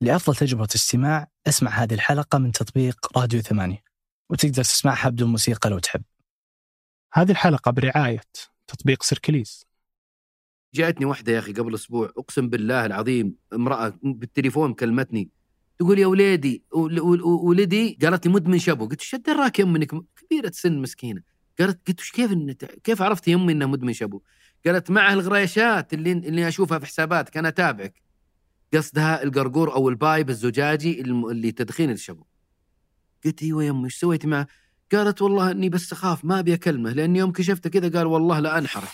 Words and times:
لأفضل 0.00 0.36
تجربة 0.36 0.68
استماع 0.74 1.28
أسمع 1.46 1.70
هذه 1.70 1.94
الحلقة 1.94 2.38
من 2.38 2.52
تطبيق 2.52 3.18
راديو 3.18 3.40
ثمانية 3.40 3.82
وتقدر 4.30 4.62
تسمعها 4.64 5.08
بدون 5.08 5.28
موسيقى 5.30 5.70
لو 5.70 5.78
تحب. 5.78 6.02
هذه 7.12 7.30
الحلقة 7.30 7.70
برعاية 7.70 8.20
تطبيق 8.66 9.02
سيركليز. 9.02 9.66
جاءتني 10.74 11.06
واحدة 11.06 11.32
يا 11.32 11.38
أخي 11.38 11.52
قبل 11.52 11.74
أسبوع 11.74 12.12
أقسم 12.18 12.48
بالله 12.48 12.86
العظيم 12.86 13.34
امرأة 13.52 13.94
بالتليفون 14.02 14.74
كلمتني 14.74 15.30
تقول 15.78 15.98
يا 15.98 16.06
وليدي 16.06 16.64
ول- 16.72 17.00
ول- 17.00 17.22
ولدي 17.22 17.98
قالت 18.02 18.26
لي 18.26 18.32
مدمن 18.32 18.58
شابو 18.58 18.86
قلت 18.88 19.00
إيش 19.00 19.14
دراك 19.14 19.58
يا 19.58 19.64
امي 19.64 19.78
انك 19.78 19.90
كبيرة 20.16 20.48
السن 20.48 20.78
مسكينة. 20.78 21.22
قالت 21.58 21.88
قلت 21.88 22.00
وش 22.00 22.10
كيف 22.12 22.32
إن 22.32 22.52
كيف 22.84 23.02
عرفت 23.02 23.28
يا 23.28 23.34
امي 23.34 23.52
انه 23.52 23.66
مدمن 23.66 23.92
شابو 23.92 24.20
قالت 24.66 24.90
معه 24.90 25.12
القرقيشات 25.12 25.94
اللي 25.94 26.12
اللي 26.12 26.48
أشوفها 26.48 26.78
في 26.78 26.86
حساباتك 26.86 27.36
أنا 27.36 27.48
أتابعك. 27.48 28.02
قصدها 28.74 29.22
القرقور 29.22 29.74
أو 29.74 29.88
ال 29.88 29.96
pipe 29.96 30.30
الزجاجي 30.30 31.00
اللي 31.00 31.52
تدخين 31.52 31.90
الشابو 31.90 32.24
قلت 33.24 33.42
أيوه 33.42 33.64
يا 33.64 33.70
أمي 33.70 33.84
إيش 33.84 33.96
سويتي 33.96 34.26
معه؟ 34.26 34.46
قالت 34.92 35.22
والله 35.22 35.50
إني 35.50 35.68
بس 35.68 35.92
أخاف 35.92 36.24
ما 36.24 36.38
أبي 36.38 36.54
أكلمه 36.54 36.90
لأن 36.92 37.16
يوم 37.16 37.32
كشفته 37.32 37.70
كذا 37.70 37.98
قال 37.98 38.06
والله 38.06 38.40
لا 38.40 38.58
انحرق 38.58 38.92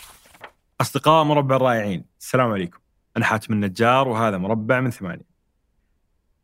أصدقاء 0.81 1.23
مربع 1.23 1.55
الرائعين 1.55 2.05
السلام 2.19 2.51
عليكم. 2.51 2.79
أنا 3.17 3.25
حاتم 3.25 3.53
النجار 3.53 4.07
وهذا 4.07 4.37
مربع 4.37 4.79
من 4.79 4.91
ثمانية. 4.91 5.27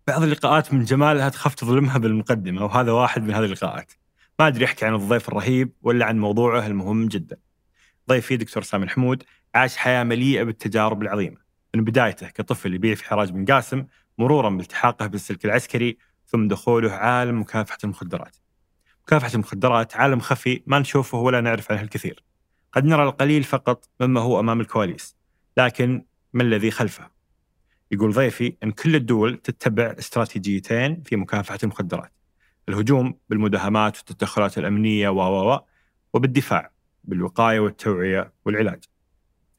بعض 0.08 0.24
اللقاءات 0.24 0.74
من 0.74 0.84
جمالها 0.84 1.30
تخاف 1.30 1.56
تظلمها 1.56 1.98
بالمقدمة 1.98 2.66
وهذا 2.66 2.92
واحد 2.92 3.24
من 3.24 3.34
هذه 3.34 3.46
اللقاءات. 3.46 3.94
ما 4.40 4.48
أدري 4.48 4.66
أحكي 4.66 4.86
عن 4.86 4.96
الضيف 4.96 5.30
الرهيب 5.30 5.72
ولا 5.82 6.06
عن 6.06 6.20
موضوعه 6.20 6.68
المهم 6.68 7.08
جدا. 7.08 7.38
ضيفي 8.10 8.38
دكتور 8.38 8.64
سامي 8.64 8.84
الحمود 8.84 9.24
عاش 9.56 9.78
حياة 9.78 10.04
مليئة 10.04 10.44
بالتجارب 10.44 11.02
العظيمة. 11.02 11.43
من 11.76 11.84
بدايته 11.84 12.30
كطفل 12.30 12.74
يبيع 12.74 12.96
في 12.96 13.06
حراج 13.06 13.32
بن 13.32 13.46
قاسم 13.46 13.86
مرورا 14.18 14.50
بالتحاقه 14.50 15.08
بالسلك 15.08 15.46
العسكري 15.46 15.98
ثم 16.28 16.48
دخوله 16.48 16.92
عالم 16.92 17.42
مكافحة 17.42 17.78
المخدرات 17.84 18.38
مكافحة 19.08 19.32
المخدرات 19.34 19.96
عالم 19.96 20.20
خفي 20.20 20.64
ما 20.66 20.80
نشوفه 20.80 21.18
ولا 21.18 21.42
نعرف 21.42 21.72
عنه 21.72 21.82
الكثير 21.82 22.24
قد 22.74 22.86
نرى 22.86 23.04
القليل 23.04 23.44
فقط 23.44 23.90
مما 24.00 24.22
هو 24.22 24.40
أمام 24.40 24.62
الكواليس، 24.62 25.16
لكن 25.58 26.06
ما 26.34 26.44
الذي 26.44 26.72
خلفه؟ 26.72 27.10
يقول 27.92 28.14
ضيفي 28.14 28.58
إن 28.64 28.72
كل 28.72 28.96
الدول 28.96 29.38
تتبع 29.38 29.96
استراتيجيتين 30.00 31.02
في 31.02 31.16
مكافحة 31.16 31.60
المخدرات. 31.64 32.12
الهجوم 32.70 33.20
بالمداهمات 33.30 33.98
والتدخلات 33.98 34.58
الأمنية 34.58 35.10
و 35.10 35.52
و 35.54 35.60
وبالدفاع 36.14 36.72
بالوقاية 37.04 37.60
والتوعية 37.60 38.34
والعلاج. 38.46 38.84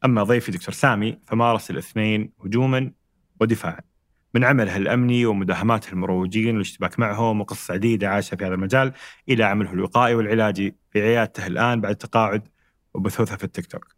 أما 0.05 0.23
ضيفي 0.23 0.53
دكتور 0.53 0.75
سامي 0.75 1.19
فمارس 1.27 1.71
الاثنين 1.71 2.33
هجوما 2.45 2.93
ودفاعا. 3.41 3.81
من 4.35 4.45
عمله 4.45 4.77
الامني 4.77 5.27
ومداهماته 5.27 5.93
المروجين 5.93 6.55
والاشتباك 6.55 6.99
معهم 6.99 7.41
وقصص 7.41 7.71
عديدة 7.71 8.09
عاشها 8.09 8.37
في 8.37 8.45
هذا 8.45 8.55
المجال 8.55 8.93
إلى 9.29 9.45
عمله 9.45 9.73
الوقائي 9.73 10.15
والعلاجي 10.15 10.77
في 10.91 11.03
عيادته 11.03 11.47
الآن 11.47 11.81
بعد 11.81 11.97
تقاعد 11.97 12.49
وبثوثها 12.95 13.37
في 13.37 13.45
التيك 13.45 13.67
توك. 13.67 13.97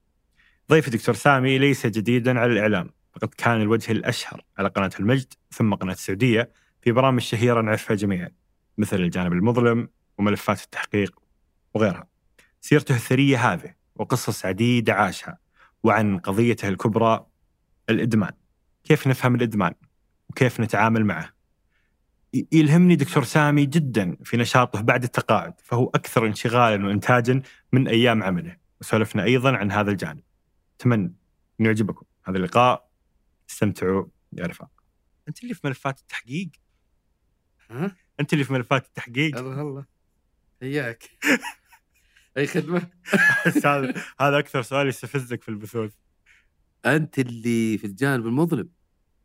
ضيفي 0.71 0.91
دكتور 0.91 1.15
سامي 1.15 1.59
ليس 1.59 1.87
جديدا 1.87 2.41
على 2.41 2.53
الإعلام، 2.53 2.91
فقد 3.13 3.29
كان 3.29 3.61
الوجه 3.61 3.93
الأشهر 3.93 4.45
على 4.59 4.69
قناة 4.69 4.91
المجد 5.01 5.33
ثم 5.51 5.75
قناة 5.75 5.93
السعودية 5.93 6.51
في 6.83 6.93
برامج 6.93 7.20
شهيرة 7.20 7.61
نعرفها 7.61 7.97
جميعا 7.97 8.31
مثل 8.79 8.97
الجانب 8.97 9.33
المظلم 9.33 9.89
وملفات 10.19 10.65
التحقيق 10.65 11.20
وغيرها. 11.75 12.07
سيرته 12.61 12.95
الثرية 12.95 13.53
هذه 13.53 13.75
وقصص 13.95 14.47
عديدة 14.47 14.95
عاشها 14.95 15.45
وعن 15.83 16.19
قضيته 16.19 16.69
الكبرى 16.69 17.27
الإدمان. 17.91 18.33
كيف 18.85 19.07
نفهم 19.07 19.35
الإدمان؟ 19.35 19.75
وكيف 20.31 20.61
نتعامل 20.61 21.05
معه؟ 21.05 21.37
يلهمني 22.53 22.97
دكتور 22.97 23.25
سامي 23.25 23.67
جدا 23.67 24.17
في 24.25 24.37
نشاطه 24.37 24.81
بعد 24.81 25.03
التقاعد 25.03 25.61
فهو 25.61 25.91
أكثر 25.95 26.27
انشغالا 26.27 26.87
وانتاجا 26.87 27.43
من 27.73 27.89
أيام 27.89 28.23
عمله 28.23 28.57
وسولفنا 28.81 29.25
أيضا 29.25 29.57
عن 29.57 29.73
هذا 29.73 29.91
الجانب. 29.91 30.23
أتمنى 30.81 31.15
انه 31.61 31.69
يعجبكم 31.69 32.07
هذا 32.25 32.36
اللقاء 32.36 32.91
استمتعوا 33.51 34.05
يا 34.33 34.47
رفاق. 34.47 34.70
أنت 35.29 35.42
اللي 35.42 35.55
في 35.55 35.67
ملفات 35.67 36.01
التحقيق؟ 36.01 36.48
ها؟ 37.70 37.97
أنت 38.20 38.33
اللي 38.33 38.45
في 38.45 38.53
ملفات 38.53 38.86
التحقيق؟ 38.86 39.39
الله 39.39 39.61
الله 39.61 39.85
حياك 40.61 41.11
أي 42.36 42.47
خدمة؟ 42.47 42.86
هذا 43.64 43.95
هذا 44.20 44.39
أكثر 44.39 44.63
سؤال 44.63 44.89
يستفزك 44.89 45.42
في 45.42 45.48
البثوث. 45.48 45.92
أنت 46.86 47.19
اللي 47.19 47.79
في 47.79 47.86
الجانب 47.86 48.27
المظلم. 48.27 48.69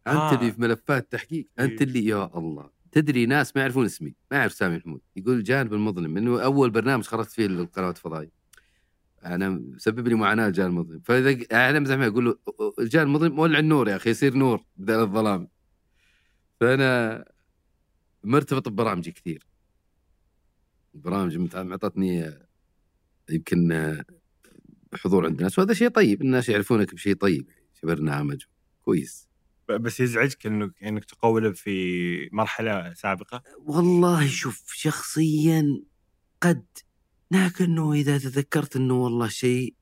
أنت 0.07 0.17
آه. 0.17 0.35
اللي 0.35 0.51
في 0.51 0.61
ملفات 0.61 1.11
تحقيق. 1.11 1.47
أنت 1.59 1.81
إيه. 1.81 1.87
اللي 1.87 2.05
يا 2.05 2.37
الله. 2.37 2.69
تدري 2.91 3.25
ناس 3.25 3.55
ما 3.55 3.61
يعرفون 3.61 3.85
اسمي. 3.85 4.15
ما 4.31 4.37
يعرف 4.37 4.53
سامي 4.53 4.77
محمود. 4.77 5.01
يقول 5.15 5.37
الجانب 5.37 5.73
المظلم. 5.73 6.17
إنه 6.17 6.43
أول 6.43 6.69
برنامج 6.69 7.03
خرجت 7.03 7.31
فيه 7.31 7.45
القنوات 7.45 7.95
الفضائية. 7.95 8.31
أنا 9.25 9.49
مسبب 9.49 10.07
لي 10.07 10.15
معاناة 10.15 10.47
الجانب 10.47 10.69
المظلم. 10.69 10.99
فإذا 10.99 11.45
أنا 11.51 11.79
معه 11.97 12.07
أقول 12.07 12.25
له 12.25 12.35
الجانب 12.79 13.07
المظلم 13.07 13.39
ولع 13.39 13.59
النور 13.59 13.89
يا 13.89 13.95
أخي 13.95 14.09
يصير 14.09 14.33
نور 14.35 14.63
بدل 14.77 14.99
الظلام. 14.99 15.47
فأنا 16.59 17.25
مرتبط 18.23 18.69
ببرامجي 18.69 19.11
كثير. 19.11 19.47
برامج 20.93 21.37
معطتني 21.55 22.33
يمكن 23.31 23.97
حضور 24.93 25.25
عند 25.25 25.37
الناس 25.37 25.59
وهذا 25.59 25.73
شيء 25.73 25.87
طيب 25.89 26.21
الناس 26.21 26.49
يعرفونك 26.49 26.93
بشيء 26.93 27.15
طيب 27.15 27.49
في 27.73 27.87
برنامج 27.87 28.41
كويس 28.81 29.29
بس 29.69 29.99
يزعجك 29.99 30.45
إنك 30.45 30.83
إنك 30.83 31.05
تقوله 31.05 31.51
في 31.51 32.29
مرحلة 32.31 32.93
سابقة. 32.93 33.43
والله 33.59 34.27
شوف 34.27 34.63
شخصيا 34.73 35.83
قد 36.41 36.65
لكنه 37.31 37.93
إذا 37.93 38.17
تذكرت 38.17 38.75
إنه 38.75 39.03
والله 39.03 39.27
شيء 39.27 39.75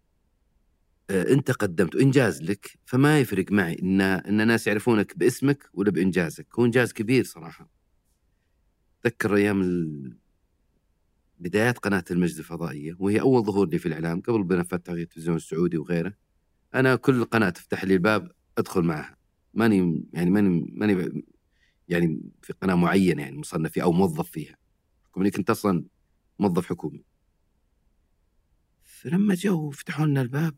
آه، 1.09 1.33
أنت 1.33 1.51
قدمته 1.51 2.01
إنجاز 2.01 2.41
لك 2.41 2.79
فما 2.85 3.19
يفرق 3.19 3.51
معي 3.51 3.79
إن 3.81 4.01
إن 4.01 4.41
الناس 4.41 4.67
يعرفونك 4.67 5.17
باسمك 5.17 5.69
ولا 5.73 5.91
بإنجازك 5.91 6.47
هو 6.59 6.65
إنجاز 6.65 6.93
كبير 6.93 7.23
صراحة 7.23 7.69
اتذكر 9.05 9.35
أيام 9.35 9.61
ال- 9.61 10.17
بدايات 11.39 11.77
قناة 11.77 12.03
المجد 12.11 12.37
الفضائية 12.37 12.95
وهي 12.99 13.21
أول 13.21 13.43
ظهور 13.43 13.69
لي 13.69 13.77
في 13.79 13.85
الإعلام 13.85 14.21
قبل 14.21 14.43
بنفات 14.43 14.85
تغيير 14.85 15.03
التلفزيون 15.03 15.35
السعودي 15.35 15.77
وغيره 15.77 16.13
أنا 16.75 16.95
كل 16.95 17.23
قناة 17.23 17.49
تفتح 17.49 17.83
لي 17.83 17.93
الباب 17.93 18.31
أدخل 18.57 18.81
معها. 18.81 19.17
ماني 19.53 20.05
يعني 20.13 20.29
ماني 20.29 20.71
ماني 20.73 21.23
يعني 21.87 22.21
في 22.41 22.53
قناة 22.53 22.75
معينة 22.75 23.21
يعني 23.21 23.37
مصنف 23.37 23.71
فيها 23.71 23.83
أو 23.83 23.91
موظف 23.91 24.31
فيها. 24.31 24.57
اني 25.17 25.31
كنت 25.31 25.49
أصلا 25.49 25.85
موظف 26.39 26.65
حكومي. 26.65 27.03
فلما 28.83 29.35
جو 29.35 29.69
فتحوا 29.69 30.05
لنا 30.05 30.21
الباب 30.21 30.55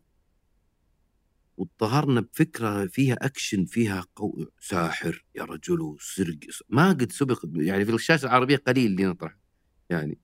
وظهرنا 1.56 2.20
بفكرة 2.20 2.86
فيها 2.86 3.14
أكشن 3.20 3.64
فيها 3.64 4.04
قو... 4.16 4.44
ساحر 4.60 5.24
يا 5.34 5.44
رجل 5.44 5.80
وسرق 5.80 6.38
ما 6.68 6.88
قد 6.88 7.12
سبق 7.12 7.44
يعني 7.54 7.84
في 7.84 7.94
الشاشة 7.94 8.26
العربية 8.26 8.56
قليل 8.56 8.90
اللي 8.90 9.04
نطرح 9.04 9.36
يعني. 9.90 10.18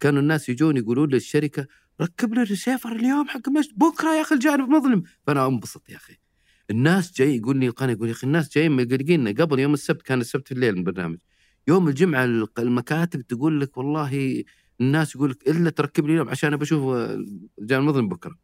كانوا 0.00 0.20
الناس 0.20 0.48
يجون 0.48 0.76
يقولون 0.76 1.08
للشركة 1.08 1.66
ركب 2.00 2.34
لي 2.34 2.42
الريسيفر 2.42 2.92
اليوم 2.92 3.28
حق 3.28 3.48
مجد 3.48 3.78
بكرة 3.78 4.14
يا 4.16 4.20
أخي 4.22 4.34
الجانب 4.34 4.68
مظلم. 4.68 5.02
فأنا 5.26 5.46
أنبسط 5.46 5.90
يا 5.90 5.96
أخي. 5.96 6.16
الناس 6.70 7.12
جاي 7.12 7.36
يقول 7.36 7.58
لي 7.58 7.66
القناه 7.66 7.92
يقول 7.92 8.08
يا 8.08 8.12
أخي 8.12 8.26
الناس 8.26 8.54
جايين 8.54 8.72
مقلقين 8.72 9.28
قبل 9.28 9.58
يوم 9.58 9.74
السبت 9.74 10.02
كان 10.02 10.20
السبت 10.20 10.48
في 10.48 10.54
الليل 10.54 10.74
البرنامج. 10.74 11.18
يوم 11.68 11.88
الجمعة 11.88 12.24
المكاتب 12.58 13.20
تقول 13.20 13.60
لك 13.60 13.76
والله 13.76 14.44
الناس 14.80 15.14
يقول 15.14 15.30
لك 15.30 15.48
إلا 15.48 15.70
تركب 15.70 16.06
لي 16.06 16.12
اليوم 16.12 16.28
عشان 16.28 16.56
بشوف 16.56 16.96
الجانب 17.58 17.82
المظلم 17.82 18.08
بكرة. 18.08 18.36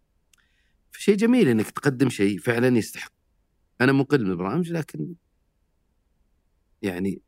فشيء 0.93 1.17
جميل 1.17 1.49
إنك 1.49 1.71
تقدم 1.71 2.09
شيء 2.09 2.39
فعلا 2.39 2.79
يستحق. 2.79 3.13
أنا 3.81 3.93
مقل 3.93 4.25
من 4.25 4.31
البرامج 4.31 4.73
لكن 4.73 5.15
يعني 6.83 7.23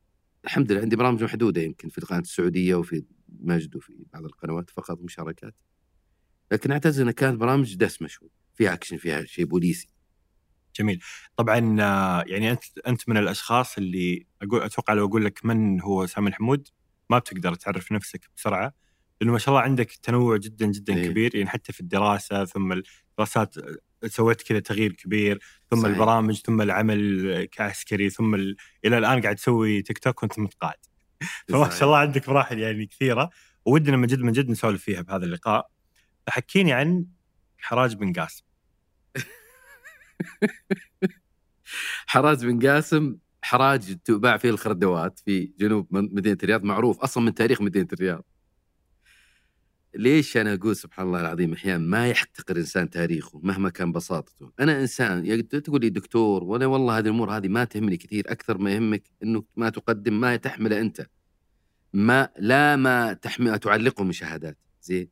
الحمد 0.45 0.73
لله 0.73 0.81
عندي 0.81 0.97
برامج 0.97 1.25
محدودة 1.25 1.63
يمكن 1.63 1.89
في 1.89 1.99
القناة 1.99 2.21
السعودية 2.21 2.75
وفي 2.75 3.05
مجد 3.41 3.77
وفي 3.77 4.05
بعض 4.13 4.25
القنوات 4.25 4.71
فقط 4.71 4.99
مشاركات 5.01 5.55
لكن 6.53 6.71
اعتز 6.73 7.01
إنها 7.01 7.13
كانت 7.13 7.41
برامج 7.41 7.77
دسمة 7.77 8.09
شوي 8.09 8.31
فيها 8.55 8.73
أكشن 8.73 8.97
فيها 8.97 9.25
شيء 9.25 9.45
بوليسي 9.45 9.89
جميل 10.77 11.03
طبعا 11.37 11.77
آه، 11.81 12.25
يعني 12.27 12.51
أنت 12.51 12.65
أنت 12.87 13.09
من 13.09 13.17
الأشخاص 13.17 13.79
اللي 13.79 14.27
أقول 14.43 14.63
أتوقع 14.63 14.95
لو 14.95 15.07
أقول 15.07 15.25
لك 15.25 15.45
من 15.45 15.81
هو 15.81 16.07
سامي 16.07 16.29
الحمود 16.29 16.69
ما 17.11 17.19
بتقدر 17.19 17.55
تعرف 17.55 17.93
نفسك 17.93 18.31
بسرعة 18.37 18.75
لأنه 19.21 19.33
ما 19.33 19.39
شاء 19.39 19.49
الله 19.49 19.61
عندك 19.61 19.93
تنوع 20.03 20.37
جدا 20.37 20.67
جدا 20.67 20.95
إيه. 20.95 21.09
كبير 21.09 21.37
يعني 21.37 21.49
حتى 21.49 21.73
في 21.73 21.81
الدراسة 21.81 22.45
ثم 22.45 22.73
الدراسات 22.73 23.59
آه، 23.59 24.07
سويت 24.07 24.43
كذا 24.43 24.61
تغيير 24.61 24.93
كبير 24.93 25.39
ثم 25.71 25.77
صحيح. 25.77 25.93
البرامج 25.93 26.41
ثم 26.41 26.61
العمل 26.63 27.45
كعسكري 27.45 28.11
ثم 28.11 28.35
ال... 28.35 28.57
إلى 28.85 28.99
الآن 28.99 29.21
قاعد 29.21 29.37
تسوي 29.37 29.83
تيك 29.83 29.99
توك 29.99 30.23
وأنت 30.23 30.39
متقاعد 30.39 30.77
فما 31.49 31.71
شاء 31.71 31.85
الله 31.85 31.99
عندك 31.99 32.29
مراحل 32.29 32.59
يعني 32.59 32.87
كثيرة. 32.87 33.31
ودنا 33.65 33.97
من 33.97 34.07
جد 34.07 34.19
من 34.21 34.33
جد 34.33 34.51
نسولف 34.51 34.83
فيها 34.83 35.03
بهذا 35.03 35.25
اللقاء. 35.25 35.71
فحكيني 36.27 36.73
عن 36.73 37.07
حراج 37.59 37.95
بن 37.95 38.13
قاسم. 38.13 38.45
حراج 42.07 42.47
بن 42.47 42.69
قاسم 42.69 43.17
حراج 43.43 43.99
تباع 44.05 44.37
فيه 44.37 44.51
الخردوات 44.51 45.19
في 45.19 45.53
جنوب 45.59 45.87
مدينة 45.91 46.39
الرياض 46.43 46.65
معروف 46.65 47.01
أصلا 47.01 47.25
من 47.25 47.35
تاريخ 47.35 47.63
مدينة 47.63 47.89
الرياض. 47.93 48.25
ليش 49.95 50.37
أنا 50.37 50.55
أقول 50.55 50.77
سبحان 50.77 51.07
الله 51.07 51.21
العظيم 51.21 51.53
أحيانا 51.53 51.85
ما 51.85 52.09
يحتقر 52.09 52.57
إنسان 52.57 52.91
تاريخه 52.91 53.41
مهما 53.43 53.71
كان 53.71 53.93
بساطته، 53.93 54.53
أنا 54.61 54.81
إنسان 54.81 55.49
تقول 55.49 55.81
لي 55.81 55.89
دكتور 55.89 56.45
وأنا 56.45 56.67
والله 56.67 56.99
هذه 56.99 57.05
الأمور 57.05 57.37
هذه 57.37 57.49
ما 57.49 57.65
تهمني 57.65 57.97
كثير 57.97 58.25
أكثر 58.33 58.59
ما 58.59 58.73
يهمك 58.73 59.03
انه 59.23 59.45
ما 59.57 59.69
تقدم 59.69 60.21
ما 60.21 60.37
تحمله 60.37 60.81
أنت. 60.81 61.07
ما 61.93 62.29
لا 62.39 62.77
ما 62.77 63.13
تحمل 63.13 63.59
تعلقه 63.59 64.05
من 64.05 64.13
شهادات، 64.13 64.59
زين؟ 64.83 65.09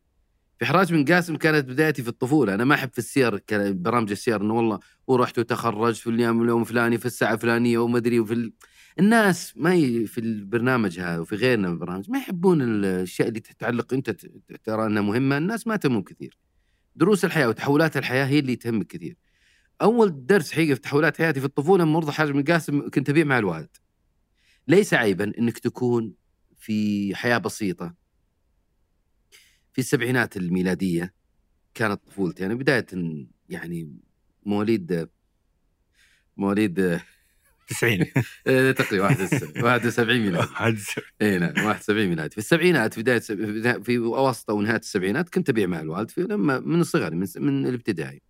في 0.59 0.67
حراج 0.67 0.94
بن 0.94 1.05
قاسم 1.05 1.37
كانت 1.37 1.69
بدايتي 1.69 2.03
في 2.03 2.09
الطفولة، 2.09 2.55
أنا 2.55 2.65
ما 2.65 2.75
أحب 2.75 2.91
في 2.93 2.99
السير 2.99 3.41
برامج 3.53 4.11
السير 4.11 4.41
إنه 4.41 4.55
والله 4.55 4.79
ورحت 5.06 5.38
وتخرجت 5.38 5.97
في 5.97 6.11
اليوم 6.11 6.61
الفلاني 6.61 6.99
في 6.99 7.06
الساعة 7.06 7.35
الفلانية 7.35 7.79
وما 7.79 7.99
أدري 7.99 8.21
وفي. 8.21 8.53
الناس 8.98 9.56
ما 9.56 9.75
ي... 9.75 10.06
في 10.06 10.19
البرنامج 10.19 11.00
هذا 11.00 11.19
وفي 11.19 11.37
غيرنا 11.37 11.69
من 11.69 11.75
البرامج 11.75 12.10
ما 12.10 12.19
يحبون 12.19 12.62
الأشياء 12.62 13.28
اللي 13.28 13.40
تتعلق 13.40 13.94
أنت 13.94 14.10
ترى 14.64 14.87
أنها 14.87 15.02
مهمة 15.02 15.38
الناس 15.38 15.66
ما 15.66 15.76
تهمهم 15.76 16.02
كثير. 16.02 16.38
دروس 16.96 17.25
الحياة 17.25 17.48
وتحولات 17.48 17.96
الحياة 17.96 18.25
هي 18.25 18.38
اللي 18.38 18.56
تهمك 18.56 18.87
كثير. 18.87 19.16
أول 19.82 20.26
درس 20.26 20.52
حقيقه 20.52 20.75
في 20.75 20.81
تحولات 20.81 21.19
حياتي 21.19 21.40
في 21.40 21.46
الطفولة 21.46 21.84
مرضى 21.84 22.12
حاج 22.12 22.31
بن 22.31 22.44
قاسم 22.44 22.88
كنت 22.88 23.10
أبيع 23.10 23.25
مع 23.25 23.38
الوالد. 23.38 23.76
ليس 24.69 24.94
عيبا 24.94 25.32
إنك 25.38 25.58
تكون 25.58 26.14
في 26.56 27.14
حياة 27.14 27.38
بسيطة. 27.38 27.94
في 29.72 29.78
السبعينات 29.78 30.37
الميلادية 30.37 31.14
كانت 31.75 32.00
طفولتي. 32.06 32.42
يعني 32.42 32.54
بداية 32.54 32.87
يعني 33.48 33.96
مواليد 34.46 35.08
مواليد 36.37 37.00
90 37.70 38.06
آه، 38.46 38.72
تقريبا 38.72 39.05
71 39.62 40.20
ميلادي. 40.26 40.46
اي 41.22 41.38
نعم 41.38 41.64
71 41.67 42.06
ميلادي. 42.08 42.31
في 42.31 42.38
السبعينات 42.38 42.94
في 42.94 43.02
بداية 43.02 43.19
في- 43.82 43.96
أواسط 43.99 44.50
أو 44.50 44.61
نهاية 44.62 44.78
السبعينات 44.78 45.28
كنت 45.28 45.49
أبيع 45.49 45.67
مع 45.67 45.81
الوالد 45.81 46.11
في 46.11 46.20
لما 46.20 46.61
من 46.61 46.81
الصغر 46.81 47.14
من, 47.14 47.26
من 47.37 47.67
الابتدائي. 47.67 48.22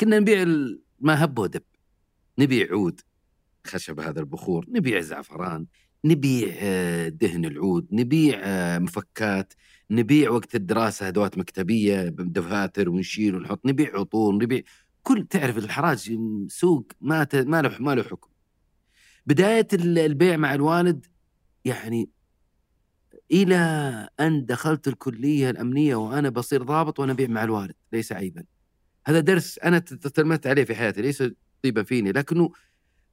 كنا 0.00 0.18
نبيع 0.18 0.44
ما 1.00 1.24
هب 1.24 1.38
ودب. 1.38 1.62
نبيع 2.38 2.66
عود 2.70 3.00
خشب 3.66 4.00
هذا 4.00 4.20
البخور 4.20 4.66
نبيع 4.68 5.00
زعفران 5.00 5.66
نبيع 6.04 6.48
آه، 6.58 7.08
دهن 7.08 7.44
العود 7.44 7.86
نبيع 7.92 8.40
آه، 8.44 8.78
مفكات 8.78 9.52
نبيع 9.90 10.30
وقت 10.30 10.54
الدراسة 10.54 11.08
أدوات 11.08 11.38
مكتبية 11.38 12.08
دفاتر 12.08 12.88
ونشيل 12.90 13.34
ونحط 13.34 13.66
نبيع 13.66 13.98
عطور 13.98 14.34
نبيع 14.34 14.62
كل 15.02 15.26
تعرف 15.30 15.58
الحراج 15.58 16.18
سوق 16.48 16.92
ما 17.00 17.24
ت- 17.24 17.34
ما 17.36 17.62
له 17.62 17.76
ما 17.80 17.94
له 17.94 18.02
حكم. 18.02 18.28
بداية 19.28 19.68
ال- 19.72 19.98
البيع 19.98 20.36
مع 20.36 20.54
الوالد 20.54 21.06
يعني 21.64 22.10
إلى 23.32 23.56
أن 24.20 24.46
دخلت 24.46 24.88
الكلية 24.88 25.50
الأمنية 25.50 25.94
وأنا 25.94 26.28
بصير 26.28 26.62
ضابط 26.62 27.00
وأنا 27.00 27.12
أبيع 27.12 27.28
مع 27.28 27.44
الوالد 27.44 27.74
ليس 27.92 28.12
عيبا. 28.12 28.44
هذا 29.06 29.20
درس 29.20 29.58
أنا 29.58 29.78
ت- 29.78 29.94
تلمذت 29.94 30.46
عليه 30.46 30.64
في 30.64 30.74
حياتي 30.74 31.02
ليس 31.02 31.22
طيبا 31.62 31.82
فيني 31.82 32.12
لكنه 32.12 32.50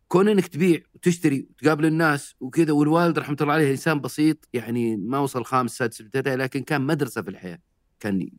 كون 0.07 0.27
انك 0.27 0.47
تبيع 0.47 0.81
وتشتري 0.93 1.47
وتقابل 1.49 1.85
الناس 1.85 2.35
وكذا 2.39 2.71
والوالد 2.73 3.19
رحمة 3.19 3.37
الله 3.41 3.53
عليه 3.53 3.71
إنسان 3.71 3.99
بسيط 4.01 4.49
يعني 4.53 4.97
ما 4.97 5.19
وصل 5.19 5.45
خامس 5.45 5.77
سادس 5.77 6.01
ابتدائي 6.01 6.37
لكن 6.37 6.63
كان 6.63 6.81
مدرسة 6.81 7.21
في 7.21 7.29
الحياة 7.29 7.59
كان 7.99 8.29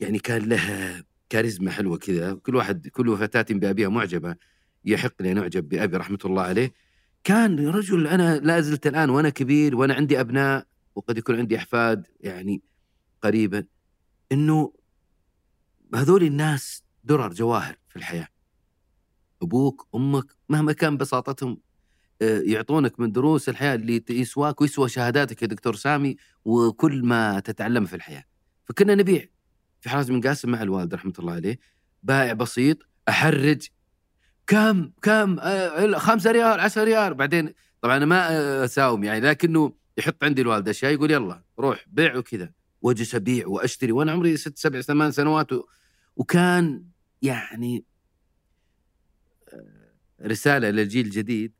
يعني 0.00 0.18
كان 0.18 0.42
له 0.48 1.04
كاريزما 1.28 1.70
حلوة 1.70 1.96
كذا 1.98 2.34
كل 2.34 2.56
واحد 2.56 2.88
كل 2.88 3.16
فتاة 3.18 3.46
بابيها 3.50 3.88
معجبة. 3.88 4.36
يحق 4.84 5.22
لي 5.22 5.32
ان 5.32 5.38
أعجب 5.38 5.68
بأبي 5.68 5.96
رحمة 5.96 6.18
الله 6.24 6.42
عليه. 6.42 6.72
كان 7.24 7.68
رجل 7.68 8.06
أنا 8.06 8.38
لا 8.38 8.60
زلت 8.60 8.86
الآن 8.86 9.10
وأنا 9.10 9.28
كبير 9.28 9.76
وأنا 9.76 9.94
عندي 9.94 10.20
أبناء 10.20 10.66
وقد 10.94 11.18
يكون 11.18 11.36
عندي 11.38 11.56
أحفاد 11.56 12.06
يعني 12.20 12.62
قريبا. 13.22 13.64
إنه 14.32 14.72
هذول 15.94 16.22
الناس 16.22 16.84
درر 17.04 17.32
جواهر 17.32 17.76
في 17.88 17.96
الحياة. 17.96 18.28
أبوك 19.42 19.88
أمك 19.94 20.26
مهما 20.48 20.72
كان 20.72 20.96
بساطتهم 20.96 21.58
آه، 22.22 22.40
يعطونك 22.40 23.00
من 23.00 23.12
دروس 23.12 23.48
الحياة 23.48 23.74
اللي 23.74 24.04
يسواك 24.10 24.60
ويسوى 24.60 24.88
شهاداتك 24.88 25.42
يا 25.42 25.46
دكتور 25.46 25.74
سامي 25.74 26.16
وكل 26.44 27.04
ما 27.04 27.40
تتعلمه 27.40 27.86
في 27.86 27.96
الحياة. 27.96 28.24
فكنا 28.64 28.94
نبيع 28.94 29.26
في 29.80 29.90
حراج 29.90 30.08
بن 30.08 30.20
قاسم 30.20 30.50
مع 30.50 30.62
الوالد 30.62 30.94
رحمة 30.94 31.12
الله 31.18 31.32
عليه. 31.32 31.58
بائع 32.02 32.32
بسيط 32.32 32.78
أحرج 33.08 33.68
كم 34.48 34.90
كم 35.02 35.38
آه، 35.38 35.98
خمسة 35.98 36.30
ريال 36.30 36.60
عشرة 36.60 36.84
ريال. 36.84 37.14
بعدين 37.14 37.54
طبعا 37.80 37.96
أنا 37.96 38.06
ما 38.06 38.28
آه، 38.30 38.64
أساوم 38.64 39.04
يعني 39.04 39.20
لكنه 39.20 39.72
يحط 39.98 40.24
عندي 40.24 40.42
الوالد 40.42 40.68
اشياء 40.68 40.92
يقول 40.92 41.10
يلا 41.10 41.42
روح 41.58 41.84
بيع 41.88 42.16
وكذا. 42.16 42.52
وأجلس 42.82 43.14
أبيع 43.14 43.46
وأشتري 43.46 43.92
وأنا 43.92 44.12
عمري 44.12 44.36
ست 44.36 44.58
سبع 44.58 44.80
ثمان 44.80 45.10
سنوات 45.10 45.52
و... 45.52 45.64
وكان 46.16 46.84
يعني 47.22 47.84
آه، 49.48 50.26
رسالة 50.26 50.70
للجيل 50.70 51.06
الجديد. 51.06 51.52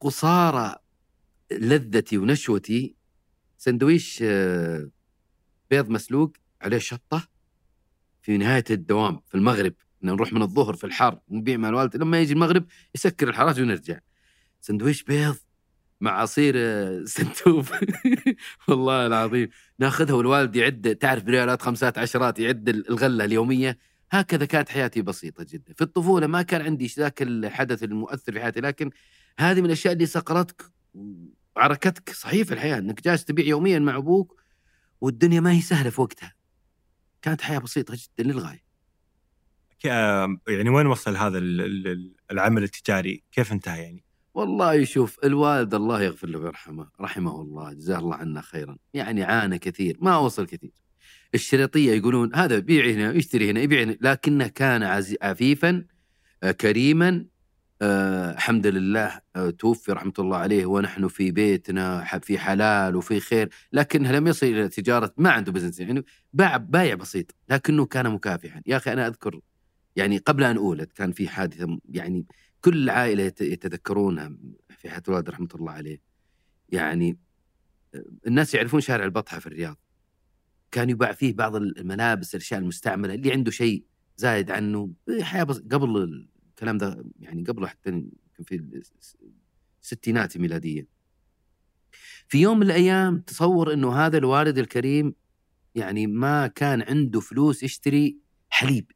قصارى 0.00 0.76
لذتي 1.52 2.18
ونشوتي 2.18 2.96
سندويش 3.58 4.22
بيض 5.70 5.88
مسلوق 5.88 6.32
عليه 6.60 6.78
شطة 6.78 7.28
في 8.22 8.38
نهاية 8.38 8.64
الدوام 8.70 9.20
في 9.26 9.34
المغرب. 9.34 9.74
نروح 10.12 10.32
من 10.32 10.42
الظهر 10.42 10.74
في 10.74 10.84
الحر 10.84 11.18
نبيع 11.30 11.56
مع 11.56 11.68
الوالد 11.68 11.96
لما 11.96 12.20
يجي 12.20 12.32
المغرب 12.32 12.64
يسكر 12.94 13.28
الحراج 13.28 13.60
ونرجع. 13.60 13.98
سندويش 14.60 15.02
بيض 15.02 15.36
مع 16.00 16.10
عصير 16.20 16.54
آه، 16.56 17.04
سنتوب 17.14 17.66
والله 18.68 19.06
العظيم. 19.06 19.48
ناخذها 19.78 20.14
والوالد 20.14 20.56
يعد 20.56 20.96
تعرف 21.00 21.22
بريالات 21.22 21.62
خمسات 21.62 21.98
عشرات 21.98 22.38
يعد 22.38 22.68
الغلة 22.68 23.24
اليومية. 23.24 23.78
هكذا 24.10 24.44
كانت 24.44 24.68
حياتي 24.68 25.02
بسيطة 25.02 25.46
جدا. 25.50 25.72
في 25.74 25.82
الطفولة 25.82 26.26
ما 26.26 26.42
كان 26.42 26.62
عندي 26.62 26.86
ذاك 26.86 27.22
الحدث 27.22 27.82
المؤثر 27.82 28.32
في 28.32 28.40
حياتي 28.40 28.60
لكن 28.60 28.90
هذه 29.38 29.60
من 29.60 29.66
الأشياء 29.66 29.92
اللي 29.94 30.06
صقرتك 30.06 30.62
وعركتك 31.56 32.10
صحيح 32.10 32.46
في 32.46 32.54
الحياة 32.54 32.78
إنك 32.78 33.02
جالس 33.02 33.24
تبيع 33.24 33.46
يوميا 33.46 33.78
مع 33.78 33.96
أبوك 33.96 34.40
والدنيا 35.00 35.40
ما 35.40 35.52
هي 35.52 35.60
سهلة 35.60 35.90
في 35.90 36.00
وقتها. 36.00 36.34
كانت 37.22 37.40
حياة 37.40 37.58
بسيطة 37.58 37.94
جدا 37.94 38.32
للغاية. 38.32 38.65
يعني 39.86 40.70
وين 40.70 40.86
وصل 40.86 41.16
هذا 41.16 41.38
ال- 41.38 41.60
ال- 41.86 42.12
العمل 42.30 42.62
التجاري؟ 42.62 43.22
كيف 43.32 43.52
انتهى 43.52 43.82
يعني؟ 43.82 44.04
والله 44.34 44.84
شوف 44.84 45.18
الوالد 45.24 45.74
الله 45.74 46.02
يغفر 46.02 46.28
له 46.28 46.38
ويرحمه 46.38 46.88
رحمه 47.00 47.40
الله 47.42 47.72
جزاه 47.72 47.98
الله 47.98 48.14
عنا 48.14 48.40
خيرا 48.40 48.76
يعني 48.94 49.22
عانى 49.24 49.58
كثير 49.58 49.96
ما 50.00 50.16
وصل 50.16 50.46
كثير 50.46 50.70
الشريطيه 51.34 51.92
يقولون 51.92 52.34
هذا 52.34 52.58
بيع 52.58 52.86
هنا 52.86 53.12
يشتري 53.12 53.50
هنا 53.50 53.60
يبيع 53.60 53.82
هنا 53.82 53.96
لكنه 54.00 54.46
كان 54.46 54.82
عفيفا 55.22 55.84
آه، 56.42 56.50
كريما 56.50 57.24
آه، 57.82 58.32
الحمد 58.32 58.66
لله 58.66 59.20
آه، 59.36 59.50
توفي 59.50 59.92
رحمة 59.92 60.12
الله 60.18 60.36
عليه 60.36 60.66
ونحن 60.66 61.08
في 61.08 61.30
بيتنا 61.30 62.04
في 62.22 62.38
حلال 62.38 62.96
وفي 62.96 63.20
خير 63.20 63.48
لكنه 63.72 64.12
لم 64.12 64.26
يصل 64.26 64.46
إلى 64.46 64.68
تجارة 64.68 65.14
ما 65.16 65.30
عنده 65.30 65.52
بزنس 65.52 65.80
يعني 65.80 66.04
باع 66.32 66.56
بايع 66.56 66.94
بسيط 66.94 67.34
لكنه 67.50 67.86
كان 67.86 68.10
مكافحا 68.10 68.62
يا 68.66 68.76
أخي 68.76 68.92
أنا 68.92 69.06
أذكر 69.06 69.40
يعني 69.96 70.18
قبل 70.18 70.44
أن 70.44 70.56
اولد 70.56 70.92
كان 70.92 71.12
في 71.12 71.28
حادثة 71.28 71.78
يعني 71.88 72.26
كل 72.60 72.88
يت- 72.88 73.40
يتذكرونها 73.40 74.36
في 74.78 74.90
حياة 74.90 75.02
الوالد 75.08 75.30
رحمة 75.30 75.48
الله 75.54 75.72
عليه. 75.72 76.00
يعني 76.68 77.18
آه، 77.94 78.04
الناس 78.26 78.54
يعرفون 78.54 78.80
شارع 78.80 79.04
البطحة 79.04 79.38
في 79.38 79.46
الرياض. 79.46 79.76
كان 80.70 80.90
يباع 80.90 81.12
فيه 81.12 81.32
بعض 81.34 81.56
الملابس 81.56 82.34
الأشياء 82.34 82.60
المستعملة 82.60 83.14
اللي 83.14 83.32
عنده 83.32 83.50
شيء 83.50 83.84
زايد 84.16 84.50
عنه. 84.50 84.90
حياة 85.20 85.44
بس 85.44 85.58
قبل 85.58 86.26
الكلام 86.50 86.78
ده 86.78 87.04
يعني 87.20 87.44
قبل 87.44 87.66
حتى 87.66 88.04
في 88.44 88.82
الستينات 89.82 90.36
ميلادية. 90.38 90.86
في 92.28 92.38
يوم 92.40 92.56
من 92.58 92.66
الأيام 92.66 93.18
تصور 93.20 93.72
إنه 93.72 93.92
هذا 93.96 94.18
الوالد 94.18 94.58
الكريم 94.58 95.14
يعني 95.74 96.06
ما 96.06 96.46
كان 96.46 96.82
عنده 96.82 97.20
فلوس 97.20 97.62
يشتري 97.62 98.18
حليب. 98.48 98.92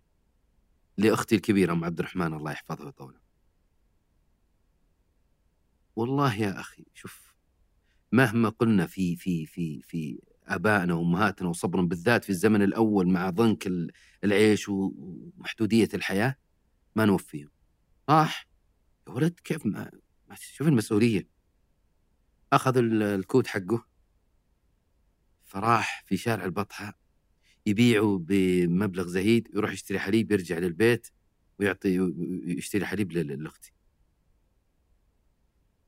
لأختي 0.99 1.35
الكبيرة 1.35 1.73
أم 1.73 1.85
عبد 1.85 1.99
الرحمن 1.99 2.35
الله 2.35 2.53
يحفظها 2.53 2.85
ويطوله 2.87 3.21
والله 5.97 6.35
يا 6.35 6.61
أخي 6.61 6.85
شوف 6.95 7.35
مهما 8.13 8.49
قلنا 8.49 8.87
في 8.87 9.17
في 9.17 9.47
في 9.47 9.83
في 9.83 10.21
آبائنا 10.47 10.95
وأمهاتنا 10.95 11.49
وصبرا 11.49 11.83
بالذات 11.83 12.25
في 12.25 12.31
الزمن 12.31 12.63
الأول 12.63 13.09
مع 13.09 13.31
ضنك 13.31 13.67
ال- 13.67 13.93
العيش 14.25 14.69
ومحدودية 14.69 15.89
الحياة 15.95 16.37
ما 16.97 17.05
نوفيهم. 17.05 17.51
راح. 18.11 18.49
يا 19.09 19.13
ولد 19.13 19.41
كيف 19.45 19.67
ما 19.67 19.91
شوف 20.35 20.69
المسؤولية. 20.69 21.29
أخذ 22.53 22.77
ال- 22.77 23.03
الكود 23.03 23.47
حقه. 23.47 23.85
فراح 25.45 26.03
في 26.07 26.17
شارع 26.17 26.45
البطحة. 26.45 27.00
يبيعه 27.67 28.19
بمبلغ 28.23 29.07
زهيد 29.07 29.49
يروح 29.55 29.73
يشتري 29.73 29.99
حليب 29.99 30.33
يرجع 30.33 30.59
للبيت 30.59 31.09
ويعطي 31.59 32.13
يشتري 32.45 32.87
حليب 32.87 33.13
لأختي. 33.13 33.73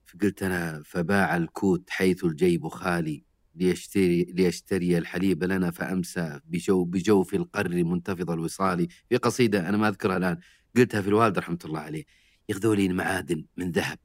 فقلت 0.04 0.42
أنا 0.42 0.82
فباع 0.84 1.36
الكوت 1.36 1.90
حيث 1.90 2.24
الجيب 2.24 2.68
خالي 2.68 3.24
ليشتري 3.54 4.24
ليشتري 4.24 4.98
الحليب 4.98 5.44
لنا 5.44 5.70
فأمسى 5.70 6.40
بجو 6.44 6.84
بجوف 6.84 7.34
القر 7.34 7.84
منتفض 7.84 8.30
الوصال 8.30 8.88
في 9.08 9.16
قصيدة 9.16 9.68
أنا 9.68 9.76
ما 9.76 9.88
أذكرها 9.88 10.16
الآن 10.16 10.38
قلتها 10.76 11.00
في 11.02 11.08
الوالد 11.08 11.38
رحمة 11.38 11.58
الله 11.64 11.80
عليه 11.80 12.04
يغذوا 12.48 12.74
لي 12.74 12.86
المعادن 12.86 13.44
من 13.56 13.70
ذهب 13.70 13.98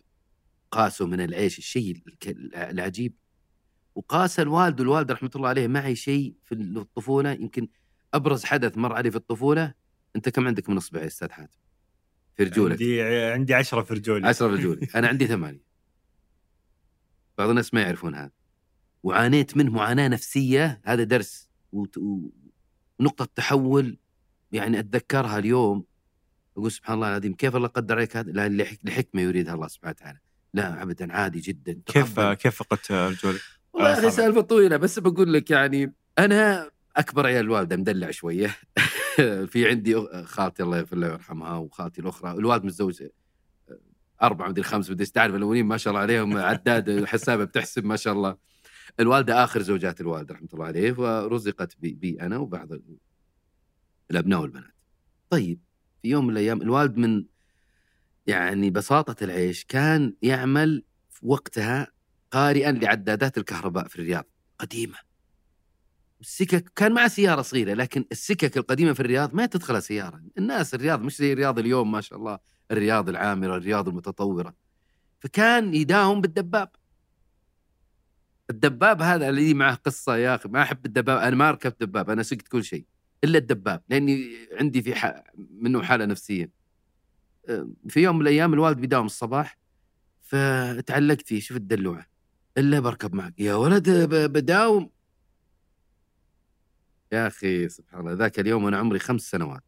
قاسوا 0.71 1.07
من 1.07 1.21
العيش 1.21 1.57
الشيء 1.57 1.97
العجيب. 2.55 3.13
وقاس 3.97 4.39
الوالد 4.39 4.79
والوالدة 4.79 5.13
رحمة 5.13 5.31
الله 5.35 5.49
عليه 5.49 5.67
معي 5.67 5.95
شيء 5.95 6.35
في 6.43 6.55
الطفولة 6.55 7.31
يمكن 7.31 7.67
أبرز 8.13 8.43
حدث 8.43 8.77
مر 8.77 8.93
علي 8.93 9.11
في 9.11 9.17
الطفولة. 9.17 9.73
أنت 10.15 10.29
كم 10.29 10.47
عندك 10.47 10.69
من 10.69 10.77
أصبع 10.77 11.01
يا 11.01 11.07
أستاذ 11.07 11.31
حاتم؟ 11.31 11.59
في 12.35 12.43
رجولك 12.43 12.71
عندي 12.71 13.01
عندي 13.03 13.53
10 13.53 13.81
في 13.81 13.93
رجولي 13.93 14.27
10 14.27 14.47
رجول 14.47 14.87
أنا 14.95 15.07
عندي 15.07 15.27
ثمانية. 15.27 15.63
بعض 17.37 17.49
الناس 17.49 17.73
ما 17.73 17.81
يعرفون 17.81 18.15
هذا. 18.15 18.31
وعانيت 19.03 19.57
منه 19.57 19.71
معاناة 19.71 20.07
نفسية. 20.07 20.81
هذا 20.85 21.03
درس 21.03 21.49
ونقطه 21.71 23.25
تحول 23.35 23.97
يعني 24.51 24.79
أتذكرها 24.79 25.39
اليوم. 25.39 25.85
أقول 26.57 26.71
سبحان 26.71 26.95
الله 26.95 27.09
العظيم 27.09 27.33
كيف 27.33 27.55
الله 27.55 27.67
قدر 27.67 27.95
عليك 27.95 28.17
هذا؟ 28.17 28.49
لحكمة 28.83 29.21
يريدها 29.21 29.53
الله 29.53 29.67
سبحانه 29.67 29.95
وتعالى. 29.99 30.19
لا 30.53 30.81
ابدا 30.83 31.13
عادي 31.13 31.39
جدا. 31.39 31.81
كيف. 31.85 32.19
كيف 32.19 32.55
فقدت 32.55 32.91
رجولي؟ 32.91 33.39
والله 33.77 34.07
آه،. 34.07 34.09
سالفة 34.09 34.41
طويلة 34.41 34.77
بس 34.77 34.99
بقول 34.99 35.33
لك 35.33 35.51
يعني 35.51 35.93
أنا 36.19 36.71
أكبر 36.95 37.25
عيال 37.25 37.45
الوالدة 37.45 37.75
مدلع 37.77 38.11
شوية 38.11 38.55
في 39.51 39.69
عندي 39.69 39.95
خالتي 40.23 40.63
الله 40.63 40.77
يغفر 40.77 40.95
لها 40.95 41.09
ويرحمها 41.09 41.57
وخالتي 41.57 42.01
الأخرى 42.01 42.31
الوالد 42.31 42.63
متزوج 42.65 43.03
أربعة 44.21 44.47
مدري 44.49 44.63
خمس 44.63 44.89
مدري 44.89 45.05
تعرف 45.05 45.35
الأولين 45.35 45.65
ما 45.65 45.77
شاء 45.77 45.91
الله 45.91 46.01
عليهم 46.01 46.37
عداد 46.51 47.05
حسابه 47.05 47.43
بتحسب 47.43 47.85
ما 47.85 47.95
شاء 47.95 48.13
الله 48.13 48.37
الوالدة 48.99 49.43
آخر 49.43 49.61
زوجات 49.61 50.01
الوالد 50.01 50.31
رحمة 50.31 50.47
الله 50.53 50.65
عليه 50.65 50.95
ورزقت 50.97 51.75
بي, 51.79 51.93
بي 51.93 52.21
أنا 52.21 52.37
وبعض 52.37 52.71
ال- 52.71 52.97
الأبناء 54.11 54.41
والبنات. 54.41 54.73
طيب 55.29 55.59
في 56.01 56.07
يوم 56.09 56.25
من 56.25 56.31
الأيام 56.33 56.61
الوالد 56.61 56.97
من 56.97 57.25
يعني 58.27 58.69
بساطة 58.69 59.23
العيش 59.23 59.65
كان 59.65 60.13
يعمل 60.21 60.83
وقتها 61.21 61.87
قارئا 62.31 62.71
لعدادات 62.71 63.37
الكهرباء 63.37 63.87
في 63.87 63.95
الرياض 63.95 64.25
قديمة. 64.59 64.97
السكك 66.21 66.71
كان 66.75 66.93
مع 66.93 67.07
سيارة 67.07 67.41
صغيرة 67.41 67.73
لكن 67.73 68.05
السكك 68.11 68.57
القديمة 68.57 68.93
في 68.93 68.99
الرياض 68.99 69.35
ما 69.35 69.45
تدخلها 69.45 69.79
سيارة، 69.79 70.21
الناس 70.37 70.73
الرياض 70.73 71.01
مش 71.01 71.17
زي 71.17 71.33
الرياض 71.33 71.59
اليوم 71.59 71.91
ما 71.91 72.01
شاء 72.01 72.19
الله 72.19 72.39
الرياض 72.71 73.09
العامرة، 73.09 73.57
الرياض 73.57 73.87
المتطورة. 73.87 74.53
فكان 75.19 75.73
يداوم 75.73 76.21
بالدباب. 76.21 76.69
الدباب 78.49 79.01
هذا 79.01 79.29
اللي 79.29 79.53
معه 79.53 79.75
قصة 79.75 80.15
يا 80.15 80.35
أخي 80.35 80.49
ما 80.49 80.61
أحب 80.61 80.85
الدباب 80.85 81.17
أنا 81.17 81.35
ما 81.35 81.51
ركبت 81.51 81.81
دباب 81.81 82.09
أنا 82.09 82.23
سقت 82.23 82.47
كل 82.47 82.63
شيء 82.63 82.85
إلا 83.23 83.37
الدباب 83.37 83.83
لأني 83.89 84.29
عندي 84.59 84.81
في 84.81 84.95
ح... 84.95 85.23
منه 85.37 85.83
حالة 85.83 86.05
نفسية. 86.05 86.51
أه، 87.49 87.69
في 87.89 87.99
يوم 87.99 88.15
من 88.15 88.21
الأيام 88.21 88.53
الوالد 88.53 88.77
بيداوم 88.77 89.05
الصباح 89.05 89.57
فتعلقت 90.21 91.27
فيه 91.27 91.39
شوف 91.39 91.57
الدلوعه 91.57 92.05
إلا 92.57 92.79
بركب 92.79 93.15
معك. 93.15 93.33
يا 93.39 93.53
ولد 93.55 93.89
بداوم. 94.13 94.89
يا 97.11 97.27
أخي 97.27 97.69
سبحان 97.69 97.99
الله 97.99 98.13
ذاك 98.13 98.39
اليوم 98.39 98.63
وأنا 98.63 98.77
عمري 98.77 98.99
خمس 98.99 99.21
سنوات. 99.21 99.63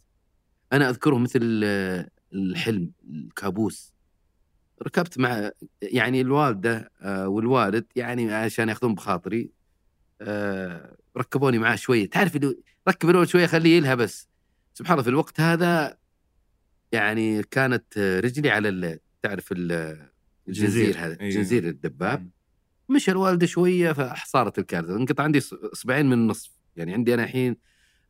أنا 0.73 0.89
أذكره 0.89 1.17
مثل 1.17 1.39
الحلم 2.33 2.91
الكابوس. 3.09 3.93
ركبت 4.83 5.19
مع 5.19 5.51
يعني 5.81 6.21
الوالدة 6.21 6.91
آه، 7.01 7.27
والوالد 7.27 7.85
يعني 7.95 8.33
عشان 8.33 8.69
ياخذون 8.69 8.95
بخاطري 8.95 9.51
آه، 10.21 10.95
ركبوني 11.17 11.59
معاه 11.59 11.75
شوية. 11.75 12.09
تعرف 12.09 12.35
اللي 12.35 12.55
ركب 12.89 13.09
الولد 13.09 13.27
شوية 13.27 13.45
خليه 13.45 13.77
يلهى 13.77 13.95
بس. 13.95 14.27
سبحان 14.73 14.93
الله 14.93 15.03
في 15.03 15.09
الوقت 15.09 15.39
هذا 15.39 15.97
يعني 16.91 17.43
كانت 17.43 17.97
رجلي 17.97 18.49
على 18.49 18.99
تعرف 19.21 19.51
ال- 19.51 20.09
الجنزير 20.47 20.85
جنزير. 20.85 21.05
هذا. 21.05 21.29
جنزير 21.29 21.67
الدباب. 21.67 22.29
مشى 22.89 23.11
الوالده 23.11 23.45
شوية 23.45 23.91
فصارت 23.91 24.59
الكارثة. 24.59 24.95
انقطع 24.95 25.23
عندي 25.23 25.41
اصبعين 25.73 26.05
من 26.05 26.13
النصف. 26.13 26.51
يعني 26.75 26.93
عندي 26.93 27.13
أنا 27.13 27.23
الحين 27.23 27.57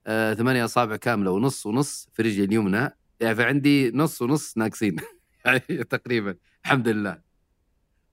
آه 0.07 0.33
ثمانية 0.33 0.65
أصابع 0.65 0.95
كاملة 0.95 1.31
ونص 1.31 1.65
ونص 1.65 2.09
في 2.13 2.21
رجلي 2.21 2.43
اليمنى 2.43 2.89
يعني 3.19 3.35
فعندي 3.35 3.91
نص 3.91 4.21
ونص 4.21 4.57
ناقصين. 4.57 4.95
يعني 5.45 5.83
تقريبا 5.83 6.35
الحمد 6.65 6.87
لله. 6.87 7.21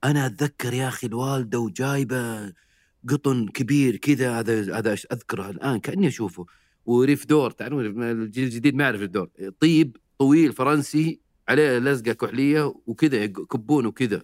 أنا 0.05 0.27
أتذكر 0.27 0.75
يا 0.75 0.89
أخي 0.89 1.07
الوالدة 1.07 1.59
وجايبة 1.59 2.53
قطن 3.09 3.49
كبير 3.49 3.97
كذا 3.97 4.39
هذا 4.39 4.79
هذا 4.79 4.93
أذكره 4.93 5.51
الآن 5.51 5.81
كأني 5.81 6.09
أشوفه. 6.09 6.47
وريف 6.87 7.27
دور 7.27 7.51
تعرفون 7.51 8.03
الجيل 8.03 8.45
الجديد 8.45 8.75
ما 8.75 8.85
يعرف 8.85 9.03
الدور. 9.03 9.31
طيب 9.61 9.97
طويل 10.19 10.53
فرنسي 10.53 11.21
عليه 11.49 11.79
لزقة 11.79 12.13
كحلية 12.13 12.75
وكذا 12.87 13.17
يكبون 13.17 13.87
وكذا. 13.87 14.23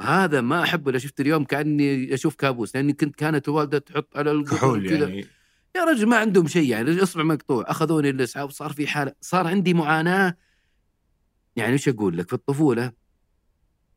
هذا 0.00 0.40
ما 0.40 0.62
أحبه 0.62 0.92
لو 0.92 0.98
شفت 0.98 1.20
اليوم 1.20 1.44
كأني 1.44 2.14
أشوف 2.14 2.34
كابوس 2.34 2.76
لأني 2.76 2.92
كنت 2.92 3.16
كانت 3.16 3.48
الوالده 3.48 3.78
تحط 3.78 4.16
على 4.16 4.30
القطن 4.30 4.56
كحول 4.56 4.86
وكذا. 4.86 5.08
يعني. 5.08 5.26
يا 5.76 5.84
رجل 5.84 6.06
ما 6.06 6.16
عندهم 6.16 6.46
شيء 6.46 6.68
يعني 6.68 7.02
اصبع 7.02 7.22
مقطوع 7.22 7.64
أخذوني 7.70 8.10
الاسعاف 8.10 8.50
صار 8.50 8.72
في 8.72 8.86
حاله 8.86 9.12
صار 9.20 9.46
عندي 9.46 9.74
معاناة. 9.74 10.36
يعني 11.56 11.74
وش 11.74 11.88
أقول 11.88 12.18
لك؟ 12.18 12.28
في 12.28 12.34
الطفولة 12.34 12.92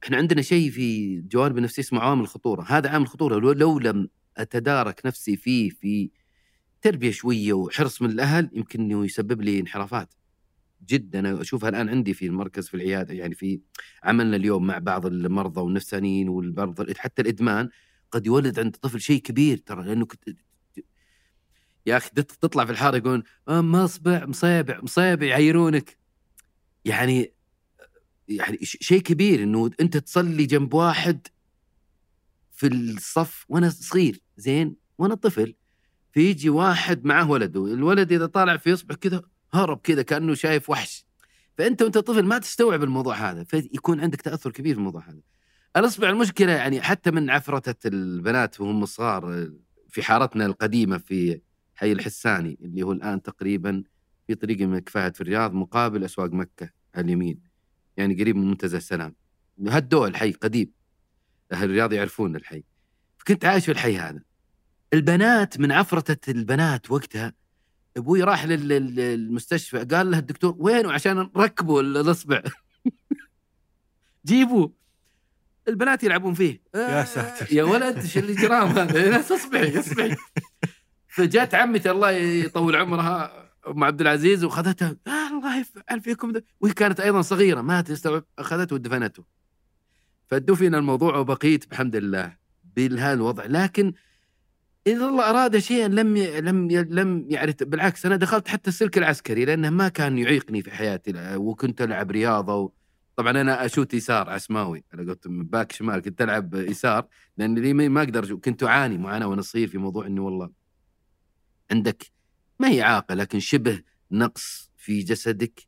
إحنا 0.03 0.17
عندنا 0.17 0.41
شيء 0.41 0.71
في 0.71 1.19
جوانب 1.21 1.57
النفسيه 1.57 1.81
اسمه 1.81 1.99
عوامل 1.99 2.21
الخطورة. 2.21 2.65
هذا 2.69 2.89
عامل 2.89 3.07
خطوره 3.07 3.39
لو, 3.39 3.51
لو 3.51 3.79
لم 3.79 4.09
أتدارك 4.37 5.01
نفسي 5.05 5.35
فيه 5.35 5.69
في 5.69 6.09
تربية 6.81 7.11
شوية 7.11 7.53
وحرص 7.53 8.01
من 8.01 8.09
الأهل 8.09 8.49
يمكن 8.53 8.81
إنه 8.81 9.05
يسبب 9.05 9.41
لي 9.41 9.59
انحرافات. 9.59 10.13
جدا. 10.89 11.41
أشوفها 11.41 11.69
الآن 11.69 11.89
عندي 11.89 12.13
في 12.13 12.25
المركز 12.25 12.67
في 12.67 12.73
العيادة 12.73 13.13
يعني 13.13 13.35
في 13.35 13.59
عملنا 14.03 14.35
اليوم 14.35 14.67
مع 14.67 14.77
بعض 14.77 15.05
المرضى 15.05 15.61
والنفسانيين 15.61 16.29
والمرضى 16.29 16.93
حتى 16.97 17.21
الإدمان 17.21 17.69
قد 18.11 18.25
يولد 18.27 18.59
عند 18.59 18.73
الطفل 18.75 19.01
شيء 19.01 19.21
كبير 19.21 19.57
ترى 19.57 19.83
لأنه 19.83 20.05
كنت 20.05 20.29
يا 21.85 21.97
أخي 21.97 22.09
تط- 22.09 22.31
تطلع 22.31 22.65
في 22.65 22.71
الحارة 22.71 22.97
يقولون 22.97 23.23
آه 23.47 23.61
مصبع 23.61 24.25
مصيبع 24.25 24.79
مصيبع 24.83 25.25
يعيرونك. 25.25 25.97
يعني 26.85 27.33
يعني 28.27 28.57
شيء 28.63 29.01
كبير 29.01 29.43
إنه 29.43 29.71
أنت 29.81 29.97
تصلي 29.97 30.45
جنب 30.45 30.73
واحد 30.73 31.27
في 32.51 32.67
الصف 32.67 33.45
وأنا 33.49 33.69
صغير 33.69 34.19
زين 34.37 34.75
وأنا 34.97 35.15
طفل 35.15 35.55
فيجي 36.11 36.49
واحد 36.49 37.05
معه 37.05 37.29
ولده 37.29 37.65
الولد 37.73 38.11
إذا 38.11 38.25
طالع 38.25 38.57
في 38.57 38.73
اصبع 38.73 38.95
كذا 38.95 39.21
هرب 39.53 39.77
كذا 39.77 40.01
كأنه 40.01 40.33
شايف 40.33 40.69
وحش. 40.69 41.05
فأنت 41.57 41.81
وأنت 41.81 41.97
طفل 41.97 42.25
ما 42.25 42.37
تستوعب 42.37 42.83
الموضوع 42.83 43.15
هذا 43.15 43.43
فيكون 43.43 44.01
عندك 44.01 44.21
تأثر 44.21 44.51
كبير 44.51 44.73
في 44.73 44.79
الموضوع 44.79 45.09
هذا. 45.09 45.21
الأصبع 45.77 46.09
المشكلة 46.09 46.51
يعني 46.51 46.81
حتى 46.81 47.11
من 47.11 47.29
عفرتة 47.29 47.87
البنات 47.87 48.61
وهم 48.61 48.85
صغار 48.85 49.49
في 49.89 50.03
حارتنا 50.03 50.45
القديمة 50.45 50.97
في 50.97 51.41
حي 51.75 51.91
الحساني 51.91 52.57
اللي 52.61 52.83
هو 52.83 52.91
الآن 52.91 53.21
تقريبا 53.21 53.83
في 54.27 54.35
طريق 54.35 54.61
المكفاهة 54.61 55.11
في 55.11 55.21
الرياض 55.21 55.53
مقابل 55.53 56.03
أسواق 56.03 56.31
مكة 56.31 56.69
على 56.95 57.05
اليمين 57.05 57.39
يعني 57.97 58.21
قريب 58.21 58.35
من 58.35 58.49
منتزه 58.49 58.77
السلام. 58.77 59.15
هدوه 59.67 60.07
الحي 60.07 60.31
قديم. 60.31 60.71
أهل 61.51 61.63
الرياض 61.63 61.93
يعرفون 61.93 62.35
الحي. 62.35 62.63
فكنت 63.17 63.45
عايش 63.45 63.65
في 63.65 63.71
الحي 63.71 63.97
هذا. 63.97 64.23
البنات 64.93 65.59
من 65.59 65.71
عفرة 65.71 66.17
البنات 66.27 66.91
وقتها 66.91 67.33
أبوي 67.97 68.23
راح 68.23 68.45
لل- 68.45 68.67
لل- 68.67 68.95
للمستشفى 68.95 69.77
قال 69.83 70.11
له 70.11 70.19
الدكتور 70.19 70.55
وينه 70.59 70.91
عشان 70.91 71.29
نركبوا 71.35 71.81
ال- 71.81 71.97
الإصبع؟ 71.97 72.41
جيبوا 74.25 74.69
البنات 75.67 76.03
يلعبون 76.03 76.33
فيه. 76.33 76.61
يا 76.75 77.01
آه، 77.01 77.03
ساتر. 77.03 77.53
يا 77.55 77.63
ولد 77.63 77.97
إيش 77.97 78.17
الاجرام 78.17 78.67
هذا؟ 78.67 79.09
لا 79.11 79.21
تصبعي 79.21 79.79
اصبعي. 79.79 80.15
فجات 81.07 81.55
عمتي 81.55 81.91
الله 81.91 82.11
يطول 82.11 82.75
عمرها 82.75 83.43
أم 83.67 83.83
عبد 83.83 84.01
العزيز 84.01 84.43
وخذتها 84.43 84.95
آه 85.07 85.27
الله 85.37 85.59
يفعل 85.59 86.01
فيكم 86.01 86.31
ده. 86.31 86.43
وهي 86.61 86.73
كانت 86.73 86.99
أيضا 86.99 87.21
صغيرة 87.21 87.61
ما 87.61 87.81
تستوعب 87.81 88.23
أخذته 88.39 88.73
ودفنته. 88.75 89.23
فدفن 90.27 90.75
الموضوع 90.75 91.17
وبقيت 91.17 91.69
بحمد 91.71 91.95
الله 91.95 92.37
بهذا 92.75 93.13
الوضع 93.13 93.45
لكن 93.45 93.93
اذا 94.87 95.05
الله 95.05 95.29
أراد 95.29 95.57
شيئا 95.57 95.87
لم 95.87 96.17
ي... 96.17 96.41
لم 96.41 96.69
ي... 96.71 96.83
لم 96.83 97.25
يعرف. 97.29 97.55
بالعكس 97.63 98.05
أنا 98.05 98.15
دخلت 98.15 98.47
حتى 98.47 98.69
السلك 98.69 98.97
العسكري 98.97 99.45
لأنه 99.45 99.69
ما 99.69 99.87
كان 99.87 100.17
يعيقني 100.17 100.61
في 100.61 100.71
حياتي. 100.71 101.35
وكنت 101.35 101.81
ألعب 101.81 102.11
رياضة 102.11 102.55
و... 102.55 102.71
طبعا 103.15 103.31
أنا 103.41 103.65
أشوت 103.65 103.93
يسار 103.93 104.29
عسماوي 104.29 104.83
أنا 104.93 105.11
قلت 105.11 105.27
باك 105.27 105.71
شمال. 105.71 106.01
كنت 106.01 106.21
ألعب 106.21 106.53
يسار 106.55 107.07
لأن 107.37 107.55
لي 107.59 107.73
ما- 107.73 108.03
أقدر 108.03 108.35
كنت 108.35 108.63
أعاني 108.63 108.97
معاناة 108.97 109.27
وأنا 109.27 109.41
صغير 109.41 109.67
في 109.67 109.77
موضوع 109.77 110.05
اني 110.07 110.19
والله 110.19 110.49
عندك 111.71 112.05
ما 112.59 112.67
هي 112.69 112.81
اعاقه 112.83 113.15
لكن 113.15 113.39
شبه 113.39 113.81
نقص 114.11 114.71
في 114.77 114.99
جسدك 114.99 115.67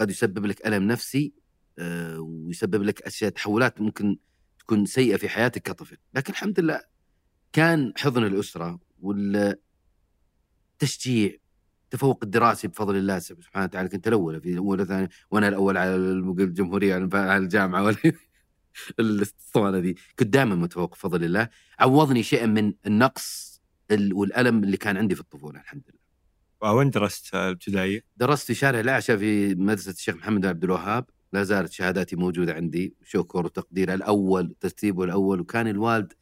قد 0.00 0.10
يسبب 0.10 0.46
لك 0.46 0.66
ألم 0.66 0.82
نفسي 0.82 1.32
آه، 1.78 2.20
ويسبب 2.20 2.82
لك 2.82 3.02
أشياء 3.02 3.30
تحولات 3.30 3.80
ممكن 3.80 4.18
تكون 4.58 4.86
سيئة 4.86 5.16
في 5.16 5.28
حياتك 5.28 5.62
كطفل. 5.62 5.96
لكن 6.14 6.32
الحمد 6.32 6.60
لله 6.60 6.91
كان 7.52 7.92
حضن 7.96 8.24
الأسرة 8.24 8.80
والتشجيع 9.00 9.60
التفوق 11.84 12.20
الدراسي 12.22 12.68
بفضل 12.68 12.96
الله 12.96 13.18
سبحانه 13.18 13.64
وتعالى. 13.64 13.88
كنت 13.88 14.08
الأول 14.08 14.40
في 14.40 14.58
اولى 14.58 14.84
ثانية 14.84 15.08
وأنا 15.30 15.48
الأول 15.48 15.76
على 15.76 15.96
الجمهورية 15.96 17.08
على 17.14 17.36
الجامعة 17.36 17.82
ولا 17.82 17.96
الاسطوانه 19.00 19.78
ذي. 19.78 19.94
كنت 20.18 20.28
دائما 20.28 20.54
متفوق 20.54 20.92
بفضل 20.92 21.24
الله. 21.24 21.48
عوضني 21.78 22.22
شيئا 22.22 22.46
من 22.46 22.74
النقص 22.86 23.60
ال- 23.90 24.14
والألم 24.14 24.64
اللي 24.64 24.76
كان 24.76 24.96
عندي 24.96 25.14
في 25.14 25.20
الطفولة 25.20 25.60
الحمد 25.60 25.82
لله. 25.88 26.72
وين 26.72 26.90
درست 26.90 27.34
الابتدائية؟ 27.34 28.04
درست 28.16 28.46
في 28.46 28.54
شارع 28.54 28.80
الأعشى 28.80 29.18
في 29.18 29.54
مدرسة 29.54 29.90
الشيخ 29.90 30.16
محمد 30.16 30.40
بن 30.40 30.48
عبد 30.48 30.64
الوهاب. 30.64 31.04
لا 31.32 31.42
زالت 31.42 31.72
شهاداتي 31.72 32.16
موجودة 32.16 32.54
عندي 32.54 32.94
شكر 33.04 33.44
وتقدير 33.44 33.94
الأول 33.94 34.54
ترتيبه 34.60 35.04
الأول. 35.04 35.40
وكان 35.40 35.68
الوالد 35.68 36.12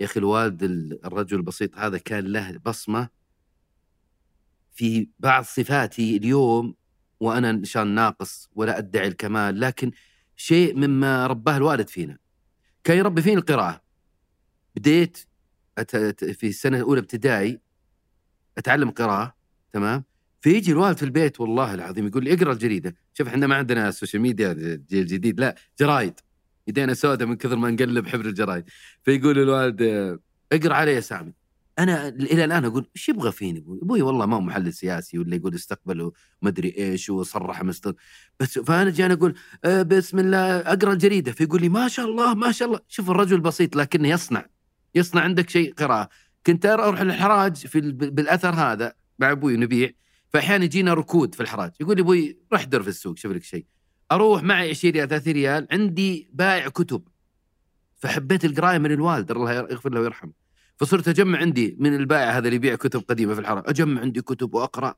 يا 0.00 0.04
أخي 0.06 0.20
الوالد 0.20 0.62
ال- 0.62 1.04
الرجل 1.04 1.36
البسيط 1.36 1.78
هذا 1.78 1.98
كان 1.98 2.24
له 2.24 2.58
بصمة 2.66 3.08
في 4.72 5.08
بعض 5.18 5.44
صفاتي 5.44 6.16
اليوم 6.16 6.74
وأنا 7.20 7.50
إن 7.50 7.64
شاء 7.64 7.84
ناقص 7.84 8.50
ولا 8.54 8.78
أدعي 8.78 9.08
الكمال 9.08 9.60
لكن 9.60 9.90
شيء 10.36 10.76
مما 10.76 11.26
رباه 11.26 11.56
الوالد 11.56 11.88
فينا. 11.88 12.18
كان 12.84 12.98
يربي 12.98 13.22
فيني 13.22 13.36
القراءة. 13.36 13.82
بديت 14.76 15.18
في 16.32 16.48
السنة 16.48 16.76
الأولى 16.76 17.00
ابتدائي 17.00 17.60
أتعلم 18.58 18.90
قراءة 18.90 19.34
تمام؟ 19.72 20.04
فيجي 20.40 20.72
الوالد 20.72 20.96
في 20.96 21.02
البيت 21.02 21.40
والله 21.40 21.74
العظيم 21.74 22.06
يقول 22.06 22.24
لي 22.24 22.34
اقرأ 22.34 22.52
الجريدة. 22.52 22.96
شوف 23.14 23.28
إحنا 23.28 23.46
ما 23.46 23.54
عندنا 23.56 23.90
سوشيال 23.90 24.22
ميديا 24.22 24.52
الجيل 24.52 25.00
الجديد 25.02 25.40
لا 25.40 25.54
جرايد. 25.80 26.20
يدينا 26.70 26.94
سوداء 26.94 27.28
من 27.28 27.36
كثر 27.36 27.56
ما 27.56 27.70
نقلب 27.70 28.08
حبر 28.08 28.26
الجرايد. 28.26 28.64
فيقول 29.02 29.38
الوالد 29.38 29.82
اقرأ 30.52 30.74
علي 30.74 30.94
يا 30.94 31.00
سامي. 31.00 31.32
أنا 31.78 32.08
إلى 32.08 32.44
الآن 32.44 32.64
أقول 32.64 32.86
إيش 32.96 33.08
يبغى 33.08 33.32
فيني 33.32 33.58
أبوي؟ 33.58 33.78
أبوي 33.82 34.02
والله 34.02 34.26
ما 34.26 34.36
هو 34.36 34.40
محلل 34.40 34.72
سياسي 34.72 35.18
ولا 35.18 35.36
يقول 35.36 35.54
استقبل 35.54 36.12
ومدري 36.42 36.74
إيش 36.78 37.10
وصرح 37.10 37.62
مستر 37.62 37.94
بس 38.40 38.58
فأنا 38.58 38.90
جاي 38.90 39.12
أقول 39.12 39.34
آه، 39.64 39.82
بسم 39.82 40.18
الله 40.18 40.56
أقرأ 40.56 40.92
الجريدة. 40.92 41.32
فيقول 41.32 41.60
لي 41.60 41.68
ما 41.68 41.88
شاء 41.88 42.06
الله 42.06 42.34
ما 42.34 42.52
شاء 42.52 42.68
الله. 42.68 42.80
شوف 42.88 43.10
الرجل 43.10 43.40
بسيط 43.40 43.76
لكنه 43.76 44.08
يصنع. 44.08 44.46
يصنع 44.94 45.22
عندك 45.22 45.50
شيء 45.50 45.74
قراءة. 45.74 46.08
كنت 46.46 46.66
أروح 46.66 47.00
الحراج 47.00 47.56
في 47.56 47.78
ال- 47.78 47.92
بالأثر 47.92 48.54
هذا 48.54 48.92
مع 49.18 49.30
أبوي 49.30 49.56
نبيع 49.56 49.90
فأحيانا 50.28 50.64
يجينا 50.64 50.94
ركود 50.94 51.34
في 51.34 51.40
الحراج. 51.40 51.70
يقول 51.80 51.96
لي 51.96 52.02
أبوي 52.02 52.38
روح 52.52 52.64
در 52.64 52.82
في 52.82 52.88
السوق 52.88 53.16
شوف 53.16 53.32
لك 53.32 53.42
شيء. 53.42 53.66
أروح 54.12 54.42
معي 54.42 54.70
20 54.70 54.94
ريال 54.94 55.08
30 55.08 55.32
ريال 55.32 55.66
عندي 55.72 56.30
بائع 56.32 56.68
كتب. 56.68 57.02
فحبيت 57.96 58.44
القراية 58.44 58.78
من 58.78 58.92
الوالد 58.92 59.30
الله 59.30 59.52
يغفر 59.52 59.92
له 59.92 60.00
ويرحمه. 60.00 60.32
فصرت 60.76 61.08
أجمع 61.08 61.38
عندي 61.38 61.76
من 61.80 61.94
البائع 61.96 62.30
هذا 62.30 62.38
اللي 62.44 62.56
يبيع 62.56 62.74
كتب 62.74 63.00
قديمة 63.08 63.34
في 63.34 63.40
الحرم 63.40 63.62
أجمع 63.66 64.00
عندي 64.00 64.22
كتب 64.22 64.54
وأقرأ. 64.54 64.94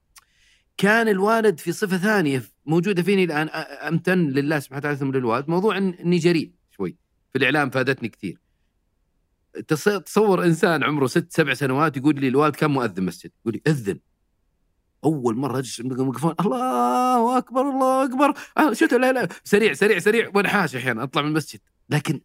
كان 0.77 1.09
الوالد 1.09 1.59
في 1.61 1.73
صفة 1.73 1.97
ثانية 1.97 2.43
موجودة 2.67 3.03
فيني 3.03 3.25
الآن 3.25 3.49
أمتن 3.89 4.29
لله 4.29 4.59
سبحانه 4.59 4.79
وتعالى 4.79 4.97
ثم 4.97 5.13
للوالد 5.13 5.49
موضوع 5.49 5.79
إني 5.79 6.19
جريء 6.19 6.53
شوي. 6.71 6.97
في 7.33 7.39
الإعلام 7.39 7.71
فادتني 7.71 8.09
كثير. 8.09 8.39
تص- 9.73 10.03
تصور 10.05 10.45
إنسان 10.45 10.83
عمره 10.85 11.07
ست 11.07 11.33
سبع 11.33 11.55
سنوات 11.55 11.97
يقول 11.97 12.21
لي 12.21 12.29
الوالد 12.29 12.57
كان 12.57 12.71
مؤذن 12.71 13.05
مسجد 13.05 13.31
يقول 13.41 13.55
لي 13.55 13.73
أذن. 13.73 13.99
أول 15.05 15.37
مرة 15.37 15.59
أجلس 15.59 15.81
عند 15.81 15.93
الميكروفون. 15.93 16.35
الله 16.41 17.39
أكبر 17.39 17.61
الله 17.61 18.05
أكبر. 18.05 18.35
آه 18.59 18.73
شفت 18.73 18.95
لا 18.95 19.13
لا 19.13 19.29
سريع 19.45 19.73
سريع 19.73 19.99
سريع. 19.99 20.31
وأنحاش 20.35 20.77
أحيانا 20.77 21.03
أطلع 21.03 21.23
من 21.23 21.29
المسجد. 21.29 21.61
لكن 21.91 22.21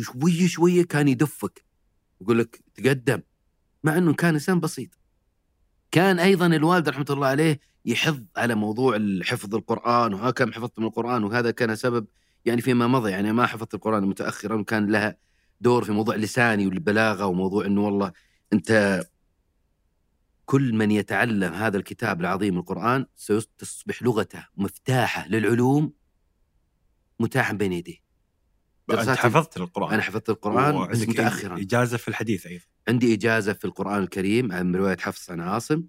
شوية 0.00 0.46
شوية 0.46 0.84
كان 0.84 1.08
يدفك. 1.08 1.64
يقول 2.20 2.38
لك 2.38 2.60
تقدم. 2.74 3.20
مع 3.84 3.98
إنه 3.98 4.14
كان 4.14 4.34
إنسان 4.34 4.60
بسيط. 4.60 4.90
كان 5.90 6.18
أيضا 6.18 6.46
الوالد 6.46 6.88
رحمة 6.88 7.06
الله 7.10 7.26
عليه 7.26 7.60
يحض 7.84 8.26
على 8.36 8.54
موضوع 8.54 8.98
حفظ 9.22 9.54
القرآن 9.54 10.14
وها 10.14 10.30
كم 10.30 10.52
حفظت 10.52 10.78
من 10.78 10.86
القرآن 10.86 11.24
وهذا 11.24 11.50
كان 11.50 11.76
سبب 11.76 12.06
يعني 12.44 12.60
فيما 12.60 12.86
مضى. 12.86 13.10
يعني 13.10 13.32
ما 13.32 13.46
حفظت 13.46 13.74
القرآن 13.74 14.04
متاخرا 14.04 14.54
وكان 14.54 14.86
لها 14.86 15.16
دور 15.60 15.84
في 15.84 15.92
موضوع 15.92 16.16
لساني 16.16 16.66
والبلاغة 16.66 17.26
وموضوع 17.26 17.66
إنه 17.66 17.84
والله 17.84 18.12
أنت 18.52 19.02
كل 20.44 20.72
من 20.74 20.90
يتعلم 20.90 21.52
هذا 21.52 21.76
الكتاب 21.76 22.20
العظيم 22.20 22.58
القرآن 22.58 23.06
ستصبح 23.16 24.02
لغته 24.02 24.46
مفتاحة 24.56 25.28
للعلوم 25.28 25.92
متاحا 27.20 27.52
بين 27.52 27.72
يديه. 27.72 27.96
دراساتي- 28.90 29.18
حفظت 29.20 29.56
القرآن. 29.56 29.92
أنا 29.94 30.02
حفظت 30.02 30.30
القرآن 30.30 30.88
بس 30.88 31.08
متأخرا. 31.08 31.58
إجازة 31.60 31.96
في 31.96 32.08
الحديث 32.08 32.46
أيضا. 32.46 32.64
عندي 32.88 33.14
إجازة 33.14 33.52
في 33.52 33.64
القرآن 33.64 34.02
الكريم 34.02 34.52
عن 34.52 34.76
رواية 34.76 34.96
حفص 34.96 35.30
عن 35.30 35.40
عاصم 35.40 35.84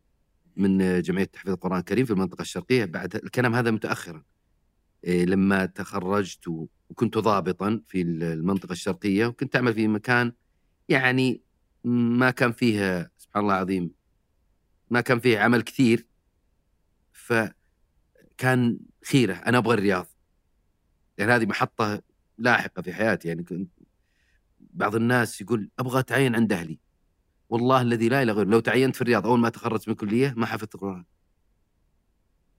من 0.56 1.02
جمعية 1.02 1.24
تحفيظ 1.26 1.52
القرآن 1.52 1.80
الكريم 1.80 2.06
في 2.06 2.12
المنطقة 2.14 2.42
الشرقية. 2.42 2.86
بعد 2.86 3.16
الكلام 3.16 3.56
هذا 3.56 3.72
متأخرا. 3.72 4.24
إيه، 5.04 5.26
لما 5.26 5.66
تخرجت 5.66 6.48
وكنت 6.90 7.18
ضابطا 7.18 7.82
في 7.88 8.02
المنطقة 8.02 8.72
الشرقية 8.72 9.26
وكنت 9.26 9.56
أعمل 9.56 9.74
في 9.74 9.88
مكان 9.88 10.34
يعني 10.90 11.42
ما 11.84 12.32
كان 12.32 12.52
فيه 12.52 13.12
سبحان 13.18 13.44
الله 13.44 13.56
العظيم 13.56 13.92
ما 14.94 15.02
كان 15.02 15.20
فيه 15.20 15.40
عمل 15.40 15.62
كثير 15.62 16.08
فكان 17.12 18.80
خيرة 19.06 19.34
أنا 19.34 19.58
أبغى 19.58 19.74
الرياض. 19.74 20.08
يعني 21.18 21.32
هذه 21.32 21.46
محطة 21.46 22.02
لاحقة 22.38 22.82
في 22.82 22.94
حياتي. 22.94 23.28
يعني 23.28 23.44
كنت 23.44 23.72
بعض 24.60 24.96
الناس 24.96 25.42
يقول 25.42 25.70
أبغى 25.80 26.00
أتعين 26.00 26.36
عند 26.36 26.54
أهلي. 26.54 26.80
والله 27.50 27.82
الذي 27.82 28.10
لا 28.10 28.24
إله 28.24 28.34
غيره 28.34 28.50
لو 28.50 28.60
تعينت 28.60 28.96
في 28.96 29.02
الرياض 29.02 29.28
أول 29.28 29.40
ما 29.40 29.50
تخرجت 29.50 29.88
من 29.88 29.92
الكلية 29.92 30.34
ما 30.38 30.46
حفظت 30.46 30.76
القرآن. 30.76 31.06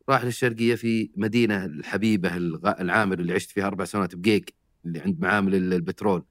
راح 0.09 0.25
للشرقية 0.25 0.75
في 0.75 1.11
مدينة 1.17 1.65
الحبيبة 1.65 2.37
الغ- 2.37 2.81
العامر 2.81 3.19
اللي 3.19 3.33
عشت 3.33 3.51
فيها 3.51 3.67
أربع 3.67 3.85
سنوات 3.85 4.15
بقيق 4.15 4.45
اللي 4.85 5.01
عند 5.01 5.21
معامل 5.21 5.55
ال- 5.55 5.73
البترول. 5.73 6.25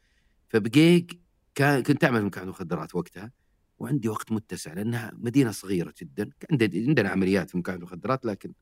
فبقيق 0.49 1.07
كان 1.55 1.83
كنت 1.83 2.03
أعمل 2.03 2.25
مكان 2.25 2.47
مخدرات 2.47 2.95
وقتها. 2.95 3.31
وعندي 3.79 4.09
وقت 4.09 4.31
متسع 4.31 4.73
لأنها 4.73 5.11
مدينة 5.17 5.51
صغيرة 5.51 5.93
جدا 6.01 6.29
عندنا 6.51 7.09
عمليات 7.09 7.49
في 7.49 7.57
مكان 7.57 7.75
المخدرات 7.75 8.25
لكن 8.25 8.53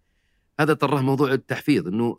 هذا 0.60 0.74
طره 0.74 1.02
موضوع 1.02 1.34
التحفيظ 1.34 1.88
أنه 1.88 2.18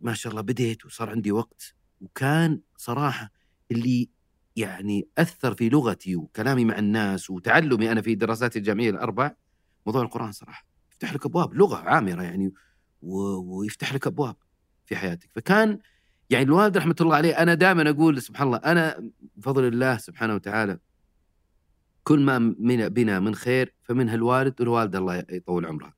ما 0.00 0.14
شاء 0.14 0.30
الله 0.30 0.42
بديت 0.42 0.86
وصار 0.86 1.10
عندي 1.10 1.32
وقت 1.32 1.74
وكان 2.00 2.60
صراحة 2.76 3.30
اللي 3.70 4.08
يعني 4.56 5.08
أثر 5.18 5.54
في 5.54 5.68
لغتي 5.68 6.16
وكلامي 6.16 6.64
مع 6.64 6.78
الناس 6.78 7.30
وتعلمي 7.30 7.92
أنا 7.92 8.02
في 8.02 8.14
دراساتي 8.14 8.58
الجامعية 8.58 8.90
الأربع 8.90 9.34
موضوع 9.86 10.02
القرآن 10.02 10.32
صراحة 10.32 10.66
يفتح 10.90 11.14
لك 11.14 11.26
أبواب 11.26 11.54
لغة 11.54 11.76
عامرة 11.76 12.22
يعني 12.22 12.52
و... 13.02 13.18
ويفتح 13.58 13.94
لك 13.94 14.06
أبواب 14.06 14.36
في 14.86 14.96
حياتك. 14.96 15.30
فكان 15.34 15.78
يعني 16.30 16.44
الوالد 16.44 16.76
رحمة 16.76 16.96
الله 17.00 17.16
عليه 17.16 17.42
أنا 17.42 17.54
دائما 17.54 17.90
أقول 17.90 18.22
سبحان 18.22 18.46
الله 18.46 18.58
أنا 18.58 19.10
بفضل 19.36 19.64
الله 19.64 19.96
سبحانه 19.96 20.34
وتعالى 20.34 20.78
كل 22.04 22.20
ما 22.20 22.38
من 22.38 22.88
بنا 22.88 23.20
من 23.20 23.34
خير 23.34 23.74
فمنها 23.82 24.14
الوالد 24.14 24.60
والوالدة 24.60 24.98
الله 24.98 25.24
يطول 25.30 25.66
عمرها. 25.66 25.94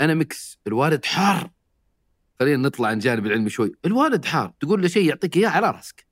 أنا 0.00 0.14
مكس 0.14 0.58
الوالد 0.66 1.04
حار. 1.04 1.50
خلينا 2.40 2.68
نطلع 2.68 2.88
عن 2.88 2.98
جانب 2.98 3.26
العلم 3.26 3.48
شوي. 3.48 3.72
الوالد 3.84 4.24
حار 4.24 4.52
تقول 4.60 4.82
له 4.82 4.88
شيء 4.88 5.08
يعطيك 5.08 5.36
إياه 5.36 5.48
على 5.48 5.70
راسك. 5.70 6.06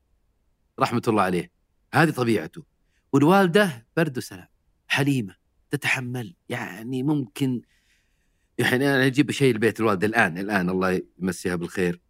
رحمة 0.81 1.03
الله 1.09 1.23
عليه. 1.23 1.51
هذه 1.95 2.11
طبيعته. 2.11 2.63
والوالدة 3.13 3.87
برد 3.97 4.19
وسلام. 4.19 4.49
حليمة 4.89 5.35
تتحمل. 5.71 6.37
يعني 6.49 7.03
ممكن 7.03 7.63
يعني 8.59 8.95
أنا 8.95 9.07
أجيب 9.07 9.31
شيء 9.31 9.53
البيت 9.53 9.81
الوالدة 9.81 10.07
الآن 10.07 10.39
الآن 10.39 10.71
الله 10.71 11.03
يمسيها 11.19 11.57
بالخير. 11.57 12.01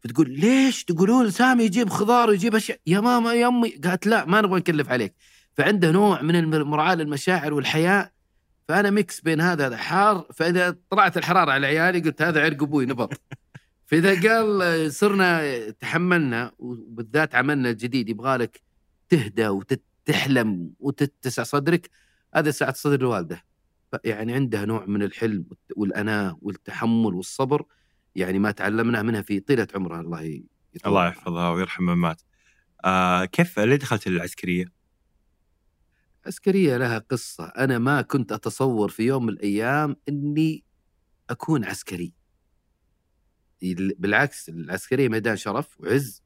فتقول 0.00 0.30
ليش؟ 0.30 0.84
تقولون 0.84 1.30
سامي 1.30 1.64
يجيب 1.64 1.88
خضار 1.88 2.28
ويجيب 2.28 2.54
أشياء. 2.54 2.80
يا 2.86 3.00
ماما 3.00 3.34
يا 3.34 3.48
أمي. 3.48 3.70
قالت 3.70 4.06
لا 4.06 4.24
ما 4.24 4.40
نبغى 4.40 4.60
نكلف 4.60 4.88
عليك. 4.88 5.14
فعنده 5.58 5.90
نوع 5.90 6.22
من 6.22 6.54
المراعاة 6.54 6.94
للمشاعر 6.94 7.54
والحياء 7.54 8.12
فأنا 8.68 8.90
ميكس 8.90 9.20
بين 9.20 9.40
هذا 9.40 9.66
هذا 9.66 9.76
حار 9.76 10.26
فإذا 10.34 10.76
طلعت 10.90 11.16
الحرارة 11.16 11.50
على 11.50 11.66
عيالي 11.66 12.00
قلت 12.00 12.22
هذا 12.22 12.44
عرق 12.44 12.62
أبوي 12.62 12.86
نبط 12.86 13.20
فإذا 13.88 14.28
قال 14.28 14.92
صرنا 14.92 15.70
تحملنا 15.70 16.52
وبالذات 16.58 17.34
عملنا 17.34 17.70
الجديد 17.70 18.08
يبغالك 18.08 18.60
تهدى 19.08 19.48
وتحلم 19.48 20.70
وتتسع 20.80 21.42
صدرك 21.42 21.90
هذا 22.34 22.50
سعة 22.50 22.72
صدر 22.72 23.00
الوالدة. 23.00 23.44
يعني 24.04 24.34
عندها 24.34 24.64
نوع 24.64 24.84
من 24.86 25.02
الحلم 25.02 25.44
والأناة 25.76 26.38
والتحمل 26.42 27.14
والصبر 27.14 27.64
يعني 28.14 28.38
ما 28.38 28.50
تعلمناه 28.50 29.02
منها 29.02 29.22
في 29.22 29.40
طيلة 29.40 29.68
عمرها 29.74 30.00
الله 30.00 30.20
يطول. 30.22 30.42
الله 30.86 31.08
يحفظها 31.08 31.50
ويرحم 31.50 31.82
من 31.84 31.94
مات. 31.94 32.22
آه 32.84 33.24
كيف 33.24 33.58
ليه 33.58 33.76
دخلت 33.76 34.06
العسكرية؟ 34.06 34.77
عسكرية 36.26 36.76
لها 36.76 36.98
قصة 36.98 37.44
أنا 37.44 37.78
ما 37.78 38.02
كنت 38.02 38.32
أتصور 38.32 38.88
في 38.88 39.02
يوم 39.02 39.26
من 39.26 39.32
الأيام 39.32 39.96
أني 40.08 40.64
أكون 41.30 41.64
عسكري. 41.64 42.14
بالعكس 43.98 44.48
العسكرية 44.48 45.08
ميدان 45.08 45.36
شرف 45.36 45.80
وعز 45.80 46.22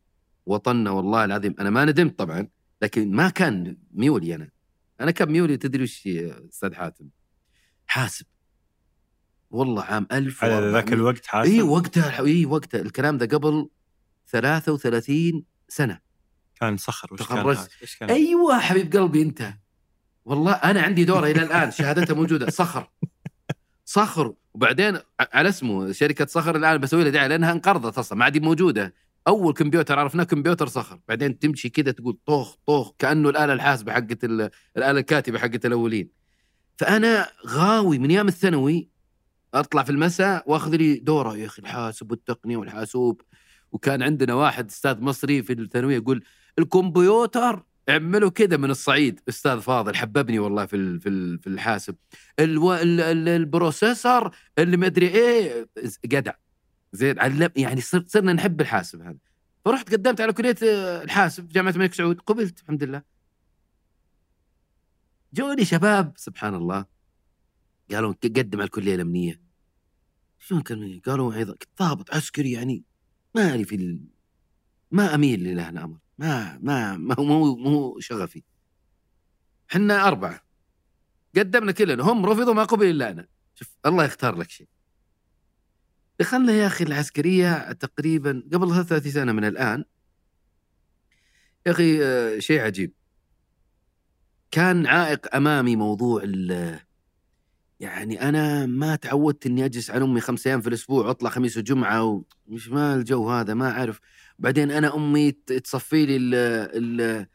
وطننا 0.46 0.90
والله 0.90 1.24
العظيم. 1.24 1.54
أنا 1.60 1.70
ما 1.70 1.84
ندمت 1.84 2.18
طبعا 2.18 2.48
لكن 2.82 3.12
ما 3.12 3.28
كان 3.28 3.76
ميولي 3.90 4.34
أنا. 4.34 4.50
أنا 5.00 5.10
كان 5.10 5.32
ميولي 5.32 5.56
تدري 5.56 5.82
وش 5.82 6.06
يا 6.06 6.48
أستاذ 6.48 6.74
حاتم؟ 6.74 7.08
حاسب. 7.86 8.26
والله 9.50 9.82
عام 9.82 10.06
1000 10.12 10.44
على 10.44 10.72
ذاك 10.72 10.92
الوقت 10.92 11.26
حاسب؟ 11.26 11.52
إي 11.52 11.62
وقتها 11.62 12.24
إي 12.24 12.46
وقتها 12.46 12.80
الكلام 12.80 13.18
ده 13.18 13.26
قبل 13.26 13.70
33 14.26 15.44
سنة. 15.68 16.00
كان 16.60 16.76
صخر 16.76 17.14
وش 17.14 17.18
كان 17.18 17.28
تخرجت. 17.28 17.70
أيوه 18.02 18.58
حبيب 18.58 18.96
قلبي 18.96 19.22
أنت 19.22 19.54
والله 20.24 20.52
أنا 20.52 20.82
عندي 20.82 21.04
دورة 21.04 21.26
إلى 21.26 21.42
الآن 21.42 21.70
شهادتها 21.70 22.14
موجودة. 22.14 22.50
صخر. 22.50 22.90
صخر. 23.84 24.34
وبعدين 24.54 24.98
على 25.20 25.48
اسمه 25.48 25.92
شركة 25.92 26.26
صخر 26.26 26.56
الآن 26.56 26.78
بسوي 26.78 27.02
لها 27.02 27.10
دعاية 27.10 27.26
لأنها 27.26 27.52
انقرضت 27.52 27.98
أصلا 27.98 28.18
ما 28.18 28.24
عاد 28.24 28.42
موجودة. 28.42 28.94
أول 29.28 29.52
كمبيوتر 29.52 29.98
عرفناه 29.98 30.24
كمبيوتر 30.24 30.66
صخر. 30.66 31.00
بعدين 31.08 31.38
تمشي 31.38 31.68
كذا 31.68 31.92
تقول 31.92 32.18
طوخ 32.26 32.56
طوخ 32.66 32.92
كأنه 32.98 33.28
الآلة 33.28 33.52
الحاسبة 33.52 33.92
حقت 33.92 34.24
ال- 34.24 34.50
الآلة 34.76 35.00
الكاتبة 35.00 35.38
حقت 35.38 35.66
الأولين. 35.66 36.08
فأنا 36.76 37.28
غاوي 37.46 37.98
من 37.98 38.10
أيام 38.10 38.28
الثانوي 38.28 38.88
أطلع 39.54 39.82
في 39.82 39.90
المساء 39.90 40.44
وأخذ 40.46 40.76
لي 40.76 40.94
دورة. 40.94 41.36
يا 41.36 41.46
أخي 41.46 41.62
الحاسب 41.62 42.10
والتقنية 42.10 42.56
والحاسوب. 42.56 43.20
وكان 43.72 44.02
عندنا 44.02 44.34
واحد 44.34 44.70
أستاذ 44.70 45.00
مصري 45.00 45.42
في 45.42 45.52
الثانوية 45.52 45.96
يقول 45.96 46.24
الكمبيوتر 46.58 47.62
اعمله 47.88 48.30
كذا 48.30 48.56
من 48.56 48.70
الصعيد. 48.70 49.20
أستاذ 49.28 49.60
فاضل 49.60 49.94
حببني 49.96 50.38
والله 50.38 50.66
في 50.66 51.00
في 51.00 51.38
في 51.38 51.46
الحاسب. 51.46 51.96
ألو... 52.38 52.74
ال... 52.74 53.00
ال... 53.00 53.28
البروسيسور 53.28 54.36
اللي 54.58 54.76
ما 54.76 54.86
أدري 54.86 55.08
إيه 55.08 55.68
جدع 56.04 56.32
زين 56.92 57.18
علم 57.18 57.50
يعني 57.56 57.80
صرنا 57.80 58.32
نحب 58.32 58.60
الحاسب 58.60 59.02
هذا. 59.02 59.18
فرحت 59.64 59.92
قدمت 59.92 60.20
على 60.20 60.32
كلية 60.32 60.56
آه، 60.64 61.02
الحاسب 61.02 61.48
جامعة 61.48 61.70
الملك 61.70 61.94
سعود. 61.94 62.20
قبلت 62.20 62.60
الحمد 62.60 62.82
لله. 62.84 63.02
جوني 65.34 65.64
شباب 65.64 66.12
سبحان 66.16 66.54
الله. 66.54 66.84
قالوا 67.92 68.14
قدم 68.24 68.58
على 68.58 68.66
الكلية 68.66 68.94
الأمنية. 68.94 69.40
شلون 70.38 70.62
كان 70.62 71.00
قالوا 71.06 71.34
عظ- 71.34 71.56
ضابط 71.78 72.14
عسكري 72.14 72.52
يعني 72.52 72.84
ما 73.34 73.64
في 73.64 73.74
ال... 73.74 74.04
ما 74.90 75.14
أميل 75.14 75.44
لله 75.44 75.68
الأمر. 75.68 75.98
ما 76.22 76.58
ما 76.62 76.96
ما 76.96 77.14
هو 77.18 77.24
مو 77.24 77.56
مو 77.56 78.00
شغفي 78.00 78.42
حنا 79.68 80.08
أربعة. 80.08 80.40
قدمنا 81.36 81.72
كلنا. 81.72 82.02
هم 82.02 82.26
رفضوا 82.26 82.54
ما 82.54 82.64
قبل 82.64 82.86
إلا 82.86 83.10
أنا. 83.10 83.26
شوف 83.54 83.68
الله 83.86 84.04
يختار 84.04 84.36
لك 84.36 84.50
شيء. 84.50 84.68
دخلنا 86.20 86.52
يا 86.52 86.66
أخي 86.66 86.84
العسكرية 86.84 87.72
تقريبا 87.72 88.42
قبل 88.52 88.68
33 88.68 89.12
سنة 89.12 89.32
من 89.32 89.44
الآن. 89.44 89.84
يا 91.66 91.72
أخي 91.72 92.04
آه، 92.04 92.38
شيء 92.38 92.60
عجيب. 92.60 92.92
كان 94.50 94.86
عائق 94.86 95.36
أمامي 95.36 95.76
موضوع 95.76 96.22
ال 96.24 96.78
يعني 97.80 98.28
أنا 98.28 98.66
ما 98.66 98.96
تعودت 98.96 99.46
إني 99.46 99.64
أجلس 99.64 99.90
على 99.90 100.04
أمي 100.04 100.20
خمس 100.20 100.46
أيام 100.46 100.60
في 100.60 100.68
الأسبوع 100.68 101.06
وأطلع 101.06 101.30
خميس 101.30 101.56
وجمعة 101.56 102.24
ومش 102.46 102.68
ما 102.68 102.94
الجو 102.94 103.30
هذا 103.30 103.54
ما 103.54 103.70
أعرف. 103.70 104.00
بعدين 104.38 104.70
أنا 104.70 104.96
أمي 104.96 105.32
تصفي 105.32 106.06
لي 106.06 106.16
ال 106.16 106.34
ال 106.34 107.26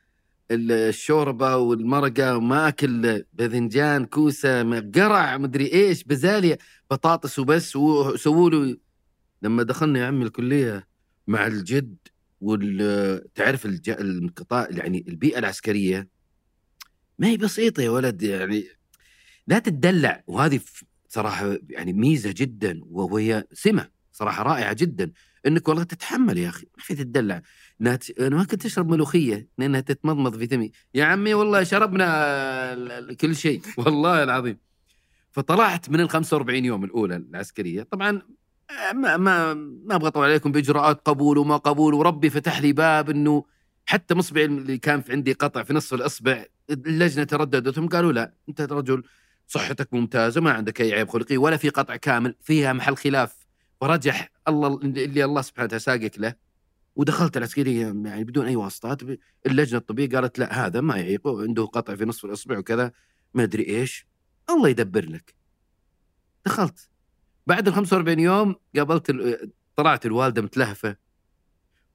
ال- 0.52 0.72
الشوربة 0.72 1.58
والمرقة 1.58 2.38
وما 2.38 2.68
اكل 2.68 3.24
باذنجان 3.34 4.06
كوسة 4.06 4.80
قرع 4.80 5.38
مدري 5.38 5.74
إيش 5.74 6.04
بزالية 6.04 6.58
بطاطس 6.92 7.40
وبس 7.40 7.76
وسووا 7.76 8.50
له 8.50 8.78
لما 9.42 9.64
دخلنا 9.64 10.00
يا 10.00 10.06
عمي 10.06 10.26
الكلية 10.26 10.88
مع 11.28 11.48
الجد 11.48 11.98
وال 12.42 13.34
تعرف. 13.34 13.66
القطاع 13.90 14.68
يعني 14.72 15.06
البيئة 15.08 15.40
العسكرية؟ 15.40 16.10
ما 17.20 17.28
هي 17.28 17.38
بسيطة 17.38 17.84
يا 17.84 17.90
ولد 17.90 18.24
يعني 18.24 18.64
لا 19.48 19.60
تتدلع. 19.60 20.24
وهذه 20.28 20.60
صراحة 21.10 21.58
يعني 21.70 21.94
ميزة 21.94 22.34
جدا 22.38 22.80
وهي 22.84 23.44
سمة 23.54 23.90
صراحة 24.12 24.44
رائعة 24.44 24.74
جدا. 24.74 25.12
إنك 25.48 25.68
والله 25.68 25.84
تتحمل 25.84 26.38
يا 26.38 26.50
أخي 26.50 26.66
ما 26.78 26.84
في 26.84 26.96
تتدلع. 26.96 27.42
أنا 27.82 28.36
ما 28.36 28.44
كنت 28.44 28.66
أشرب 28.66 28.90
ملوخية 28.92 29.48
لانها 29.58 29.80
تتمضمض 29.80 30.38
في 30.38 30.48
فمي 30.48 30.72
يا 30.94 31.06
عمي 31.06 31.34
والله 31.34 31.64
شربنا 31.64 33.14
كل 33.14 33.36
شيء 33.36 33.62
والله 33.78 34.24
العظيم. 34.24 34.58
فطلعت 35.32 35.90
من 35.90 36.00
ال 36.00 36.10
45 36.10 36.66
يوم 36.66 36.84
الأولى 36.84 37.16
العسكرية. 37.16 37.84
طبعا 37.84 38.22
ما 38.94 39.18
ما 39.18 39.54
ما 39.54 39.96
أبغى 39.96 40.08
أطول 40.08 40.24
عليكم 40.24 40.52
بإجراءات 40.52 41.02
قبول 41.06 41.38
وما 41.38 41.58
قبول 41.58 41.94
وربي 41.94 42.30
فتح 42.30 42.62
لي 42.62 42.74
باب 42.74 43.10
إنه 43.10 43.44
حتى 43.86 44.16
مصبعي 44.16 44.46
اللي 44.46 44.78
كان 44.78 45.02
في 45.02 45.12
عندي 45.12 45.34
قطع 45.34 45.64
في 45.64 45.74
نصف 45.74 45.94
الأصبع 45.94 46.46
اللجنة 46.70 47.24
ترددتهم 47.24 47.88
قالوا 47.88 48.12
لا 48.12 48.34
أنت 48.50 48.62
رجل 48.62 49.04
صحتك 49.48 49.94
ممتازة 49.94 50.42
ما 50.42 50.52
عندك 50.52 50.82
أي 50.82 50.94
عيب 50.94 51.10
خلقي 51.10 51.38
ولا 51.38 51.58
في 51.58 51.70
قطع 51.70 51.96
كامل 51.96 52.36
فيها 52.42 52.74
محل 52.74 52.98
خلاف. 52.98 53.48
فرجح 53.82 54.30
الله 54.48 54.80
اللي 54.84 55.26
الله 55.26 55.42
سبحانه 55.42 55.66
وتعالى 55.66 55.80
ساقك 55.80 56.20
له 56.20 56.36
ودخلت 56.96 57.38
العسكرية 57.38 57.86
يعني 58.06 58.24
بدون 58.24 58.46
أي 58.46 58.56
واسطات 58.56 59.02
اللجنة 59.46 59.80
الطبية 59.80 60.10
قالت 60.10 60.40
لا 60.40 60.66
هذا 60.66 60.82
ما 60.82 60.98
يعيق 60.98 61.28
عنده 61.28 61.66
قطع 61.66 61.96
في 61.96 62.06
نصف 62.06 62.26
الاصبع 62.26 62.58
وكذا 62.58 62.92
ما 63.34 63.44
أدري 63.44 63.68
إيش. 63.68 64.08
الله 64.50 64.70
يدبر 64.70 65.06
لك. 65.06 65.36
دخلت. 66.46 66.90
بعد 67.48 67.68
ال 67.68 67.74
45 67.74 68.20
يوم 68.20 68.56
قابلت 68.76 69.12
طلعت 69.76 70.06
الوالدة 70.06 70.42
متلهفة. 70.42 70.96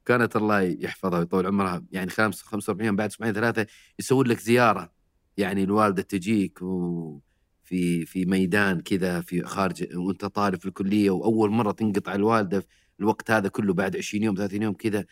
كانت 0.07 0.37
الله 0.37 0.61
يحفظها 0.61 1.19
ويطول 1.19 1.47
عمرها 1.47 1.85
يعني 1.93 2.11
خمس 2.11 2.43
45 2.43 2.87
يوم 2.87 2.97
بعد 2.97 3.11
إسبوعين 3.11 3.35
ثلاثة 3.35 3.67
يسوون 3.99 4.27
لك 4.27 4.41
زيارة. 4.41 4.93
يعني 5.37 5.65
الوالدة 5.65 6.03
تجيك 6.03 6.63
و 6.63 7.21
في 7.73 8.07
في 8.07 8.25
ميدان 8.25 8.81
كذا 8.81 9.21
في 9.21 9.43
خارج 9.43 9.97
وأنت 9.97 10.25
طالب 10.25 10.61
في 10.61 10.67
الكلية 10.67 11.11
وأول 11.11 11.51
مرة 11.51 11.73
تنقطع 11.73 12.15
الوالدة 12.15 12.67
الوقت 13.01 13.31
هذا 13.31 13.49
كله 13.49 13.75
بعد 13.75 13.97
20 13.97 14.25
يوم 14.25 14.35
30 14.37 14.63
يوم 14.63 14.75
كذا 14.75 15.05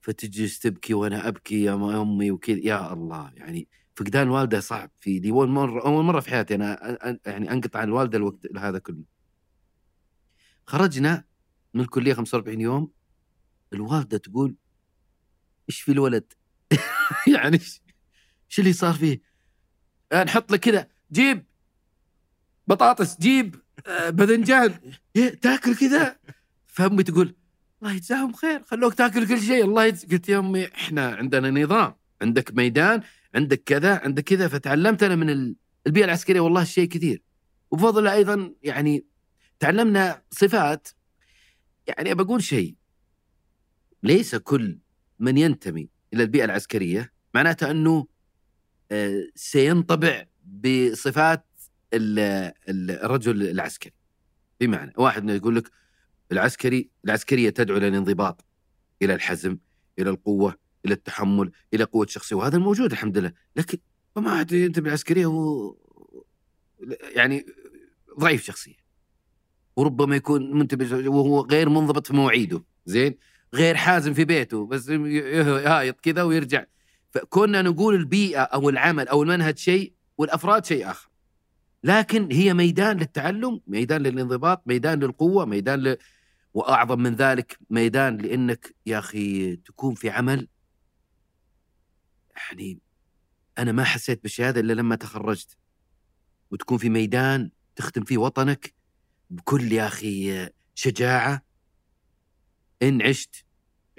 فتجلس 0.00 0.58
تبكي 0.58 0.94
وأنا 0.94 1.28
أبكي 1.28 1.62
يا 1.62 2.02
أمي 2.02 2.30
وكذا 2.30 2.58
يا 2.58 2.92
الله 2.92 3.32
يعني 3.36 3.68
فقدان 3.96 4.22
الوالده 4.22 4.60
صعب 4.60 4.90
في 5.00 5.18
دي 5.18 5.30
أول 5.30 5.48
مرة 5.48 5.86
أول 5.86 6.04
مرة 6.04 6.20
في 6.20 6.30
حياتي 6.30 6.54
أنا 6.54 6.98
يعني 7.26 7.52
أنقطع 7.52 7.80
عن 7.80 7.88
الوالدة 7.88 8.18
الوقت 8.18 8.56
هذا 8.56 8.78
كله 8.78 9.04
خرجنا 10.66 11.24
من 11.74 11.80
الكلية 11.80 12.14
45 12.14 12.60
يوم 12.60 12.90
الوالدة 13.72 14.18
تقول 14.18 14.56
إيش 15.68 15.80
في 15.80 15.92
الولد؟ 15.92 16.32
يعني 17.34 17.56
إيش 17.56 18.58
اللي 18.58 18.72
صار 18.72 18.94
فيه؟ 18.94 19.20
نحط 20.14 20.52
لك 20.52 20.60
كذا 20.60 20.88
جيب 21.12 21.51
بطاطس 22.66 23.18
جيب 23.20 23.56
آه، 23.86 24.10
باذنجان 24.10 24.74
إيه، 25.16 25.34
تاكل 25.34 25.76
كذا؟ 25.76 26.16
فأمي 26.66 27.02
تقول 27.02 27.34
الله 27.82 27.94
يجزاهم 27.94 28.32
خير 28.32 28.62
خلوك 28.62 28.94
تاكل 28.94 29.28
كل 29.28 29.40
شيء. 29.40 29.64
الله 29.64 29.84
يجز... 29.84 30.04
قلت 30.04 30.28
يا 30.28 30.38
أمي 30.38 30.66
إحنا 30.66 31.14
عندنا 31.14 31.50
نظام 31.62 31.94
عندك 32.22 32.54
ميدان 32.54 33.02
عندك 33.34 33.62
كذا 33.66 34.00
عندك 34.04 34.24
كذا. 34.24 34.48
فتعلمت 34.48 35.02
أنا 35.02 35.16
من 35.16 35.30
ال- 35.30 35.56
البيئة 35.86 36.04
العسكرية 36.04 36.40
والله 36.40 36.64
شيء 36.64 36.88
كثير. 36.88 37.22
وبفضل 37.70 37.98
الله 37.98 38.12
أيضا 38.12 38.54
يعني 38.62 39.06
تعلمنا 39.58 40.22
صفات. 40.30 40.88
يعني 41.86 42.14
بقول 42.14 42.42
شيء. 42.42 42.76
ليس 44.02 44.34
كل 44.34 44.78
من 45.18 45.38
ينتمي 45.38 45.88
إلى 46.14 46.22
البيئة 46.22 46.44
العسكرية 46.44 47.12
معناته 47.34 47.70
أنه 47.70 48.06
آه، 48.92 49.22
سينطبع 49.34 50.26
بصفات 50.44 51.46
الرجل 51.94 53.42
العسكري. 53.50 53.92
بمعنى 54.60 54.92
واحد 54.96 55.30
يقول 55.30 55.56
لك 55.56 55.70
العسكري 56.32 56.90
العسكرية 57.04 57.50
تدعو 57.50 57.76
إلى 57.76 57.88
الانضباط 57.88 58.44
إلى 59.02 59.14
الحزم 59.14 59.58
إلى 59.98 60.10
القوة 60.10 60.56
إلى 60.86 60.94
التحمل 60.94 61.52
إلى 61.74 61.84
قوة 61.84 62.04
الشخصيه 62.04 62.36
وهذا 62.36 62.56
الموجود 62.56 62.92
الحمد 62.92 63.18
لله. 63.18 63.32
لكن 63.56 63.78
ما 64.16 64.30
عاد 64.30 64.52
ينتمي 64.52 64.88
العسكريه 64.88 65.26
هو 65.26 65.74
يعني 67.14 67.46
ضعيف 68.18 68.44
شخصيه 68.44 68.74
وربما 69.76 70.16
يكون 70.16 70.58
منتبه 70.58 71.08
وهو 71.08 71.40
غير 71.40 71.68
منضبط 71.68 72.06
في 72.06 72.12
مواعيده 72.12 72.64
زين؟ 72.86 73.18
غير 73.54 73.74
حازم 73.76 74.14
في 74.14 74.24
بيته 74.24 74.66
بس 74.66 74.88
يهايط 74.88 76.00
كذا 76.00 76.22
ويرجع. 76.22 76.64
فكنا 77.10 77.62
نقول 77.62 77.94
البيئة 77.94 78.40
أو 78.40 78.68
العمل 78.68 79.08
أو 79.08 79.22
المنهج 79.22 79.58
شيء 79.58 79.92
والأفراد 80.18 80.64
شيء 80.64 80.90
آخر. 80.90 81.08
لكن 81.84 82.32
هي 82.32 82.54
ميدان 82.54 82.96
للتعلم 82.96 83.60
ميدان 83.66 84.02
للانضباط 84.02 84.62
ميدان 84.66 85.00
للقوة 85.00 85.44
ميدان 85.44 85.82
ل... 85.82 85.96
وأعظم 86.54 87.00
من 87.00 87.14
ذلك 87.14 87.58
ميدان 87.70 88.16
لأنك 88.16 88.74
يا 88.86 88.98
أخي 88.98 89.56
تكون 89.56 89.94
في 89.94 90.10
عمل. 90.10 90.48
يعني 92.36 92.78
أنا 93.58 93.72
ما 93.72 93.84
حسيت 93.84 94.22
بالشيء 94.22 94.48
هذا 94.48 94.60
إلا 94.60 94.72
لما 94.72 94.96
تخرجت. 94.96 95.56
وتكون 96.50 96.78
في 96.78 96.88
ميدان 96.88 97.50
تخدم 97.76 98.04
فيه 98.04 98.18
وطنك 98.18 98.74
بكل 99.30 99.72
يا 99.72 99.86
أخي 99.86 100.48
شجاعة. 100.74 101.42
إن 102.82 103.02
عشت 103.02 103.44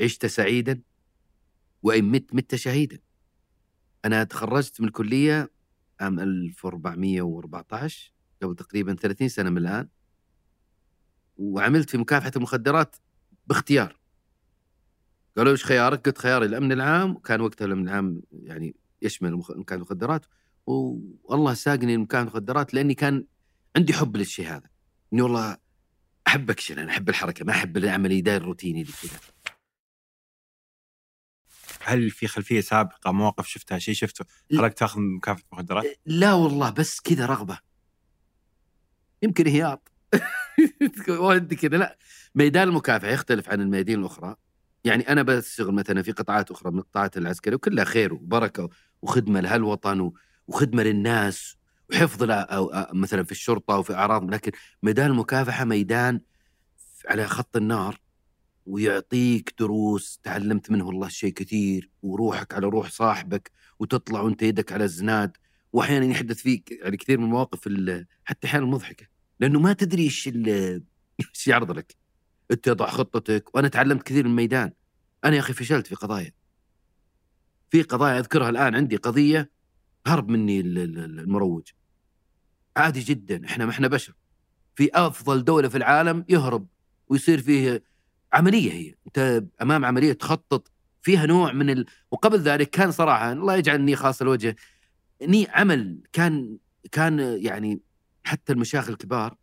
عشت 0.01 0.25
سعيدا. 0.25 0.81
وإن 1.83 2.03
مت 2.03 2.33
مت 2.35 2.55
شهيدا. 2.55 2.99
أنا 4.05 4.23
تخرجت 4.23 4.81
من 4.81 4.87
الكلية 4.87 5.52
عام 6.03 6.19
1414 6.19 8.13
قبل 8.41 8.55
تقريبا 8.55 8.93
30 8.93 9.27
سنة 9.29 9.49
من 9.49 9.57
الآن. 9.57 9.87
وعملت 11.37 11.89
في 11.89 11.97
مكافحة 11.97 12.31
المخدرات 12.35 12.95
باختيار. 13.47 13.99
قالوا 15.37 15.51
إيش 15.51 15.65
خيارك؟ 15.65 16.05
قلت 16.05 16.17
خياري 16.17 16.45
الأمن 16.45 16.71
العام 16.71 17.11
وكان 17.11 17.41
وقتها 17.41 17.65
الأمن 17.65 17.87
العام 17.87 18.21
يعني 18.31 18.75
يشمل 19.01 19.35
مكافحة 19.35 19.75
المخدرات. 19.75 20.25
والله 20.65 21.53
ساقني 21.53 21.95
لمكافحه 21.95 22.23
المخدرات 22.23 22.73
لأني 22.73 22.93
كان 22.93 23.25
عندي 23.75 23.93
حب 23.93 24.17
للشيء 24.17 24.47
هذا. 24.47 24.69
إني 25.13 25.21
والله 25.21 25.57
أحب 26.27 26.49
أكشن 26.49 26.79
أنا 26.79 26.91
أحب 26.91 27.09
الحركة 27.09 27.45
ما 27.45 27.51
أحب 27.51 27.77
العمل 27.77 28.27
الروتيني 28.27 28.81
اللي 28.81 28.93
كذا. 29.01 29.32
هل 31.83 32.09
في 32.09 32.27
خلفية 32.27 32.61
سابقة 32.61 33.11
مواقف 33.11 33.47
شفتها 33.47 33.79
شيء 33.79 33.93
شفته 33.93 34.25
خلاك 34.57 34.73
تاخذ 34.73 34.99
مكافأة 34.99 35.43
مخدرات؟ 35.51 35.85
لا 36.05 36.33
والله 36.33 36.69
بس 36.69 36.99
كذا 37.01 37.25
رغبة. 37.25 37.57
يمكن 39.21 39.47
هياط 39.47 39.91
ودي 41.09 41.55
كذا 41.55 41.77
لا. 41.77 41.97
ميدان 42.35 42.67
المكافحه 42.67 43.11
يختلف 43.11 43.49
عن 43.49 43.61
الميادين 43.61 43.99
الأخرى. 43.99 44.35
يعني 44.83 45.09
أنا 45.09 45.23
بشتغل 45.23 45.73
مثلا 45.73 46.01
في 46.01 46.11
قطاعات 46.11 46.51
أخرى 46.51 46.71
من 46.71 46.79
القطاعات 46.79 47.17
العسكرية 47.17 47.55
وكلها 47.55 47.85
خير 47.85 48.13
وبركة 48.13 48.69
وخدمة 49.01 49.39
لهالوطن 49.39 50.11
وخدمة 50.47 50.83
للناس 50.83 51.57
وحفظ 51.89 52.23
لا 52.23 52.55
أو 52.55 52.67
أو 52.67 52.93
مثلا 52.93 53.23
في 53.23 53.31
الشرطة 53.31 53.77
وفي 53.77 53.93
أعراض 53.93 54.33
لكن 54.33 54.51
ميدان 54.83 55.11
المكافحه 55.11 55.65
ميدان 55.65 56.21
على 57.05 57.27
خط 57.27 57.57
النار. 57.57 57.99
ويعطيك 58.65 59.53
دروس 59.59 60.19
تعلمت 60.23 60.71
منه 60.71 60.85
والله 60.87 61.07
شيء 61.07 61.33
كثير 61.33 61.89
وروحك 62.03 62.53
على 62.53 62.67
روح 62.67 62.89
صاحبك 62.89 63.51
وتطلع 63.79 64.21
وانت 64.21 64.41
يدك 64.43 64.71
على 64.71 64.83
الزناد 64.83 65.37
واحيانا 65.73 66.05
يحدث 66.05 66.37
فيك 66.41 66.71
يعني 66.71 66.97
كثير 66.97 67.17
من 67.17 67.23
المواقف 67.25 67.67
ال- 67.67 68.05
حتى 68.25 68.47
أحيانا 68.47 68.65
مضحكة 68.65 69.07
لأنه 69.39 69.59
ما 69.59 69.73
تدري 69.73 70.03
إيش 70.03 70.27
إيش 70.27 71.47
يعرض 71.47 71.71
لك. 71.71 71.95
أنت 72.51 72.65
تضع 72.65 72.87
خطتك 72.89 73.55
وأنا 73.55 73.67
تعلمت 73.67 74.03
كثير 74.03 74.23
من 74.23 74.29
الميدان. 74.29 74.71
أنا 75.25 75.35
يا 75.35 75.39
أخي 75.39 75.53
فشلت 75.53 75.87
في 75.87 75.95
قضايا. 75.95 76.31
في 77.69 77.81
قضايا 77.81 78.19
أذكرها 78.19 78.49
الآن 78.49 78.75
عندي 78.75 78.95
قضية 78.95 79.51
هرب 80.07 80.29
مني 80.29 80.59
ال- 80.59 80.77
ال- 80.77 81.19
المروج. 81.19 81.63
عادي 82.77 82.99
جدا 82.99 83.45
إحنا 83.45 83.65
ما 83.65 83.71
إحنا 83.71 83.87
بشر. 83.87 84.13
في 84.75 84.89
أفضل 84.93 85.43
دولة 85.43 85.67
في 85.69 85.77
العالم 85.77 86.25
يهرب 86.29 86.67
ويصير 87.07 87.41
فيه 87.41 87.83
عملية 88.33 88.71
هي. 88.71 88.95
أنت 89.07 89.43
أمام 89.61 89.85
عملية 89.85 90.13
تخطط 90.13 90.71
فيها 91.01 91.25
نوع 91.25 91.53
من 91.53 91.69
ال... 91.69 91.85
وقبل 92.11 92.39
ذلك 92.39 92.69
كان 92.69 92.91
صراحة 92.91 93.31
الله 93.31 93.55
يجعلني 93.55 93.95
خاص 93.95 94.21
الوجه 94.21 94.55
ني 95.21 95.47
عمل 95.49 96.03
كان 96.13 96.57
كان 96.91 97.19
يعني 97.19 97.81
حتى 98.23 98.53
المشايخ 98.53 98.89
الكبار 98.89 99.37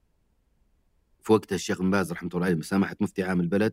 في 1.22 1.32
وقتها 1.32 1.56
الشيخ 1.56 1.82
بن 1.82 1.90
باز 1.90 2.12
رحمة 2.12 2.30
الله 2.34 2.46
عليه 2.46 2.54
مسامحه 2.54 2.96
مفتي 3.00 3.22
عام 3.22 3.40
البلد 3.40 3.72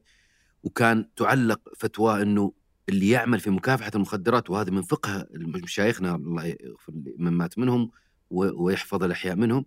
وكان 0.63 1.09
تعلق 1.15 1.61
فتوى 1.77 2.21
إنه 2.21 2.53
اللي 2.89 3.09
يعمل 3.09 3.39
في 3.39 3.49
مكافحة 3.49 3.91
المخدرات 3.95 4.49
وهذا 4.49 4.71
من 4.71 4.81
فقه 4.81 5.27
مشايخنا 5.33 6.15
الله 6.15 6.45
يغفر 6.45 6.93
من 7.17 7.31
مات 7.31 7.59
منهم 7.59 7.91
ويحفظ 8.29 9.03
الأحياء 9.03 9.35
منهم 9.35 9.65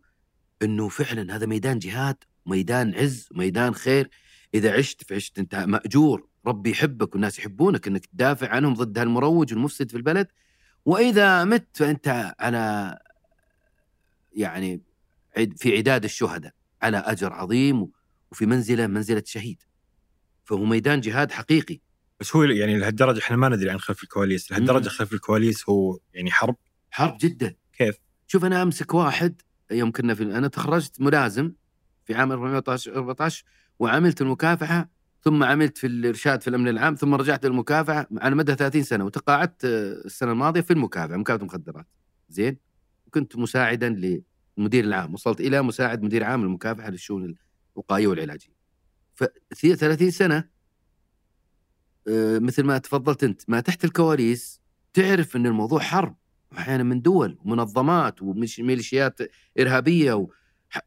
إنه 0.63 0.89
فعلا 0.89 1.37
هذا 1.37 1.47
ميدان 1.47 1.79
جهاد 1.79 2.17
ميدان 2.47 2.95
عز 2.95 3.29
ميدان 3.33 3.75
خير. 3.75 4.11
إذا 4.55 4.77
عشت 4.77 5.05
فعشت 5.09 5.39
أنت 5.39 5.55
مأجور 5.55 6.29
ربي 6.47 6.71
يحبك 6.71 7.13
والناس 7.13 7.39
يحبونك 7.39 7.87
إنك 7.87 8.07
تدافع 8.07 8.49
عنهم 8.49 8.75
ضد 8.75 8.99
هالمروج 8.99 9.53
والمفسد 9.53 9.91
في 9.91 9.97
البلد. 9.97 10.27
وإذا 10.85 11.45
مت 11.45 11.77
فأنت 11.77 12.35
على 12.41 12.99
يعني 14.33 14.83
في 15.57 15.77
عداد 15.77 16.05
الشهداء 16.05 16.53
على 16.83 16.97
أجر 16.97 17.33
عظيم 17.33 17.91
وفي 18.31 18.47
منزلة 18.47 18.87
منزلة 18.87 19.23
شهيد. 19.27 19.63
فهو 20.45 20.65
ميدان 20.65 21.01
جهاد 21.01 21.33
حقيقي. 21.33 21.81
بس 22.21 22.37
هو 22.37 22.43
يعني 22.43 22.79
لهالدرجة 22.79 23.19
إحنا 23.19 23.37
ما 23.37 23.49
ندري 23.49 23.71
عن 23.71 23.81
خلف 23.81 24.03
الكواليس، 24.03 24.51
لهالدرجة. 24.51 24.89
خلف 24.89 25.13
الكواليس 25.13 25.69
هو 25.69 25.99
يعني 26.15 26.31
حرب؟ 26.31 26.57
حرب 26.91 27.19
جدا. 27.21 27.55
كيف؟ 27.73 27.97
شوف 28.27 28.45
أنا 28.45 28.63
أمسك 28.63 28.95
واحد 28.95 29.43
يوم 29.71 29.93
كنا 29.93 30.15
في 30.15 30.23
أنا 30.23 30.49
تخرجت 30.49 31.01
ملازم 31.01 31.53
في 32.05 32.15
عام 32.15 32.33
14 32.33 32.97
14 32.97 33.45
وعملت 33.81 34.21
المكافحة 34.23 34.91
ثم 35.23 35.43
عملت 35.43 35.79
في 35.79 35.87
الإرشاد 35.87 36.43
في 36.43 36.49
الأمن 36.49 36.69
العام 36.69 36.95
ثم 36.95 37.15
رجعت 37.15 37.47
للمكافحة. 37.47 38.07
على 38.17 38.35
مدى 38.35 38.55
30 38.55 38.83
سنة 38.83 39.05
وتقاعدت 39.05 39.65
آه، 39.65 39.93
السنة 40.05 40.33
الماضية 40.33 40.61
في 40.61 40.73
المكافحة 40.73 41.17
مكافحة 41.17 41.43
المخدرات. 41.43 41.87
زين؟ 42.29 42.57
وكنت 43.07 43.37
مساعدا 43.37 43.89
للمدير 44.59 44.85
العام. 44.85 45.15
وصلت 45.15 45.41
إلى 45.41 45.63
مساعد 45.63 46.03
مدير 46.03 46.25
عام 46.25 46.43
المكافحه 46.43 46.91
للشؤون 46.91 47.35
الوقائية 47.77 48.07
والعلاجية. 48.07 48.55
ف 49.15 49.25
30 49.55 50.11
سنة 50.11 50.49
آه، 52.09 52.39
مثل 52.39 52.63
ما 52.63 52.79
تفضلت 52.79 53.25
أنت 53.25 53.43
ما 53.49 53.61
تحت 53.61 53.85
الكواليس 53.85 54.61
تعرف 54.95 55.37
إن 55.37 55.47
الموضوع 55.47 55.81
حرب 55.81 56.17
أحيانا 56.59 56.83
من 56.83 57.03
دول 57.03 57.39
ومنظمات 57.45 58.23
وميليشيات 58.23 59.19
إرهابية 59.59 60.13
و... 60.13 60.31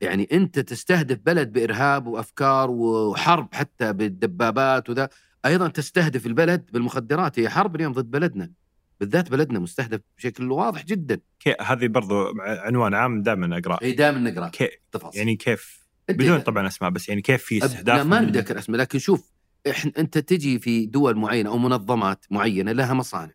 يعني 0.01 0.27
أنت 0.31 0.59
تستهدف 0.59 1.19
بلد 1.25 1.51
بإرهاب 1.51 2.07
وأفكار 2.07 2.71
وحرب 2.71 3.53
حتى 3.53 3.93
بالدبابات 3.93 4.89
وذا 4.89 5.09
أيضا 5.45 5.67
تستهدف 5.67 6.25
البلد 6.25 6.69
بالمخدرات 6.71 7.39
هي 7.39 7.49
حرب 7.49 7.75
اليوم 7.75 7.93
ضد 7.93 8.11
بلدنا. 8.11 8.51
بالذات 8.99 9.31
بلدنا 9.31 9.59
مستهدف 9.59 10.01
بشكل 10.17 10.51
واضح 10.51 10.85
جدا. 10.85 11.19
هذه 11.61 11.87
برضو 11.87 12.25
عنوان 12.39 12.93
عام 12.93 13.21
دائما 13.21 13.57
أقرأ. 13.57 13.79
إي 13.81 13.91
دائما 13.91 14.31
نقرأ. 14.31 14.49
كي 14.49 14.69
تفاصيل 14.91 15.17
يعني 15.19 15.35
كيف؟ 15.35 15.83
بدون 16.09 16.39
طبعا 16.39 16.67
أسماء 16.67 16.91
بس 16.91 17.09
يعني 17.09 17.21
كيف 17.21 17.43
في 17.43 17.65
استهداف 17.65 17.97
لا 17.97 18.03
ما 18.03 18.19
اذكر 18.19 18.59
أسماء 18.59 18.79
لكن 18.79 18.99
شوف 18.99 19.31
إحنا 19.69 19.91
أنت 19.97 20.17
تجي 20.17 20.59
في 20.59 20.85
دول 20.85 21.15
معينة 21.15 21.49
أو 21.49 21.57
منظمات 21.57 22.25
معينة 22.31 22.71
لها 22.71 22.93
مصانع. 22.93 23.33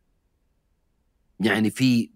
يعني 1.41 1.71
في. 1.71 2.11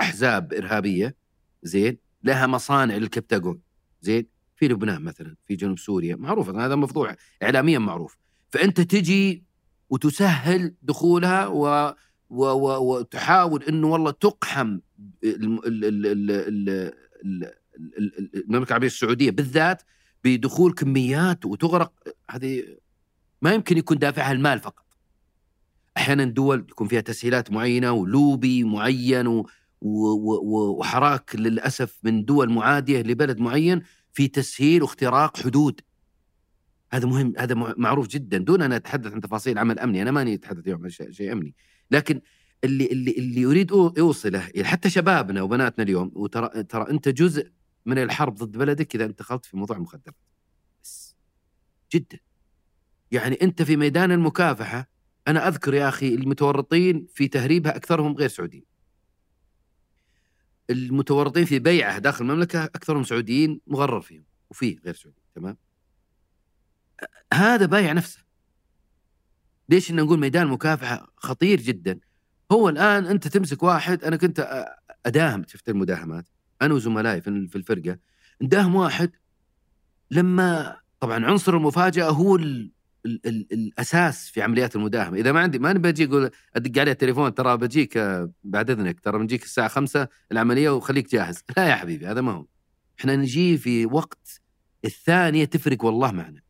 أحزاب 0.00 0.52
إرهابية 0.52 1.16
زين 1.62 2.07
لها 2.24 2.46
مصانع 2.46 2.96
للكبتاجون 2.96 3.60
زين؟ 4.00 4.26
في 4.56 4.68
لبنان 4.68 5.02
مثلا 5.02 5.36
في 5.44 5.56
جنوب 5.56 5.78
سوريا 5.78 6.16
معروف 6.16 6.48
هذا 6.50 6.74
مفضوع 6.74 7.16
إعلاميا 7.42 7.78
معروف. 7.78 8.16
فأنت 8.50 8.80
تجي 8.80 9.44
وتسهل 9.90 10.74
دخولها 10.82 11.46
و 11.46 11.94
و 12.30 12.44
و 12.44 12.94
وتحاول 12.94 13.62
إنه 13.62 13.86
والله 13.86 14.10
تقحم 14.10 14.78
المملكة 18.34 18.68
العربية 18.68 18.86
السعودية 18.86 19.30
بالذات 19.30 19.82
بدخول 20.24 20.72
كميات 20.72 21.44
وتغرق. 21.44 21.92
هذه 22.30 22.64
ما 23.42 23.52
يمكن 23.52 23.78
يكون 23.78 23.98
دافعها 23.98 24.32
المال 24.32 24.58
فقط. 24.58 24.84
أحيانا 25.96 26.24
دول 26.24 26.66
يكون 26.70 26.88
فيها 26.88 27.00
تسهيلات 27.00 27.52
معينة 27.52 27.92
ولوبي 27.92 28.64
معين 28.64 29.44
وحراك 29.80 31.36
للأسف 31.36 31.98
من 32.02 32.24
دول 32.24 32.52
معادية 32.52 33.02
لبلد 33.02 33.38
معين 33.38 33.82
في 34.12 34.28
تسهيل 34.28 34.82
واختراق 34.82 35.36
حدود. 35.36 35.80
هذا 36.92 37.06
مهم 37.06 37.32
هذا 37.38 37.54
مع- 37.54 37.74
معروف 37.76 38.08
جدا. 38.08 38.38
دون 38.38 38.62
أن 38.62 38.72
أتحدث 38.72 39.12
عن 39.12 39.20
تفاصيل 39.20 39.58
عمل 39.58 39.78
أمني 39.78 40.02
أنا 40.02 40.10
ماني 40.10 40.34
اتحدث 40.34 40.64
اليوم 40.66 40.82
عن 40.82 40.90
شيء 40.90 41.32
أمني. 41.32 41.54
لكن 41.90 42.20
اللي 42.64 42.86
اللي 42.86 43.10
اللي 43.10 43.40
يريد 43.40 43.70
يوصله 43.98 44.48
حتى 44.62 44.90
شبابنا 44.90 45.42
وبناتنا 45.42 45.84
اليوم 45.84 46.12
وترى 46.14 46.62
ترى 46.62 46.90
أنت 46.90 47.08
جزء 47.08 47.50
من 47.86 47.98
الحرب 47.98 48.34
ضد 48.34 48.58
بلدك 48.58 48.94
إذا 48.94 49.04
انت 49.04 49.18
دخلت 49.18 49.44
في 49.46 49.56
موضوع 49.56 49.76
المخدرات 49.76 50.14
بس. 50.82 51.16
جدا. 51.94 52.18
يعني 53.10 53.38
أنت 53.42 53.62
في 53.62 53.76
ميدان 53.76 54.12
المكافحة 54.12 54.88
أنا 55.28 55.48
أذكر 55.48 55.74
يا 55.74 55.88
أخي 55.88 56.14
المتورطين 56.14 57.06
في 57.14 57.28
تهريبها 57.28 57.76
أكثرهم 57.76 58.14
غير 58.14 58.28
سعوديين. 58.28 58.64
المتورطين 60.70 61.44
في 61.44 61.58
بيعها 61.58 61.98
داخل 61.98 62.24
المملكة 62.24 62.64
أكثرهم 62.64 63.04
سعوديين 63.04 63.60
مغرر 63.66 64.00
فيهم 64.00 64.24
وفيه 64.50 64.78
غير 64.84 64.94
سعودي 64.94 65.22
تمام؟ 65.34 65.56
هذا 67.34 67.66
بايع 67.66 67.92
نفسه. 67.92 68.22
ليش 69.68 69.90
إن 69.90 69.96
نقول 69.96 70.18
ميدان 70.18 70.46
المكافحه 70.46 71.12
خطير 71.16 71.60
جدا؟ 71.60 72.00
هو 72.52 72.68
الآن 72.68 73.06
أنت 73.06 73.28
تمسك 73.28 73.62
واحد 73.62 74.04
أنا 74.04 74.16
كنت 74.16 74.66
أداهم 75.06 75.44
شفت 75.48 75.68
المداهمات 75.68 76.24
أنا 76.62 76.74
وزملائي 76.74 77.20
في 77.20 77.48
في 77.48 77.56
الفرقة 77.56 77.98
نداهم 78.42 78.74
واحد 78.74 79.10
لما 80.10 80.76
طبعا 81.00 81.26
عنصر 81.26 81.56
المفاجأة 81.56 82.10
هو 82.10 82.36
ال 82.36 82.72
ال 83.08 83.26
ال 83.26 83.52
الأساس 83.52 84.28
في 84.30 84.42
عمليات 84.42 84.76
المداهمة. 84.76 85.18
إذا 85.18 85.32
ما 85.32 85.40
عندي 85.40 85.58
ما 85.58 85.72
نبي 85.72 85.88
أجي 85.88 86.04
أقول 86.04 86.30
أدق 86.56 86.80
عليه 86.80 86.92
التليفون 86.92 87.34
ترى 87.34 87.56
بجيك 87.56 87.96
آه، 87.96 88.32
بعد 88.44 88.70
إذنك 88.70 89.00
ترى 89.00 89.18
بنجيك 89.18 89.42
الساعة 89.42 89.68
خمسة 89.68 90.08
العملية 90.32 90.70
وخليك 90.70 91.12
جاهز. 91.12 91.42
لا 91.56 91.68
يا 91.68 91.74
حبيبي 91.74 92.06
هذا 92.06 92.20
ما 92.20 92.32
هو. 92.32 92.46
إحنا 93.00 93.16
نجي 93.16 93.58
في 93.58 93.86
وقت 93.86 94.40
الثانية 94.84 95.44
تفرق 95.44 95.84
والله 95.84 96.12
معنا. 96.12 96.40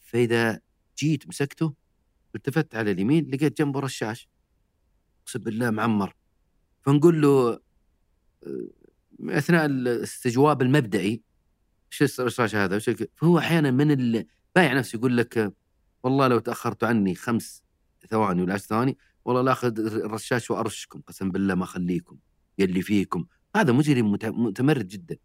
فإذا 0.00 0.60
جيت 0.98 1.28
مسكته 1.28 1.74
التفت 2.34 2.74
على 2.74 2.90
اليمين 2.90 3.30
لقيت 3.30 3.58
جنبه 3.58 3.80
رشاش 3.80 4.28
أقسم 5.22 5.38
بالله 5.38 5.70
معمر. 5.70 6.14
فنقول 6.82 7.22
له 7.22 7.60
آه، 8.46 8.68
أثناء 9.38 9.66
الاستجواب 9.66 10.62
المبدئي 10.62 11.22
إيش 12.00 12.20
الرشاش 12.20 12.54
هذا؟ 12.54 12.76
وش 12.76 12.90
فهو 13.16 13.38
أحيانا 13.38 13.70
من 13.70 13.90
ال- 13.90 14.26
بايع 14.56 14.72
نفسه 14.72 14.96
يقول 14.96 15.16
لك 15.16 15.54
والله 16.02 16.28
لو 16.28 16.38
تاخرت 16.38 16.84
عني 16.84 17.14
خمس 17.14 17.62
ثواني 18.10 18.42
ولا 18.42 18.54
عشر 18.54 18.64
ثواني 18.66 18.98
والله 19.24 19.42
لا 19.42 19.52
أخذ 19.52 19.78
الرشاش 19.78 20.50
وأرشكم 20.50 21.00
قسم 21.00 21.30
بالله 21.30 21.54
ما 21.54 21.64
أخليكم 21.64 22.16
يلي 22.58 22.82
فيكم. 22.82 23.26
هذا 23.56 23.72
مجرم 23.72 24.12
مت- 24.12 24.24
متمرد 24.24 24.88
جدا. 24.88 25.16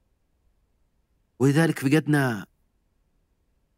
ولذلك 1.39 1.79
فقدنا 1.79 2.45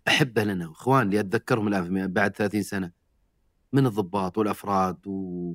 أحبه 0.08 0.44
لنا 0.44 0.68
واخوان 0.68 1.06
اللي 1.08 1.20
أتذكرهم 1.20 1.68
الآن 1.68 2.08
بعد 2.14 2.36
30 2.36 2.62
سنة 2.64 2.92
من 3.74 3.86
الضباط 3.86 4.38
والأفراد 4.38 5.08
و... 5.08 5.54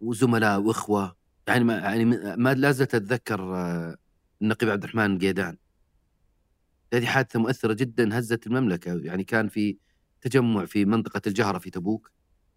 وزملاء 0.00 0.60
وإخوة. 0.60 1.16
يعني 1.48 1.64
ما 1.64 1.74
يعني 1.78 2.04
ما 2.36 2.54
لا 2.54 2.70
زلت 2.72 2.94
أتذكر 2.94 3.56
آه، 3.56 3.96
النقيب 4.42 4.70
عبد 4.70 4.82
الرحمن 4.84 5.18
قيدان 5.18 5.56
هذه 6.94 7.06
حادثة 7.06 7.40
مؤثرة 7.40 7.72
جدا 7.72 8.18
هزت 8.18 8.46
المملكة. 8.46 9.00
يعني 9.02 9.24
كان 9.24 9.48
في 9.48 9.78
تجمع 10.20 10.64
في 10.64 10.84
منطقة 10.84 11.22
الجهرة 11.26 11.58
في 11.58 11.70
تبوك 11.70 12.10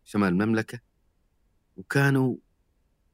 شمال 0.03 0.29
المملكة 0.29 0.79
وكانوا 1.77 2.35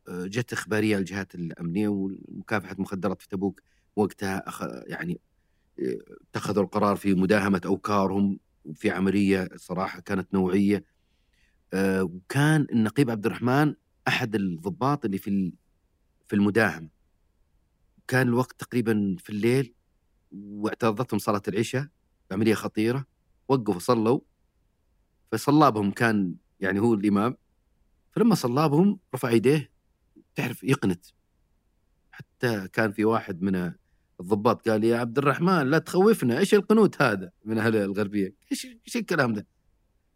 آه، 0.10 0.26
جت 0.28 0.54
إخبارية 0.54 0.96
على 0.96 1.02
الجهات 1.02 1.36
الأمنية 1.36 1.88
ومكافحه 1.88 2.74
المخدرات 2.74 3.22
في 3.22 3.28
تبوك 3.28 3.62
وقتها 3.96 4.50
أخ... 4.50 4.64
يعني 4.88 5.22
آه، 5.80 5.98
اتخذوا 6.32 6.64
القرار 6.64 6.96
في 6.96 7.14
مداهمة 7.14 7.62
أوكارهم 7.66 8.40
في 8.76 8.92
عملية 8.92 9.50
صراحة 9.56 10.00
كانت 10.00 10.34
نوعية. 10.34 10.86
آه، 11.74 12.04
وكان 12.04 12.68
النقيب 12.72 13.10
عبد 13.10 13.26
الرحمن 13.26 13.76
أحد 14.08 14.36
الضباط 14.36 15.06
اللي 15.06 15.18
في 15.18 15.54
في 16.28 16.36
المداهمة. 16.36 16.90
كان 18.08 18.28
الوقت 18.28 18.60
تقريبا 18.60 19.16
في 19.20 19.30
الليل 19.30 19.74
واعترضتهم 20.32 21.20
صلاة 21.20 21.42
العشاء 21.48 21.88
عملية 22.32 22.54
خطيرة 22.54 23.06
وقفوا 23.48 23.80
صلوا. 23.80 24.20
فصلى 25.32 25.72
بهم 25.72 25.92
كان 25.92 26.36
يعني 26.60 26.80
هو 26.80 26.94
الإمام. 26.94 27.38
فلما 28.12 28.36
صلى 28.36 28.70
بهم 28.70 29.00
رفع 29.16 29.32
يديه 29.32 29.72
تعرف 30.36 30.64
يقنت. 30.64 31.06
حتى 32.12 32.68
كان 32.68 32.92
في 32.92 33.06
واحد 33.06 33.42
من 33.42 33.74
الضباط 34.20 34.70
قال 34.70 34.84
يا 34.84 34.98
عبد 34.98 35.18
الرحمن 35.18 35.70
لا 35.70 35.78
تخوفنا 35.80 36.38
إيش 36.40 36.54
القنوت 36.54 37.02
هذا 37.02 37.32
من 37.46 37.58
أهل 37.58 37.76
الغربية؟ 37.76 38.36
إيش 38.52 38.66
إيش 38.66 38.98
الكلام 38.98 39.34
ده؟ 39.34 39.48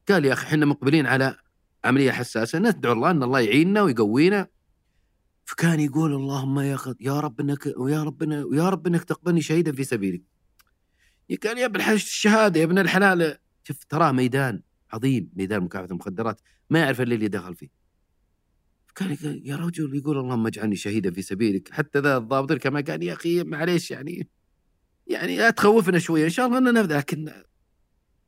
قال 0.10 0.26
يا 0.26 0.34
أخي 0.34 0.48
إحنا 0.48 0.66
مقبلين 0.66 1.06
على 1.06 1.38
عملية 1.84 2.12
حساسة 2.12 2.60
ندعو 2.60 2.94
الله 2.94 3.12
أن 3.12 3.24
الله 3.24 3.40
يعيننا 3.40 3.82
ويقوينا. 3.82 4.48
فكان 5.52 5.80
يقول 5.80 6.14
اللهم 6.14 6.60
يا 6.60 6.78
يا 7.00 7.20
رب 7.20 7.40
انك 7.40 7.74
ويا 7.78 8.04
رب 8.04 8.22
ويا 8.22 8.70
رب 8.70 8.88
انك 8.88 9.04
تقبلني 9.04 9.42
شهيدا 9.42 9.72
في 9.72 9.84
سبيلك. 9.84 10.22
قال 11.44 11.58
يا 11.58 11.66
ابن 11.66 11.82
الشهادة 11.82 12.60
يا 12.60 12.66
ابن 12.66 12.80
الحلال. 12.80 13.38
شوف 13.64 13.84
تراه 13.84 14.12
ميدان 14.12 14.62
عظيم 14.94 15.30
ميدان 15.36 15.64
مكافحة 15.64 15.92
المخدرات 15.92 16.42
ما 16.70 16.80
يعرف 16.80 17.02
إلا 17.02 17.16
اللي 17.16 17.28
دخل 17.28 17.56
فيه. 17.56 17.70
كان 18.96 19.12
يقول 19.12 19.42
يا 19.46 19.56
رجل 19.56 19.96
يقول 19.96 20.18
اللهم 20.18 20.48
اجعلني 20.48 20.76
شهيدا 20.76 21.12
في 21.12 21.22
سبيلك. 21.22 21.74
حتى 21.74 22.00
ذا 22.00 22.18
الضابط 22.18 22.54
كما 22.54 22.82
قال 22.82 23.04
يا 23.04 23.14
أخي 23.14 23.44
معليش 23.44 23.92
يعني 23.92 24.28
يعني 25.08 25.38
لا 25.38 25.50
تخوفنا 25.50 26.00
شوية 26.00 26.26
إن 26.26 26.30
شاء 26.30 26.48
الله 26.48 26.58
إننا 26.58 26.80
لكن 26.80 27.32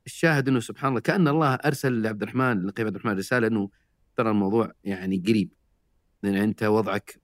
الشاهد 0.06 0.48
إنه 0.48 0.60
سبحان 0.60 0.88
الله 0.88 1.00
كأن 1.00 1.28
الله 1.28 1.54
أرسل 1.54 2.02
لعبد 2.02 2.22
الرحمن 2.22 2.66
لقيم 2.66 2.86
عبد 2.86 2.96
الرحمن 2.96 3.18
رسالة 3.18 3.46
إنه 3.46 3.70
ترى 4.16 4.30
الموضوع 4.30 4.72
يعني 4.84 5.22
قريب. 5.26 5.63
لأن 6.24 6.34
أنت 6.42 6.62
وضعك 6.62 7.20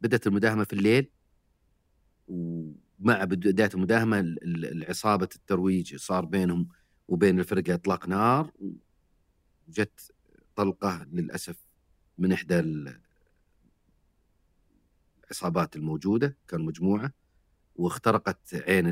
بدأت 0.00 0.26
المداهمة 0.26 0.64
في 0.64 0.72
الليل 0.72 1.10
ومع 2.28 3.24
بداية 3.24 3.70
المداهمة 3.74 4.20
ال- 4.20 4.42
ال- 4.44 4.82
العصابة 4.82 5.28
الترويج 5.36 5.96
صار 5.96 6.24
بينهم 6.24 6.68
وبين 7.08 7.38
الفرقة 7.40 7.74
إطلاق 7.74 8.08
نار 8.08 8.52
وجت 9.68 10.12
طلقة 10.56 11.04
للأسف 11.12 11.56
من 12.18 12.32
إحدى 12.32 12.58
ال- 12.58 13.00
العصابات 15.24 15.76
الموجودة 15.76 16.36
كان 16.48 16.60
مجموعة 16.60 17.12
واخترقت 17.76 18.54
عين 18.54 18.86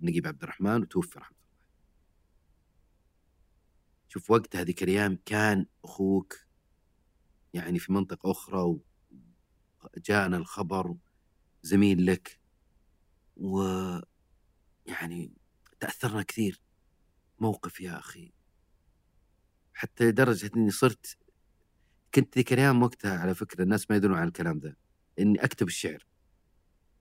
النقيب 0.00 0.26
عبد 0.26 0.42
الرحمن 0.42 0.80
وتوفي 0.82 1.18
رحمة 1.18 1.36
الله. 1.36 1.40
شوف 4.08 4.30
وقت 4.30 4.56
هذيك 4.56 4.82
الأيام 4.82 5.18
كان 5.24 5.66
أخوك 5.84 6.38
يعني 7.54 7.78
في 7.78 7.92
منطقة 7.92 8.30
أخرى 8.30 8.78
وجاءنا 9.96 10.36
الخبر 10.36 10.94
زميل 11.62 12.06
لك 12.06 12.40
و 13.36 13.62
يعني 14.86 15.32
تأثرنا 15.80 16.22
كثير. 16.22 16.60
موقف 17.38 17.80
يا 17.80 17.98
أخي. 17.98 18.32
حتى 19.74 20.04
لدرجة 20.04 20.50
إني 20.56 20.70
صرت 20.70 21.18
كنت 22.14 22.36
ذيك 22.36 22.52
الأيام 22.52 22.82
وقتها 22.82 23.18
على 23.18 23.34
فكرة 23.34 23.62
الناس 23.62 23.90
ما 23.90 23.96
يدرون 23.96 24.18
عن 24.18 24.28
الكلام 24.28 24.58
ذا 24.58 24.76
إني 25.18 25.44
أكتب 25.44 25.66
الشعر. 25.66 26.06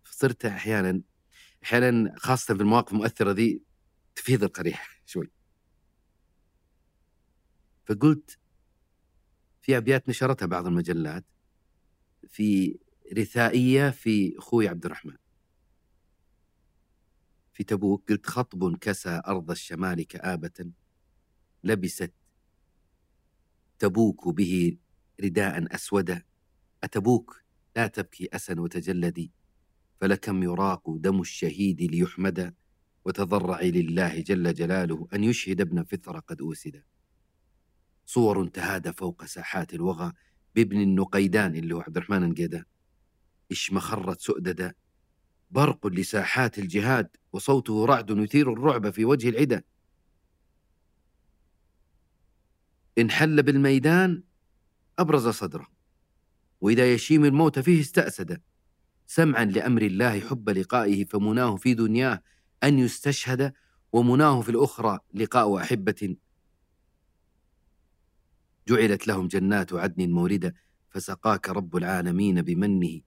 صرت 0.04 0.46
أحيانا 0.46 1.02
أحيانا 1.64 2.16
خاصة 2.18 2.54
في 2.56 2.62
المواقف 2.62 2.92
المؤثرة 2.94 3.32
ذي 3.32 3.62
تفيض 4.16 4.44
القريح 4.44 5.02
شوي. 5.06 5.32
فقلت 7.86 8.39
في 9.70 9.78
أبيات 9.78 10.10
نشرتها 10.10 10.46
بعض 10.46 10.68
المجلات 10.68 11.26
في 12.28 12.80
رثائية 13.18 13.90
في 13.90 14.38
أخوي 14.38 14.68
عبد 14.68 14.86
الرحمن. 14.86 15.16
في 17.54 17.64
تبوك 17.64 18.12
قلت 18.12 18.26
خطب 18.26 18.78
كسى 18.78 19.22
أرض 19.28 19.52
الشمال 19.52 20.08
كآبة 20.08 20.72
لبست 21.64 22.14
تبوك 23.80 24.28
به 24.28 24.78
رداء 25.24 25.76
أسودا. 25.76 26.24
أتبوك؟ 26.84 27.44
لا 27.76 27.88
تبكي 27.88 28.30
اسا 28.34 28.60
وتجلدي 28.60 29.32
فلكم 30.02 30.44
يراق 30.44 30.90
دم 30.90 31.22
الشهيد 31.22 31.82
ليحمد 31.82 32.54
وتضرعي 33.06 33.72
لله 33.72 34.22
جل 34.22 34.54
جلاله 34.54 35.08
أن 35.14 35.24
يشهد 35.24 35.62
ابن 35.62 35.84
فثر 35.84 36.20
قد 36.20 36.42
اوسد 36.42 36.84
صور 38.10 38.48
تهادى 38.48 38.94
فوق 38.94 39.26
ساحات 39.26 39.74
الوغى 39.74 40.14
بابن 40.56 40.82
النقيدان 40.82 41.56
اللي 41.56 41.76
هو 41.76 41.82
عبد 41.82 41.98
الرحمن 41.98 42.24
القيدان 42.24 42.64
إش 43.52 43.74
مخرت 43.74 44.22
سؤددا 44.22 44.74
برق 45.52 45.88
لساحات 45.88 46.60
الجهاد 46.60 47.18
وصوته 47.34 47.86
رعد 47.86 48.10
يثير 48.10 48.54
الرعب 48.54 48.90
في 48.90 49.06
وجه 49.06 49.30
العدا. 49.30 49.64
إن 52.98 53.12
حل 53.12 53.44
بالميدان 53.44 54.24
أبرز 55.00 55.28
صدره 55.28 55.68
وإذا 56.62 56.94
يشيم 56.94 57.26
الموت 57.26 57.60
فيه 57.60 57.82
استأسد. 57.82 58.42
سمعا 59.08 59.46
لأمر 59.46 59.82
الله 59.82 60.20
حب 60.20 60.50
لقائه 60.50 61.06
فمناه 61.06 61.56
في 61.56 61.74
دنياه 61.74 62.22
أن 62.64 62.80
يستشهد 62.80 63.54
ومناه 63.92 64.42
في 64.42 64.50
الأخرى 64.50 65.00
لقاء 65.14 65.58
أحبة 65.58 66.16
جعلت 68.70 69.08
لهم 69.08 69.28
جنات 69.28 69.74
عدن 69.74 70.10
موردا 70.10 70.54
فسقاك 70.90 71.50
رب 71.50 71.76
العالمين 71.76 72.42
بمنه 72.42 73.02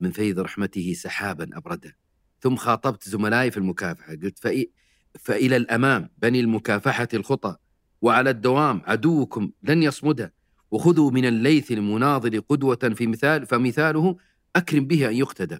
من 0.00 0.10
فيض 0.10 0.40
رحمته 0.40 0.92
سحابا 0.92 1.48
أبردا. 1.52 1.92
ثم 2.40 2.56
خاطبت 2.56 3.08
زملائي 3.08 3.50
في 3.50 3.56
المكافحة 3.56 4.12
قلت 4.12 4.38
فإ... 4.38 4.64
فإلى 5.20 5.56
الأمام 5.56 6.10
بني 6.18 6.40
المكافحة 6.40 7.08
الخطى 7.14 7.56
وعلى 8.02 8.30
الدوام 8.30 8.82
عدوكم 8.84 9.50
لن 9.62 9.82
يصمد 9.82 10.30
وخذوا 10.70 11.10
من 11.10 11.24
الليث 11.24 11.72
المناضل 11.72 12.40
قدوة 12.40 12.92
في 12.94 13.06
مثال 13.06 13.46
فمثاله 13.46 14.16
أكرم 14.56 14.86
به 14.86 15.08
أن 15.08 15.14
يقتدى. 15.14 15.58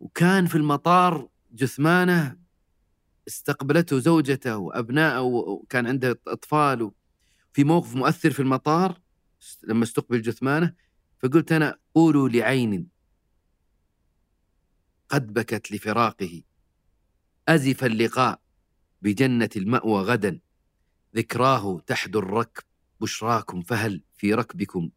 وكان 0.00 0.46
في 0.46 0.54
المطار 0.54 1.28
جثمانه 1.52 2.36
استقبلته 3.28 3.98
زوجته 3.98 4.56
وأبنائه 4.56 5.20
وكان 5.20 5.86
عنده 5.86 6.20
أطفال 6.28 6.90
في 7.52 7.64
موقف 7.64 7.94
مؤثر 7.94 8.30
في 8.30 8.40
المطار 8.40 9.00
لما 9.62 9.84
استقبل 9.84 10.22
جثمانه 10.22 10.74
فقلت 11.22 11.52
أنا 11.52 11.78
قولوا 11.94 12.28
لعين 12.28 12.88
قد 15.08 15.32
بكت 15.32 15.72
لفراقه 15.72 16.42
أزف 17.48 17.84
اللقاء 17.84 18.40
بجنة 19.02 19.50
المأوى 19.56 20.02
غدا 20.02 20.40
ذكراه 21.16 21.80
تحدو 21.86 22.18
الركب 22.18 22.62
بشراكم 23.00 23.62
فهل 23.62 24.04
في 24.16 24.34
ركبكم 24.34 24.90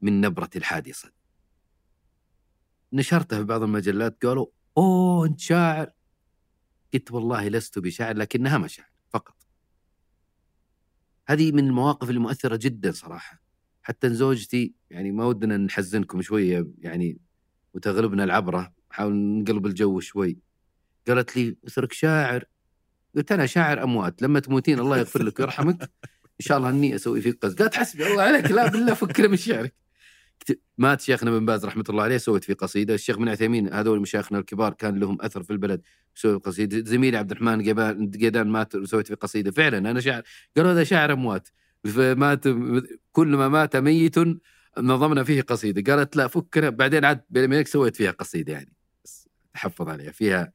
من 0.00 0.20
نبرة 0.20 0.50
الحادثة؟ 0.56 1.12
نشرته 2.92 3.38
في 3.38 3.44
بعض 3.44 3.62
المجلات 3.62 4.24
قالوا 4.24 4.46
أوه 4.78 5.26
أنت 5.26 5.40
شاعر. 5.40 5.90
قلت 6.94 7.12
والله 7.12 7.48
لست 7.48 7.78
بشاعر 7.78 8.16
لكنها 8.16 8.58
مشاعر 8.58 8.90
فقط. 9.10 9.45
هذه 11.26 11.52
من 11.52 11.66
المواقف 11.66 12.08
اللي 12.08 12.20
مؤثره 12.20 12.56
جدا 12.56 12.92
صراحة. 12.92 13.42
حتى 13.82 14.10
زوجتي 14.10 14.74
يعني 14.90 15.12
ما 15.12 15.24
ودنا 15.24 15.56
نحزنكم 15.56 16.22
شوية 16.22 16.68
يعني 16.78 17.18
وتغلبنا 17.74 18.24
العبرة 18.24 18.72
نحاول 18.90 19.14
نقلب 19.14 19.66
الجو 19.66 20.00
شوي. 20.00 20.38
قالت 21.08 21.36
لي 21.36 21.56
اترك 21.64 21.92
شاعر. 21.92 22.44
قلت 23.16 23.32
أنا 23.32 23.46
شاعر 23.46 23.82
أموات. 23.82 24.22
لما 24.22 24.40
تموتين 24.40 24.78
الله 24.78 24.98
يغفر 24.98 25.22
لك 25.22 25.40
ويرحمك 25.40 25.82
إن 26.40 26.40
شاء 26.40 26.58
الله 26.58 26.70
إني 26.70 26.94
أسوي 26.94 27.20
فيك 27.20 27.44
قصيد 27.44 27.62
قالت 27.62 27.74
حسبي 27.74 28.06
الله 28.06 28.22
عليك 28.22 28.50
لا 28.50 28.68
بالله 28.70 28.94
فكنا 28.94 29.28
من 29.28 29.36
شعرك. 29.36 29.85
مات 30.78 31.00
شيخنا 31.00 31.30
بن 31.30 31.46
باز 31.46 31.64
رحمة 31.64 31.84
الله 31.88 32.02
عليه 32.02 32.16
سويت 32.16 32.44
فيه 32.44 32.54
قصيدة. 32.54 32.94
الشيخ 32.94 33.16
بن 33.18 33.28
عثيمين 33.28 33.72
هذول 33.72 34.00
مشايخنا 34.00 34.38
الكبار 34.38 34.72
كان 34.72 34.98
لهم 34.98 35.18
أثر 35.20 35.42
في 35.42 35.50
البلد 35.50 35.82
سويت 36.14 36.44
قصيدة. 36.44 36.90
زميلي 36.90 37.16
عبد 37.16 37.30
الرحمن 37.30 37.62
قيدان 38.10 38.48
مات 38.48 38.74
وسويت 38.74 39.06
فيه 39.06 39.14
قصيدة. 39.14 39.50
فعلا 39.50 39.78
أنا 39.78 40.00
شاعر 40.00 40.22
قالوا 40.56 40.72
هذا 40.72 40.84
شاعر 40.84 41.12
اموات 41.12 41.48
فمات 41.84 42.44
كل 43.12 43.28
ما 43.28 43.48
مات 43.48 43.76
ميت 43.76 44.14
نظمنا 44.78 45.24
فيه 45.24 45.42
قصيدة. 45.42 45.94
قالت 45.94 46.16
لا 46.16 46.28
فكنا 46.28 46.70
بعدين 46.70 47.04
عاد 47.04 47.24
وبينك 47.30 47.66
سويت 47.66 47.96
فيها 47.96 48.10
قصيدة 48.10 48.52
يعني. 48.52 48.72
بس 49.04 49.28
تحفظ 49.54 49.88
عليها 49.88 50.12
فيها 50.12 50.52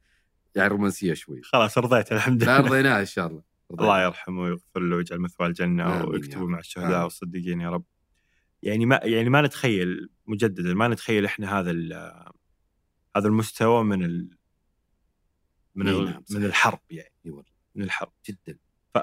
يعني 0.54 0.68
رومانسية 0.68 1.14
شوي. 1.14 1.42
خلاص 1.42 1.78
رضيت 1.78 2.12
الحمد 2.12 2.42
لله. 2.42 2.56
رضيناها 2.56 3.00
إن 3.00 3.06
شاء 3.06 3.26
الله. 3.26 3.42
الله 3.70 4.02
يرحمه 4.02 4.42
ويغفر 4.42 4.80
له 4.80 4.96
ويجعل 4.96 5.18
مثواه 5.18 5.46
الجنة 5.46 6.04
ويكتبه. 6.04 6.46
مع 6.46 6.58
الشهداء. 6.58 7.04
والصديقين 7.04 7.60
يا 7.60 7.70
رب. 7.70 7.84
يعني 8.62 8.86
ما 8.86 9.00
يعني 9.02 9.30
ما 9.30 9.42
نتخيل 9.42 10.10
مجددا 10.26 10.74
ما 10.74 10.88
نتخيل 10.88 11.24
إحنا 11.24 11.60
هذا 11.60 11.70
هذا 13.16 13.28
المستوى 13.28 13.84
من 13.84 14.04
ال 14.04 14.38
من 15.74 15.88
ال 15.88 16.04
نعم،. 16.04 16.24
من 16.30 16.44
الحرب 16.44 16.80
يعني. 16.90 17.12
من 17.74 17.84
الحرب 17.84 18.12
جدا 18.28 18.58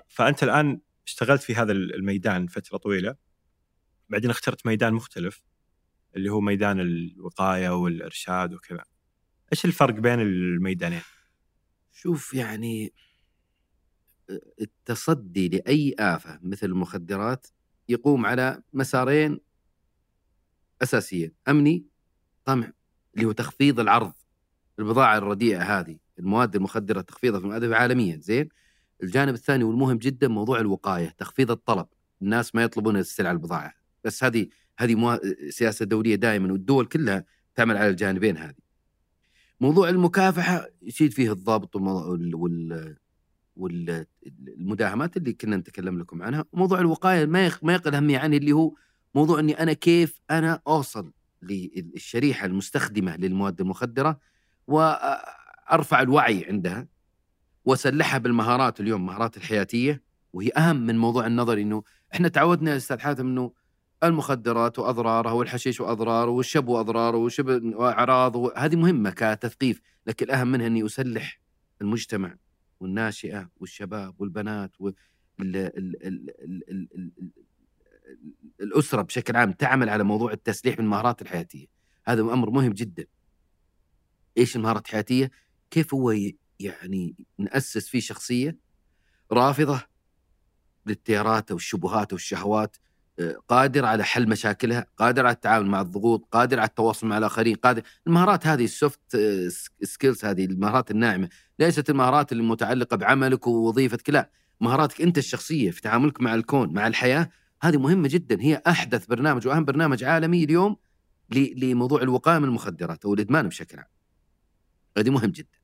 فأنت 0.08 0.44
الآن 0.44 0.82
اشتغلت 1.08 1.42
في 1.42 1.56
هذا 1.56 1.72
الميدان 1.72 2.48
فترة 2.48 2.78
طويلة 2.78 3.16
بعدين 4.10 4.30
اخترت 4.30 4.66
ميدان 4.66 4.94
مختلف 4.94 5.44
اللي 6.16 6.30
هو 6.30 6.42
ميدان 6.42 6.80
الوقاية 6.80 7.70
والإرشاد 7.70 8.54
وكذا. 8.54 8.84
إيش 9.54 9.66
الفرق 9.66 9.94
بين 9.94 10.20
الميدانين؟ 10.20 11.02
شوف 11.92 12.34
يعني 12.34 12.94
التصدي 14.62 15.50
لأي 15.50 15.96
آفة 16.00 16.40
مثل 16.44 16.66
المخدرات 16.68 17.48
يقوم 17.90 18.26
على 18.26 18.64
مسارين 18.74 19.40
اساسيين 20.82 21.32
أمني 21.48 21.86
طمع 22.46 22.72
اللي 23.16 23.26
هو 23.26 23.32
تخفيض 23.32 23.80
العرض 23.80 24.14
البضاعة 24.80 25.18
الرديئة 25.18 25.80
هذه 25.80 25.98
المواد 26.20 26.56
المخدرة 26.56 27.02
تخفيضها 27.02 27.40
في 27.40 27.46
المواد 27.46 27.72
عالميا. 27.72 28.18
زين؟ 28.18 28.50
الجانب 29.04 29.34
الثاني 29.34 29.64
والمهم 29.64 29.98
جدا 29.98 30.28
موضوع 30.28 30.60
الوقاية 30.60 31.10
تخفيض 31.18 31.52
الطلب. 31.52 31.88
الناس 32.22 32.56
ما 32.56 32.64
يطلبون 32.64 32.98
السلع 32.98 33.32
البضاعة. 33.32 33.74
بس 34.04 34.24
هذه 34.24 34.48
هذه 34.80 34.96
موا... 34.96 35.18
سياسة 35.50 35.86
دولية 35.86 36.16
دائما 36.16 36.52
والدول 36.52 36.86
كلها 36.86 37.26
تعمل 37.56 37.78
على 37.78 37.90
الجانبين 37.90 38.38
هذه. 38.38 38.56
موضوع 39.60 39.90
المكافحة 39.90 40.68
يزيد 40.82 41.14
فيه 41.14 41.32
الضبط 41.32 41.76
وال... 41.76 42.36
وال... 42.36 42.96
والمداهمات 43.56 45.18
اللي 45.18 45.34
كنا 45.34 45.58
نتكلم 45.58 46.00
لكم 46.00 46.24
عنها. 46.24 46.46
وموضوع 46.52 46.80
الوقاية 46.80 47.26
ما 47.26 47.46
يخ... 47.46 47.64
ما 47.64 47.74
يقل 47.74 47.96
اهميه 47.96 48.18
عني 48.18 48.38
اللي 48.38 48.52
هو 48.52 48.74
موضوع 49.16 49.40
إني 49.40 49.60
أنا 49.64 49.74
كيف 49.74 50.22
أنا 50.32 50.62
أوصل 50.68 51.12
للشريحة 51.42 52.46
المستخدمة 52.46 53.16
للمواد 53.16 53.62
المخدرة 53.62 54.20
وأرفع 54.68 56.02
الوعي 56.02 56.46
عندها 56.46 56.88
وأسلحها 57.66 58.18
بالمهارات 58.18 58.80
اليوم 58.80 59.06
مهارات 59.06 59.38
الحياتية 59.38 60.04
وهي 60.34 60.50
أهم 60.58 60.76
من 60.76 60.98
موضوع 60.98 61.28
النظري 61.28 61.62
إنه 61.62 61.84
إحنا 62.14 62.28
تعودنا 62.28 62.72
يا 62.72 62.78
أستاذ 62.78 63.00
حاتم 63.00 63.28
إنه 63.28 63.52
المخدرات 64.04 64.80
وأضرارها 64.80 65.32
والحشيش 65.32 65.82
واضراره 65.82 66.32
والشب 66.32 66.68
واضراره 66.68 67.18
وشب 67.18 67.64
وأعراض 67.76 68.36
هذه 68.58 68.76
مهمة 68.76 69.10
كتثقيف 69.10 69.82
لكن 70.08 70.26
الأهم 70.26 70.48
منها 70.48 70.68
إني 70.68 70.86
أسلح 70.86 71.40
المجتمع 71.82 72.36
والناشئة 72.80 73.50
والشباب 73.60 74.16
والبنات 74.22 74.72
وال 74.82 75.72
ال 78.62 78.66
ال 78.66 78.72
ال 78.72 78.74
ال 78.74 78.74
ال 78.74 78.74
ال 78.74 78.80
الأسرة 78.80 79.02
بشكل 79.02 79.36
عام 79.36 79.52
تعمل 79.52 79.90
على 79.90 80.04
موضوع 80.04 80.32
التسليح 80.32 80.76
بالمهارات 80.76 81.22
الحياتية. 81.22 81.68
هذا 82.06 82.22
أمر 82.22 82.50
مهم 82.50 82.74
جدا. 82.74 83.06
إيش 84.38 84.56
المهارات 84.56 84.86
الحياتية؟ 84.86 85.32
كيف 85.72 85.94
هو 85.94 86.16
يعني 86.60 87.16
نأسس 87.38 87.88
فيه 87.88 88.00
شخصية 88.00 88.58
رافضة 89.32 89.82
للتيارات 90.86 91.52
والشبهات 91.52 92.14
والشهوات 92.14 92.78
آه، 93.20 93.36
قادر 93.48 93.86
على 93.86 94.04
حل 94.04 94.30
مشاكلها 94.30 94.86
قادر 94.98 95.26
على 95.26 95.36
التعامل 95.36 95.66
مع 95.66 95.82
الضغوط 95.82 96.28
قادر 96.32 96.60
على 96.60 96.68
التواصل 96.68 97.08
مع 97.08 97.18
الآخرين 97.18 97.56
قادر 97.56 97.82
المهارات 98.08 98.48
هذه 98.48 98.64
ال 98.64 98.74
soft 98.74 99.18
skills 99.84 100.26
هذه 100.26 100.46
المهارات 100.46 100.92
الناعمة 100.92 101.30
ليست 101.60 101.90
المهارات 101.90 102.32
اللي 102.32 102.44
متعلقه 102.44 102.98
بعملك 102.98 103.48
ووظيفتك 103.48 104.10
لا 104.10 104.32
مهاراتك 104.62 105.02
أنت 105.02 105.18
الشخصية 105.18 105.72
في 105.72 105.82
تعاملك 105.82 106.22
مع 106.22 106.36
الكون 106.36 106.74
مع 106.74 106.88
الحياة 106.88 107.30
هذه 107.62 107.78
مهمة 107.78 108.08
جدا 108.12 108.42
هي 108.42 108.62
أحدث 108.68 109.06
برنامج 109.06 109.48
وأهم 109.48 109.66
برنامج 109.66 110.04
عالمي 110.04 110.44
اليوم 110.44 110.78
لموضوع 111.32 112.02
الوقايه 112.02 112.40
من 112.40 112.46
المخدرات 112.46 113.06
أو 113.06 113.14
الإدمان 113.14 113.48
بشكل 113.48 113.78
عام. 113.78 113.88
هذه 114.98 115.10
مهم 115.10 115.32
جدا. 115.32 115.60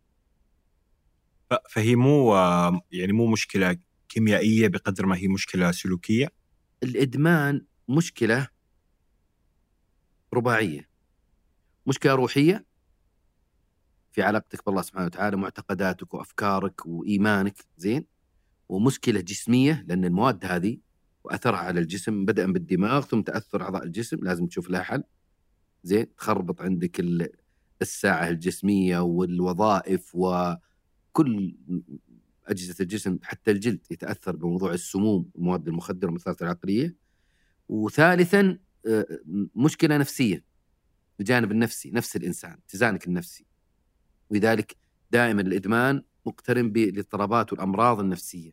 فهي 1.69 1.95
مو 1.95 2.35
يعني 2.91 3.13
مو 3.13 3.27
مشكلة 3.27 3.77
كيميائية 4.09 4.67
بقدر 4.67 5.05
ما 5.05 5.17
هي 5.17 5.27
مشكلة 5.27 5.71
سلوكية؟ 5.71 6.27
الإدمان 6.83 7.65
مشكلة 7.89 8.47
رباعية. 10.33 10.89
مشكلة 11.87 12.13
روحية 12.13 12.65
في 14.11 14.21
علاقتك 14.21 14.65
بالله 14.65 14.81
سبحانه 14.81 15.05
وتعالى 15.05 15.37
معتقداتك 15.37 16.13
وأفكارك 16.13 16.85
وإيمانك 16.85 17.65
زين؟ 17.77 18.05
ومشكلة 18.69 19.21
جسمية 19.21 19.85
لأن 19.87 20.05
المواد 20.05 20.45
هذه 20.45 20.77
واثرها 21.25 21.57
على 21.59 21.79
الجسم 21.79 22.25
بدءا 22.25 22.45
بالدماغ 22.45 23.01
ثم 23.01 23.21
تأثر 23.21 23.61
أعضاء 23.61 23.83
الجسم 23.83 24.17
لازم 24.23 24.47
تشوف 24.47 24.69
لها 24.69 24.81
حل. 24.83 25.03
زين 25.83 26.15
تخربط 26.15 26.61
عندك 26.61 26.99
ال- 26.99 27.29
الساعة 27.81 28.29
الجسمية 28.29 28.99
والوظائف 28.99 30.11
وكل 30.15 31.55
أجهزة 32.45 32.75
الجسم 32.81 33.17
حتى 33.23 33.51
الجلد 33.51 33.79
يتأثر 33.91 34.35
بموضوع 34.35 34.73
السموم 34.73 35.29
المواد 35.35 35.67
المخدرة 35.67 36.07
والمثيرات 36.07 36.41
العقلية. 36.41 36.95
وثالثا 37.69 38.59
آه، 38.87 39.05
مشكلة 39.55 39.97
نفسية 39.97 40.43
الجانب 41.19 41.51
النفسي 41.51 41.91
نفس 41.91 42.15
الإنسان 42.15 42.57
اتزانك 42.67 43.07
النفسي. 43.07 43.45
ولذلك 44.29 44.75
دائما 45.11 45.41
الإدمان 45.41 46.03
مقترن 46.25 46.71
بالاضطرابات 46.71 47.53
والأمراض 47.53 47.99
النفسية 47.99 48.51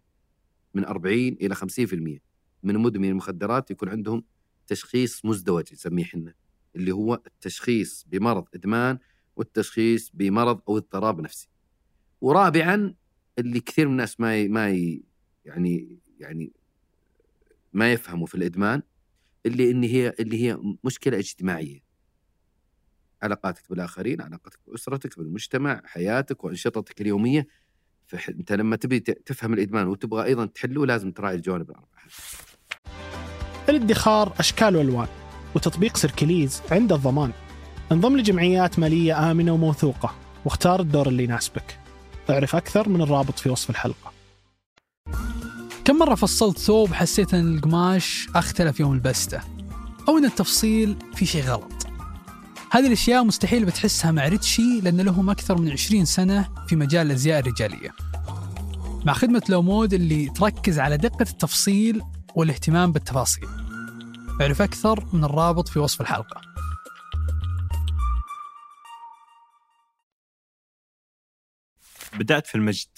من 0.74 0.84
40 0.84 1.32
إلى 1.40 1.54
50% 1.54 2.31
من 2.62 2.78
مدمن 2.78 3.08
المخدرات 3.08 3.70
يكون 3.70 3.88
عندهم 3.88 4.24
تشخيص 4.66 5.24
مزدوج 5.24 5.72
نسميه 5.72 6.04
إحنا 6.04 6.34
اللي 6.76 6.92
هو 6.92 7.22
التشخيص 7.26 8.06
بمرض 8.08 8.44
إدمان 8.54 8.98
والتشخيص 9.36 10.10
بمرض 10.14 10.60
أو 10.68 10.76
اضطراب 10.76 11.20
نفسي. 11.20 11.48
ورابعا 12.20 12.94
اللي 13.38 13.60
كثير 13.60 13.86
من 13.86 13.92
الناس 13.92 14.20
ما 14.20 14.36
ي... 14.36 14.48
ما 14.48 14.70
ي... 14.70 15.02
يعني 15.44 15.98
يعني 16.18 16.52
ما 17.72 17.92
يفهموا 17.92 18.26
في 18.26 18.34
الإدمان 18.34 18.82
اللي 19.46 19.70
إن 19.70 19.82
هي 19.82 20.14
اللي 20.20 20.42
هي 20.42 20.58
مشكلة 20.84 21.18
اجتماعية. 21.18 21.82
علاقاتك 23.22 23.70
بالآخرين، 23.70 24.20
علاقتك 24.20 24.58
بأسرتك، 24.66 25.18
بالمجتمع، 25.18 25.82
حياتك 25.84 26.44
وأنشطتك 26.44 27.00
اليومية 27.00 27.46
فانت 28.06 28.52
لما 28.52 28.76
تبي 28.76 29.00
تفهم 29.00 29.54
الإدمان 29.54 29.86
وتبغى 29.86 30.24
أيضا 30.24 30.46
تحله 30.46 30.86
لازم 30.86 31.12
تراعي 31.12 31.34
الجوانب 31.34 31.70
الأربعة. 31.70 32.02
الادخار 33.68 34.32
أشكال 34.38 34.76
وألوان 34.76 35.06
وتطبيق 35.54 35.96
سيركليز 35.96 36.62
عنده 36.70 36.96
الضمان. 36.96 37.32
انضم 37.92 38.16
لجمعيات 38.16 38.78
مالية 38.78 39.30
آمنة 39.30 39.52
وموثوقة 39.52 40.14
واختار 40.44 40.80
الدور 40.80 41.08
اللي 41.08 41.24
يناسبك. 41.24 41.78
اعرف 42.30 42.56
أكثر 42.56 42.88
من 42.88 43.02
الرابط 43.02 43.38
في 43.38 43.48
وصف 43.48 43.70
الحلقة. 43.70 44.12
كم 45.84 45.96
مرة 45.96 46.14
فصلت 46.14 46.58
ثوب 46.58 46.92
حسيت 46.92 47.34
أن 47.34 47.54
القماش 47.54 48.28
أختلف 48.34 48.80
يوم 48.80 48.96
لبسته 48.96 49.40
أو 50.08 50.18
أن 50.18 50.24
التفصيل 50.24 50.96
في 51.14 51.26
شيء 51.26 51.44
غلط؟ 51.44 51.86
هذه 52.70 52.86
الأشياء 52.86 53.24
مستحيل 53.24 53.64
بتحسها 53.64 54.10
مع 54.10 54.28
ريتشي 54.28 54.80
لأن 54.80 55.00
لهم 55.00 55.30
أكثر 55.30 55.58
من 55.58 55.70
20 55.70 56.04
سنة 56.04 56.48
في 56.68 56.76
مجال 56.76 57.06
الأزياء 57.06 57.38
الرجالية. 57.38 57.90
مع 59.06 59.12
خدمة 59.12 59.42
لومود 59.48 59.94
اللي 59.94 60.28
تركز 60.28 60.78
على 60.78 60.96
دقة 60.96 61.26
التفصيل 61.30 62.02
والاهتمام 62.36 62.92
بالتفاصيل. 62.92 63.48
اعرف 64.40 64.62
أكثر 64.62 65.06
من 65.12 65.24
الرابط 65.24 65.68
في 65.68 65.78
وصف 65.78 66.00
الحلقة. 66.00 66.40
بدأت 72.18 72.46
في 72.46 72.54
المجد 72.54 72.88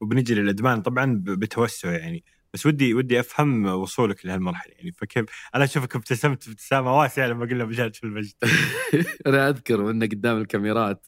وبنجي 0.00 0.34
للأدمان 0.34 0.82
طبعا 0.82 1.22
بتوسع 1.24 1.92
يعني. 1.92 2.24
بس 2.54 2.66
ودي 2.66 2.94
ودي 2.94 3.20
أفهم 3.20 3.66
وصولك 3.66 4.26
لهالمرحلة 4.26 4.72
يعني. 4.72 4.92
فكيف 4.92 5.24
أنا 5.54 5.64
أشوفك 5.64 5.96
ابتسمت 5.96 6.48
ابتسامة 6.48 6.98
واسعة 6.98 7.26
لما 7.26 7.46
قلنا 7.46 7.64
بجد 7.64 7.94
في 7.94 8.04
المجد. 8.04 8.34
أنا 9.26 9.48
أذكر 9.48 9.80
وأنا 9.80 10.06
قدام 10.06 10.40
الكاميرات. 10.40 11.06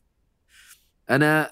أنا 1.10 1.50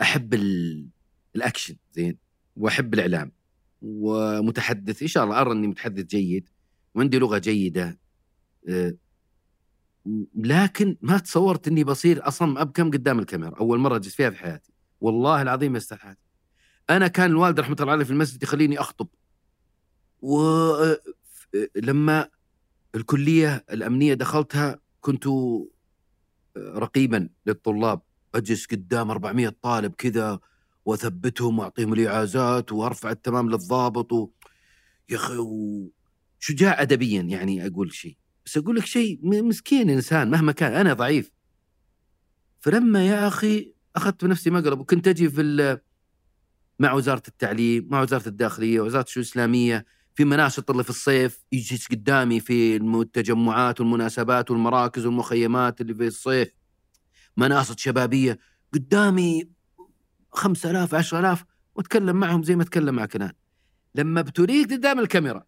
أحب 0.00 0.34
ال... 0.34 0.88
الأكشن 1.36 1.76
زين 1.92 2.18
وأحب 2.56 2.94
الإعلام. 2.94 3.37
ومتحدث 3.82 5.02
إن 5.02 5.08
شاء 5.08 5.24
الله 5.24 5.40
أرى 5.40 5.52
أني 5.52 5.66
متحدث 5.66 6.04
جيد 6.04 6.48
وعندي 6.94 7.18
لغة 7.18 7.38
جيدة 7.38 7.98
أه، 8.68 8.94
لكن 10.34 10.96
ما 11.02 11.18
تصورت 11.18 11.68
إني 11.68 11.84
بصير 11.84 12.28
اصم 12.28 12.58
ابكم 12.58 12.90
قدام 12.90 13.18
الكاميرا 13.18 13.58
أول 13.60 13.78
مرة 13.78 13.98
جيت 13.98 14.12
فيها 14.12 14.30
في 14.30 14.36
حياتي. 14.38 14.72
والله 15.00 15.42
العظيم 15.42 15.72
ما 15.72 15.78
أنا 16.90 17.08
كان 17.08 17.30
الوالد 17.30 17.60
رحمة 17.60 17.76
الله 17.80 17.92
عليه 17.92 18.04
في 18.04 18.10
المسجد 18.10 18.42
يخليني 18.42 18.80
أخطب. 18.80 19.08
ولما 20.20 20.98
الكلية 22.94 23.64
الأمنية 23.72 24.14
دخلتها 24.14 24.78
كنت 25.00 25.28
رقيبا 26.56 27.28
للطلاب 27.46 28.00
أجلس 28.34 28.66
قدام 28.66 29.10
400 29.10 29.56
طالب 29.62 29.94
كذا 29.94 30.40
واثبتهم 30.88 31.58
وأعطيهم 31.58 31.92
الإعازات 31.92 32.72
وأرفع 32.72 33.10
التمام 33.10 33.50
للضابط 33.50 34.12
و... 34.12 34.30
يا 35.08 35.16
أخي 35.16 35.36
شجاع 36.38 36.82
ادبيا 36.82 37.22
يعني 37.22 37.66
أقول 37.66 37.92
شيء. 37.92 38.16
بس 38.46 38.56
أقول 38.56 38.76
لك 38.76 38.84
شيء 38.84 39.20
مسكين 39.22 39.90
إنسان 39.90 40.30
مهما 40.30 40.52
كان 40.52 40.72
أنا 40.72 40.92
ضعيف. 40.92 41.30
فلما 42.60 43.06
يا 43.06 43.28
أخي 43.28 43.74
أخذت 43.96 44.24
بنفسي 44.24 44.50
مقلب 44.50 44.80
وكنت 44.80 45.08
أجي 45.08 45.30
في 45.30 45.78
مع 46.78 46.92
وزارة 46.92 47.22
التعليم 47.28 47.88
مع 47.90 48.02
وزارة 48.02 48.28
الداخلية 48.28 48.80
وزارة 48.80 49.02
الشؤون 49.02 49.22
الإسلامية 49.24 49.86
في 50.14 50.24
مناشط 50.24 50.70
اللي 50.70 50.84
في 50.84 50.90
الصيف 50.90 51.44
يجلس 51.52 51.86
قدامي 51.86 52.40
في 52.40 52.76
التجمعات 52.76 53.80
والمناسبات 53.80 54.50
والمراكز 54.50 55.06
والمخيمات 55.06 55.80
اللي 55.80 55.94
في 55.94 56.06
الصيف. 56.06 56.48
مناصط 57.36 57.78
شبابية 57.78 58.38
قدامي 58.74 59.57
5000 60.32 60.94
10000 60.94 61.44
واتكلم 61.74 62.16
معهم 62.16 62.42
زي 62.42 62.56
ما 62.56 62.62
اتكلم 62.62 62.94
معك 62.94 63.16
الآن. 63.16 63.32
لما 63.94 64.20
ابتليت 64.20 64.72
قدام 64.72 64.98
الكاميرا. 64.98 65.44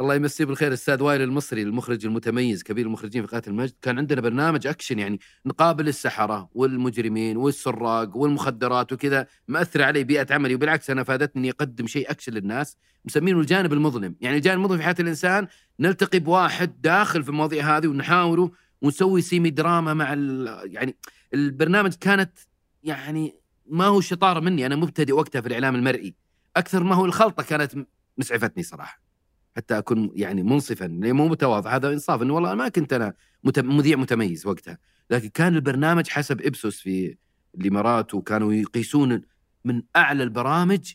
الله 0.00 0.14
يمسيه 0.14 0.44
بالخير 0.44 0.68
الاستاذ 0.68 1.02
وائل 1.02 1.22
المصري 1.22 1.62
المخرج 1.62 2.06
المتميز 2.06 2.62
كبير 2.62 2.86
المخرجين 2.86 3.26
في 3.26 3.28
قناة 3.28 3.42
المجد. 3.46 3.74
كان 3.82 3.98
عندنا 3.98 4.20
برنامج 4.20 4.66
أكشن 4.66 4.98
يعني 4.98 5.20
نقابل 5.46 5.88
السحرة 5.88 6.48
والمجرمين 6.54 7.36
والسراق 7.36 8.16
والمخدرات 8.16 8.92
وكذا 8.92 9.26
مأثر 9.48 9.82
علي 9.82 10.04
بيئة 10.04 10.34
عملي. 10.34 10.54
وبالعكس 10.54 10.90
أنا 10.90 11.04
فادتني 11.04 11.50
أقدم 11.50 11.86
شيء 11.86 12.10
أكشن 12.10 12.32
للناس 12.32 12.76
مسمينه 13.04 13.40
الجانب 13.40 13.72
المظلم. 13.72 14.16
يعني 14.20 14.36
الجانب 14.36 14.58
المظلم 14.58 14.78
في 14.78 14.84
حياة 14.84 14.96
الإنسان 15.00 15.46
نلتقي 15.80 16.18
بواحد 16.18 16.80
داخل 16.80 17.22
في 17.22 17.28
المواضيع 17.28 17.76
هذه 17.76 17.86
ونحاوره 17.86 18.50
ونسوي 18.82 19.20
سيمي 19.20 19.50
دراما 19.50 19.94
مع 19.94 20.14
يعني 20.64 20.96
البرنامج 21.34 21.94
كانت 21.94 22.32
يعني 22.82 23.40
ما 23.66 23.84
هو 23.86 24.00
شطاره 24.00 24.40
مني 24.40 24.66
أنا 24.66 24.76
مبتدئ 24.76 25.12
وقتها 25.12 25.40
في 25.40 25.48
الإعلام 25.48 25.74
المرئي. 25.74 26.14
أكثر 26.56 26.84
ما 26.84 26.94
هو 26.94 27.04
الخلطة 27.04 27.42
كانت 27.42 27.86
مسعفتني 28.18 28.62
صراحة. 28.62 29.02
حتى 29.56 29.78
أكون 29.78 30.10
يعني 30.14 30.42
منصفا 30.42 30.86
مو 30.86 31.28
متواضع. 31.28 31.76
هذا 31.76 31.92
إنصاف 31.92 32.22
إنه 32.22 32.34
والله 32.34 32.54
ما 32.54 32.68
كنت 32.68 32.92
أنا 32.92 33.14
مذيع 33.58 33.96
متميز 33.96 34.46
وقتها. 34.46 34.78
لكن 35.10 35.28
كان 35.28 35.54
البرنامج 35.54 36.08
حسب 36.08 36.42
إبسوس 36.42 36.80
في 36.80 37.16
الإمارات 37.54 38.14
وكانوا 38.14 38.52
يقيسون 38.52 39.22
من 39.64 39.82
أعلى 39.96 40.22
البرامج 40.22 40.92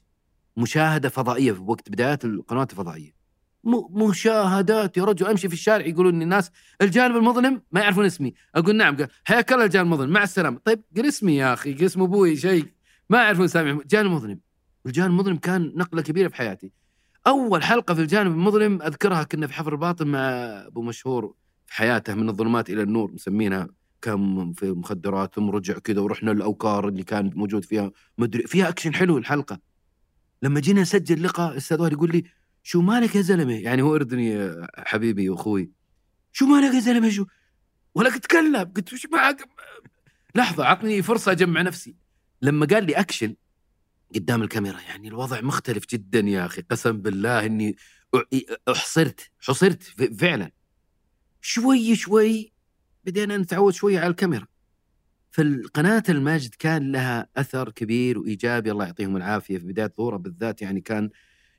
مشاهدة 0.57 1.09
فضائية 1.09 1.51
في 1.51 1.61
وقت 1.61 1.89
بدايات 1.89 2.25
القنوات 2.25 2.71
الفضائية. 2.71 3.14
مشاهدات 3.91 4.97
يا 4.97 5.03
رجل. 5.03 5.27
أمشي 5.27 5.47
في 5.47 5.53
الشارع 5.53 5.85
يقولون 5.85 6.21
الناس 6.21 6.51
الجانب 6.81 7.15
المظلم؟ 7.15 7.61
ما 7.71 7.81
يعرفون 7.81 8.05
اسمي. 8.05 8.33
أقول 8.55 8.75
نعم. 8.75 8.95
قال 8.97 9.07
حياك 9.23 9.53
الله 9.53 9.65
الجانب 9.65 9.85
المظلم. 9.85 10.09
مع 10.09 10.23
السلامة. 10.23 10.59
طيب 10.65 10.81
قل 10.97 11.07
اسمي 11.07 11.35
يا 11.35 11.53
أخي. 11.53 11.73
قل 11.73 11.85
اسم 11.85 12.01
أبوي 12.01 12.37
شيء. 12.37 12.65
ما 13.09 13.17
يعرفون 13.17 13.47
سامي 13.47 13.81
جانب 13.85 14.11
مظلم. 14.11 14.39
الجانب 14.85 15.09
المظلم 15.11 15.37
كان 15.37 15.73
نقلة 15.75 16.01
كبيرة 16.01 16.27
في 16.27 16.35
حياتي. 16.35 16.71
أول 17.27 17.63
حلقة 17.63 17.93
في 17.93 18.01
الجانب 18.01 18.31
المظلم 18.31 18.81
أذكرها 18.81 19.23
كنا 19.23 19.47
في 19.47 19.53
حفر 19.53 19.73
الباطن 19.73 20.07
مع 20.07 20.19
أبو 20.67 20.81
مشهور 20.81 21.33
في 21.65 21.73
حياته 21.73 22.13
من 22.13 22.29
الظلمات 22.29 22.69
إلى 22.69 22.81
النور 22.81 23.11
مسمينها 23.11 23.67
كان 24.01 24.53
في 24.53 24.71
مخدرات 24.71 25.35
ثم 25.35 25.49
رجع 25.49 25.73
كذا 25.73 26.01
ورحنا 26.01 26.31
الاوكار 26.31 26.87
اللي 26.87 27.03
كان 27.03 27.31
موجود 27.35 27.65
فيها. 27.65 27.91
مدري 28.17 28.43
فيها 28.43 28.69
أكشن 28.69 28.93
حلو 28.93 29.17
الحلقة. 29.17 29.59
لما 30.41 30.59
جينا 30.59 30.81
نسجل 30.81 31.23
لقاء 31.23 31.51
الأستاذ 31.51 31.79
يقول 31.91 32.11
لي 32.11 32.23
شو 32.67 32.81
مالك 32.81 33.15
يا 33.15 33.21
زلمة؟ 33.21 33.53
يعني 33.53 33.81
هو 33.81 33.95
اردني 33.95 34.51
حبيبي 34.77 35.29
واخوي 35.29 35.71
شو 36.31 36.45
مالك 36.45 36.75
يا 36.75 36.79
زلمة؟ 36.79 37.09
شو؟ 37.09 37.25
ولا 37.95 38.09
تتكلم. 38.09 38.71
قلت 38.75 38.93
وش 38.93 39.07
معك 39.11 39.49
لحظة 40.35 40.65
عطني 40.65 41.01
فرصة 41.01 41.31
أجمع 41.31 41.61
نفسي. 41.61 41.95
لما 42.41 42.65
قال 42.65 42.85
لي 42.85 42.93
أكشن 42.93 43.35
قدام 44.15 44.43
الكاميرا 44.43 44.79
يعني 44.81 45.07
الوضع 45.07 45.41
مختلف 45.41 45.85
جدا 45.89 46.19
يا 46.19 46.45
أخي. 46.45 46.61
قسم 46.61 46.91
بالله 46.91 47.45
إني 47.45 47.75
أحصرت 48.69 49.31
حصرت 49.39 49.83
فعلا. 50.19 50.51
شوي 51.41 51.95
شوي 51.95 52.53
بدينا 53.03 53.37
نتعود 53.37 53.73
شوي 53.73 53.97
على 53.97 54.07
الكاميرا. 54.07 54.47
فالقناة 55.31 56.03
الماجد 56.09 56.55
كان 56.55 56.91
لها 56.91 57.27
أثر 57.37 57.71
كبير 57.71 58.19
وإيجابي 58.19 58.71
الله 58.71 58.85
يعطيهم 58.85 59.17
العافية. 59.17 59.57
في 59.57 59.65
بداية 59.65 59.93
ظهورها 59.97 60.17
بالذات 60.17 60.61
يعني 60.61 60.81
كان 60.81 61.09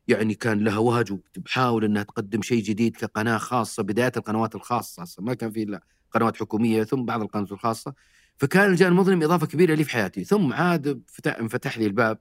يعني 0.09 0.35
كان 0.35 0.65
لها 0.65 0.79
وهج 0.79 1.13
وتحاول 1.13 1.85
إنها 1.85 2.03
تقدم 2.03 2.43
شيء 2.43 2.63
جديد 2.63 2.97
كقناة 2.97 3.39
خاصة 3.39 3.83
بداية 3.83 4.13
القنوات 4.17 4.55
الخاصة 4.55 5.03
أصلا 5.03 5.25
ما 5.25 5.35
كان 5.35 5.51
في 5.51 5.63
إلا 5.63 5.81
قنوات 6.11 6.37
حكومية 6.37 6.85
ثم 6.85 7.05
بعض 7.05 7.23
القنوات 7.23 7.53
الخاصة. 7.53 7.95
فكان 8.39 8.71
الجانب 8.71 8.93
المظلم 8.93 9.23
إضافة 9.23 9.47
كبيرة 9.47 9.75
لي 9.75 9.85
في 9.85 9.91
حياتي. 9.91 10.25
ثم 10.25 10.53
عاد 10.53 11.03
انفتح 11.27 11.79
لي 11.79 11.87
الباب 11.87 12.19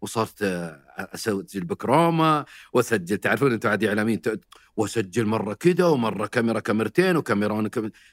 وصرت 0.00 0.42
أسجل 0.98 1.64
بكروما 1.64 2.44
وأسجل 2.72 3.18
تعرفون 3.18 3.52
أنتم 3.52 3.68
عادي 3.68 3.88
إعلاميين 3.88 4.20
وأسجل 4.76 5.26
مرة 5.26 5.54
كذا 5.54 5.84
ومرة 5.84 6.26
كاميرا 6.26 6.60
كاميرتين 6.60 7.16
وكاميرا 7.16 7.70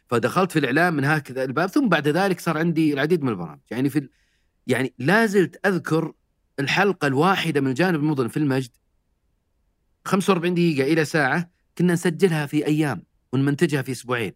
فدخلت 0.08 0.52
في 0.52 0.60
الإعلام 0.60 0.94
من 0.94 1.06
هكذا 1.06 1.44
الباب. 1.44 1.70
ثم 1.70 1.90
بعد 1.90 2.08
ذلك 2.08 2.40
صار 2.40 2.58
عندي 2.58 2.94
العديد 2.94 3.24
من 3.24 3.30
البرامج. 3.30 3.60
يعني 3.72 3.90
في 3.90 4.10
يعني 4.68 4.94
لا 4.98 5.26
زلت 5.26 5.66
أذكر 5.66 6.14
الحلقة 6.60 7.08
الواحدة 7.08 7.62
من 7.62 7.68
الجانب 7.68 8.00
المظلم 8.00 8.28
في 8.28 8.38
المجد 8.38 8.72
45 10.06 10.54
دقيقة 10.54 10.94
إلى 10.94 11.06
ساعة 11.06 11.52
كنا 11.78 11.94
نسجلها 11.94 12.46
في 12.46 12.66
أيام 12.66 13.04
ونمنتجها 13.34 13.82
في 13.82 13.92
أسبوعين. 13.92 14.34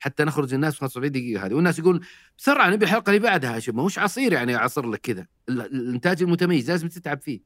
حتى 0.00 0.24
نخرج 0.24 0.54
الناس 0.54 0.74
في 0.74 0.80
45 0.80 1.12
دقيقة 1.12 1.46
هذه 1.46 1.54
والناس 1.54 1.78
يقول 1.78 2.04
بسرعة 2.38 2.70
نبي 2.70 2.84
الحلقة 2.84 3.10
اللي 3.10 3.20
بعدها 3.20 3.60
ما 3.68 3.82
هوش 3.82 3.98
عصير 3.98 4.32
يعني 4.32 4.56
أعصر 4.56 4.86
لك 4.86 5.00
كذا. 5.00 5.26
الإنتاج 5.48 6.22
المتميز 6.22 6.70
لازم 6.70 6.88
تتعب 6.88 7.20
فيه. 7.20 7.40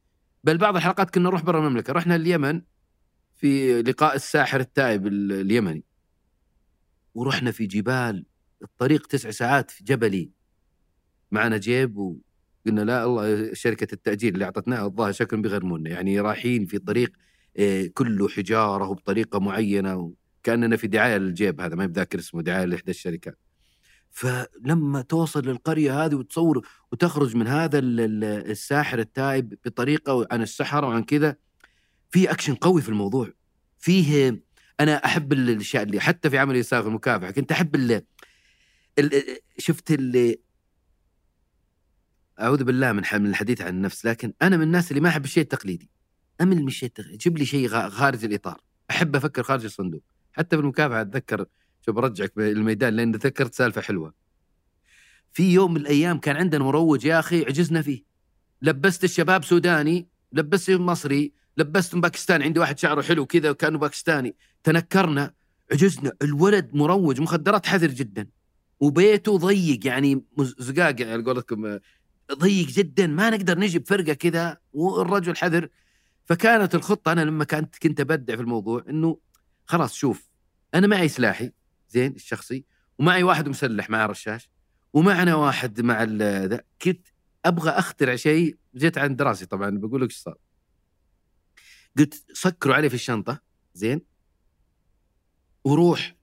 بل 0.45 0.59
بعض 0.59 0.77
الحلقات 0.77 1.11
كنا 1.11 1.25
نروح 1.25 1.43
برا 1.43 1.59
المملكة. 1.59 1.93
رحنا 1.93 2.17
اليمن 2.17 2.63
في 3.37 3.83
لقاء 3.83 4.17
الساحر 4.17 4.61
التائب 4.61 5.07
اليمني. 5.07 5.85
ورحنا 7.15 7.51
في 7.51 7.67
جبال 7.67 8.25
الطريق 8.63 9.07
تسع 9.07 9.31
ساعات 9.31 9.71
في 9.71 9.85
جبلي. 9.85 10.31
معنا 11.31 11.57
جيب 11.57 11.97
وقلنا 11.97 12.81
لا 12.81 13.05
الله 13.05 13.55
شركة 13.55 13.95
التأجير 13.95 14.35
اللي 14.35 14.45
أعطتناها 14.45 14.87
الظاهر 14.87 15.13
شكلهم 15.13 15.43
بيغرمونا. 15.43 15.91
يعني 15.91 16.21
رايحين 16.21 16.67
في 16.67 16.79
طريق 16.79 17.13
كله 17.95 18.29
حجارة 18.29 18.89
وبطريقه 18.89 19.41
معينة 19.41 20.13
كاننا 20.43 20.77
في 20.77 20.87
دعاية 20.87 21.17
للجيب 21.17 21.61
هذا 21.61 21.75
ما 21.75 21.87
بذاكر 21.87 22.19
اسمه 22.19 22.43
دعاية 22.43 22.65
لإحدى 22.65 22.91
الشركات. 22.91 23.39
فلما 24.11 25.03
توصل 25.03 25.47
للقرية 25.47 26.05
هذه 26.05 26.15
وتصور 26.15 26.69
وتخرج 26.93 27.37
من 27.37 27.47
هذا 27.47 27.79
الساحر 27.79 28.99
التائب 28.99 29.59
بطريقة 29.65 30.27
عن 30.31 30.43
السحره 30.43 30.87
وعن 30.87 31.03
كذا 31.03 31.37
في 32.11 32.31
اكشن 32.31 32.55
قوي 32.55 32.83
في 32.83 32.89
الموضوع. 32.89 33.33
فيه 33.79 34.43
أنا 34.81 35.05
أحب 35.05 35.33
الأشياء 35.33 35.83
اللي 35.83 36.01
حتى 36.01 36.31
في 36.31 36.39
عمل 36.39 36.57
يسار 36.57 36.83
في 36.83 36.89
المكافحه 36.89 37.31
كنت 37.31 37.53
أحب 37.53 37.75
اللي 37.75 38.03
شفت 39.59 39.91
اللي 39.91 40.41
أعوذ 42.41 42.65
بالله 42.65 42.93
من 42.93 43.27
الحديث 43.27 43.63
عن 43.63 43.69
النفس 43.69 44.07
لكن 44.07 44.33
أنا 44.43 44.57
من 44.57 44.63
الناس 44.63 44.91
اللي 44.91 45.01
ما 45.01 45.09
أحب 45.09 45.25
الشيء 45.25 45.43
التقليدي. 45.43 45.91
امل 46.41 46.67
الشيء 46.67 46.93
جيب 47.13 47.39
لي 47.39 47.47
شيء 47.47 47.69
خارج 47.69 48.25
الإطار. 48.25 48.61
أحب 48.91 49.17
أفكر 49.17 49.43
خارج 49.43 49.65
الصندوق. 49.65 50.03
حتى 50.33 50.57
في 50.57 50.63
المكافحه 50.63 51.01
أتذكر 51.01 51.47
شو 51.87 51.93
برجعك 51.93 52.33
الميدان 52.39 52.95
لأن 52.95 53.19
تذكرت 53.19 53.55
سالفة 53.55 53.81
حلوة. 53.81 54.15
في 55.33 55.53
يوم 55.53 55.75
من 55.75 55.81
الأيام 55.81 56.19
كان 56.19 56.37
عندنا 56.37 56.65
مروج 56.65 57.05
يا 57.05 57.19
أخي 57.19 57.45
عجزنا 57.45 57.83
فيه. 57.83 58.03
لبست 58.63 59.05
الشباب 59.05 59.45
سوداني 59.45 60.09
لبستهم 60.33 60.87
مصري 60.87 61.33
لبستهم 61.57 62.01
باكستاني. 62.01 62.45
عندي 62.45 62.61
واحد 62.61 62.79
شعره 62.79 63.03
حلو 63.03 63.27
كذا 63.27 63.51
وكأنه 63.51 63.79
باكستاني. 63.79 64.37
تنكرنا 64.65 65.35
عجزنا. 65.73 66.13
الولد 66.23 66.71
مروج 66.73 67.21
مخدرات 67.21 67.67
حذر 67.67 67.91
جدا. 67.91 68.27
وبيته 68.81 69.39
ضيق 69.39 69.87
يعني 69.87 70.25
زقاق 70.39 71.01
يعني 71.01 71.13
على 71.13 71.23
قولتكم. 71.23 71.79
ضيق 72.33 72.67
جدا 72.67 73.07
ما 73.07 73.31
نقدر 73.31 73.59
نجي 73.59 73.79
بفرقه 73.79 74.13
كذا 74.13 74.59
والرجل 74.73 75.37
حذر. 75.37 75.69
فكانت 76.29 76.75
الخطة 76.75 77.13
أنا 77.13 77.21
لما 77.21 77.45
كنت 77.45 77.79
كنت 77.79 78.01
أبدع 78.01 78.37
في 78.37 78.43
الموضوع 78.43 78.85
إنه 78.89 79.19
خلاص 79.67 79.95
شوف 79.95 80.29
أنا 80.75 80.87
معي 80.87 81.09
سلاحي 81.09 81.53
زين 81.89 82.13
الشخصي 82.13 82.65
ومعي 82.99 83.23
واحد 83.23 83.49
مسلح 83.49 83.91
مع 83.91 84.07
رشاش 84.07 84.51
ومعنا 84.93 85.35
واحد 85.35 85.81
مع 85.81 86.03
ذا 86.03 86.63
كنت 86.83 87.07
أبغى 87.45 87.71
أخترع 87.71 88.17
شيء 88.17 88.57
جيت 88.77 88.99
عند 88.99 89.17
دراسي 89.17 89.47
طبعا 89.47 89.71
بقول 89.71 90.03
لك 90.03 90.09
إيش 90.11 90.19
صار 90.19 90.37
قلت 91.99 92.25
سكروا 92.33 92.75
عليه 92.75 92.89
في 92.89 92.95
الشنطة 92.95 93.41
زين 93.75 94.01
وروح 95.65 96.17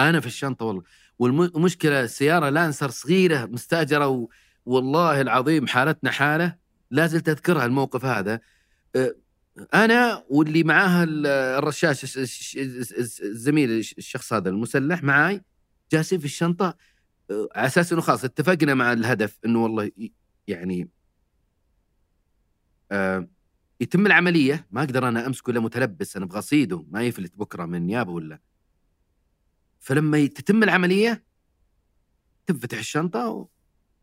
أنا 0.00 0.20
في 0.20 0.26
الشنطة 0.26 0.64
والله 0.64 0.82
والمشكلة 1.18 2.00
السيارة 2.00 2.48
لانسر 2.48 2.90
صغيرة 2.90 3.46
مستأجرة. 3.46 4.28
والله 4.66 5.20
العظيم 5.20 5.66
حالتنا 5.66 6.10
حالة 6.10 6.56
لا 6.90 7.06
زلت 7.06 7.28
أذكرها 7.28 7.64
الموقف 7.66 8.04
هذا 8.04 8.40
أه، 8.96 9.14
أنا 9.74 10.24
واللي 10.28 10.62
معاه 10.64 11.04
ال- 11.04 11.26
الرشاش 11.26 12.18
الزميل 13.22 13.70
الش- 13.70 13.94
الشخص 13.98 14.32
هذا 14.32 14.48
المسلح 14.48 15.02
معاي 15.02 15.42
جالسين 15.92 16.18
في 16.18 16.24
الشنطة 16.24 16.76
أه، 17.30 17.48
على 17.56 17.66
أساس 17.66 17.92
إنه 17.92 18.00
خلاص 18.02 18.24
اتفقنا 18.24 18.74
مع 18.74 18.92
الهدف 18.92 19.38
إنه 19.44 19.62
والله 19.62 19.90
يعني 20.48 20.88
آه، 22.92 23.28
يتم 23.80 24.06
العملية 24.06 24.66
ما 24.70 24.80
أقدر 24.82 25.08
أنا 25.08 25.26
أمسكه 25.26 25.50
إلا 25.50 25.60
متلبس 25.60 26.16
أنا 26.16 26.24
أبغى 26.24 26.38
أصيده 26.38 26.84
ما 26.90 27.02
يفلت 27.02 27.36
بكرة 27.36 27.64
من 27.66 27.82
نيابة 27.86 28.12
ولا. 28.12 28.38
فلما 29.80 30.26
تتم 30.26 30.62
العملية 30.62 31.24
تنفتح 32.46 32.78
الشنطة 32.78 33.48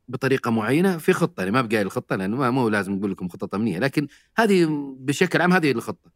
بطريقة 0.09 0.51
معينة 0.51 0.97
في 0.97 1.13
خطة 1.13 1.41
يعني 1.41 1.51
ما 1.51 1.61
بقايل 1.61 1.85
الخطة 1.85 2.15
لأنه 2.15 2.37
ما 2.37 2.49
مو 2.49 2.69
لازم 2.69 2.93
نقول 2.93 3.11
لكم 3.11 3.27
خطة 3.27 3.55
امنيه 3.55 3.79
لكن 3.79 4.07
هذه 4.37 4.67
بشكل 4.99 5.41
عام 5.41 5.53
هذه 5.53 5.71
الخطة. 5.71 6.11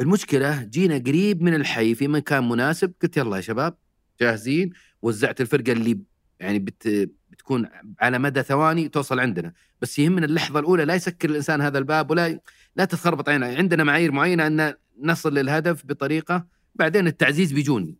المشكلة 0.00 0.62
جينا 0.62 0.98
قريب 0.98 1.42
من 1.42 1.54
الحي 1.54 1.94
في 1.94 2.08
مكان 2.08 2.48
مناسب 2.48 2.92
قلت 3.02 3.16
يلا 3.16 3.36
يا 3.36 3.40
شباب 3.40 3.74
جاهزين 4.20 4.72
وزعت 5.02 5.40
الفرقة 5.40 5.72
اللي 5.72 5.98
يعني 6.40 6.58
بت 6.58 7.10
بتكون 7.30 7.68
على 8.00 8.18
مدى 8.18 8.42
ثواني 8.42 8.88
توصل 8.88 9.20
عندنا. 9.20 9.52
بس 9.82 9.98
يهمنا 9.98 10.26
اللحظة 10.26 10.60
الأولى 10.60 10.84
لا 10.84 10.94
يسكر 10.94 11.30
الإنسان 11.30 11.60
هذا 11.60 11.78
الباب 11.78 12.10
ولا 12.10 12.40
لا 12.76 12.84
تتخربط 12.84 13.28
عينه. 13.28 13.46
عندنا 13.46 13.84
معايير 13.84 14.12
معينة 14.12 14.46
أن 14.46 14.74
نصل 15.02 15.34
للهدف 15.34 15.86
بطريقة 15.86 16.46
بعدين 16.74 17.06
التعزيز 17.06 17.52
بيجوني. 17.52 17.98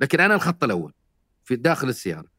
لكن 0.00 0.20
أنا 0.20 0.34
الخط 0.34 0.64
الأول 0.64 0.92
في 1.44 1.56
داخل 1.56 1.88
السيارة. 1.88 2.31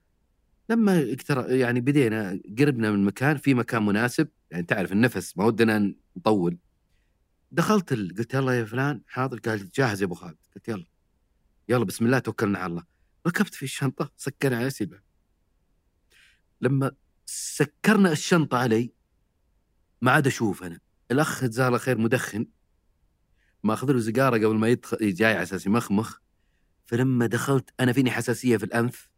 لما. 0.74 1.15
يعني 1.47 1.82
بدينا 1.82 2.39
قربنا 2.59 2.91
من 2.91 2.99
المكان 2.99 3.38
في 3.38 3.53
مكان 3.53 3.86
مناسب 3.86 4.28
يعني 4.51 4.63
تعرف 4.63 4.91
النفس 4.91 5.38
ما 5.38 5.45
ودنا 5.45 5.93
نطول. 6.17 6.57
دخلت 7.51 7.91
ال... 7.91 8.15
قلت 8.17 8.34
يلا 8.34 8.59
يا 8.59 8.65
فلان 8.65 9.01
حاضر 9.07 9.39
قال 9.39 9.69
جاهز 9.69 10.01
يا 10.01 10.05
أبو 10.05 10.15
خالد. 10.15 10.38
قلت 10.55 10.67
يلا. 10.67 10.86
يلا 11.69 11.86
بسم 11.86 12.05
الله 12.05 12.19
توكلنا 12.19 12.59
على 12.59 12.71
الله. 12.71 12.84
ركبت 13.28 13.55
في 13.55 13.63
الشنطة 13.63 14.11
سكرنا 14.17 14.57
على 14.57 14.69
سيبه. 14.69 14.99
لما 16.61 16.91
سكرنا 17.26 18.11
الشنطة 18.11 18.57
علي 18.57 18.93
ما 20.01 20.11
عاد 20.11 20.28
أشوف 20.28 20.63
أنا. 20.63 20.80
الأخ 21.11 21.45
جزاه 21.45 21.67
الله 21.67 21.78
خير 21.78 21.97
مدخن. 21.97 22.45
ماخذ 23.63 23.91
له 23.91 23.99
سيجاره 23.99 24.38
قبل 24.38 24.55
ما 24.55 24.67
يدخل 24.67 25.13
جاي 25.13 25.34
على 25.34 25.43
أساس 25.43 25.65
يمخمخ. 25.65 26.17
فلما 26.86 27.26
دخلت 27.26 27.69
أنا 27.80 27.93
فيني 27.93 28.11
حساسية 28.11 28.57
في 28.57 28.63
الأنف. 28.63 29.12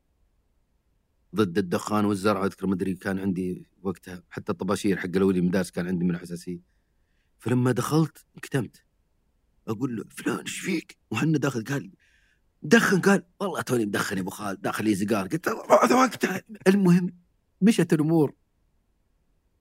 ضد 1.36 1.58
الدخان 1.58 2.06
والزرع. 2.06 2.46
أذكر 2.46 2.68
مدري 2.68 2.94
كان 2.94 3.20
عندي 3.20 3.68
وقتها 3.82 4.24
حتى 4.30 4.52
الطباشير 4.52 4.98
حق 4.98 5.06
الاولي 5.16 5.42
مدارس 5.42 5.72
كان 5.72 5.88
عندي 5.88 6.06
منه 6.06 6.18
حساسيه 6.18 6.60
فلما 7.40 7.72
دخلت 7.72 8.26
انكتمت. 8.36 8.84
أقول 9.68 9.96
له 9.96 10.04
فلان 10.10 10.38
إيش 10.38 10.60
فيك؟ 10.60 10.98
وحنا 11.12 11.38
داخل 11.38 11.64
قال 11.64 11.92
دخن. 12.62 13.02
قال 13.02 13.24
والله 13.40 13.62
توني 13.62 13.86
مدخن 13.86 14.16
يا 14.16 14.22
أبو 14.22 14.30
خالد 14.30 14.62
داخل 14.62 14.86
لي 14.86 14.96
سيجار 14.96 15.28
قلت 15.28 15.48
له 15.48 15.98
وقتها 15.98 16.42
المهم 16.68 17.14
مشت 17.62 17.94
الأمور. 17.94 18.34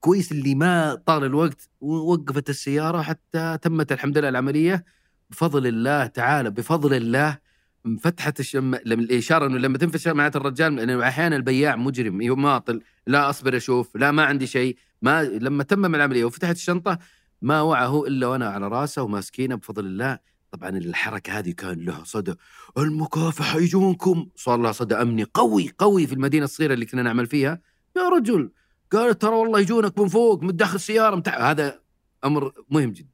كويس 0.01 0.33
اللي 0.33 0.55
ما 0.55 0.95
طال 0.95 1.25
الوقت 1.25 1.68
ووقفت 1.81 2.51
السيارة 2.51 3.03
حتى 3.03 3.59
تمت 3.62 3.93
الحمد 3.93 4.18
لله 4.18 4.29
العملية. 4.29 4.85
بفضل 5.31 5.66
الله 5.66 6.07
تعالى 6.07 6.51
بفضل 6.51 6.95
الله 6.95 7.39
انفتحت 7.87 8.41
الشم 8.41 8.74
لما 8.74 9.03
الإشارة 9.03 9.47
إنه 9.47 9.59
لما 9.59 9.78
تنفتح 9.78 10.12
معناته 10.12 10.37
الرجال 10.37 10.76
لأنه 10.76 11.09
أحيانا 11.09 11.37
البياع 11.37 11.76
مجرم 11.76 12.20
يماطل 12.20 12.80
لا 13.07 13.30
أصبر 13.30 13.57
أشوف 13.57 13.97
لا 13.97 14.11
ما 14.11 14.24
عندي 14.24 14.47
شيء 14.47 14.76
ما 15.03 15.24
لما 15.24 15.62
تمم 15.64 15.95
العملية 15.95 16.24
وفتحت 16.24 16.57
الشنطة 16.57 16.99
ما 17.43 17.61
وعه 17.61 18.07
إلا 18.07 18.26
وأنا 18.26 18.49
على 18.49 18.68
رأسه 18.68 19.03
وماسكينه 19.03 19.55
بفضل 19.55 19.87
الله. 19.87 20.18
طبعا 20.51 20.68
الحركة 20.70 21.39
هذه 21.39 21.51
كان 21.51 21.85
لها 21.85 22.05
صدى. 22.05 22.35
المكافحة 22.78 23.59
يجونكم! 23.59 24.28
صار 24.37 24.59
لها 24.61 24.72
صدى 24.72 24.95
أمني 24.95 25.24
قوي 25.35 25.70
قوي 25.78 26.07
في 26.07 26.12
المدينة 26.12 26.45
الصغيرة 26.45 26.74
اللي 26.74 26.87
كنا 26.87 27.03
نعمل 27.03 27.26
فيها. 27.26 27.61
يا 27.97 28.09
رجل! 28.09 28.51
قال 28.93 29.18
ترى 29.18 29.35
والله 29.35 29.61
يجونك 29.61 29.99
من 29.99 30.09
فوق 30.09 30.43
من 30.43 30.57
داخل 30.57 30.74
السيارة. 30.76 31.22
هذا 31.28 31.80
أمر 32.24 32.53
مهم 32.70 32.91
جدا. 32.93 33.14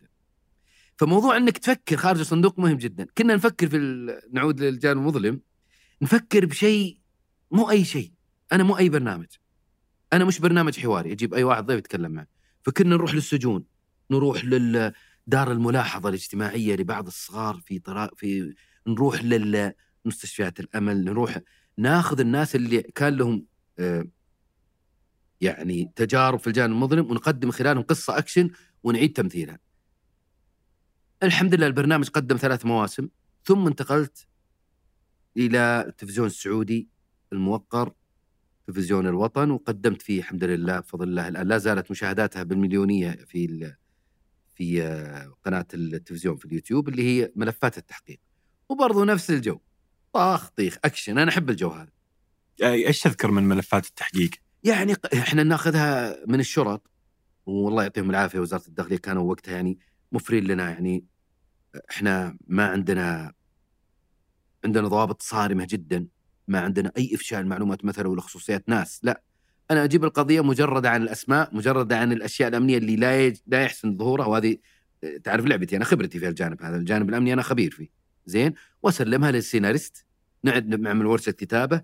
فموضوع 1.00 1.36
إنك 1.36 1.58
تفكر 1.58 1.96
خارج 1.96 2.20
الصندوق 2.20 2.58
مهم 2.58 2.76
جدا. 2.76 3.06
كنا 3.18 3.34
نفكر 3.34 3.68
في. 3.68 3.78
نعود 4.32 4.60
للجانب 4.60 5.00
المظلم. 5.00 5.40
نفكر 6.02 6.46
بشيء 6.46 6.98
مو 7.50 7.70
أي 7.70 7.84
شيء. 7.84 8.12
أنا 8.52 8.62
مو 8.62 8.78
أي 8.78 8.88
برنامج. 8.88 9.26
أنا 10.12 10.24
مش 10.24 10.38
برنامج 10.38 10.80
حواري. 10.80 11.12
أجيب 11.12 11.34
أي 11.34 11.44
واحد 11.44 11.66
ضيف 11.66 11.78
يتكلم 11.78 12.12
معه. 12.12 12.26
فكنا 12.62 12.88
نروح 12.88 13.14
للسجون. 13.14 13.64
نروح 14.10 14.44
للدار 14.44 15.52
الملاحظة 15.52 16.08
الاجتماعية 16.08 16.76
لبعض 16.76 17.06
الصغار 17.06 17.60
في 17.64 17.78
طرا... 17.78 18.10
في 18.16 18.54
نروح 18.86 19.24
للمستشفيات 19.24 20.60
الأمل. 20.60 21.04
نروح 21.04 21.38
ناخذ 21.78 22.20
الناس 22.20 22.56
اللي 22.56 22.82
كان 22.82 23.16
لهم 23.16 23.46
آه 23.78 24.06
يعني 25.40 25.92
تجارب 25.96 26.38
في 26.38 26.46
الجانب 26.46 26.72
المظلم 26.72 27.10
ونقدم 27.10 27.50
خلالهم 27.50 27.82
قصة 27.82 28.18
أكشن 28.18 28.50
ونعيد 28.82 29.12
تمثيلها. 29.12 29.69
الحمد 31.22 31.54
لله 31.54 31.66
البرنامج 31.66 32.08
قدم 32.08 32.36
ثلاث 32.36 32.66
مواسم 32.66 33.08
ثم 33.44 33.66
انتقلت 33.66 34.26
إلى 35.36 35.84
التلفزيون 35.88 36.26
السعودي 36.26 36.88
الموقر 37.32 37.92
تلفزيون 38.66 39.06
الوطن 39.06 39.50
وقدمت 39.50 40.02
فيه 40.02 40.18
الحمد 40.18 40.44
لله 40.44 40.80
بفضل 40.80 41.08
الله. 41.08 41.28
الآن 41.28 41.48
لا 41.48 41.58
زالت 41.58 41.90
مشاهداتها 41.90 42.42
بالمليونية 42.42 43.10
في 43.10 43.74
في 44.54 44.82
قناة 45.44 45.66
التلفزيون 45.74 46.36
في 46.36 46.44
اليوتيوب 46.44 46.88
اللي 46.88 47.02
هي 47.02 47.32
ملفات 47.36 47.78
التحقيق. 47.78 48.20
وبرضه 48.68 49.04
نفس 49.04 49.30
الجو. 49.30 49.60
طاخ 50.12 50.48
طيخ 50.48 50.78
أكشن. 50.84 51.18
أنا 51.18 51.30
أحب 51.30 51.50
الجو 51.50 51.68
هذا. 51.68 51.92
إيش 52.62 53.00
تذكر 53.00 53.30
من 53.30 53.42
ملفات 53.42 53.86
التحقيق؟ 53.86 54.30
يعني 54.64 54.96
إحنا 55.14 55.42
ناخذها 55.42 56.16
من 56.26 56.40
الشرط 56.40 56.90
والله 57.46 57.82
يعطيهم 57.82 58.10
العافية 58.10 58.38
وزارة 58.38 58.66
الداخلية 58.68 58.96
كانوا 58.96 59.30
وقتها 59.30 59.52
يعني 59.52 59.78
مفرين 60.12 60.44
لنا 60.44 60.70
يعني 60.70 61.04
إحنا 61.90 62.36
ما 62.46 62.66
عندنا 62.66 63.32
عندنا 64.64 64.88
ضوابط 64.88 65.22
صارمة 65.22 65.66
جدا 65.70 66.06
ما 66.48 66.60
عندنا 66.60 66.92
أي 66.98 67.14
إفشاء 67.14 67.40
المعلومات 67.40 67.84
مثلا 67.84 68.08
ولا 68.08 68.20
خصوصيات 68.20 68.68
ناس 68.68 69.00
لا. 69.02 69.22
أنا 69.70 69.84
أجيب 69.84 70.04
القضية 70.04 70.40
مجرده 70.40 70.90
عن 70.90 71.02
الأسماء 71.02 71.56
مجرده 71.56 71.98
عن 71.98 72.12
الأشياء 72.12 72.48
الأمنية 72.48 72.78
اللي 72.78 72.96
لا 72.96 73.26
يج... 73.26 73.36
لا 73.46 73.62
يحسن 73.62 73.96
ظهورها 73.96 74.26
وهذه 74.26 74.56
تعرف 75.24 75.46
لعبتي 75.46 75.76
أنا 75.76 75.84
خبرتي 75.84 76.18
في 76.18 76.28
الجانب 76.28 76.62
هذا 76.62 76.76
الجانب 76.76 77.08
الأمني 77.08 77.32
أنا 77.32 77.42
خبير 77.42 77.70
فيه. 77.70 77.88
زين؟ 78.26 78.54
وأسلمها 78.82 79.30
للسيناريست 79.30 80.06
نعد 80.44 80.68
نعمل 80.80 81.06
ورشة 81.06 81.30
كتابة 81.32 81.82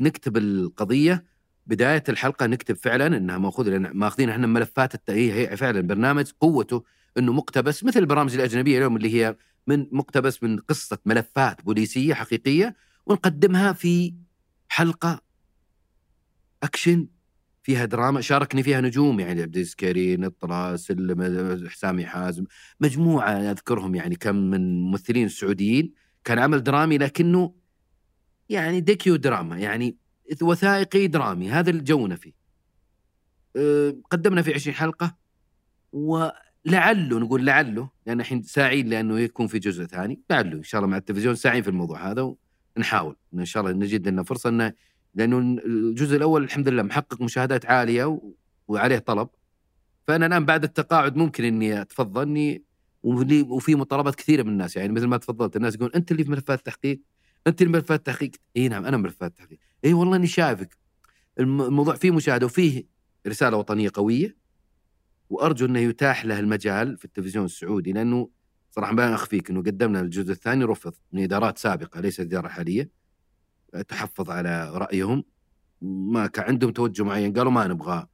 نكتب 0.00 0.36
القضية. 0.36 1.24
بداية 1.66 2.02
الحلقة 2.08 2.46
نكتب 2.46 2.76
فعلا 2.76 3.06
إنها 3.06 3.38
مأخوذة 3.38 3.70
لأن 3.70 3.96
مأخذين 3.96 4.30
إحنا 4.30 4.46
ملفات 4.46 4.94
الت... 4.94 5.10
هي 5.10 5.56
فعلا 5.56 5.80
برنامج 5.80 6.30
قوته 6.40 6.84
إنه 7.18 7.32
مقتبس 7.32 7.84
مثل 7.84 8.00
البرامج 8.00 8.34
الأجنبية 8.34 8.78
اليوم 8.78 8.96
اللي 8.96 9.14
هي 9.14 9.36
من 9.66 9.86
مقتبس 9.92 10.42
من 10.42 10.58
قصة 10.58 10.98
ملفات 11.06 11.62
بوليسية 11.64 12.14
حقيقية 12.14 12.76
ونقدمها 13.06 13.72
في 13.72 14.14
حلقة 14.68 15.20
أكشن 16.62 17.06
فيها 17.62 17.84
دراما 17.84 18.20
شاركني 18.20 18.62
فيها 18.62 18.80
نجوم 18.80 19.20
يعني 19.20 19.42
عبد 19.42 19.56
الكريم 19.56 20.24
الطراس 20.24 20.92
حسامي 21.68 22.06
حازم 22.06 22.44
مجموعة 22.80 23.30
أذكرهم 23.30 23.94
يعني 23.94 24.16
كم 24.16 24.36
من 24.36 24.80
ممثلين 24.80 25.28
سعوديين. 25.28 25.92
كان 26.24 26.38
عمل 26.38 26.62
درامي 26.62 26.98
لكنه 26.98 27.54
يعني 28.48 28.80
docudrama 28.80 29.58
يعني 29.58 29.96
وثائقي 30.42 31.06
درامي 31.06 31.50
هذا 31.50 31.70
الجونا 31.70 32.16
فيه. 32.16 32.32
أه 33.56 33.96
قدمنا 34.10 34.42
في 34.42 34.54
20 34.54 34.76
حلقة 34.76 35.16
ولعله 36.66 37.18
نقول 37.18 37.46
لعله 37.46 37.90
لأن 38.06 38.20
الحين 38.20 38.42
ساعين 38.42 38.88
لأنه 38.88 39.20
يكون 39.20 39.46
في 39.46 39.58
جزء 39.58 39.84
ثاني 39.84 40.20
لعله 40.30 40.52
إن 40.52 40.62
شاء 40.62 40.78
الله 40.80 40.90
مع 40.90 40.96
التلفزيون 40.96 41.34
ساعين 41.34 41.62
في 41.62 41.68
الموضوع 41.68 42.10
هذا 42.10 42.34
ونحاول 42.76 43.16
إن 43.34 43.44
شاء 43.44 43.62
الله 43.62 43.74
نجد 43.76 44.08
لنا 44.08 44.22
فرصة 44.22 44.48
أنه 44.48 44.72
لأنه 45.14 45.38
الجزء 45.66 46.16
الأول 46.16 46.44
الحمد 46.44 46.68
لله 46.68 46.82
محقق 46.82 47.22
مشاهدات 47.22 47.66
عالية 47.66 48.04
و... 48.04 48.32
وعليه 48.68 48.98
طلب 48.98 49.28
فأنا 50.06 50.26
الآن 50.26 50.44
بعد 50.44 50.64
التقاعد 50.64 51.16
ممكن 51.16 51.44
إني 51.44 51.80
أتفضل 51.80 52.22
اني 52.22 52.64
وفي 53.48 53.74
مطالبات 53.74 54.14
كثيرة 54.14 54.42
من 54.42 54.48
الناس 54.48 54.76
يعني 54.76 54.92
مثل 54.92 55.06
ما 55.06 55.16
تفضلت 55.16 55.56
الناس 55.56 55.74
يقول 55.74 55.92
أنت 55.94 56.12
اللي 56.12 56.24
في 56.24 56.30
ملفات 56.30 56.58
التحقيق 56.58 57.00
أنت 57.46 57.62
اللي 57.62 57.72
ملفات 57.72 57.98
التحقيق. 57.98 58.30
إي 58.56 58.68
نعم 58.68 58.84
أنا 58.84 58.96
ملفات 58.96 59.30
التحقيق. 59.30 59.58
إي 59.84 59.92
والله 59.92 60.16
إني 60.16 60.26
شايفك. 60.26 60.76
الم- 61.40 61.62
الموضوع 61.62 61.94
فيه 61.94 62.10
مشاهدة 62.10 62.46
وفيه 62.46 62.84
رسالة 63.26 63.56
وطنية 63.56 63.90
قوية 63.94 64.36
وأرجو 65.30 65.66
أنه 65.66 65.78
يتاح 65.78 66.24
له 66.24 66.38
المجال 66.38 66.96
في 66.96 67.04
التلفزيون 67.04 67.44
السعودي 67.44 67.92
لأنه 67.92 68.30
صراحة 68.70 68.92
ما 68.92 69.14
أخفيك 69.14 69.50
إنه 69.50 69.62
قدمنا 69.62 70.00
الجزء 70.00 70.32
الثاني 70.32 70.64
رفض 70.64 70.94
من 71.12 71.22
إدارات 71.22 71.58
سابقة 71.58 72.00
ليست 72.00 72.20
إدارة 72.20 72.48
حالية 72.48 72.90
تحفظ 73.88 74.30
على 74.30 74.70
رأيهم. 74.74 75.24
ما 75.82 76.26
كان 76.26 76.44
عندهم 76.44 76.70
توجه 76.70 77.02
معين 77.02 77.32
قالوا 77.32 77.52
ما 77.52 77.66
نبغاه. 77.66 78.08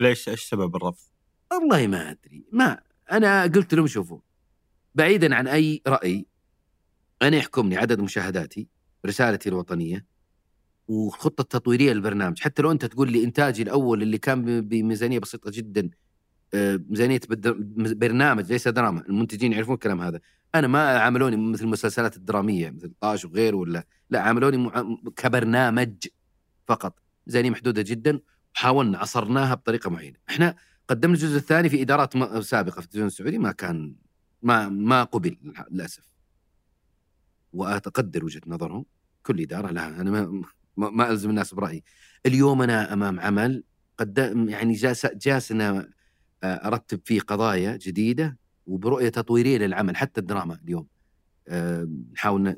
ليش؟ 0.00 0.28
إيش 0.28 0.42
سبب 0.42 0.76
الرفض؟ 0.76 1.04
والله 1.52 1.86
ما 1.86 2.10
أدري. 2.10 2.44
ما 2.52 2.78
أنا 3.12 3.42
قلت 3.42 3.74
لهم 3.74 3.86
شوفوا 3.86 4.20
بعيدا 4.94 5.34
عن 5.34 5.48
أي 5.48 5.82
رأي 5.86 6.26
أنا 7.22 7.36
يحكمني 7.36 7.76
عدد 7.76 8.00
مشاهداتي 8.00 8.68
رسالتي 9.06 9.48
الوطنية 9.48 10.06
والخطة 10.88 11.42
التطويرية 11.42 11.92
للبرنامج. 11.92 12.40
حتى 12.40 12.62
لو 12.62 12.70
أنت 12.70 12.84
تقول 12.84 13.12
لي 13.12 13.24
إنتاجي 13.24 13.62
الأول 13.62 14.02
اللي 14.02 14.18
كان 14.18 14.60
بميزانية 14.60 15.18
بسيطة 15.18 15.50
جدا 15.54 15.90
ميزانيه 16.54 17.20
برنامج 17.76 18.52
ليس 18.52 18.68
دراما 18.68 19.04
المنتجين 19.08 19.52
يعرفون 19.52 19.74
الكلام 19.74 20.00
هذا. 20.00 20.20
أنا 20.54 20.66
ما 20.66 20.98
عاملوني 20.98 21.36
مثل 21.36 21.64
المسلسلات 21.64 22.16
الدرامية 22.16 22.70
مثل 22.70 22.92
طاش 23.00 23.24
وغيره 23.24 23.56
ولا 23.56 23.86
لا 24.10 24.20
عاملوني 24.20 24.70
كبرنامج 25.16 25.94
فقط 26.66 26.98
ميزانيه 27.26 27.50
محدودة 27.50 27.82
جدا 27.82 28.20
وحاولنا 28.54 28.98
عصرناها 28.98 29.54
بطريقة 29.54 29.90
معينة. 29.90 30.16
إحنا 30.30 30.56
قدمنا 30.88 31.14
الجزء 31.14 31.36
الثاني 31.36 31.68
في 31.68 31.82
إدارات 31.82 32.42
سابقة 32.44 32.72
في 32.72 32.78
التلفزيون 32.78 33.06
السعودي 33.06 33.38
ما 33.38 33.52
كان 33.52 33.94
ما 34.42 34.68
ما 34.68 35.04
قبل 35.04 35.36
للأسف. 35.70 36.12
وأتقدر 37.52 38.24
وجهة 38.24 38.40
نظرهم 38.46 38.84
كل 39.22 39.40
إدارة 39.40 39.70
لها 39.70 40.00
أنا 40.00 40.10
ما 40.10 40.42
ما, 40.76 41.10
ألزم 41.10 41.30
الناس 41.30 41.54
برأيي. 41.54 41.84
اليوم 42.26 42.62
أنا 42.62 42.92
أمام 42.92 43.20
عمل 43.20 43.64
قدم 43.98 44.48
يعني 44.48 44.76
أنا 45.50 45.78
آه، 45.78 45.88
أرتب 46.44 47.00
فيه 47.04 47.20
قضايا 47.20 47.76
جديدة 47.76 48.38
وبرؤية 48.66 49.08
تطويرية 49.08 49.58
للعمل 49.58 49.96
حتى 49.96 50.20
الدراما 50.20 50.58
اليوم. 50.64 50.86
آه، 51.48 51.88
نحاول 52.12 52.56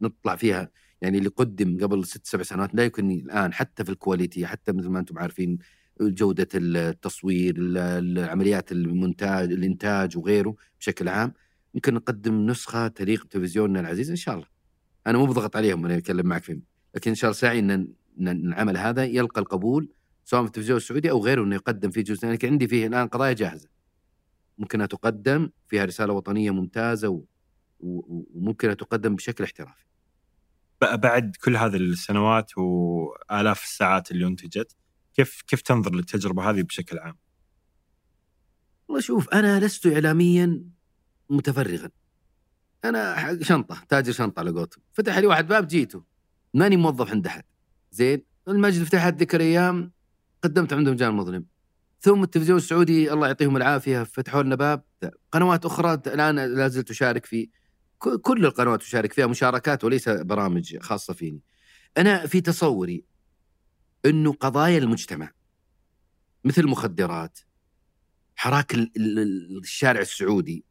نطلع 0.00 0.36
فيها 0.36 0.70
يعني 1.00 1.18
اللي 1.18 1.28
قدم 1.28 1.78
قبل 1.82 2.04
ست 2.06 2.26
سبع 2.26 2.42
سنوات 2.42 2.74
لا 2.74 2.84
يمكن 2.84 3.10
الآن 3.10 3.52
حتى 3.52 3.84
في 3.84 3.90
الكواليتي 3.90 4.46
حتى 4.46 4.72
مثل 4.72 4.88
ما 4.88 4.98
أنتم 4.98 5.18
عارفين 5.18 5.58
جودة 6.00 6.48
التصوير 6.54 7.54
ال- 7.58 7.78
العمليات 8.18 8.72
المونتاج 8.72 9.52
الإنتاج 9.52 10.16
وغيره 10.18 10.54
بشكل 10.80 11.08
عام. 11.08 11.32
يمكن 11.74 11.94
نقدم 11.94 12.46
نسخة 12.46 12.88
تليق 12.88 13.24
بتلفزيوننا 13.24 13.80
العزيز 13.80 14.10
إن 14.10 14.16
شاء 14.16 14.34
الله. 14.34 14.46
أنا 15.06 15.18
مو 15.18 15.26
بضغط 15.26 15.56
عليهم 15.56 15.82
وأنا 15.82 15.96
أتكلم 15.96 16.26
معك 16.26 16.42
فيه 16.42 16.60
لكن 16.94 17.10
إن 17.10 17.14
شاء 17.14 17.30
الله 17.30 17.38
ساعي 17.40 17.58
إن 17.58 17.88
العمل 18.20 18.76
هذا 18.76 19.04
يلقى 19.04 19.40
القبول 19.40 19.88
سواء 20.24 20.42
في 20.42 20.46
التلفزيون 20.46 20.76
السعودي 20.76 21.10
أو 21.10 21.24
غيره 21.24 21.44
إنه 21.44 21.54
يقدم 21.54 21.90
فيه 21.90 22.00
جزء 22.00 22.28
لكن 22.28 22.48
عندي 22.48 22.68
فيه 22.68 22.86
الآن 22.86 23.08
قضايا 23.08 23.32
جاهزة. 23.32 23.68
ممكن 24.58 24.78
انها 24.78 24.86
تقدم 24.86 25.50
فيها 25.68 25.84
رسالة 25.84 26.12
وطنية 26.12 26.50
ممتازة 26.50 27.08
و... 27.08 27.24
و... 27.80 28.24
وممكن 28.34 28.68
انها 28.68 28.76
تقدم 28.76 29.16
بشكل 29.16 29.44
احترافي. 29.44 29.84
بعد 30.80 31.36
كل 31.44 31.56
هذه 31.56 31.76
السنوات 31.76 32.58
وآلاف 32.58 33.64
الساعات 33.64 34.10
اللي 34.10 34.26
انتجت 34.26 34.76
كيف 35.14 35.42
كيف 35.46 35.62
تنظر 35.62 35.94
للتجربة 35.94 36.50
هذه 36.50 36.62
بشكل 36.62 36.98
عام؟ 36.98 37.16
والله 38.88 39.00
شوف 39.00 39.28
أنا 39.28 39.60
لست 39.60 39.86
اعلاميا 39.86 40.64
متفرغا. 41.30 41.90
أنا 42.84 43.14
حق 43.14 43.42
شنطة 43.42 43.84
تاجر 43.88 44.12
شنطة 44.12 44.40
على 44.40 44.50
قولتهم. 44.50 44.84
فتح 44.92 45.18
لي 45.18 45.26
واحد 45.26 45.48
باب 45.48 45.66
جيته. 45.66 46.04
ماني 46.54 46.76
موظف 46.76 47.10
عند 47.10 47.26
أحد. 47.26 47.44
زين 47.90 48.22
المجد 48.48 48.84
فتحت 48.84 49.14
ذيك 49.14 49.34
الأيام 49.34 49.92
قدمت 50.42 50.72
عندهم 50.72 50.96
جان 50.96 51.14
مظلم. 51.14 51.46
ثم 52.00 52.22
التلفزيون 52.22 52.58
السعودي 52.58 53.12
الله 53.12 53.26
يعطيهم 53.26 53.56
العافية 53.56 54.02
فتحوا 54.02 54.42
لنا 54.42 54.54
باب. 54.54 54.84
قنوات 55.32 55.64
أخرى 55.64 55.94
الآن 55.94 56.36
لا 56.36 56.68
زلت 56.68 56.90
أشارك 56.90 57.26
في 57.26 57.50
كل 57.98 58.46
القنوات 58.46 58.82
أشارك 58.82 59.12
فيها 59.12 59.26
مشاركات 59.26 59.84
وليس 59.84 60.08
برامج 60.08 60.76
خاصة 60.78 61.14
فيني. 61.14 61.40
أنا 61.98 62.26
في 62.26 62.40
تصوري 62.40 63.04
إنه 64.06 64.32
قضايا 64.32 64.78
المجتمع 64.78 65.32
مثل 66.44 66.60
المخدرات 66.62 67.38
حراك 68.36 68.74
ال- 68.74 68.92
ال- 68.96 69.18
ال- 69.18 69.58
الشارع 69.58 70.00
السعودي 70.00 70.64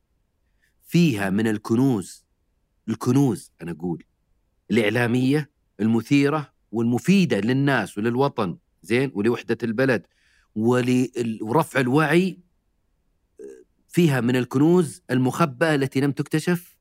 فيها 0.88 1.30
من 1.30 1.47
الكنوز 1.47 2.26
الكنوز 2.89 3.51
أنا 3.61 3.72
أقول 3.72 4.03
الإعلامية 4.72 5.51
المثيرة 5.80 6.53
والمفيدة 6.72 7.39
للناس 7.39 7.97
وللوطن. 7.97 8.57
زين 8.82 9.11
ولوحده 9.13 9.57
البلد. 9.63 10.07
ول- 10.55 11.39
ورفع 11.41 11.79
الوعي 11.79 12.39
فيها 13.88 14.21
من 14.21 14.36
الكنوز 14.36 15.01
المخبأة 15.11 15.75
التي 15.75 16.01
لم 16.01 16.11
تكتشف 16.11 16.77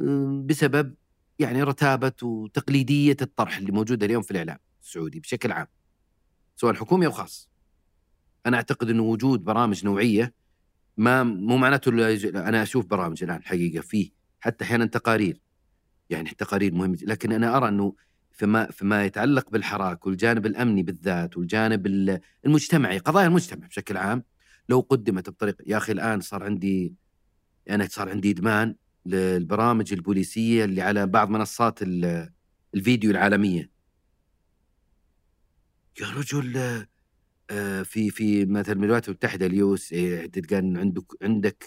أم، 0.00 0.46
بسبب 0.46 0.94
يعني 1.38 1.62
رتابة 1.62 2.12
وتقليدية 2.22 3.16
الطرح 3.22 3.56
اللي 3.56 3.72
موجودة 3.72 4.06
اليوم 4.06 4.22
في 4.22 4.30
الإعلام 4.30 4.58
السعودي 4.82 5.20
بشكل 5.20 5.52
عام. 5.52 5.66
سواء 6.56 6.74
حكومي 6.74 7.06
أو 7.06 7.10
خاص؟ 7.10 7.50
أنا 8.46 8.56
أعتقد 8.56 8.90
أنه 8.90 9.02
وجود 9.02 9.44
برامج 9.44 9.84
نوعية 9.84 10.34
ما 10.96 11.22
مو 11.22 11.56
معناته 11.56 11.90
أنا 12.48 12.62
أشوف 12.62 12.86
برامج 12.86 13.24
الآن 13.24 13.42
حقيقة 13.42 13.80
فيه 13.82 14.10
حتى 14.40 14.64
أحيانا 14.64 14.86
تقارير. 14.86 15.40
يعني 16.10 16.30
تقارير 16.30 16.74
مهمة 16.74 16.98
لكن 17.02 17.32
أنا 17.32 17.56
أرى 17.56 17.68
أنه 17.68 17.94
فيما 18.32 18.70
فيما 18.70 19.04
يتعلق 19.04 19.50
بالحراك 19.50 20.06
والجانب 20.06 20.46
الأمني 20.46 20.82
بالذات 20.82 21.36
والجانب 21.38 21.86
ال- 21.86 22.20
المجتمعي 22.46 22.98
قضايا 22.98 23.26
المجتمع 23.26 23.66
بشكل 23.66 23.96
عام. 23.96 24.24
لو 24.68 24.80
قدمت 24.80 25.30
بطريقه 25.30 25.64
يا 25.66 25.76
أخي 25.76 25.92
الآن 25.92 26.20
صار 26.20 26.42
عندي 26.42 26.94
أنا 27.70 27.86
صار 27.90 28.08
عندي 28.08 28.30
إدمان 28.30 28.74
للبرامج 29.06 29.92
البوليسية 29.92 30.64
اللي 30.64 30.82
على 30.82 31.06
بعض 31.06 31.30
منصات 31.30 31.82
ال- 31.82 32.30
الفيديو 32.74 33.10
العالمية. 33.10 33.70
يا 36.00 36.06
رجل 36.06 36.56
آه، 37.50 37.82
في 37.82 38.10
في 38.10 38.44
مثلا 38.46 38.74
الولايات 38.74 39.08
المتحدة 39.08 39.46
ال 39.46 39.74
USA 39.74 40.28
تلقى 40.28 40.56
عندك 40.56 41.04
عندك 41.22 41.64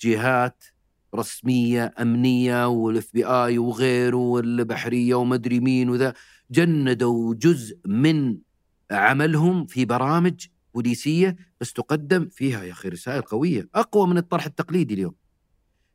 جهات 0.00 0.64
رسمية 1.14 1.94
أمنية 2.00 2.68
وال 2.68 3.10
FBI 3.14 3.58
وغيره 3.58 4.16
والبحرية 4.16 5.14
ومدري 5.14 5.60
مين 5.60 5.88
وذا 5.90 6.14
جندوا 6.50 7.34
جزء 7.34 7.78
من 7.86 8.38
عملهم 8.90 9.66
في 9.66 9.84
برامج 9.84 10.46
بوليسيه 10.74 11.36
بس 11.60 11.72
تقدم 11.72 12.28
فيها 12.28 12.62
يا 12.64 12.72
أخي 12.72 12.88
رسائل 12.88 13.22
قوية 13.22 13.68
أقوى 13.74 14.06
من 14.06 14.18
الطرح 14.18 14.46
التقليدي 14.46 14.94
اليوم. 14.94 15.14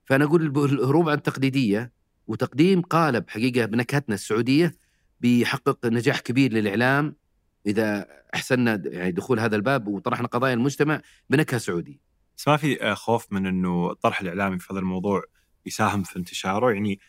فأنا 0.06 0.26
أقول 0.26 0.46
الهروب 0.46 1.10
عن 1.10 1.18
التقليدية 1.18 1.92
وتقديم 2.28 2.82
قالب 2.82 3.30
حقيقة 3.30 3.66
بنكهتنا 3.66 4.16
السعودية 4.16 4.76
بيحقق 5.22 5.86
نجاح 5.86 6.20
كبير 6.20 6.54
للإعلام 6.54 7.16
إذا 7.68 8.08
أحسننا 8.36 8.82
يعني 8.86 9.12
دخول 9.12 9.40
هذا 9.40 9.56
الباب 9.56 9.88
وطرحنا 9.88 10.28
قضايا 10.28 10.54
المجتمع 10.54 11.02
بنكهة 11.30 11.58
سعودية. 11.58 12.09
بس 12.40 12.48
ما 12.48 12.58
في 12.58 12.96
خوف 12.96 13.32
من 13.32 13.46
إنه 13.48 13.92
الطرح 13.92 14.22
الإعلامي 14.22 14.60
في 14.60 14.74
هذا 14.74 14.80
الموضوع 14.80 15.24
يساهم 15.66 16.04
في 16.04 16.16
انتشاره. 16.16 16.72
يعني 16.72 17.00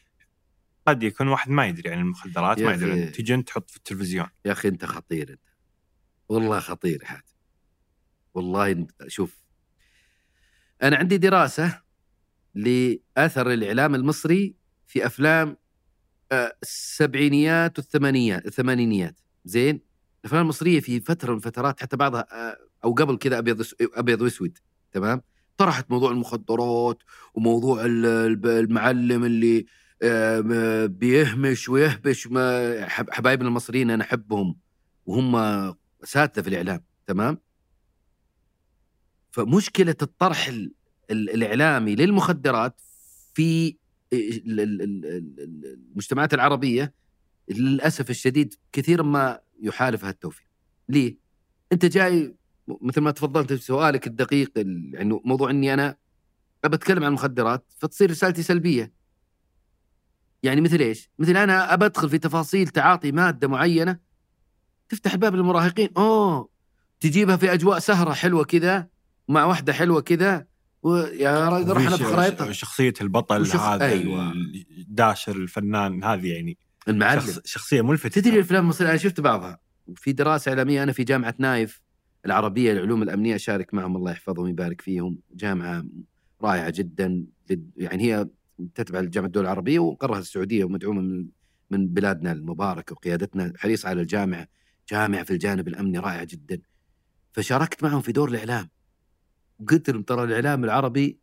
قد 0.87 1.03
يكون 1.03 1.29
واحد 1.29 1.51
ما 1.51 1.67
يدري 1.67 1.91
عن 1.91 1.99
المخدرات 1.99 2.61
ما 2.61 2.73
يدري 2.73 3.07
تجي 3.07 3.43
تحط 3.43 3.71
في 3.71 3.77
التلفزيون. 3.77 4.27
يا 4.45 4.53
أخي 4.53 4.69
أنت 4.69 4.85
خطير 4.85 5.31
أنت. 5.31 5.41
والله 6.29 6.61
خطير 6.61 7.05
حاتم. 7.05 7.33
والله 8.35 8.71
انت- 8.71 9.09
شوف. 9.09 9.43
أنا 10.83 10.97
عندي 10.97 11.17
دراسة 11.19 11.83
لأثر 12.55 13.53
الإعلام 13.53 13.95
المصري 13.95 14.55
في 14.87 15.07
أفلام 15.07 15.57
آه، 16.33 16.57
السبعينيات 16.63 17.79
والثمانينيات 17.79 18.47
الثمانينيات. 18.47 19.21
زين؟ 19.45 19.81
الأفلام 20.21 20.43
المصرية 20.43 20.81
في 20.81 21.01
فترة 21.01 21.31
من 21.31 21.37
الفترات 21.37 21.81
حتى 21.81 21.97
بعضها 21.97 22.27
آه، 22.33 22.57
أو 22.85 22.93
قبل 22.95 23.17
كذا 23.19 23.39
أبيض 23.39 23.67
أبيض 23.95 24.21
وأسود. 24.23 24.59
تمام؟ 24.93 25.23
طرحت 25.57 25.91
موضوع 25.91 26.11
المخدرات 26.11 27.03
وموضوع 27.35 27.83
المعلم 27.87 29.25
اللي 29.25 29.67
آه، 30.03 30.87
بيهمش 30.87 31.69
ويهبش 31.69 32.27
ما 32.27 32.89
حب- 32.89 33.11
حبايبنا 33.11 33.49
المصريين 33.49 33.91
أنا 33.91 34.05
أحبهم 34.05 34.57
وهم 35.07 35.37
اساتذه 36.05 36.43
في 36.43 36.49
الإعلام 36.49 36.85
تمام؟ 37.07 37.39
فمشكلة 39.31 39.97
الطرح 40.03 40.49
ال- 40.49 40.73
ال- 41.11 41.31
الإعلامي 41.31 41.95
للمخدرات 41.95 42.81
في 43.35 43.77
ال- 44.13 44.71
المجتمعات 45.91 46.35
العربية 46.35 46.95
للأسف 47.49 48.11
الشديد 48.11 48.55
كثيرا 48.73 49.03
ما 49.03 49.41
يحالفها 49.63 50.11
التوفيق 50.11 50.47
ليه؟ 50.89 51.17
أنت 51.73 51.85
جاي 51.85 52.35
مثل 52.81 53.01
ما 53.01 53.11
تفضلت 53.11 53.53
في 53.53 53.63
سؤالك 53.65 54.07
الدقيق 54.07 54.53
ال- 54.57 54.91
يعني 54.95 55.21
موضوع 55.25 55.51
إني 55.51 55.75
أنا 55.75 55.97
أبى 56.65 56.77
أتكلم 56.77 57.03
عن 57.05 57.09
المخدرات 57.09 57.65
فتصير 57.79 58.11
رسالتي 58.11 58.43
سلبية. 58.43 58.93
يعني 60.43 60.61
مثل 60.61 60.79
إيش؟ 60.79 61.11
مثل 61.19 61.37
أنا 61.37 61.75
أبى 61.75 61.85
أدخل 61.85 62.11
في 62.11 62.19
تفاصيل 62.19 62.69
تعاطي 62.69 63.13
مادة 63.13 63.49
معينة 63.49 63.99
تفتح 64.89 65.13
الباب 65.13 65.35
للمراهقين. 65.35 65.89
أوه! 65.97 66.49
تجيبها 67.01 67.37
في 67.37 67.53
أجواء 67.53 67.79
سهرة 67.79 68.13
حلوة 68.13 68.45
كذا 68.45 68.89
مع 69.29 69.45
واحدة 69.45 69.73
حلوة 69.73 70.01
كذا 70.01 70.47
وفي 70.83 71.97
ش- 71.97 72.03
بخريطه 72.03 72.53
شخصية 72.53 72.95
البطل 73.01 73.41
وشخ- 73.43 73.61
هذا 73.61 73.85
أيوة. 73.85 74.33
الداشر 74.79 75.37
الفنان 75.37 76.05
هذه 76.05 76.33
يعني. 76.33 76.59
المعلم. 76.89 77.21
شخص 77.21 77.41
شخصية 77.45 77.83
ملفتة. 77.83 78.21
تدري 78.21 78.35
الافلام 78.37 78.63
المصريه 78.65 78.89
أنا 78.89 78.97
شفت 78.99 79.21
بعضها. 79.21 79.59
وفي 79.87 80.13
دراسة 80.13 80.49
إعلامية 80.49 80.83
أنا 80.83 80.93
في 80.93 81.05
جامعة 81.05 81.35
نايف. 81.39 81.83
العربية 82.27 82.73
للعلوم 82.73 83.03
الأمنية 83.03 83.35
اشارك 83.35 83.75
معهم 83.75 83.97
الله 83.97 84.11
يحفظهم 84.11 84.45
ويبارك 84.45 84.81
فيهم. 84.81 85.19
جامعة 85.35 85.85
رائعة 86.43 86.71
جدا 86.77 87.27
يعني 87.77 88.03
هي 88.03 88.29
تتبع 88.75 89.01
لجامعه 89.01 89.27
الدول 89.27 89.45
العربية 89.45 89.79
وقرها 89.79 90.19
السعودية 90.19 90.65
ومدعومة 90.65 91.01
من 91.01 91.27
من 91.71 91.89
بلادنا 91.89 92.33
المباركه 92.33 92.93
وقيادتنا. 92.93 93.53
حريصه 93.57 93.89
على 93.89 94.01
الجامعة 94.03 94.49
جامعة 94.91 95.25
في 95.25 95.31
الجانب 95.31 95.69
الأمني 95.69 95.99
رائعة 95.99 96.25
جدا. 96.25 96.61
فشاركت 97.33 97.83
معهم 97.83 98.01
في 98.01 98.13
دور 98.13 98.29
الإعلام. 98.29 98.69
قلت 99.69 99.91
لهم 99.91 100.03
ترى 100.03 100.25
الإعلام 100.25 100.65
العربي 100.65 101.19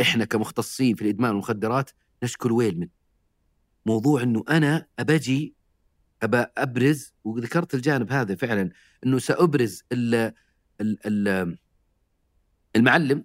إحنا 0.00 0.24
كمختصين 0.24 0.94
في 0.94 1.02
الإدمان 1.02 1.30
والمخدرات 1.30 1.90
نشكو 2.22 2.48
الويل 2.48 2.78
منه 2.78 2.88
موضوع 3.86 4.22
إنه 4.22 4.44
أنا 4.48 4.86
أبجي 4.98 5.54
ابى 6.22 6.46
أبرز 6.56 7.14
وذكرت 7.24 7.74
الجانب 7.74 8.12
هذا 8.12 8.34
فعلا 8.34 8.70
إنه 9.06 9.18
سأبرز 9.18 9.82
ال 9.92 10.14
ال 10.80 10.98
ال 11.06 11.58
المعلم 12.76 13.24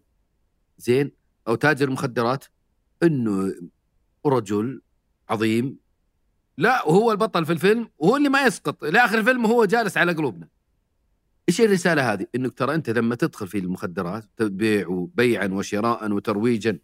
زين 0.78 1.12
أو 1.48 1.56
تاجر 1.56 1.88
المخدرات 1.88 2.46
إنه 3.04 3.54
رجل 4.26 4.82
عظيم. 5.30 5.78
لا 6.58 6.88
وهو 6.88 7.12
البطل 7.12 7.46
في 7.46 7.52
الفيلم 7.52 7.90
وهو 7.98 8.18
اللي 8.18 8.30
ما 8.30 8.46
يسقط. 8.46 8.84
لاخر 8.84 9.20
الفيلم 9.20 9.46
وهو 9.46 9.66
جالس 9.66 9.98
على 9.98 10.14
قلوبنا. 10.14 10.48
إيش 11.50 11.62
الرسالة 11.62 12.14
هذه؟ 12.14 12.28
إنك 12.36 12.54
ترى 12.54 12.76
أنت 12.76 12.90
لما 12.90 13.16
تدخل 13.16 13.48
في 13.48 13.58
المخدرات 13.58 14.26
تبيع 14.38 14.88
وبيعا 14.88 15.48
وشراء 15.48 16.12
وترويجا 16.12 16.80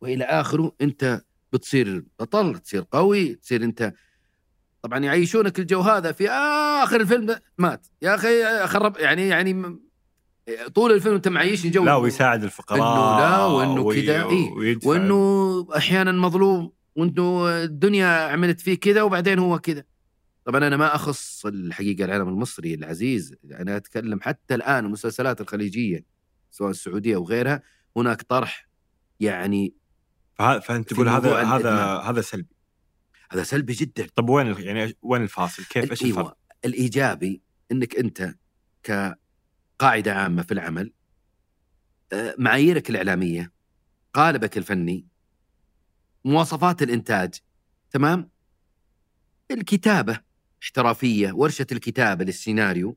وإلى 0.00 0.24
آخره 0.24 0.72
أنت 0.80 1.22
بتصير 1.52 2.04
بطل 2.20 2.58
تصير 2.58 2.84
قوي 2.92 3.34
تصير 3.34 3.64
أنت 3.64 3.92
طبعا 4.82 4.98
يعيشونك 4.98 5.58
الجو 5.58 5.80
هذا 5.80 6.12
في 6.12 6.30
آخر 6.30 7.00
الفيلم 7.00 7.36
مات 7.58 7.86
يا 8.02 8.14
أخي 8.14 8.66
خرب 8.66 8.96
يعني 8.96 9.28
يعني 9.28 9.78
طول 10.74 10.92
الفيلم 10.92 11.14
أنت 11.14 11.28
معيشني 11.28 11.70
جو 11.70 11.84
لا 11.84 11.94
ويساعد 11.94 12.44
الفقراء 12.44 12.78
إنه 12.80 13.18
لا، 13.20 13.44
وإنه 13.44 13.80
وي- 13.80 14.02
كذا،. 14.02 14.24
ويدفع. 14.24 14.90
وإنه 14.90 15.66
أحيانا 15.76 16.12
مظلوم 16.12 16.72
وإنه 16.96 17.48
الدنيا 17.64 18.06
عملت 18.06 18.60
فيه 18.60 18.74
كذا 18.80 19.02
وبعدين 19.02 19.38
هو 19.38 19.58
كذا 19.58 19.84
طبعا 20.44 20.66
أنا 20.66 20.76
ما 20.76 20.94
أخص 20.94 21.46
الحقيقة 21.46 22.04
العالم 22.04 22.28
المصري 22.28 22.74
العزيز 22.74 23.34
أنا 23.52 23.76
أتكلم 23.76 24.20
حتى 24.22 24.54
الآن 24.54 24.84
المسلسلات 24.86 25.40
الخليجية 25.40 26.04
سواء 26.50 26.70
السعودية 26.70 27.16
أو 27.16 27.24
غيرها 27.24 27.62
هناك 27.96 28.22
طرح 28.22 28.68
يعني 29.20 29.74
فأنت 30.38 30.92
تقول 30.94 31.08
هذا 31.08 31.36
هذا. 31.42 31.74
هذا 32.10 32.20
سلبي 32.20 32.56
هذا 33.32 33.42
سلبي 33.42 33.72
جدا. 33.72 34.06
طب 34.14 34.28
وين 34.28 34.54
يعني 34.58 34.96
وين 35.02 35.22
الفاصل؟ 35.22 35.64
كيف 35.64 35.90
إيش 35.90 36.02
الفرق؟ 36.02 36.24
أيوه 36.24 36.36
الإيجابي 36.64 37.42
إنك 37.72 37.96
أنت 37.96 38.34
كقاعدة 38.82 40.14
عامة 40.14 40.42
في 40.42 40.52
العمل 40.52 40.92
آه، 42.12 42.34
معاييرك 42.38 42.90
الإعلامية 42.90 43.52
قالبك 44.14 44.58
الفني 44.58 45.06
مواصفات 46.24 46.82
الإنتاج 46.82 47.34
تمام؟ 47.90 48.30
الكتابة 49.50 50.20
احترافية 50.62 51.32
ورشة 51.32 51.66
الكتابة 51.72 52.24
للسيناريو 52.24 52.96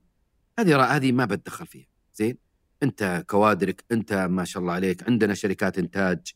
هذه 0.59 0.83
هذه 0.83 1.11
ما 1.11 1.25
بتدخل 1.25 1.67
فيها. 1.67 1.87
زين؟ 2.13 2.37
أنت 2.83 3.23
كوادرك 3.27 3.85
أنت 3.91 4.13
ما 4.13 4.45
شاء 4.45 4.61
الله 4.61 4.73
عليك 4.73 5.03
عندنا 5.09 5.33
شركات 5.33 5.77
إنتاج 5.77 6.33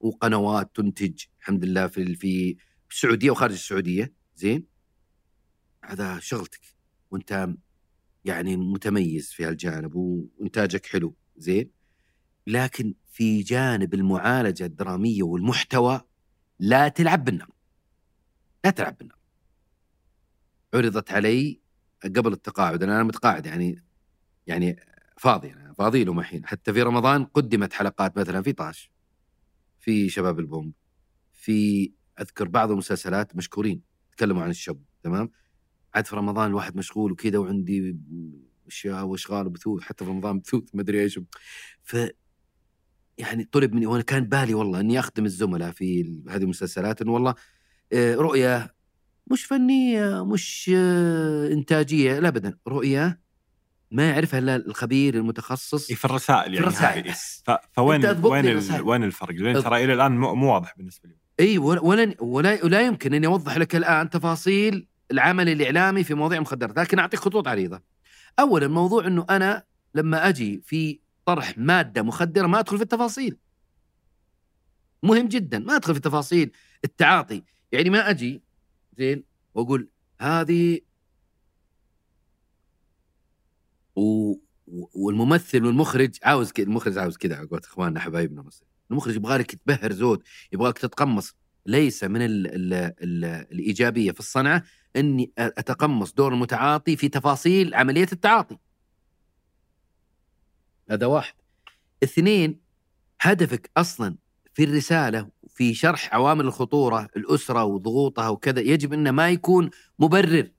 وقنوات 0.00 0.76
تنتج 0.76 1.22
الحمد 1.40 1.64
لله 1.64 1.86
في 1.86 2.14
في 2.14 2.56
السعوديه 2.90 3.30
وخارج 3.30 3.52
السعودية 3.52 4.12
زين؟ 4.36 4.66
هذا 5.84 6.18
شغلتك. 6.18 6.60
وأنت 7.10 7.48
يعني 8.24 8.56
متميز 8.56 9.30
في 9.32 9.44
هالجانب 9.44 9.94
وإنتاجك 9.94 10.86
حلو 10.86 11.14
زين؟ 11.36 11.70
لكن 12.46 12.94
في 13.06 13.42
جانب 13.42 13.94
المعالجة 13.94 14.64
الدرامية 14.64 15.22
والمحتوى 15.22 16.00
لا 16.58 16.88
تلعب 16.88 17.24
بالنار 17.24 17.50
لا 18.64 18.70
تلعب 18.70 18.98
بالنار 18.98 19.18
عرضت 20.74 21.12
علي 21.12 21.60
قبل 22.04 22.32
التقاعد 22.32 22.82
أنا 22.82 23.02
متقاعد 23.02 23.46
يعني 23.46 23.84
يعني 24.46 24.80
فاضي 25.18 25.52
أنا 25.52 25.72
فاضي 25.72 26.04
لهم 26.04 26.20
الحين. 26.20 26.46
حتى 26.46 26.72
في 26.72 26.82
رمضان 26.82 27.24
قدمت 27.24 27.72
حلقات 27.72 28.18
مثلا 28.18 28.42
في 28.42 28.52
طاش 28.52 28.92
في 29.78 30.08
شباب 30.08 30.38
البومب 30.38 30.72
في 31.32 31.92
أذكر 32.20 32.48
بعض 32.48 32.70
المسلسلات 32.70 33.36
مشكورين 33.36 33.82
تكلموا 34.16 34.42
عن 34.42 34.50
الشب 34.50 34.80
تمام 35.02 35.30
عاد 35.94 36.06
في 36.06 36.16
رمضان 36.16 36.50
الواحد 36.50 36.76
مشغول 36.76 37.12
وكذا 37.12 37.38
وعندي 37.38 37.96
أشياء 38.66 39.04
وأشغال 39.04 39.46
وبثوث 39.46 39.82
حتى 39.82 40.04
في 40.04 40.10
رمضان 40.10 40.38
بثوث 40.38 40.62
ما 40.74 40.80
أدري 40.82 41.00
إيش 41.02 41.20
ف 41.82 41.96
يعني 43.18 43.44
طلب 43.52 43.74
مني 43.74 43.86
وأنا 43.86 44.02
كان 44.02 44.24
بالي 44.24 44.54
والله 44.54 44.80
إني 44.80 44.98
أخدم 44.98 45.24
الزملاء 45.24 45.70
في 45.70 46.20
هذه 46.28 46.42
المسلسلات 46.42 47.02
انه 47.02 47.12
والله 47.12 47.34
آه، 47.92 48.14
رؤية 48.14 48.74
مش 49.26 49.44
فنية 49.44 50.24
مش 50.24 50.70
آه، 50.74 51.52
إنتاجية 51.52 52.18
لا 52.18 52.28
ابدا 52.28 52.58
رؤية 52.68 53.20
ما 53.90 54.10
يعرفها 54.10 54.38
إلا 54.38 54.56
الخبير 54.56 55.14
المتخصص 55.14 55.88
إيه، 55.90 55.96
في 55.96 56.04
الرسائل 56.04 56.54
يعني 56.54 56.66
الرسائل 56.66 57.04
هذه. 57.04 57.10
بس 57.12 57.42
ف- 57.46 57.56
فوين 57.72 58.06
وين 58.06 58.46
الرسائل. 58.46 58.82
وين 58.82 59.04
الفرق؟ 59.04 59.34
لأن 59.34 59.62
ترى 59.62 59.84
إلى 59.84 59.92
الآن 59.92 60.18
مو 60.18 60.52
واضح 60.54 60.74
بالنسبة 60.76 61.08
لي 61.08 61.16
إي 61.40 61.58
ولا 61.58 61.80
ولا 62.20 62.64
ولا, 62.64 62.80
يمكن 62.80 63.14
إني 63.14 63.26
أوضح 63.26 63.56
لك 63.56 63.76
الآن 63.76 64.10
تفاصيل 64.10 64.88
العمل 65.10 65.48
الإعلامي 65.48 66.04
في 66.04 66.14
مواضيع 66.14 66.38
المخدرات 66.38 66.78
لكن 66.78 66.98
أعطيك 66.98 67.20
خطوط 67.20 67.48
عريضة. 67.48 67.82
اولا 68.38 68.68
موضوع 68.68 69.06
إنه 69.06 69.26
أنا 69.30 69.64
لما 69.94 70.28
أجي 70.28 70.60
في 70.64 71.00
طرح 71.24 71.58
مادة 71.58 72.02
مخدرة 72.02 72.46
ما 72.46 72.58
أدخل 72.58 72.76
في 72.76 72.82
التفاصيل. 72.82 73.36
مهم 75.02 75.28
جدا 75.28 75.58
ما 75.58 75.76
أدخل 75.76 75.94
في 75.94 76.00
تفاصيل 76.00 76.52
التعاطي، 76.84 77.42
يعني 77.72 77.90
ما 77.90 78.10
أجي 78.10 78.42
زين 78.98 79.24
وأقول 79.54 79.88
هذه 80.20 80.80
و... 83.96 84.34
والممثل 84.94 85.64
والمخرج 85.64 86.18
عاوز 86.22 86.52
كذا 86.52 86.66
المخرج 86.66 86.98
عاوز 86.98 87.16
كذا 87.16 87.36
على 87.36 87.48
إخواننا 87.52 88.00
حبايبنا 88.00 88.40
المصريين. 88.40 88.67
المخرج 88.90 89.16
يبغى 89.16 89.38
لك 89.38 89.54
تبهر 89.54 89.92
زود 89.92 90.22
يبغاك 90.52 90.78
تتقمص 90.78 91.34
ليس 91.66 92.04
من 92.04 92.22
ال 92.22 92.46
ال 92.46 92.74
ال 92.74 93.24
الإيجابية 93.24 94.12
في 94.12 94.20
الصنعة 94.20 94.62
إني 94.96 95.32
أتقمص 95.38 96.12
دور 96.12 96.32
المتعاطي 96.32 96.96
في 96.96 97.08
تفاصيل 97.08 97.74
عملية 97.74 98.08
التعاطي. 98.12 98.58
هذا 100.90 101.06
واحد. 101.06 101.34
اثنين 102.02 102.60
هدفك 103.20 103.70
أصلا 103.76 104.16
في 104.54 104.64
الرسالة 104.64 105.28
في 105.48 105.74
شرح 105.74 106.14
عوامل 106.14 106.44
الخطورة 106.46 107.08
الأسرة 107.16 107.64
وضغوطها 107.64 108.28
وكذا 108.28 108.60
يجب 108.60 108.92
إنه 108.92 109.10
ما 109.10 109.30
يكون 109.30 109.70
مبرر 109.98 110.50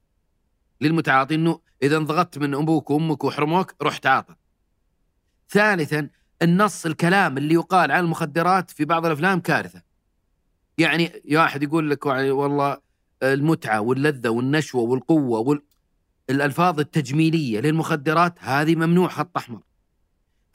للمتعاطي 0.82 1.36
إنه 1.36 1.60
إذا 1.84 1.98
انضغطت 1.98 2.38
من 2.38 2.56
أبوك 2.56 2.90
وأمك 2.90 3.24
وحرموك 3.24 3.76
روح 3.82 3.98
تعاطى. 3.98 4.36
ثالثا 5.50 6.10
النص 6.42 6.86
الكلام 6.86 7.38
اللي 7.38 7.54
يقال 7.54 7.92
عن 7.92 8.04
المخدرات 8.04 8.72
في 8.72 8.86
بعض 8.86 9.06
الأفلام 9.06 9.40
كارثة. 9.40 9.82
يعني 10.78 11.12
يا 11.26 11.40
واحد 11.40 11.64
يقول 11.64 11.90
لك 11.90 12.06
والله 12.06 12.78
المتعة 13.24 13.82
واللذة 13.82 14.30
والنشوة 14.30 14.82
والقوة 14.82 15.40
وال... 15.40 15.62
الألفاظ 16.30 16.80
التجميلية 16.80 17.60
للمخدرات 17.60 18.36
هذه 18.40 18.76
ممنوع 18.76 19.08
خط 19.08 19.38
أحمر. 19.38 19.60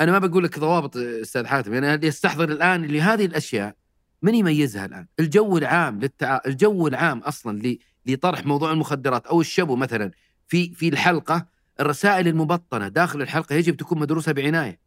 أنا 0.01 0.13
ما 0.13 0.19
بقول 0.19 0.45
لك 0.45 0.59
ضوابط 0.59 0.97
أستاذ 0.97 1.47
حاتم 1.47 1.75
يعني 1.75 1.95
اللي 1.95 2.07
يستحضر 2.07 2.49
الآن 2.49 2.85
لهذه 2.85 3.25
الأشياء 3.25 3.77
من 4.23 4.35
يميزها 4.35 4.85
الآن؟ 4.85 5.07
الجو 5.21 5.59
العام 5.59 6.01
للتع... 6.01 6.41
الجو 6.47 6.87
العام 6.87 7.19
أصلا 7.19 7.59
ل... 7.59 7.79
لطرح 8.07 8.47
موضوع 8.47 8.73
المخدرات 8.73 9.27
أو 9.27 9.41
الشبو 9.41 9.77
مثلا 9.77 10.11
في 10.49 10.75
في 10.75 10.89
الحلقة 10.89 11.47
الرسائل 11.81 12.29
المبطنة 12.29 12.89
داخل 12.89 13.23
الحلقة 13.23 13.55
يجب 13.55 13.77
تكون 13.77 13.99
مدروسة 13.99 14.33
بعناية. 14.33 14.84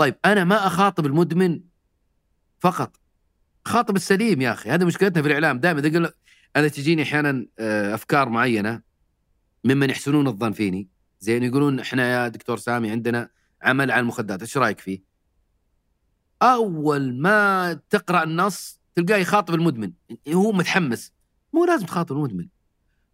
طيب 0.00 0.16
أنا 0.24 0.44
ما 0.44 0.66
أخاطب 0.66 1.06
المدمن 1.06 1.60
فقط. 2.58 2.96
خاطب 3.64 3.96
السليم 3.96 4.40
يا 4.40 4.52
أخي 4.52 4.70
هذه 4.70 4.84
مشكلتنا 4.84 5.22
في 5.22 5.28
الإعلام 5.28 5.60
دائما. 5.60 5.80
قل 5.80 6.12
أنا 6.56 6.68
تجيني 6.68 7.02
أحيانا 7.02 7.46
آه، 7.58 7.94
أفكار 7.94 8.28
معينة 8.28 8.82
ممن 9.64 9.90
يحسنون 9.90 10.26
الظن 10.26 10.52
فيني. 10.52 10.88
زين 11.20 11.42
يقولون 11.42 11.80
إحنا 11.80 12.08
يا 12.08 12.28
دكتور 12.28 12.58
سامي 12.58 12.90
عندنا 12.90 13.30
عمل 13.62 13.90
عن 13.90 14.00
المخدرات 14.00 14.40
إيش 14.40 14.58
رأيك 14.58 14.80
فيه؟ 14.80 15.02
أول 16.42 17.20
ما 17.20 17.72
تقرأ 17.90 18.22
النص 18.22 18.80
تلقاه 18.94 19.16
يخاطب 19.16 19.54
المدمن. 19.54 19.92
هو 20.28 20.52
متحمس. 20.52 21.12
مو 21.52 21.64
لازم 21.64 21.86
تخاطب 21.86 22.16
المدمن. 22.16 22.48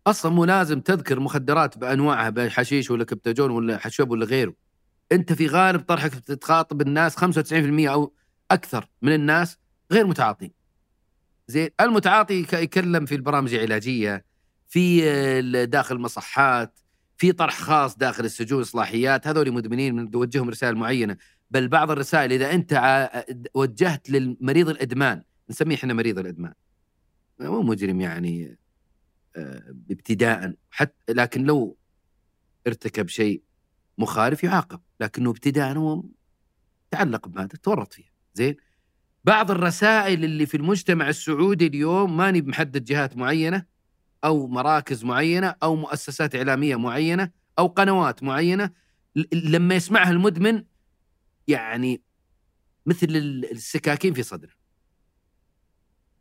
أصلا 0.07 0.33
مو 0.33 0.45
لازم 0.45 0.81
تذكر 0.81 1.21
مخدرات 1.21 1.79
بأنواعها 1.79 2.31
بحشيش 2.31 2.91
ولا 2.91 3.05
كبتاجون 3.05 3.51
ولا 3.51 3.79
حشوب 3.79 4.11
ولا 4.11 4.27
غيره. 4.27 4.66
أنت 5.13 5.33
في 5.33 5.47
غالب 5.47 5.81
طرحك 5.81 6.15
تخاطب 6.15 6.81
الناس 6.81 7.17
95% 7.17 7.89
أو 7.89 8.13
أكثر 8.51 8.89
من 9.03 9.13
الناس 9.13 9.59
غير 9.93 10.07
متعاطين. 10.07 10.53
زين 11.49 11.69
المتعاطي 11.81 12.47
يكلم 12.53 13.07
في 13.07 13.15
البرامج 13.15 13.55
العلاجية 13.55 14.25
في 14.67 15.11
آه، 15.11 15.65
داخل 15.65 15.97
المصحات 15.97 16.79
في 17.17 17.33
طرح 17.33 17.59
خاص 17.59 17.97
داخل 17.97 18.25
السجون 18.25 18.61
إصلاحيات 18.61 19.27
هذول 19.27 19.53
مدمنين 19.53 19.97
من 19.97 20.11
توجههم 20.11 20.51
رسائل 20.51 20.75
معينة. 20.75 21.17
بل 21.51 21.69
بعض 21.69 21.91
الرسائل 21.91 22.33
إذا 22.33 22.55
أنت 22.55 23.11
وجهت 23.55 24.11
للمريض 24.11 24.69
الإدمان 24.69 25.23
نسميه 25.51 25.77
إحنا 25.77 25.95
مريض 25.95 26.19
الإدمان. 26.19 26.53
مو 27.41 27.63
مجرم 27.63 28.01
يعني 28.01 28.59
آه، 29.37 29.75
ابتداء 29.91 30.55
حتى 30.71 31.13
لكن 31.13 31.45
لو 31.45 31.77
ارتكب 32.67 33.09
شيء 33.09 33.43
مخالف 33.99 34.45
يعاقب 34.45 34.81
لكنه 35.01 35.31
ابتداء 35.31 35.77
هو 35.79 36.05
تعلق 36.91 37.29
بماده 37.29 37.59
تورط 37.63 37.93
فيها. 37.93 38.11
زين؟ 38.35 38.57
بعض 39.25 39.51
الرسائل 39.51 40.25
اللي 40.25 40.47
في 40.47 40.57
المجتمع 40.57 41.09
السعودي 41.09 41.67
اليوم 41.67 42.17
ماني 42.17 42.43
محدد 42.43 42.85
جهات 42.85 43.17
معينة 43.17 43.65
أو 44.25 44.47
مراكز 44.47 45.05
معينة 45.05 45.55
أو 45.63 45.77
مؤسسات 45.77 46.35
إعلامية 46.35 46.77
معينة 46.77 47.31
أو 47.59 47.67
قنوات 47.67 48.23
معينة 48.23 48.71
لما 49.33 49.75
يسمعها 49.75 50.11
المدمن 50.11 50.65
يعني 51.49 52.03
مثل 52.87 53.07
ال- 53.11 53.51
السكاكين 53.53 54.15
في 54.15 54.23
صدره. 54.23 54.53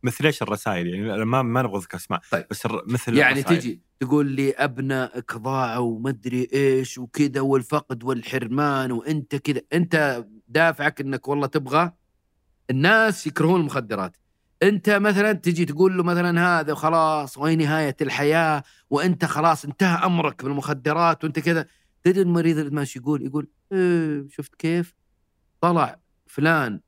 مثل 0.05 0.25
إيش 0.25 0.41
الرسائل 0.41 0.87
يعني 0.87 1.25
ما 1.25 1.41
ما 1.41 1.61
نبغى 1.61 1.77
نذكر 1.77 1.97
أسماء 1.97 2.21
طيب. 2.31 2.45
بس 2.51 2.67
مثل 2.87 3.17
يعني 3.17 3.39
الرسائل. 3.39 3.59
تجي 3.59 3.81
تقول 3.99 4.27
لي 4.27 4.51
أبنائك 4.51 5.35
ضاعوا 5.35 5.95
ومدري 5.95 6.47
إيش 6.53 6.97
وكذا 6.97 7.41
والفقد 7.41 8.03
والحرمان 8.03 8.91
وأنت 8.91 9.35
كذا 9.35 9.61
أنت 9.73 10.25
دافعك 10.47 11.01
إنك 11.01 11.27
والله 11.27 11.47
تبغى 11.47 11.91
الناس 12.69 13.27
يكرهون 13.27 13.59
المخدرات 13.59 14.17
أنت 14.63 14.89
مثلا 14.89 15.33
تجي 15.33 15.65
تقول 15.65 15.97
له 15.97 16.03
مثلا 16.03 16.59
هذا 16.59 16.73
خلاص 16.73 17.37
وين 17.37 17.57
نهاية 17.57 17.95
الحياة 18.01 18.63
وأنت 18.89 19.25
خلاص 19.25 19.65
انتهى 19.65 20.05
أمرك 20.05 20.43
بالمخدرات 20.43 21.23
وأنت 21.23 21.39
كذا 21.39 21.67
تدري 22.03 22.21
المريض 22.21 22.79
إيش 22.79 22.95
يقول؟ 22.95 23.25
يقول 23.25 23.47
إيه 23.71 24.25
شفت 24.29 24.55
كيف؟ 24.55 24.93
طلع 25.61 25.99
فلان 26.27 26.79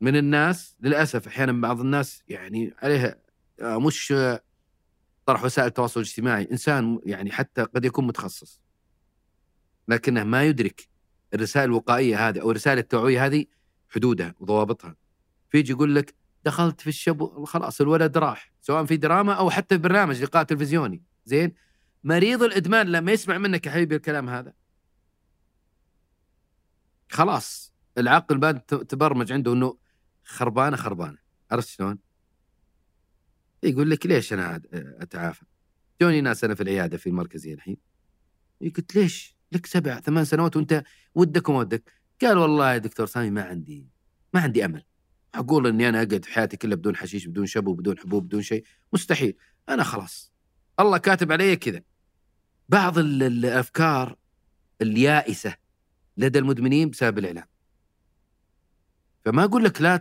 من 0.00 0.16
الناس 0.16 0.76
للأسف 0.80 1.26
أحيانا 1.26 1.52
بعض 1.52 1.80
الناس 1.80 2.22
يعني 2.28 2.74
عليها 2.82 3.16
آه، 3.60 3.80
مش 3.80 4.12
آه، 4.12 4.42
طرح 5.26 5.44
وسائل 5.44 5.68
التواصل 5.68 6.00
الاجتماعي. 6.00 6.48
إنسان 6.52 7.00
يعني 7.04 7.32
حتى 7.32 7.62
قد 7.62 7.84
يكون 7.84 8.06
متخصص. 8.06 8.60
لكنه 9.88 10.24
ما 10.24 10.44
يدرك 10.44 10.88
الرسائل 11.34 11.64
الوقائية 11.64 12.28
هذه 12.28 12.40
أو 12.40 12.50
الرسائل 12.50 12.78
التوعوية 12.78 13.26
هذه 13.26 13.44
حدودها 13.88 14.34
وضوابطها. 14.40 14.96
فيجي 15.50 15.72
يقول 15.72 15.94
لك 15.94 16.14
دخلت 16.44 16.80
في 16.80 16.86
الشبو 16.86 17.44
خلاص 17.44 17.80
الولد 17.80 18.18
راح 18.18 18.52
سواء 18.60 18.84
في 18.84 18.96
دراما 18.96 19.32
أو 19.32 19.50
حتى 19.50 19.74
في 19.74 19.82
برنامج 19.82 20.22
لقاء 20.22 20.42
تلفزيوني. 20.42 21.02
زين؟ 21.24 21.54
مريض 22.04 22.42
الإدمان 22.42 22.86
لما 22.86 23.12
يسمع 23.12 23.38
منك 23.38 23.66
يا 23.66 23.70
حبيبي 23.70 23.96
الكلام 23.96 24.28
هذا. 24.28 24.52
خلاص 27.08 27.72
العقل 27.98 28.38
بعد 28.38 28.60
تبرمج 28.60 29.32
عنده 29.32 29.52
إنه 29.52 29.76
خربانة 30.24 30.76
خربانة. 30.76 31.18
عرفت 31.50 31.68
شلون؟ 31.68 31.98
يقول 33.62 33.90
لك 33.90 34.06
ليش 34.06 34.32
أنا 34.32 34.62
أتعافى؟ 34.72 35.44
جوني 36.02 36.20
ناس 36.20 36.44
أنا 36.44 36.54
في 36.54 36.62
العيادة 36.62 36.96
في 36.98 37.08
المركزيه 37.08 37.54
الحين؟ 37.54 37.76
قلت 38.62 38.96
ليش؟ 38.96 39.36
لك 39.52 39.66
سبع 39.66 40.00
ثمان 40.00 40.24
سنوات 40.24 40.56
وأنت 40.56 40.84
ودك 41.14 41.48
وما 41.48 41.58
ودك. 41.58 41.92
قال 42.22 42.38
والله 42.38 42.72
يا 42.72 42.78
دكتور 42.78 43.06
سامي 43.06 43.30
ما 43.30 43.42
عندي 43.42 43.88
ما 44.34 44.40
عندي 44.40 44.64
أمل. 44.64 44.84
أقول 45.34 45.66
إني 45.66 45.88
أنا 45.88 46.02
أقعد 46.02 46.24
حياتي 46.24 46.56
كلها 46.56 46.76
بدون 46.76 46.96
حشيش 46.96 47.26
بدون 47.26 47.46
شبو 47.46 47.74
بدون 47.74 47.98
حبوب 47.98 48.24
بدون 48.26 48.42
شيء. 48.42 48.64
مستحيل. 48.92 49.36
أنا 49.68 49.82
خلاص. 49.82 50.32
الله 50.80 50.98
كاتب 50.98 51.32
علي 51.32 51.56
كذا. 51.56 51.82
بعض 52.68 52.98
ال- 52.98 53.22
الأفكار 53.22 54.16
اليائسة 54.82 55.56
لدى 56.16 56.38
المدمنين 56.38 56.90
بسبب 56.90 57.18
الإعلام. 57.18 57.46
فما 59.24 59.44
أقول 59.44 59.64
لك 59.64 59.82
لا 59.82 59.96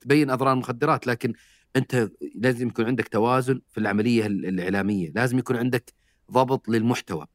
تبين 0.00 0.30
أضرار 0.30 0.52
المخدرات 0.52 1.06
لكن 1.06 1.32
أنت 1.76 2.10
لازم 2.34 2.68
يكون 2.68 2.84
عندك 2.86 3.08
توازن 3.08 3.60
في 3.70 3.78
العملية 3.78 4.26
ال- 4.26 4.46
الإعلامية 4.46 5.12
لازم 5.14 5.38
يكون 5.38 5.56
عندك 5.56 5.92
ضبط 6.30 6.68
للمحتوى. 6.68 7.26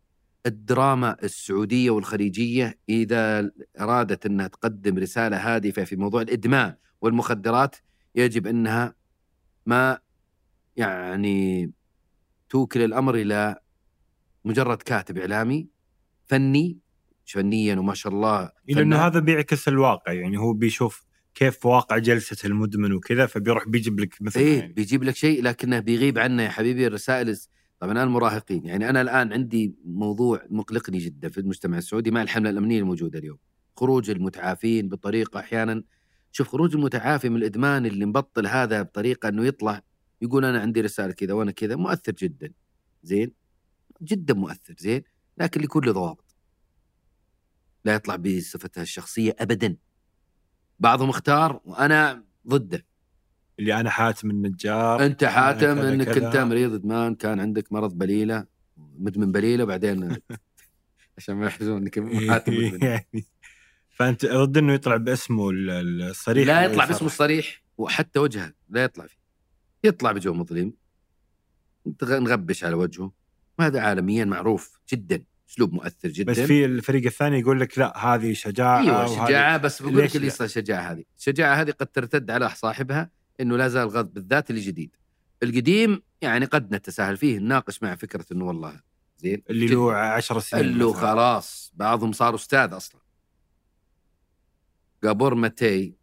الدراما 0.46 1.18
السعودية 1.24 1.90
والخليجية 1.90 2.80
إذا 2.90 3.52
أرادت 3.80 4.26
أنها 4.26 4.48
تقدم 4.48 4.98
رسالة 4.98 5.38
هادفة 5.56 5.84
في 5.84 5.96
موضوع 5.96 6.22
الإدمان 6.22 6.76
والمخدرات 7.02 7.76
يجب 8.16 8.48
أنها 8.48 8.96
ما 9.66 10.00
يعني 10.76 11.72
توكل 12.50 12.82
الأمر 12.82 13.16
إلى 13.16 13.56
مجرد 14.46 14.78
كاتب 14.78 15.18
إعلامي 15.18 15.68
فني 16.26 16.78
فنيا 17.28 17.76
وما 17.76 17.94
شاء 17.94 18.14
الله 18.14 18.52
لأنه. 18.68 18.98
هذا 18.98 19.20
بيعكس 19.20 19.68
الواقع 19.68 20.14
يعني 20.14 20.38
هو 20.38 20.54
بيشوف 20.54 21.06
كيف 21.36 21.66
واقع 21.66 21.98
جلسة 21.98 22.48
المدمن 22.48 22.94
وكذا 22.94 23.26
فبيروح 23.26 23.68
بيجيب 23.68 24.00
لك 24.00 24.22
مثل 24.22 24.40
إيه 24.40 24.60
يعني. 24.60 24.74
بيجيب 24.74 25.04
لك 25.04 25.16
شيء 25.16 25.44
لكنه 25.44 25.80
بيغيب 25.80 26.20
عنه 26.20 26.44
يا 26.44 26.50
حبيبي 26.50 26.88
الرسائل 26.88 27.38
طبعا 27.80 27.92
أنا 27.92 28.04
المراهقين. 28.04 28.66
يعني 28.66 28.90
أنا 28.90 29.02
الآن 29.02 29.34
عندي 29.34 29.76
موضوع 29.86 30.42
مقلقني 30.50 30.98
جدا 30.98 31.30
في 31.30 31.38
المجتمع 31.38 31.78
السعودي 31.78 32.12
مع 32.12 32.22
الحملة 32.22 32.50
الأمنية 32.50 32.80
الموجودة 32.80 33.20
اليوم. 33.20 33.38
خروج 33.78 34.10
المتعافين 34.10 34.90
بطريقة 34.90 35.40
أحيانا 35.40 35.84
شوف 36.32 36.48
خروج 36.48 36.76
المتعافي 36.76 37.30
من 37.30 37.36
الإدمان 37.36 37.86
اللي 37.86 38.06
مبطل 38.06 38.48
هذا 38.48 38.82
بطريقة 38.82 39.30
إنه 39.30 39.46
يطلع 39.46 39.82
يقول 40.22 40.46
أنا 40.46 40.60
عندي 40.60 40.82
رسالة 40.82 41.14
كذا 41.14 41.34
وأنا 41.34 41.52
كذا 41.52 41.76
مؤثر 41.76 42.12
جدا. 42.12 42.52
زين؟ 43.04 43.32
جدا 44.02 44.34
مؤثر 44.34 44.76
زين؟ 44.78 45.04
لكن 45.38 45.62
له 45.62 45.92
ضوابط. 45.92 46.27
لا 47.88 47.94
يطلع 47.96 48.16
بصفته 48.16 48.82
الشخصية 48.82 49.36
ابدا. 49.40 49.78
بعضهم 50.80 51.10
اختار 51.10 51.62
وأنا 51.66 52.24
ضده. 52.48 52.86
اللي 53.60 53.80
أنا 53.80 53.90
حاتم 53.90 54.30
النجار 54.32 55.06
أنت 55.06 55.24
حاتم 55.26 55.80
إنك 55.80 56.06
كذا. 56.06 56.28
انت 56.28 56.38
مريض 56.38 56.74
ادمان 56.74 57.16
كان 57.16 57.40
عندك 57.40 57.72
مرض 57.74 57.98
بليلة 57.98 58.46
مدمن 58.78 59.32
بليلة 59.32 59.64
وبعدين 59.64 60.18
عشان 61.18 61.36
ما 61.36 61.46
يحجزون 61.48 61.78
إنك 61.82 62.00
حاتم 62.32 62.54
مدمن. 62.54 62.84
يعني 62.84 63.26
فأنت 63.90 64.26
ضد 64.26 64.58
إنه 64.58 64.74
يطلع 64.74 64.96
باسمه 64.98 65.50
ال- 65.50 65.70
ال- 65.70 66.02
الصريح 66.02 66.48
لا 66.48 66.64
يطلع. 66.66 66.86
باسمه 66.86 67.08
الصريح 67.08 67.64
وحتى 67.78 68.20
وجهه 68.20 68.54
لا 68.70 68.84
يطلع 68.84 69.08
فيه. 69.08 69.18
يطلع 69.84 70.12
بجو 70.12 70.34
مظلم. 70.34 70.74
نغبش 72.04 72.64
على 72.64 72.76
وجهه. 72.76 73.12
وهذا 73.60 73.80
عالميا 73.82 74.26
معروف 74.26 74.80
جدا. 74.94 75.24
اسلوب 75.50 75.74
مؤثر 75.74 76.10
جدا 76.10 76.32
بس 76.32 76.40
في 76.40 76.66
الفريق 76.66 77.06
الثاني 77.06 77.40
يقول 77.40 77.60
لك 77.60 77.78
لا 77.80 77.98
هذه 77.98 78.34
شجاعة 78.34 78.82
أيوه 78.82 79.28
شجاعة 79.28 79.58
بس 79.58 79.82
بقول 79.82 79.98
لك 79.98 80.16
اللي 80.16 80.28
الشجاعه 80.42 80.92
هذه، 80.92 81.04
الشجاعة 81.18 81.56
هذه 81.56 81.72
قد 81.72 81.88
ترتد 81.88 82.32
على 82.32 82.50
صاحبها 82.50 83.10
إنه 83.42 83.58
لا 83.58 83.68
زال 83.68 83.88
غض 83.88 84.14
بالذات 84.14 84.50
اللي 84.50 84.62
جديد. 84.62 84.96
القديم 85.44 86.02
يعني 86.22 86.46
قد 86.46 86.76
نتساهل 86.76 87.18
فيه 87.18 87.40
نناقش 87.40 87.84
مع 87.84 87.96
فكرة 87.96 88.26
إنه 88.32 88.46
والله 88.46 88.82
زين 89.18 89.44
اللي. 89.50 89.68
له 89.68 89.94
10 89.94 90.40
سنين 90.40 90.66
اللي 90.66 90.86
مثلاً. 90.86 91.02
خلاص 91.02 91.72
بعضهم 91.76 92.12
صار 92.12 92.36
أستاذ 92.36 92.74
أصلا. 92.74 93.02
جابور 95.04 95.36
ماتي 95.36 95.94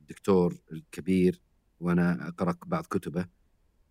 الدكتور 0.00 0.54
الكبير 0.72 1.40
وأنا 1.80 2.28
أقرأ 2.28 2.54
بعض 2.66 2.86
كتبه 2.86 3.26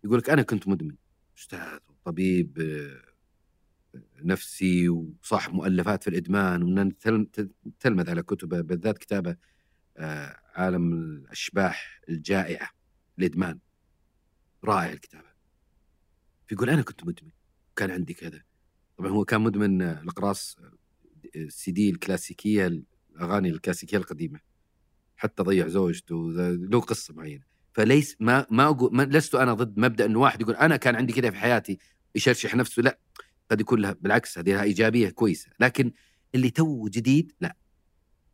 يقول 0.04 0.18
لك 0.18 0.30
أنا 0.30 0.42
كنت 0.42 0.68
مدمن 0.68 0.94
أستاذ 1.38 1.78
وطبيب 1.88 2.58
آه، 2.60 3.11
نفسي 4.22 4.88
وصاحب 4.88 5.54
مؤلفات 5.54 6.02
في 6.02 6.10
الإدمان 6.10 6.62
ونتلمذ 6.62 8.10
على 8.10 8.22
كتبه 8.22 8.60
بالذات 8.60 8.98
كتابه 8.98 9.36
آه، 9.96 10.36
عالم 10.54 10.92
الأشباح 10.92 12.00
الجائعة 12.08 12.70
الإدمان. 13.18 13.58
رائع 14.64 14.92
الكتابة. 14.92 15.32
يقول 16.52 16.70
أنا 16.70 16.82
كنت 16.82 17.04
مدمن 17.04 17.30
كان 17.76 17.90
عندي 17.90 18.14
كذا. 18.14 18.42
طبعا 18.98 19.10
هو 19.10 19.24
كان 19.24 19.40
مدمن 19.40 19.82
الأقراص 19.82 20.56
السي 21.36 21.70
دي 21.70 21.90
الكلاسيكية 21.90 22.82
الأغاني 23.16 23.48
الكلاسيكية 23.48 23.96
القديمة. 23.96 24.40
حتى 25.16 25.42
ضيع 25.42 25.68
زوجته 25.68 26.30
له 26.50 26.80
قصة 26.80 27.14
معينة. 27.14 27.44
فليس 27.72 28.16
ما 28.20 28.46
ما 28.50 28.64
أقول 28.64 28.96
ما 28.96 29.02
لست 29.02 29.34
أنا 29.34 29.54
ضد 29.54 29.78
مبدأ 29.78 30.06
إنه 30.06 30.18
واحد 30.18 30.40
يقول 30.40 30.54
أنا 30.54 30.76
كان 30.76 30.96
عندي 30.96 31.12
كذا 31.12 31.30
في 31.30 31.36
حياتي 31.36 31.78
يشرشح 32.14 32.54
نفسه 32.54 32.82
لا. 32.82 32.98
قد 33.50 33.60
يكون 33.60 33.80
لها 33.80 33.96
بالعكس 34.00 34.38
هذه 34.38 34.52
لها 34.52 34.62
إيجابية 34.62 35.10
كويسة. 35.10 35.50
لكن 35.60 35.92
اللي 36.34 36.50
تو 36.50 36.88
جديد 36.88 37.32
لا 37.40 37.56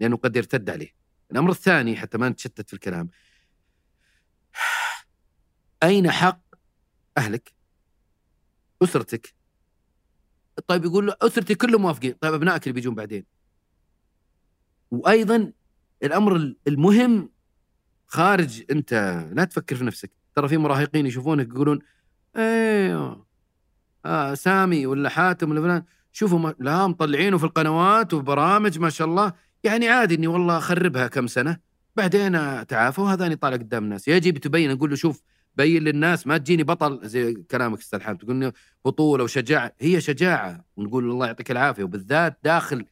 لأنه 0.01 0.17
قد 0.17 0.37
يرتد 0.37 0.71
عليه. 0.71 0.95
الأمر 1.33 1.51
الثاني 1.51 1.97
حتى 1.97 2.19
ما 2.19 2.29
نتشتت 2.29 2.69
في 2.69 2.75
الكلام 2.75 3.11
أين 5.83 6.11
حق 6.11 6.41
أهلك؟ 7.19 7.53
أسرتك. 8.83 9.35
طيب 10.67 10.85
يقول 10.85 11.07
له 11.07 11.15
أسرتي 11.23 11.55
كلهم 11.55 11.83
موافقين. 11.83 12.13
طيب 12.13 12.35
أبنائك 12.35 12.63
اللي 12.63 12.73
بيجون 12.73 12.95
بعدين؟ 12.95 13.25
وأيضا 14.91 15.53
الأمر 16.03 16.55
المهم 16.67 17.31
خارج 18.07 18.65
أنت 18.71 18.93
لا 19.33 19.45
تفكر 19.45 19.77
في 19.77 19.85
نفسك. 19.85 20.11
ترى 20.35 20.49
في 20.49 20.57
مراهقين 20.57 21.07
يشوفونك 21.07 21.49
يقولون 21.49 21.79
أيوه 22.37 23.28
آه 24.07 24.35
سامي 24.35 24.87
ولا 24.87 25.09
حاتم 25.09 25.51
ولا 25.51 25.61
فلان. 25.61 25.83
شوفوا 26.13 26.39
ما 26.39 26.55
لا 26.59 26.87
مطلعينه 26.87 27.39
في 27.39 27.45
القنوات 27.45 28.15
وبرامج 28.15 28.79
ما 28.79 28.91
شاء 28.91 29.09
الله. 29.09 29.33
يعني 29.65 29.89
عادي 29.89 30.15
إني 30.15 30.27
والله 30.27 30.59
أخربها 30.59 31.07
كم 31.07 31.27
سنة. 31.27 31.59
بعدين 31.97 32.35
اتعافى 32.35 33.01
وهذاني 33.01 33.37
طالع 33.37 33.57
قدام 33.57 33.85
الناس. 33.85 34.09
يجب 34.09 34.39
تبين 34.39 34.71
أقول 34.71 34.91
له 34.91 34.97
شوف 34.97 35.23
بين 35.57 35.85
للناس 35.85 36.27
ما 36.27 36.39
تجيني 36.39 36.63
بطل. 36.63 37.01
زي 37.03 37.35
كلامك 37.35 37.79
أستاذ 37.79 38.01
حامد 38.01 38.19
تقول 38.19 38.53
بطولة 38.85 39.25
وشجاعة. 39.25 39.73
هي 39.81 40.01
شجاعة 40.01 40.65
ونقول 40.77 41.11
الله 41.11 41.27
يعطيك 41.27 41.51
العافية. 41.51 41.83
وبالذات 41.85 42.39
داخل 42.45 42.85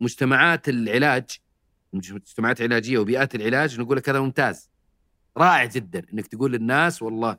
مجتمعات 0.00 0.68
العلاج 0.68 1.30
مجتمعات 1.92 2.62
علاجية 2.62 2.98
وبيئات 2.98 3.34
العلاج 3.34 3.80
نقول 3.80 3.96
لك 3.96 4.08
هذا 4.08 4.20
ممتاز. 4.20 4.70
رائع 5.36 5.64
جدا 5.64 6.02
إنك 6.14 6.26
تقول 6.26 6.52
للناس 6.52 7.02
والله 7.02 7.36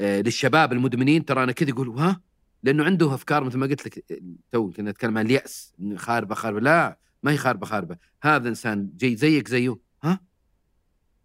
آه، 0.00 0.20
للشباب 0.20 0.72
المدمنين 0.72 1.24
ترى 1.24 1.42
أنا 1.42 1.52
كذا 1.52 1.68
يقول 1.68 1.88
ها؟ 1.88 2.20
لأنه 2.62 2.84
عنده 2.84 3.14
أفكار 3.14 3.44
مثل 3.44 3.58
ما 3.58 3.66
قلت 3.66 3.86
لك 3.86 4.04
تو 4.52 4.70
كنا 4.70 4.90
نتكلم 4.90 5.18
عن 5.18 5.26
اليأس 5.26 5.74
خاربة 5.96 6.34
خاربة. 6.34 6.60
لا 6.60 6.98
ما 7.22 7.30
هي 7.30 7.36
خاربة 7.36 7.66
خاربة. 7.66 7.96
هذا 8.22 8.48
إنسان 8.48 8.90
جاي 8.96 9.16
زيك 9.16 9.48
زيه. 9.48 9.76
ها؟ 10.02 10.20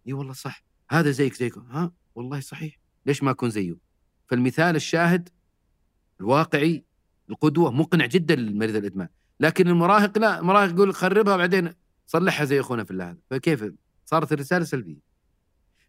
إي 0.06 0.12
والله 0.12 0.32
صح. 0.32 0.64
هذا 0.90 1.10
زيك 1.10 1.34
زيك. 1.34 1.58
ها؟ 1.58 1.92
والله 2.14 2.40
صحيح. 2.40 2.78
ليش 3.06 3.22
ما 3.22 3.30
أكون 3.30 3.50
زيه؟ 3.50 3.76
فالمثال 4.26 4.76
الشاهد 4.76 5.28
الواقعي 6.20 6.84
القدوة. 7.30 7.70
مقنع 7.70 8.06
جدا 8.06 8.34
للمريض 8.34 8.76
الإدمان. 8.76 9.08
لكن 9.40 9.68
المراهق 9.68 10.18
لا. 10.18 10.40
المراهق 10.40 10.70
يقول 10.70 10.94
خربها 10.94 11.36
بعدين 11.36 11.72
صلحها 12.06 12.44
زي 12.44 12.60
أخونا 12.60 12.84
في 12.84 12.90
الله. 12.90 13.10
هذا 13.10 13.18
فكيف؟ 13.30 13.72
صارت 14.04 14.32
الرسالة 14.32 14.64
سلبية. 14.64 15.00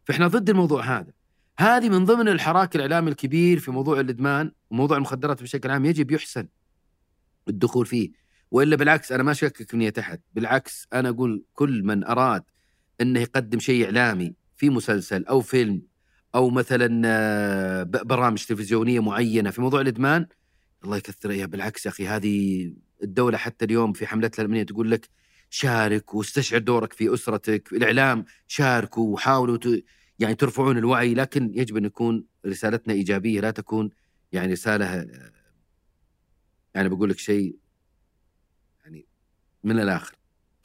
فإحنا 0.04 0.28
ضد 0.28 0.50
الموضوع 0.50 0.84
هذا. 0.84 1.14
هذه 1.60 1.90
من 1.90 2.06
ضمن 2.06 2.28
الحراك 2.28 2.76
الإعلامي 2.76 3.12
الكبير 3.12 3.60
في 3.60 3.72
موضوع 3.72 4.00
الإدمان 4.00 4.52
وموضوع 4.70 4.98
المخدرات 4.98 5.44
بشكل 5.44 5.72
عام 5.72 5.86
يجب 5.86 6.12
يحسن 6.12 6.48
الدخول 7.48 7.86
فيه 7.86 8.12
وإلا 8.52 8.76
بالعكس 8.76 9.12
أنا 9.12 9.24
ما 9.24 9.32
أشكك 9.32 9.70
في 9.70 9.78
نيه 9.78 9.94
احد 10.00 10.22
بالعكس 10.34 10.88
أنا 10.94 11.10
أقول 11.10 11.44
كل 11.54 11.84
من 11.84 12.04
أراد 12.04 12.44
إنه 13.02 13.20
يقدم 13.20 13.60
شيء 13.60 13.86
إعلامي 13.86 14.36
في 14.58 14.70
مسلسل 14.70 15.26
أو 15.26 15.42
فيلم 15.42 15.82
أو 16.36 16.50
مثلا 16.50 17.02
آه، 17.06 17.84
برامج 17.84 18.46
تلفزيونية 18.46 19.00
معينة 19.00 19.50
في 19.52 19.62
موضوع 19.62 19.82
الإدمان 19.82 20.28
الله 20.84 20.98
يكثر 20.98 21.30
اياها 21.30 21.46
بالعكس 21.46 21.86
يا 21.86 21.92
أخي 21.92 22.08
هذه 22.08 22.72
الدولة 23.04 23.38
حتى 23.38 23.66
اليوم 23.66 23.94
في 23.94 24.08
حملتها 24.08 24.44
الأمنية 24.44 24.64
تقول 24.64 24.92
لك 24.92 25.10
شارك 25.50 26.14
واستشعر 26.14 26.60
دورك 26.60 26.94
في 26.94 27.14
أسرتك 27.14 27.74
الإعلام 27.74 28.26
شاركوا 28.48 29.14
وحاولوا. 29.14 29.58
يعني 30.20 30.36
ترفعون 30.36 30.78
الوعي 30.78 31.14
لكن 31.14 31.52
يجب 31.54 31.78
أن 31.78 31.86
يكون 31.86 32.26
رسالتنا 32.46 32.94
إيجابية 32.94 33.42
لا 33.42 33.52
تكون 33.52 33.90
يعني 34.32 34.54
رسالة 34.54 35.08
يعني 36.76 36.90
بقول 36.90 37.10
لك 37.10 37.18
شيء 37.18 37.58
يعني 38.80 39.08
من 39.64 39.80
الآخر. 39.80 40.16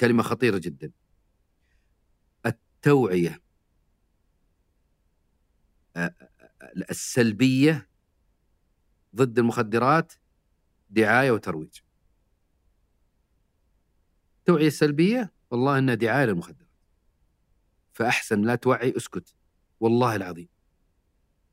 كلمة 0.01 0.23
خطيرة 0.23 0.59
جدا. 0.59 0.93
التوعية 2.47 3.43
السلبية 6.91 7.89
ضد 9.17 9.39
المخدرات 9.39 10.13
دعاية 10.91 11.31
وترويج. 11.31 11.79
التوعيه 14.39 14.67
السلبيه 14.67 15.33
والله 15.51 15.79
إنها 15.79 15.95
دعاية 15.95 16.25
للمخدرات. 16.27 16.69
فأحسن 17.93 18.43
لا 18.43 18.55
توعي 18.55 18.97
أسكت. 18.97 19.35
والله 19.81 20.17
العظيم. 20.17 20.49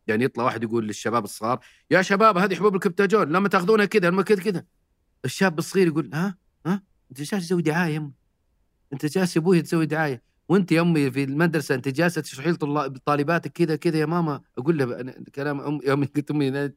يعني 0.08 0.24
يطلع 0.24 0.44
واحد 0.44 0.64
يقول 0.64 0.88
للشباب 0.88 1.24
الصغار 1.24 1.60
يا 1.92 2.02
شباب 2.02 2.38
هذه 2.38 2.56
حبوب 2.56 2.76
الكبتاجون 2.76 3.30
لما 3.32 3.50
تاخذونها 3.50 3.86
كذا 3.86 4.10
لما 4.10 4.24
كذا 4.24 4.44
كذا. 4.44 4.66
الشاب 5.26 5.60
الصغير 5.60 5.88
يقول 5.88 6.10
ها؟ 6.14 6.38
ها؟ 6.66 6.84
انت 7.12 7.22
جالس 7.22 7.48
تسوي 7.48 7.62
دعاية 7.62 7.94
يا 7.94 8.12
انت 8.94 9.06
جالس 9.06 9.36
يا 9.36 9.42
أبوي 9.42 9.62
تسوي 9.62 9.86
دعاية. 9.86 10.24
وأنت 10.50 10.72
يا 10.72 10.82
أمي 10.82 11.12
في 11.12 11.24
المدرسة 11.24 11.76
أنت 11.76 11.88
جالسة 11.88 12.22
تشرحي 12.22 12.54
طالباتك 13.06 13.52
كذا 13.52 13.76
كذا 13.76 13.98
يا 13.98 14.06
ماما. 14.06 14.42
أقول 14.58 14.78
له 14.78 15.14
كلام 15.36 15.62
ام 15.62 15.80
يوم 15.84 16.06
قلت 16.06 16.32
أمي 16.32 16.72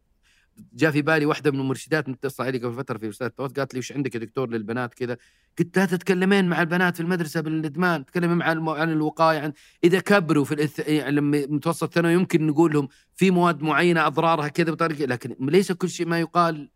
جاء 0.75 0.91
في 0.91 1.03
بالي 1.03 1.27
واحدة 1.27 1.51
من 1.51 1.61
المرشدات 1.61 2.09
متصله 2.09 2.47
علي 2.47 2.59
قبل 2.59 2.75
فترة 2.75 2.99
في 2.99 3.09
أستاذ 3.09 3.29
قالت 3.29 3.75
لي 3.75 3.79
وش 3.79 3.93
عندك 3.93 4.15
يا 4.15 4.21
دكتور 4.21 4.51
للبنات 4.51 4.95
كذا؟ 4.95 5.17
قلت 5.59 5.79
لا 5.79 5.87
تتكلمين 5.87 6.49
مع 6.49 6.63
البنات 6.63 6.97
في 6.97 7.01
المدرسة 7.01 7.41
بالإدمان 7.41 8.05
تكلمين 8.05 8.37
مع 8.37 8.53
الم... 8.53 8.69
عن 8.69 8.93
الوقاية 8.93 9.39
عن 9.39 9.53
إذا 9.85 10.01
كبروا 10.01 10.45
في 10.45 10.55
الإث... 10.55 10.89
يعني 10.89 11.17
لما 11.17 11.47
متوسط 11.47 11.95
ثانوي 11.95 12.13
يمكن 12.13 12.47
نقول 12.47 12.73
لهم 12.73 12.89
في 13.17 13.31
مواد 13.31 13.63
معينة 13.63 14.07
أضرارها 14.07 14.49
كذا 14.49 14.73
بطريقة 14.73 15.05
لكن 15.05 15.37
ليس 15.41 15.73
كل 15.73 15.89
شيء 15.89 16.07
ما 16.07 16.21
يقال 16.21 16.71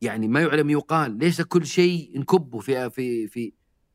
يعني 0.00 0.28
ما 0.28 0.40
يعلم 0.40 0.70
يقال 0.70 1.18
ليس 1.18 1.40
كل 1.40 1.66
شيء 1.66 2.20
نكبه 2.20 2.58
في 2.60 2.90
في 2.90 3.28
في 3.28 3.52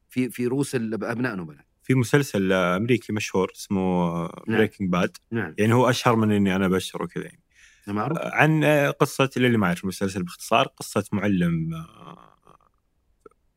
في 0.10 0.30
في 0.30 0.48
رؤوس 0.48 0.76
ابنائنا 0.76 1.42
وبنات 1.42 1.66
في 1.84 1.96
مسلسل 1.96 2.52
أمريكي 2.52 3.14
مشهور 3.14 3.52
اسمه 3.56 4.28
Breaking 4.28 4.90
نعم. 4.90 5.02
Bad 5.02 5.18
نعم. 5.32 5.56
يعني 5.58 5.74
هو 5.74 5.90
أشهر 5.90 6.16
من 6.16 6.32
إني 6.32 6.56
أنا 6.56 6.66
ابشر 6.66 7.04
وكذا 7.04 7.24
يعني. 7.24 7.40
معروف؟ 7.94 8.18
عن 8.22 8.64
قصة 9.00 9.30
اللي 9.38 9.58
ما 9.58 9.68
يعرف 9.68 9.84
المسلسل 9.84 10.24
باختصار. 10.24 10.68
قصة 10.68 11.04
معلم 11.12 11.86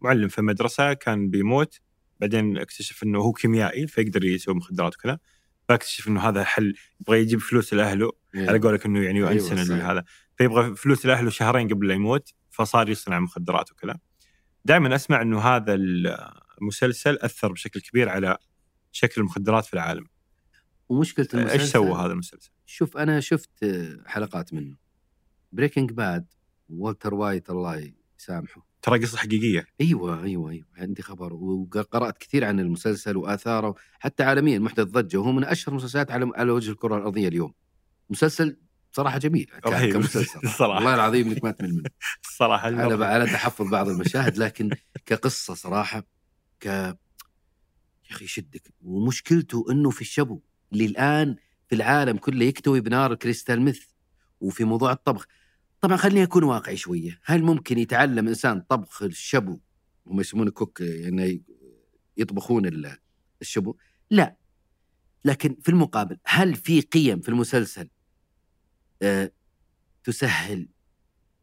معلم 0.00 0.28
في 0.28 0.42
مدرسة 0.42 0.92
كان 0.92 1.30
بيموت 1.30 1.80
بعدين 2.20 2.58
اكتشف 2.58 3.02
إنه 3.02 3.18
هو 3.18 3.32
كيميائي 3.32 3.86
فيقدر 3.86 4.24
يسوي 4.24 4.54
مخدرات 4.54 4.94
وكذا. 4.94 5.18
فاكتشف 5.68 6.08
إنه 6.08 6.20
هذا 6.20 6.44
حل 6.44 6.74
يبغى 7.00 7.20
يجيب 7.20 7.40
فلوس 7.40 7.74
لأهله 7.74 8.12
إيه. 8.34 8.48
على 8.48 8.58
قولك 8.58 8.86
إنه 8.86 9.02
يعني 9.02 9.18
يؤنسن 9.18 9.64
صحيح. 9.64 9.84
هذا. 9.86 10.04
فيبغى 10.36 10.76
فلوس 10.76 11.06
لأهله 11.06 11.30
شهرين 11.30 11.68
قبل 11.68 11.88
لا 11.88 11.94
يموت 11.94 12.32
فصار 12.50 12.88
يصنع 12.88 13.20
مخدرات 13.20 13.72
وكذا. 13.72 13.98
دائما 14.64 14.94
أسمع 14.94 15.22
إنه 15.22 15.40
هذا 15.40 15.74
المسلسل 16.60 17.18
أثر 17.22 17.52
بشكل 17.52 17.80
كبير 17.80 18.08
على 18.08 18.38
شكل 18.92 19.20
المخدرات 19.20 19.64
في 19.64 19.74
العالم. 19.74 20.06
ومشكلة 20.88 21.28
المسلسل 21.34 21.60
إيش 21.60 21.70
سوى 21.70 21.92
هذا 21.92 22.12
المسلسل؟ 22.12 22.50
شوف 22.66 22.96
أنا 22.96 23.20
شفت 23.20 23.50
حلقات 24.06 24.54
منه. 24.54 24.76
Breaking 25.52 25.92
Bad 25.92 26.26
والتر 26.68 27.14
وايت 27.14 27.50
الله 27.50 27.92
يسامحه. 28.20 28.66
ترى 28.82 28.98
قصة 28.98 29.18
حقيقية. 29.18 29.66
أيوه 29.80 30.24
أيوه 30.24 30.50
أيوه. 30.50 30.66
عندي 30.76 31.02
خبر 31.02 31.34
وقرأت 31.34 32.18
كثير 32.18 32.44
عن 32.44 32.60
المسلسل 32.60 33.16
وآثاره 33.16 33.74
حتى 34.00 34.22
عالميا 34.22 34.58
محدث 34.58 34.86
ضجة 34.86 35.16
وهو 35.18 35.32
من 35.32 35.44
أشهر 35.44 35.72
المسلسلات 35.72 36.10
على 36.10 36.30
على 36.34 36.52
وجه 36.52 36.70
الكرة 36.70 36.96
الأرضية 36.96 37.28
اليوم. 37.28 37.54
مسلسل 38.10 38.56
صراحة 38.92 39.18
جميل 39.18 39.50
رهيب. 39.66 39.92
كمسلسل. 39.92 40.40
الصراحة. 40.44 40.74
والله 40.74 40.94
العظيم 40.94 41.28
إنك 41.30 41.44
ما 41.44 41.50
تمل 41.50 41.74
منه. 41.74 41.90
الصراحه 42.28 42.66
على. 42.66 43.04
على 43.04 43.26
تحفظ 43.26 43.70
بعض 43.70 43.88
المشاهد 43.88 44.38
لكن 44.38 44.70
كقصة 45.06 45.54
صراحة 45.54 46.06
ك 46.60 46.66
يا 46.66 46.96
أخي 48.10 48.24
يشدك. 48.24 48.74
ومشكلته 48.82 49.64
إنه 49.70 49.90
في 49.90 50.00
الشبو. 50.00 50.40
اللي 50.72 50.86
الان 50.86 51.36
في 51.68 51.74
العالم 51.74 52.16
كله 52.16 52.44
يكتوي 52.44 52.80
بنار 52.80 53.12
الكريستال 53.12 53.60
ميث 53.62 53.84
وفي 54.40 54.64
موضوع 54.64 54.92
الطبخ. 54.92 55.26
طبعا 55.80 55.96
خليني 55.96 56.22
أكون 56.22 56.42
واقعي 56.44 56.76
شوية. 56.76 57.20
هل 57.24 57.42
ممكن 57.42 57.78
يتعلم 57.78 58.28
إنسان 58.28 58.60
طبخ 58.60 59.02
الشبو؟ 59.02 59.58
هم 60.06 60.20
يسمونه 60.20 60.50
كوك 60.50 60.80
يعني 60.80 61.42
يطبخون 62.16 62.66
ال- 62.66 62.98
الشبو. 63.40 63.76
لا. 64.10 64.36
لكن 65.24 65.56
في 65.62 65.68
المقابل 65.68 66.18
هل 66.24 66.54
في 66.54 66.80
قيم 66.80 67.20
في 67.20 67.28
المسلسل 67.28 67.88
آه، 69.02 69.32
تسهل 70.04 70.68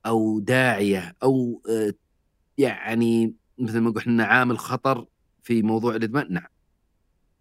أو 0.05 0.39
داعية 0.39 1.15
أو 1.23 1.61
آه، 1.69 1.93
يعني 2.57 3.35
مثل 3.57 3.79
ما 3.79 3.91
قلنا 3.91 4.23
عامل 4.23 4.59
خطر 4.59 5.05
في 5.43 5.61
موضوع 5.61 5.95
الإدمان؟ 5.95 6.33
نعم. 6.33 6.47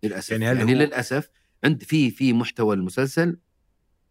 للأسف. 0.04 0.30
يعني 0.30 0.44
يعني, 0.44 0.58
هل 0.62 0.68
يعني 0.68 0.80
هو- 0.80 0.86
للأسف 0.86 1.30
عند 1.64 1.82
في 1.82 2.10
في 2.10 2.32
محتوى 2.32 2.74
المسلسل 2.76 3.38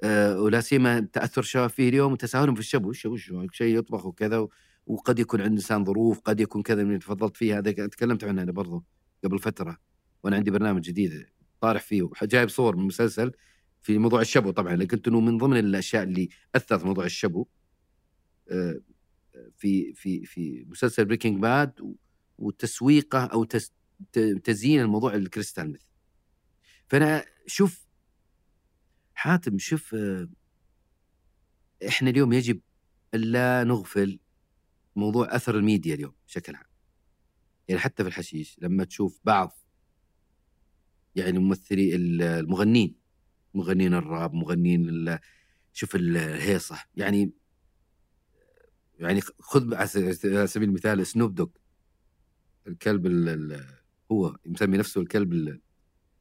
آه 0.03 0.41
ولا 0.41 0.61
سيما 0.61 0.99
تأثر 0.99 1.41
الشباب 1.41 1.69
فيه 1.69 1.89
اليوم 1.89 2.11
وتساهلهم 2.13 2.53
في 2.55 2.59
الشبو 2.59 2.89
وش 2.89 3.05
وش 3.05 3.31
شيء 3.51 3.77
يطبخ 3.77 4.05
وكذا 4.05 4.47
وقد 4.85 5.19
يكون 5.19 5.41
عند 5.41 5.51
إنسان 5.51 5.85
ظروف 5.85 6.19
قد 6.19 6.39
يكون 6.39 6.61
كذا 6.61 6.83
من 6.83 6.99
تفضلت 6.99 7.37
فيه 7.37 7.57
هذا 7.57 7.71
تكلمت 7.71 8.23
عنه 8.23 8.41
أنا 8.41 8.51
برضو 8.51 8.85
قبل 9.23 9.39
فترة 9.39 9.77
وأنا 10.23 10.35
عندي 10.35 10.51
برنامج 10.51 10.81
جديد 10.81 11.25
طارح 11.61 11.81
فيه 11.81 12.01
وح- 12.01 12.23
جايب 12.25 12.49
صور 12.49 12.75
من 12.75 12.83
مسلسل 12.85 13.31
في 13.81 13.97
موضوع 13.97 14.21
الشبو 14.21 14.51
طبعا. 14.51 14.75
قلت 14.75 15.07
إنه 15.07 15.19
من 15.19 15.37
ضمن 15.37 15.57
الأشياء 15.57 16.03
اللي 16.03 16.29
أثرت 16.55 16.83
موضوع 16.85 17.05
الشبو 17.05 17.45
آه، 18.51 18.79
في 19.57 19.93
في 19.93 20.25
في 20.25 20.65
مسلسل 20.69 21.05
Breaking 21.05 21.39
Bad 21.41 21.95
وتسويقه 22.37 23.25
أو 23.25 23.43
تزيين 24.43 24.81
الموضوع 24.81 25.13
ال 25.15 25.22
crystal 25.22 25.71
meth 25.71 25.81
فأنا 26.87 27.25
شوف 27.47 27.87
حاتم 29.13 29.57
شوف 29.57 29.95
آه، 29.95 30.29
إحنا 31.87 32.09
اليوم 32.09 32.33
يجب 32.33 32.61
الا 33.13 33.63
نغفل 33.63 34.19
موضوع 34.95 35.35
أثر 35.35 35.57
الميديا 35.57 35.95
اليوم 35.95 36.13
بشكل 36.27 36.55
عام. 36.55 36.65
يعني 37.67 37.81
حتى 37.81 38.03
في 38.03 38.09
الحشيش 38.09 38.59
لما 38.61 38.83
تشوف 38.83 39.19
بعض 39.23 39.57
يعني 41.15 41.39
ممثلي 41.39 41.95
ال- 41.95 42.21
المغنين 42.21 42.95
مغنين 43.53 43.93
الراب 43.93 44.33
مغنين 44.33 45.19
شوف 45.73 45.95
الهيصة 45.95 46.79
يعني 46.95 47.31
يعني 48.99 49.21
خذ 49.39 49.75
على 49.75 49.87
سبيل 50.47 50.69
المثال 50.69 51.07
سنوب 51.07 51.35
دوغ 51.35 51.49
الكلب 52.67 53.05
ال- 53.05 53.29
ال- 53.29 53.77
هو 54.11 54.37
مسمي 54.45 54.77
نفسه 54.77 55.01
الكلب 55.01 55.33
ال- 55.33 55.61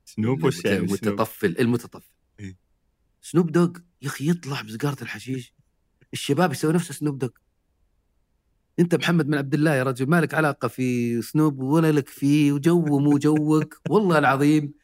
سنوب 0.07 0.45
وش 0.45 0.65
يعني؟ 0.65 0.78
المتطفل 0.78 1.57
المتطفل. 1.59 2.11
إيه. 2.41 2.57
سنوب 3.23 3.53
دوغ 3.53 3.70
يا 4.03 4.09
أخي 4.09 4.31
يطلع 4.31 4.62
بسجاره 4.62 5.03
الحشيش. 5.03 5.55
الشباب 6.12 6.53
يسوي 6.53 6.73
نفس 6.73 6.93
سنوب 6.93 7.19
دوغ. 7.19 7.31
أنت 8.78 8.95
محمد 8.95 9.27
بن 9.27 9.35
عبد 9.35 9.55
الله 9.55 9.74
يا 9.74 9.83
رجل 9.83 10.07
مالك 10.07 10.35
علاقة 10.35 10.69
في 10.69 11.23
سنوب 11.23 11.59
ولا 11.59 11.93
لك 11.93 12.09
فيه 12.09 12.53
وجو 12.53 12.99
مو 12.99 13.19
جوك؟ 13.19 13.81
والله 13.91 14.19
العظيم. 14.19 14.74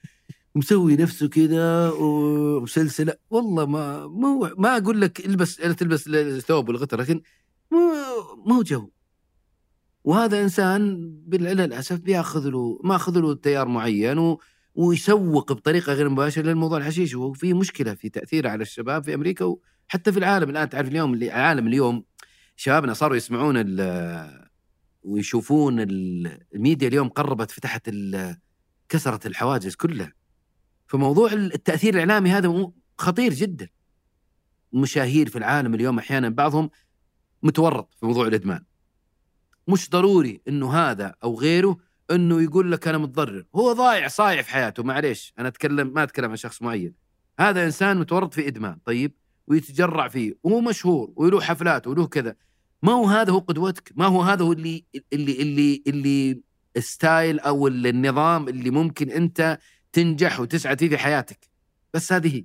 مسوي 0.54 0.96
نفسه 0.96 1.28
كذا 1.28 1.90
وسلسله 1.90 3.14
والله 3.30 3.66
ما 3.66 4.06
مو 4.06 4.50
ما 4.58 4.76
أقول 4.76 5.00
لك 5.00 5.26
البس 5.26 5.56
تلبس 5.56 6.08
الثوب 6.08 6.68
والغتر 6.68 7.00
لكن 7.00 7.22
مو 7.70 7.78
مو 8.46 8.62
جو. 8.62 8.90
وهذا 10.04 10.42
إنسان 10.42 11.10
بال- 11.26 11.42
للأسف 11.56 11.98
بيأخذ 12.00 12.48
له 12.48 12.80
ماخذ 12.84 13.18
له 13.20 13.34
تيار 13.34 13.68
معين 13.68 14.18
و 14.18 14.40
ويسوق 14.74 15.52
بطريقة 15.52 15.92
غير 15.92 16.08
مباشرة 16.08 16.42
للموضوع 16.42 16.78
الحشيش. 16.78 17.14
وفي 17.14 17.54
مشكلة 17.54 17.94
في 17.94 18.08
تاثيره 18.08 18.48
على 18.48 18.62
الشباب 18.62 19.04
في 19.04 19.14
أمريكا 19.14 19.44
وحتى 19.44 20.12
في 20.12 20.18
العالم. 20.18 20.50
الآن 20.50 20.68
تعرف 20.68 20.88
اليوم 20.88 21.14
العالم 21.14 21.66
اليوم 21.66 22.04
شبابنا 22.56 22.94
صاروا 22.94 23.16
يسمعون 23.16 23.56
ويشوفون 25.02 25.80
ال- 25.80 26.38
الميديا 26.54 26.88
اليوم 26.88 27.08
قربت 27.08 27.50
فتحت 27.50 27.90
كسرت 28.88 29.26
الحواجز 29.26 29.74
كلها. 29.74 30.12
فموضوع 30.86 31.32
التأثير 31.32 31.94
الإعلامي 31.94 32.30
هذا 32.30 32.72
خطير 32.98 33.34
جدا. 33.34 33.68
مشاهير 34.72 35.28
في 35.28 35.38
العالم 35.38 35.74
اليوم 35.74 35.98
أحيانا 35.98 36.28
بعضهم 36.28 36.70
متورط 37.42 37.94
في 37.94 38.06
موضوع 38.06 38.26
الإدمان. 38.26 38.64
مش 39.68 39.90
ضروري 39.90 40.40
إنه 40.48 40.72
هذا 40.74 41.14
أو 41.24 41.38
غيره 41.40 41.76
إنه 42.10 42.42
يقول 42.42 42.72
لك 42.72 42.88
أنا 42.88 42.98
متضرر. 42.98 43.44
هو 43.56 43.72
ضايع 43.72 44.08
صايع 44.08 44.42
في 44.42 44.50
حياته. 44.50 44.82
معليش 44.82 45.32
أنا 45.38 45.48
أتكلم 45.48 45.94
ما 45.94 46.02
أتكلم 46.02 46.30
عن 46.30 46.36
شخص 46.36 46.62
معين. 46.62 46.94
هذا 47.40 47.64
إنسان 47.64 47.98
متورط 47.98 48.34
في 48.34 48.48
إدمان 48.48 48.78
طيب؟ 48.84 49.12
ويتجرع 49.46 50.08
فيه 50.08 50.34
وهو 50.42 50.60
مشهور 50.60 51.12
وله 51.16 51.40
حفلات 51.40 51.86
وله 51.86 52.06
كذا. 52.06 52.36
ما 52.82 52.92
هو 52.92 53.06
هذا 53.06 53.32
هو 53.32 53.38
قدوتك؟ 53.38 53.92
ما 53.96 54.06
هو 54.06 54.22
هذا 54.22 54.44
هو 54.44 54.52
اللي 54.52 54.84
اللي 55.12 55.42
اللي 55.42 55.82
اللي 55.86 56.42
style 56.78 57.40
أو 57.40 57.66
النظام 57.68 58.48
اللي 58.48 58.70
ممكن 58.70 59.10
أنت 59.10 59.58
تنجح 59.92 60.40
وتسعد 60.40 60.78
فيه 60.78 60.88
في 60.88 60.98
حياتك. 60.98 61.50
بس 61.94 62.12
هذه 62.12 62.36
هي. 62.36 62.44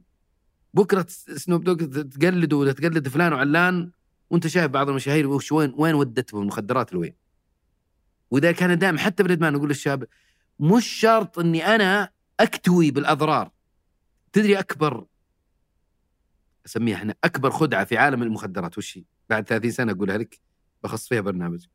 بكرة 0.73 1.05
سنوب 1.09 1.63
دوغ 1.63 1.75
تقلده 2.03 2.57
ولا 2.57 2.71
تقلد 2.71 3.07
فلان 3.07 3.33
وعلان 3.33 3.91
وأنت 4.29 4.47
شايف 4.47 4.71
بعض 4.71 4.89
المشاهير 4.89 5.27
وش 5.27 5.51
وين 5.51 5.73
وين 5.77 6.13
المخدرات 6.33 6.93
لوين 6.93 7.13
وإذا 8.31 8.51
كان 8.51 8.77
دائما 8.77 8.99
حتى 8.99 9.23
بالإدمان 9.23 9.53
نقول 9.53 9.69
للشباب 9.69 10.07
مش 10.59 10.87
شرط 10.87 11.39
إني 11.39 11.65
أنا 11.65 12.09
أكتوي 12.39 12.91
بالأضرار. 12.91 13.51
تدري 14.33 14.59
أكبر 14.59 15.05
أسميها 16.65 16.95
إحنا 16.95 17.15
أكبر 17.23 17.51
خدعة 17.51 17.85
في 17.85 17.97
عالم 17.97 18.23
المخدرات 18.23 18.77
وش 18.77 18.97
هي؟ 18.97 19.03
بعد 19.29 19.47
30 19.47 19.71
سنة 19.71 19.91
أقولها 19.91 20.17
لك 20.17 20.39
بخص 20.83 21.07
فيها 21.07 21.21
برنامج. 21.21 21.65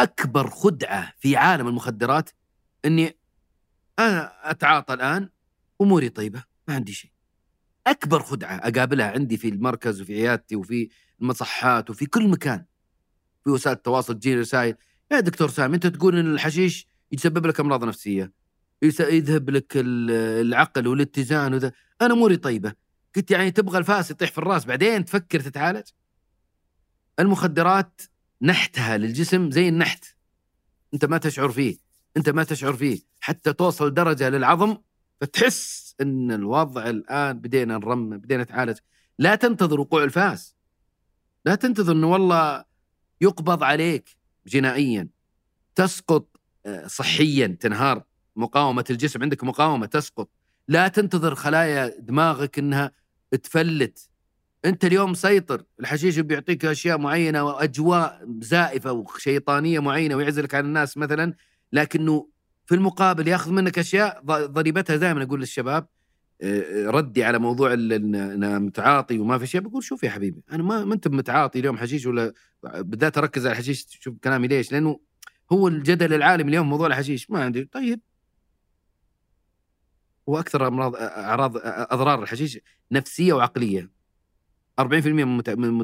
أكبر 0.00 0.50
خدعة 0.50 1.12
في 1.18 1.36
عالم 1.36 1.68
المخدرات 1.68 2.30
إني 2.84 3.18
أنا 3.98 4.50
أتعاطى 4.50 4.94
الآن 4.94 5.30
أموري 5.80 6.08
طيبة 6.08 6.44
ما 6.68 6.74
عندي 6.74 6.92
شيء. 6.92 7.10
أكبر 7.86 8.22
خدعة 8.22 8.56
أقابلها 8.56 9.10
عندي 9.10 9.36
في 9.36 9.48
المركز 9.48 10.00
وفي 10.00 10.14
عيادتي 10.14 10.56
وفي 10.56 10.88
المصحات 11.20 11.90
وفي 11.90 12.06
كل 12.06 12.28
مكان. 12.28 12.64
في 13.44 13.50
وسائل 13.50 13.76
التواصل 13.76 14.14
تجيني 14.14 14.40
رسائل. 14.40 14.74
يا 15.12 15.20
دكتور 15.20 15.48
سامي 15.48 15.74
أنت 15.74 15.86
تقول 15.86 16.18
إن 16.18 16.34
الحشيش 16.34 16.86
يسبب 17.12 17.46
لك 17.46 17.60
أمراض 17.60 17.84
نفسية 17.84 18.32
يذهب 18.82 19.50
لك 19.50 19.72
ال- 19.76 20.10
العقل 20.46 20.88
والاتزان 20.88 21.54
وذا. 21.54 21.72
أنا 22.02 22.14
اموري 22.14 22.36
طيبه 22.36 22.72
قلت 23.16 23.30
يعني 23.30 23.50
تبغى 23.50 23.78
الفاس 23.78 24.10
يطيح 24.10 24.30
في 24.30 24.38
الراس 24.38 24.64
بعدين 24.64 25.04
تفكر 25.04 25.40
تتعالج؟ 25.40 25.86
المخدرات 27.20 28.00
نحتها 28.42 28.96
للجسم 28.96 29.50
زي 29.50 29.68
النحت. 29.68 30.04
أنت 30.94 31.04
ما 31.04 31.18
تشعر 31.18 31.48
فيه 31.48 31.76
أنت 32.16 32.28
ما 32.28 32.44
تشعر 32.44 32.72
فيه. 32.72 33.00
حتى 33.20 33.52
توصل 33.52 33.94
درجة 33.94 34.28
للعظم 34.28 34.76
فتحس 35.20 35.94
إن 36.00 36.32
الوضع 36.32 36.88
الآن 36.90 37.38
بدينا 37.38 37.78
نرمم 37.78 38.18
بدينا 38.18 38.42
نتعالج. 38.42 38.78
لا 39.18 39.34
تنتظر 39.34 39.80
وقوع 39.80 40.04
الفاس. 40.04 40.56
لا 41.44 41.54
تنتظر 41.54 41.92
إنه 41.92 42.06
والله 42.06 42.64
يقبض 43.20 43.62
عليك 43.62 44.16
جنائيا 44.46 45.08
تسقط 45.74 46.36
آه، 46.66 46.86
صحيا 46.86 47.46
تنهار 47.60 48.02
مقاومة 48.36 48.84
الجسم. 48.90 49.22
عندك 49.22 49.44
مقاومة 49.44 49.86
تسقط. 49.86 50.30
لا 50.68 50.88
تنتظر 50.88 51.34
خلايا 51.34 51.92
دماغك 51.98 52.58
إنها 52.58 52.92
تفلت. 53.42 54.08
أنت 54.64 54.84
اليوم 54.84 55.10
مسيطر 55.10 55.62
الحشيش 55.80 56.18
بيعطيك 56.18 56.64
أشياء 56.64 56.98
معينة 56.98 57.42
وأجواء 57.44 58.26
زائفة 58.40 58.92
وشيطانية 58.92 59.78
معينة 59.80 60.16
ويعزلك 60.16 60.54
عن 60.54 60.64
الناس 60.64 60.96
مثلا 60.96 61.34
لكنه 61.72 62.28
في 62.66 62.74
المقابل 62.74 63.28
يأخذ 63.28 63.50
منك 63.50 63.78
أشياء 63.78 64.22
ضريبتها 64.26 64.96
دائما 64.96 65.22
أقول 65.22 65.40
للشباب. 65.40 65.86
ردي 66.86 67.24
على 67.24 67.38
موضوع 67.38 67.72
أنا 67.74 68.58
متعاطي 68.58 69.18
وما 69.18 69.38
في 69.38 69.46
شيء. 69.46 69.60
بقول 69.60 69.82
شوف 69.84 70.02
يا 70.02 70.10
حبيبي 70.10 70.42
أنا 70.52 70.62
ما 70.62 70.84
ما 70.84 70.94
أنت 70.94 71.08
متعاطي 71.08 71.58
اليوم 71.58 71.76
حشيش 71.78 72.06
ولا 72.06 72.32
بدأت 72.62 73.18
أركز 73.18 73.46
على 73.46 73.52
الحشيش 73.52 73.86
شوف 74.00 74.14
كلامي 74.24 74.48
ليش؟ 74.48 74.72
لأنه 74.72 75.00
هو 75.52 75.68
الجدل 75.68 76.14
العالمي 76.14 76.48
اليوم 76.50 76.68
موضوع 76.70 76.86
الحشيش. 76.86 77.30
ما 77.30 77.44
عندي. 77.44 77.64
طيب. 77.64 78.00
وأكثر 80.26 80.68
امراض 80.68 80.96
اعراض 80.96 81.52
أضرار 81.64 82.22
الحشيش 82.22 82.58
نفسية 82.92 83.32
وعقلية. 83.32 83.90
40% 84.80 84.84
من 85.06 85.36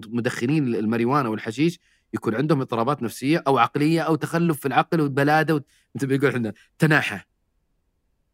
مدخنين 0.08 0.74
الماريجوانا 0.74 1.28
والحشيش 1.28 1.78
يكون 2.14 2.34
عندهم 2.34 2.60
اضطرابات 2.60 3.02
نفسية 3.02 3.42
أو 3.46 3.58
عقلية 3.58 4.00
أو 4.00 4.14
تخلف 4.14 4.60
في 4.60 4.68
العقل 4.68 5.00
وبلاده 5.00 5.54
وت- 5.54 5.66
مثل 5.94 6.08
ما 6.08 6.14
يقول 6.14 6.28
إحنا 6.30 6.52
تناحى 6.78 7.20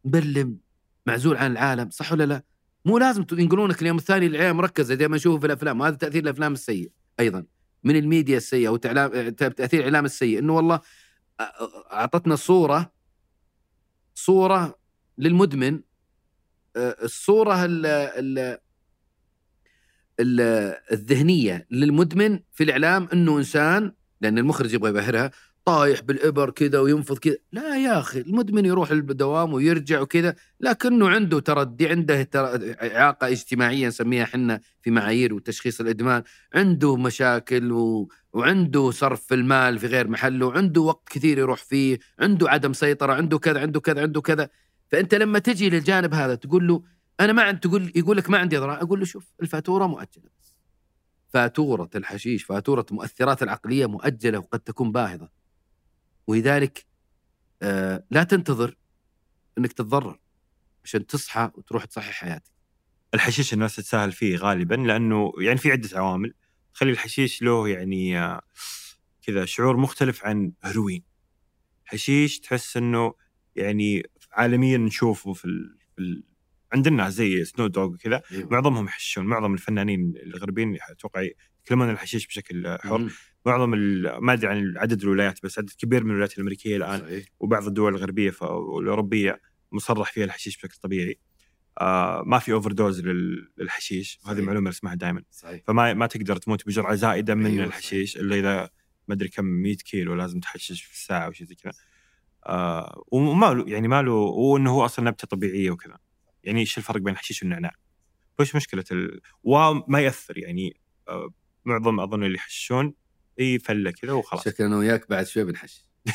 مبلم. 0.05 0.57
معزول 1.05 1.37
عن 1.37 1.51
العالم 1.51 1.89
صح 1.89 2.11
ولا 2.11 2.23
لا؟ 2.23 2.43
مو 2.85 2.97
لازم 2.97 3.25
ينقلونك 3.31 3.81
اليوم 3.81 3.97
الثاني 3.97 4.25
العيال 4.25 4.53
مركزة 4.53 4.95
زي 4.95 5.07
ما 5.07 5.15
نشوفه 5.15 5.39
في 5.39 5.45
الأفلام 5.45 5.81
وهذا 5.81 5.95
تأثير 5.95 6.23
الأفلام 6.23 6.53
السيء 6.53 6.91
أيضا 7.19 7.45
من 7.83 7.95
الميديا 7.95 8.37
السيئة 8.37 8.69
وتعلام 8.69 9.29
تأثير 9.29 9.79
الإعلام 9.79 10.05
السيء 10.05 10.39
إنه 10.39 10.55
والله 10.55 10.77
أ- 10.77 10.81
أ- 11.43 11.93
أعطتنا 11.93 12.35
صورة 12.35 12.91
صورة 14.15 14.79
للمدمن 15.17 15.81
الصورة 16.77 17.65
ال 17.65 17.85
ال 17.85 18.57
ال 20.19 20.41
الذهنية 20.91 21.67
للمدمن 21.71 22.39
في 22.51 22.63
الإعلام 22.63 23.09
إنه 23.13 23.37
إنسان 23.37 23.93
لأن 24.21 24.37
المخرج 24.37 24.73
يبغى 24.73 24.89
يبهرها 24.89 25.31
طايح 25.65 26.01
بالإبر 26.01 26.49
كذا 26.49 26.79
وينفض 26.79 27.17
كذا 27.17 27.35
لا 27.51 27.77
يا 27.83 27.99
أخي 27.99 28.19
المدمن 28.19 28.65
يروح 28.65 28.91
الدوام 28.91 29.53
ويرجع 29.53 30.01
وكذا 30.01 30.35
لكنه 30.59 31.09
عنده 31.09 31.39
تردي 31.39 31.87
عنده 31.87 32.29
إعاقة 32.35 33.27
اجتماعية 33.27 33.87
نسميها 33.87 34.23
إحنا 34.23 34.59
في 34.81 34.91
معايير 34.91 35.33
وتشخيص 35.33 35.81
الإدمان. 35.81 36.23
عنده 36.53 36.95
مشاكل 36.95 37.71
و... 37.71 38.09
وعنده 38.33 38.91
صرف 38.91 39.25
في 39.25 39.35
المال 39.35 39.79
في 39.79 39.87
غير 39.87 40.07
محله 40.07 40.45
وعنده 40.45 40.81
وقت 40.81 41.09
كثير 41.09 41.37
يروح 41.37 41.63
فيه 41.63 41.99
عنده 42.19 42.49
عدم 42.49 42.73
سيطرة 42.73 43.13
عنده 43.13 43.39
كذا 43.39 43.59
عنده 43.59 43.79
كذا 43.79 44.01
عنده 44.01 44.21
كذا. 44.21 44.49
فأنت 44.91 45.15
لما 45.15 45.39
تجي 45.39 45.69
للجانب 45.69 46.13
هذا 46.13 46.35
تقول 46.35 46.67
له 46.67 46.83
أنا 47.19 47.33
ما 47.33 47.43
عندي 47.43 47.59
تقول 47.59 47.91
يقول 47.95 48.17
لك 48.17 48.29
ما 48.29 48.37
عندي 48.37 48.57
اضرار 48.57 48.81
أقول 48.81 48.99
له 48.99 49.05
شوف 49.05 49.31
الفاتورة 49.41 49.87
مؤجلة 49.87 50.29
فاتورة 51.33 51.89
الحشيش 51.95 52.43
فاتورة 52.43 52.85
المؤثرات 52.91 53.43
العقلية 53.43 53.85
مؤجلة 53.85 54.39
وقد 54.39 54.59
تكون 54.59 54.91
باهظة. 54.91 55.40
ولذلك 56.27 56.85
آه 57.61 58.03
لا 58.11 58.23
تنتظر 58.23 58.75
إنك 59.57 59.73
تتضرر 59.73 60.19
عشان 60.83 61.05
تصحى 61.07 61.51
وتروح 61.55 61.85
تصحي 61.85 62.11
حياتك. 62.11 62.51
الحشيش 63.13 63.53
الناس 63.53 63.75
تتساهل 63.75 64.11
فيه 64.11 64.37
غالبا 64.37 64.75
لأنه 64.75 65.33
يعني 65.39 65.57
في 65.57 65.71
عدة 65.71 65.89
عوامل. 65.99 66.33
تخلي 66.73 66.91
الحشيش 66.91 67.41
له 67.41 67.69
يعني 67.69 68.19
آه، 68.19 68.41
كذا 69.21 69.45
شعور 69.45 69.77
مختلف 69.77 70.25
عن 70.25 70.53
هيروين 70.63 71.03
حشيش 71.85 72.39
تحس 72.39 72.77
إنه 72.77 73.13
يعني 73.55 74.03
عالميا 74.31 74.77
نشوفه 74.77 75.33
في 75.33 75.45
ال... 75.45 75.77
في 75.95 76.01
ال... 76.01 76.23
عند 76.73 76.87
الناس 76.87 77.13
زي 77.13 77.45
سنو 77.45 77.67
دوغ 77.67 77.85
وكذا. 77.85 78.21
أيوة. 78.31 78.49
معظمهم 78.49 78.85
يحشون 78.85 79.25
معظم 79.25 79.53
الفنانين 79.53 80.13
الغربيين 80.23 80.77
أتوقع 80.89 81.27
يتكلمون 81.61 81.87
عن 81.87 81.93
الحشيش 81.93 82.27
بشكل 82.27 82.77
حر. 82.79 83.11
معظم 83.45 83.69
ما 84.19 84.33
أدري 84.33 84.47
عن 84.47 84.73
عدد 84.77 85.01
الولايات 85.01 85.39
بس 85.43 85.59
عدد 85.59 85.69
كبير 85.77 86.03
من 86.03 86.09
الولايات 86.09 86.37
الأمريكية 86.37 86.77
الآن 86.77 86.99
صحيح. 86.99 87.25
وبعض 87.39 87.67
الدول 87.67 87.95
الغربية 87.95 88.33
والأوروبية 88.41 89.41
مصرح 89.71 90.11
فيها 90.11 90.25
الحشيش 90.25 90.57
بشكل 90.57 90.75
طبيعي. 90.75 91.19
آه 91.81 92.23
ما 92.25 92.39
في 92.39 92.53
overdose 92.53 93.01
للحشيش 93.57 94.19
وهذه. 94.25 94.41
معلومة 94.41 94.69
اسمعها 94.69 94.95
دائما 94.95 95.23
فما 95.67 95.93
ما 95.93 96.07
تقدر 96.07 96.35
تموت 96.35 96.67
بجرعة 96.67 96.95
زائدة 96.95 97.35
من 97.35 97.45
أيوة، 97.45 97.65
الحشيش 97.65 98.17
إلا 98.17 98.35
إذا 98.35 98.69
ما 99.07 99.15
أدري 99.15 99.29
كم 99.29 99.45
100 99.45 99.75
كيلو 99.75 100.15
لازم 100.15 100.39
تحشش 100.39 100.81
في 100.83 100.93
الساعة 100.93 101.25
أو 101.25 101.31
شيء 101.31 101.47
زي 101.47 101.55
كذا. 101.55 101.71
آه 102.45 103.03
وما 103.11 103.53
له 103.53 103.69
يعني 103.69 103.87
ما 103.87 104.01
له 104.01 104.11
وإنه 104.13 104.71
هو 104.71 104.85
أصلا 104.85 105.05
نبتة 105.05 105.27
طبيعية 105.27 105.71
وكذا. 105.71 105.97
يعني 106.43 106.59
إيش 106.59 106.77
الفرق 106.77 107.01
بين 107.01 107.13
الحشيش 107.13 107.43
والنعناع؟ 107.43 107.71
وش 108.39 108.55
مشكلة 108.55 108.83
ال... 108.91 109.21
وما 109.43 109.99
يأثر 109.99 110.37
يعني 110.37 110.77
آه 111.07 111.29
معظم 111.65 111.99
أظن 111.99 112.23
اللي 112.23 112.35
يحششون 112.35 112.93
اي 113.39 113.59
فله 113.59 113.91
كذا 113.91 114.11
وخلاص 114.11 114.45
شكلنا 114.45 114.69
أنا 114.69 114.77
وياك 114.77 115.09
بعد 115.09 115.27
شوي 115.27 115.43
بنحش 115.43 115.85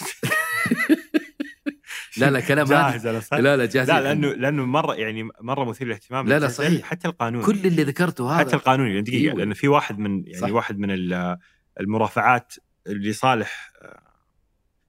لا 2.16 2.30
لا 2.30 2.40
كلام 2.40 2.66
جاهز؟ 2.66 3.06
لا 3.06 3.56
لا 3.56 3.66
جاهز 3.66 3.90
لا 3.90 4.00
لأنه 4.00 4.28
لأنه 4.32 4.64
مرة 4.64 4.94
يعني 4.94 5.28
مرة 5.40 5.64
مثير 5.64 5.86
للاهتمام 5.86 6.28
لا، 6.28 6.38
لا، 6.38 6.48
صحيح. 6.48 6.82
حتى 6.86 7.08
القانون 7.08 7.44
كل 7.44 7.66
اللي 7.66 7.82
ذكرته 7.84 8.30
هذا 8.30 8.38
حتى 8.38 8.56
القانوني 8.56 8.88
يعني 8.90 9.02
دقيقة 9.02 9.22
أيوة. 9.22 9.34
لأنه 9.38 9.54
في 9.54 9.68
واحد 9.68 9.98
من 9.98 10.24
يعني 10.26 10.38
صح. 10.38 10.48
واحد 10.50 10.78
من 10.78 10.90
ال- 10.90 11.38
المرافعات 11.80 12.54
اللي 12.86 13.12
صالح 13.12 13.72
آه، 13.82 14.02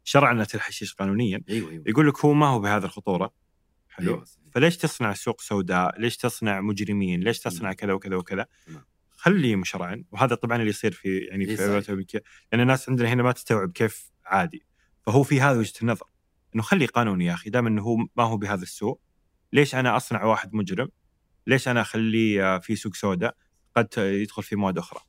شرعنه 0.04 0.48
الحشيش 0.56 0.94
قانونيا 0.94 1.42
إيوه 1.50 1.72
إيوه 1.72 1.84
يقول 1.88 2.08
لك 2.08 2.26
هو 2.26 2.34
ما 2.34 2.48
هو 2.48 2.60
بهذه 2.60 2.84
الخطورة 2.86 3.34
حلو 3.90 4.14
أيوة، 4.14 4.26
صحيح. 4.26 4.44
فليش 4.52 4.78
تصنع 4.78 5.14
سوق 5.14 5.42
سوداء؟ 5.42 6.00
ليش 6.02 6.18
تصنع 6.18 6.62
مجرمين؟ 6.62 7.20
ليش 7.22 7.40
تصنع. 7.40 7.74
كذا 7.74 7.94
وكذا 7.94 8.16
وكذا؟ 8.16 8.46
خليه 9.18 9.56
مشرعا 9.56 10.04
وهذا 10.12 10.36
طبعا 10.36 10.58
اللي 10.58 10.70
يصير 10.70 10.92
في 10.92 11.18
يعني 11.18 11.46
في. 11.46 11.64
الولايات 11.64 11.86
الامريكيه 11.86 12.24
لأن 12.52 12.62
الناس 12.62 12.90
عندنا 12.90 13.14
هنا 13.14 13.24
ما 13.24 13.32
تستوعب 13.32 13.72
كيف 13.72 14.12
عادي 14.26 14.64
فهو 15.06 15.24
في 15.24 15.42
هذا 15.42 15.60
وجهة 15.60 15.74
النظر 15.82 16.06
إنه 16.56 16.64
خلي 16.64 16.86
قانوني 16.86 17.26
يا 17.26 17.34
أخي 17.34 17.50
دام 17.50 17.68
إنه 17.68 17.82
هو 17.82 17.98
ما 17.98 18.24
هو 18.24 18.38
بهذا 18.38 18.64
السوء 18.64 19.00
ليش 19.54 19.76
أنا 19.76 19.98
أصنع 19.98 20.24
واحد 20.24 20.54
مجرم؟ 20.54 20.90
ليش 21.48 21.68
أنا 21.68 21.82
أخليه 21.82 22.56
آه، 22.56 22.60
في 22.60 22.76
سوق 22.76 22.94
سوداء 22.94 23.36
قد 23.76 23.88
يدخل 23.98 24.44
في 24.44 24.56
مواد 24.56 24.78
أخرى؟ 24.78 25.02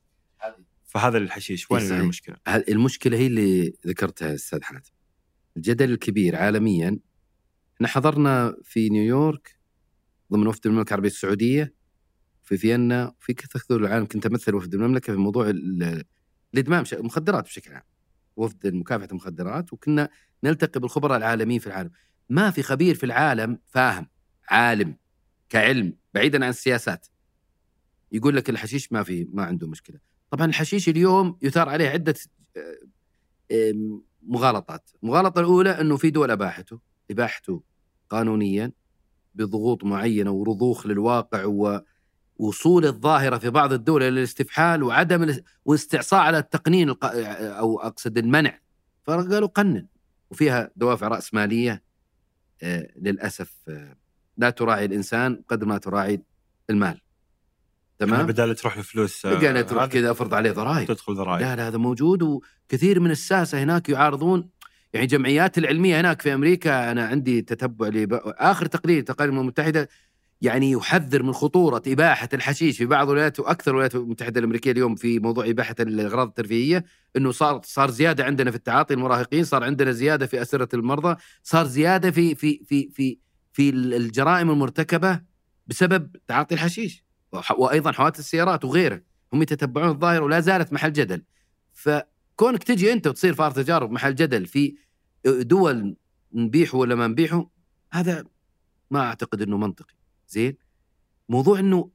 فهذا 0.85 1.17
الحشيش 1.17 1.71
وين 1.71 1.81
إيه. 1.81 1.99
المشكلة؟ 1.99 2.35
المشكلة 2.47 3.17
هي 3.17 3.27
اللي 3.27 3.73
ذكرتها 3.87 4.33
أستاذ 4.33 4.63
حاتم 4.63 4.91
الجدل 5.57 5.91
الكبير 5.91 6.35
عالميا 6.35 6.99
إحنا 7.75 7.87
حضرنا 7.87 8.55
في 8.63 8.89
نيويورك 8.89 9.59
ضمن 10.31 10.47
وفد 10.47 10.67
المملكة 10.67 10.89
العربية 10.89 11.09
السعودية 11.09 11.73
في 12.49 12.57
فيينا 12.57 13.13
وفي 13.19 13.33
كثير 13.33 13.77
العالم. 13.77 14.05
كنت 14.05 14.25
أمثل 14.25 14.55
وفد 14.55 14.73
المملكة 14.73 15.13
في 15.13 15.19
موضوع 15.19 15.49
ال- 15.49 16.03
الادمان 16.53 16.83
المخدرات 16.93 17.43
بشكل 17.43 17.73
عام. 17.73 17.83
وفد 18.35 18.67
مكافحة 18.67 19.07
المخدرات 19.11 19.73
وكنا 19.73 20.09
نلتقي 20.43 20.79
بالخبراء 20.79 21.17
العالميين 21.17 21.59
في 21.59 21.67
العالم. 21.67 21.91
ما 22.29 22.51
في 22.51 22.63
خبير 22.63 22.95
في 22.95 23.05
العالم 23.05 23.59
فاهم 23.65 24.07
عالم 24.49 24.95
كعلم 25.49 25.93
بعيدا 26.13 26.43
عن 26.43 26.49
السياسات. 26.49 27.07
يقول 28.11 28.35
لك 28.35 28.49
الحشيش 28.49 28.91
ما 28.91 29.03
في 29.03 29.27
ما 29.31 29.43
عنده 29.43 29.67
مشكلة. 29.67 29.99
طبعا 30.31 30.45
الحشيش 30.45 30.89
اليوم 30.89 31.37
يثار 31.41 31.69
عليه 31.69 31.89
عدة 31.89 32.15
آه، 33.51 33.73
مغالطات. 34.23 34.89
المغالطة 35.03 35.39
الأولى 35.39 35.81
إنه 35.81 35.97
في 35.97 36.09
دول 36.09 36.31
أباحته 36.31 36.79
أباحته 37.11 37.63
قانونيا 38.09 38.71
بضغوط 39.35 39.83
معينة 39.83 40.31
ورضوخ 40.31 40.87
للواقع 40.87 41.45
ووصول 42.39 42.85
الظاهرة 42.85 43.37
في 43.37 43.49
بعض 43.49 43.73
الدول 43.73 44.01
إلى 44.03 44.09
الاستفحال 44.19 44.83
وعدم 44.83 45.35
والاستعصاء 45.65 46.19
على 46.19 46.37
التقنين 46.37 46.89
الق- 46.89 47.05
أو 47.57 47.79
أقصد 47.79 48.17
المنع. 48.17 48.59
فقالوا 49.03 49.47
قنن. 49.47 49.87
وفيها 50.31 50.71
دوافع 50.75 51.07
راسماليه 51.07 51.83
آه، 52.63 52.87
للأسف 53.01 53.53
آه، 53.69 53.95
لا 54.37 54.49
تراعي 54.49 54.85
الإنسان 54.85 55.41
قدر 55.49 55.65
ما 55.65 55.77
تراعي 55.77 56.21
المال. 56.69 57.01
تمام؟ 57.99 58.13
تمام 58.13 58.25
بدال 58.27 58.55
تروح 58.55 58.77
الفلوس 58.77 59.25
آه، 59.25 59.33
قالت 59.39 59.69
تروح 59.69 59.85
كذا 59.85 60.11
أفرض 60.11 60.33
عليه 60.33 60.51
ضرائب. 60.51 60.87
تدخل 60.87 61.15
ضرائب. 61.15 61.41
لا 61.41 61.55
لا 61.55 61.67
هذا 61.67 61.77
موجود. 61.77 62.23
وكثير 62.23 62.99
من 62.99 63.11
الساسة 63.11 63.63
هناك 63.63 63.89
يعارضون 63.89 64.49
يعني 64.93 65.05
جمعيات 65.07 65.57
العلمية 65.57 65.99
هناك 66.01 66.21
في 66.21 66.33
أمريكا 66.33 66.91
أنا 66.91 67.05
عندي 67.07 67.41
تتبع 67.41 67.87
لب... 67.87 68.13
آخر 68.25 68.65
تقرير 68.65 69.01
تقارير 69.03 69.29
الامم 69.33 69.41
المتحدة 69.41 69.89
يعني 70.41 70.71
يحذر 70.71 71.23
من 71.23 71.33
خطورة 71.33 71.81
إباحة 71.87 72.29
الحشيش 72.33 72.77
في 72.77 72.85
بعض 72.85 73.09
الولايات 73.09 73.39
وأكثر 73.39 73.71
الولايات 73.71 73.95
المتحدة 73.95 74.39
الأمريكية 74.39 74.71
اليوم 74.71 74.95
في 74.95 75.19
موضوع 75.19 75.49
إباحة 75.49 75.75
الأغراض 75.79 76.27
الترفيهية 76.27 76.85
إنه 77.15 77.31
صار 77.31 77.61
صار 77.63 77.89
زيادة 77.89 78.25
عندنا 78.25 78.51
في 78.51 78.57
التعاطي 78.57 78.93
المراهقين 78.93 79.43
صار 79.43 79.63
عندنا 79.63 79.91
زيادة 79.91 80.25
في 80.25 80.41
أسرة 80.41 80.69
المرضى 80.73 81.15
صار 81.43 81.65
زيادة 81.65 82.11
في 82.11 82.35
في 82.35 82.63
في 82.65 82.89
في 82.89 83.17
في 83.53 83.69
الجرائم 83.69 84.49
المرتكبة 84.49 85.21
بسبب 85.67 86.15
تعاطي 86.27 86.55
الحشيش 86.55 87.05
وأيضا 87.57 87.91
حوادث 87.91 88.19
السيارات 88.19 88.65
وغيره 88.65 89.01
هم 89.33 89.41
يتتبعون 89.41 89.89
الظاهرة 89.89 90.23
ولا 90.23 90.39
زالت 90.39 90.73
محل 90.73 90.93
جدل. 90.93 91.23
فكونك 91.73 92.63
تجي 92.63 92.93
أنت 92.93 93.07
وتصير 93.07 93.33
فار 93.33 93.51
تجارب 93.51 93.91
محل 93.91 94.15
جدل 94.15 94.45
في 94.45 94.75
دول 95.25 95.97
نبيحه 96.33 96.77
ولا 96.77 96.95
ما 96.95 97.07
نبيحه 97.07 97.49
هذا 97.91 98.25
ما 98.91 98.99
أعتقد 98.99 99.41
إنه 99.41 99.57
منطقي. 99.57 99.98
زين؟ 100.29 100.57
موضوع 101.29 101.59
إنه 101.59 101.89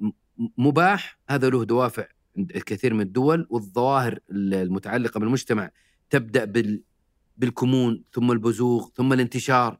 م- 0.00 0.10
مباح 0.58 1.18
هذا 1.28 1.50
له 1.50 1.64
دوافع 1.64 2.06
عند 2.36 2.50
الكثير 2.56 2.94
من 2.94 3.00
الدول 3.00 3.46
والظواهر 3.50 4.18
المتعلقة 4.30 5.20
بالمجتمع 5.20 5.70
تبدأ 6.10 6.44
بال 6.44 6.82
بالكمون 7.36 8.04
ثم 8.12 8.32
البزوغ 8.32 8.88
ثم 8.94 9.12
الانتشار 9.12 9.78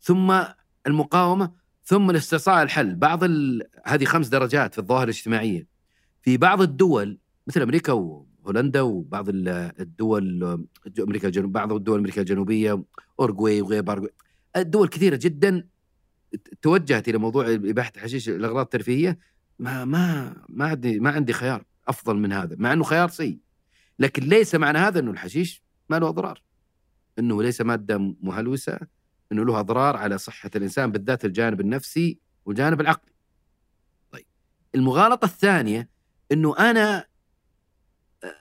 ثم 0.00 0.42
المقاومة 0.86 1.52
ثم 1.84 2.10
الاستعصاء 2.10 2.62
الحل. 2.62 2.94
بعض 2.94 3.24
ال... 3.24 3.62
هذه 3.84 4.04
خمس 4.04 4.28
درجات 4.28 4.72
في 4.72 4.78
الظواهر 4.78 5.04
الاجتماعية. 5.04 5.66
في 6.22 6.36
بعض 6.36 6.62
الدول 6.62 7.18
مثل 7.46 7.62
أمريكا 7.62 7.92
وهولندا 7.92 8.80
وبعض 8.80 9.28
ال- 9.28 9.48
الدول 9.80 10.44
أمريكا 11.00 11.26
الجنوب 11.28 11.52
بعض 11.52 11.72
الدول 11.72 11.98
أمريكا 11.98 12.20
الجنوبية 12.20 12.84
اورجواي 13.20 13.60
وغير 13.60 14.10
الدول 14.56 14.88
كثيرة 14.88 15.16
جدا 15.22 15.68
توجهت 16.62 17.08
إلى 17.08 17.18
موضوع 17.18 17.46
اباحه 17.54 17.92
الحشيش 17.96 18.28
الأغراض 18.28 18.64
الترفيهية 18.64 19.18
ما 19.58 19.84
ما 19.84 20.36
ما 20.48 20.66
عندي 20.68 21.00
ما 21.00 21.10
عندي 21.10 21.32
خيار 21.32 21.64
أفضل 21.88 22.16
من 22.16 22.32
هذا 22.32 22.56
مع 22.58 22.72
إنه 22.72 22.84
خيار 22.84 23.08
سيء 23.08 23.38
لكن 23.98 24.22
ليس 24.22 24.54
معنى 24.54 24.78
هذا 24.78 25.00
إنه 25.00 25.10
الحشيش 25.10 25.62
ما 25.88 25.98
له 25.98 26.08
أضرار 26.08 26.42
إنه 27.18 27.42
ليس 27.42 27.60
مادة 27.60 27.98
مهلوسة 28.22 28.78
إنه 29.32 29.44
له 29.44 29.60
أضرار 29.60 29.96
على 29.96 30.18
صحة 30.18 30.50
الإنسان 30.56 30.92
بالذات 30.92 31.24
الجانب 31.24 31.60
النفسي 31.60 32.18
والجانب 32.44 32.80
العقلي. 32.80 33.12
طيب 34.12 34.26
المغالطة 34.74 35.24
الثانية 35.24 35.88
إنه 36.32 36.58
أنا 36.58 37.06
آه، 38.24 38.34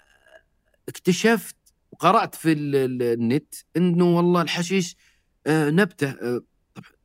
اكتشفت 0.90 1.56
وقرأت 1.92 2.36
في 2.36 2.52
ال- 2.52 2.76
ال- 2.76 3.02
النت 3.04 3.56
إنه 3.78 4.16
والله 4.18 4.42
الحشيش 4.42 4.96
آه، 5.48 5.70
نبتة 5.70 6.10
آه، 6.10 6.42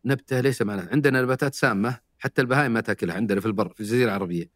نبته 0.05 0.40
ليس 0.40 0.62
معناها 0.62 0.89
عندنا 0.93 1.22
نباتات 1.22 1.55
سامة 1.55 2.01
حتى 2.18 2.43
البهائم 2.43 2.72
ما 2.72 2.81
تأكلها 2.81 3.16
عندنا 3.16 3.40
في 3.40 3.47
البر 3.47 3.68
في 3.68 3.81
الجزيرة 3.81 4.09
العربية. 4.09 4.51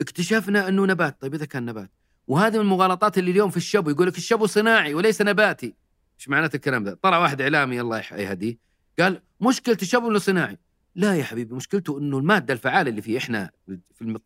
اكتشفنا 0.00 0.68
إنه 0.68 0.86
نبات 0.86 1.20
طيب 1.20 1.34
إذا 1.34 1.44
كان 1.44 1.64
نبات. 1.64 1.90
وهذه 2.26 2.54
من 2.54 2.60
المغالطات 2.60 3.18
اللي 3.18 3.30
اليوم 3.30 3.50
في 3.50 3.56
الشبو 3.56 3.90
يقول 3.90 4.06
لك 4.06 4.16
الشبو 4.16 4.46
صناعي 4.46 4.94
وليس 4.94 5.22
نباتي. 5.22 5.74
إيش 6.18 6.28
معناته 6.28 6.56
الكلام 6.56 6.84
ذا؟ 6.84 6.94
طلع 7.02 7.18
واحد 7.18 7.40
إعلامي 7.40 7.80
الله 7.80 7.98
يهديه. 8.12 8.58
قال 8.98 9.22
مشكلة 9.40 9.78
الشبو 9.82 10.10
إنه 10.10 10.18
صناعي. 10.18 10.58
لا 10.94 11.14
يا 11.14 11.24
حبيبي 11.24 11.54
مشكلته 11.54 11.98
إنه 11.98 12.18
المادة 12.18 12.54
الفعالة 12.54 12.90
اللي 12.90 13.02
فيه 13.02 13.18
إحنا 13.18 13.50
في 13.94 14.02
المط... 14.02 14.22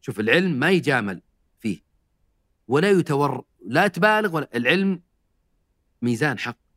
شوف 0.00 0.20
العلم 0.20 0.58
ما 0.58 0.70
يجامل 0.70 1.22
فيه. 1.58 1.80
ولا 2.68 2.90
يتور 2.90 3.44
لا 3.66 3.86
تبالغ 3.86 4.36
ولا 4.36 4.48
العلم 4.54 5.02
ميزان 6.02 6.38
حق 6.38 6.67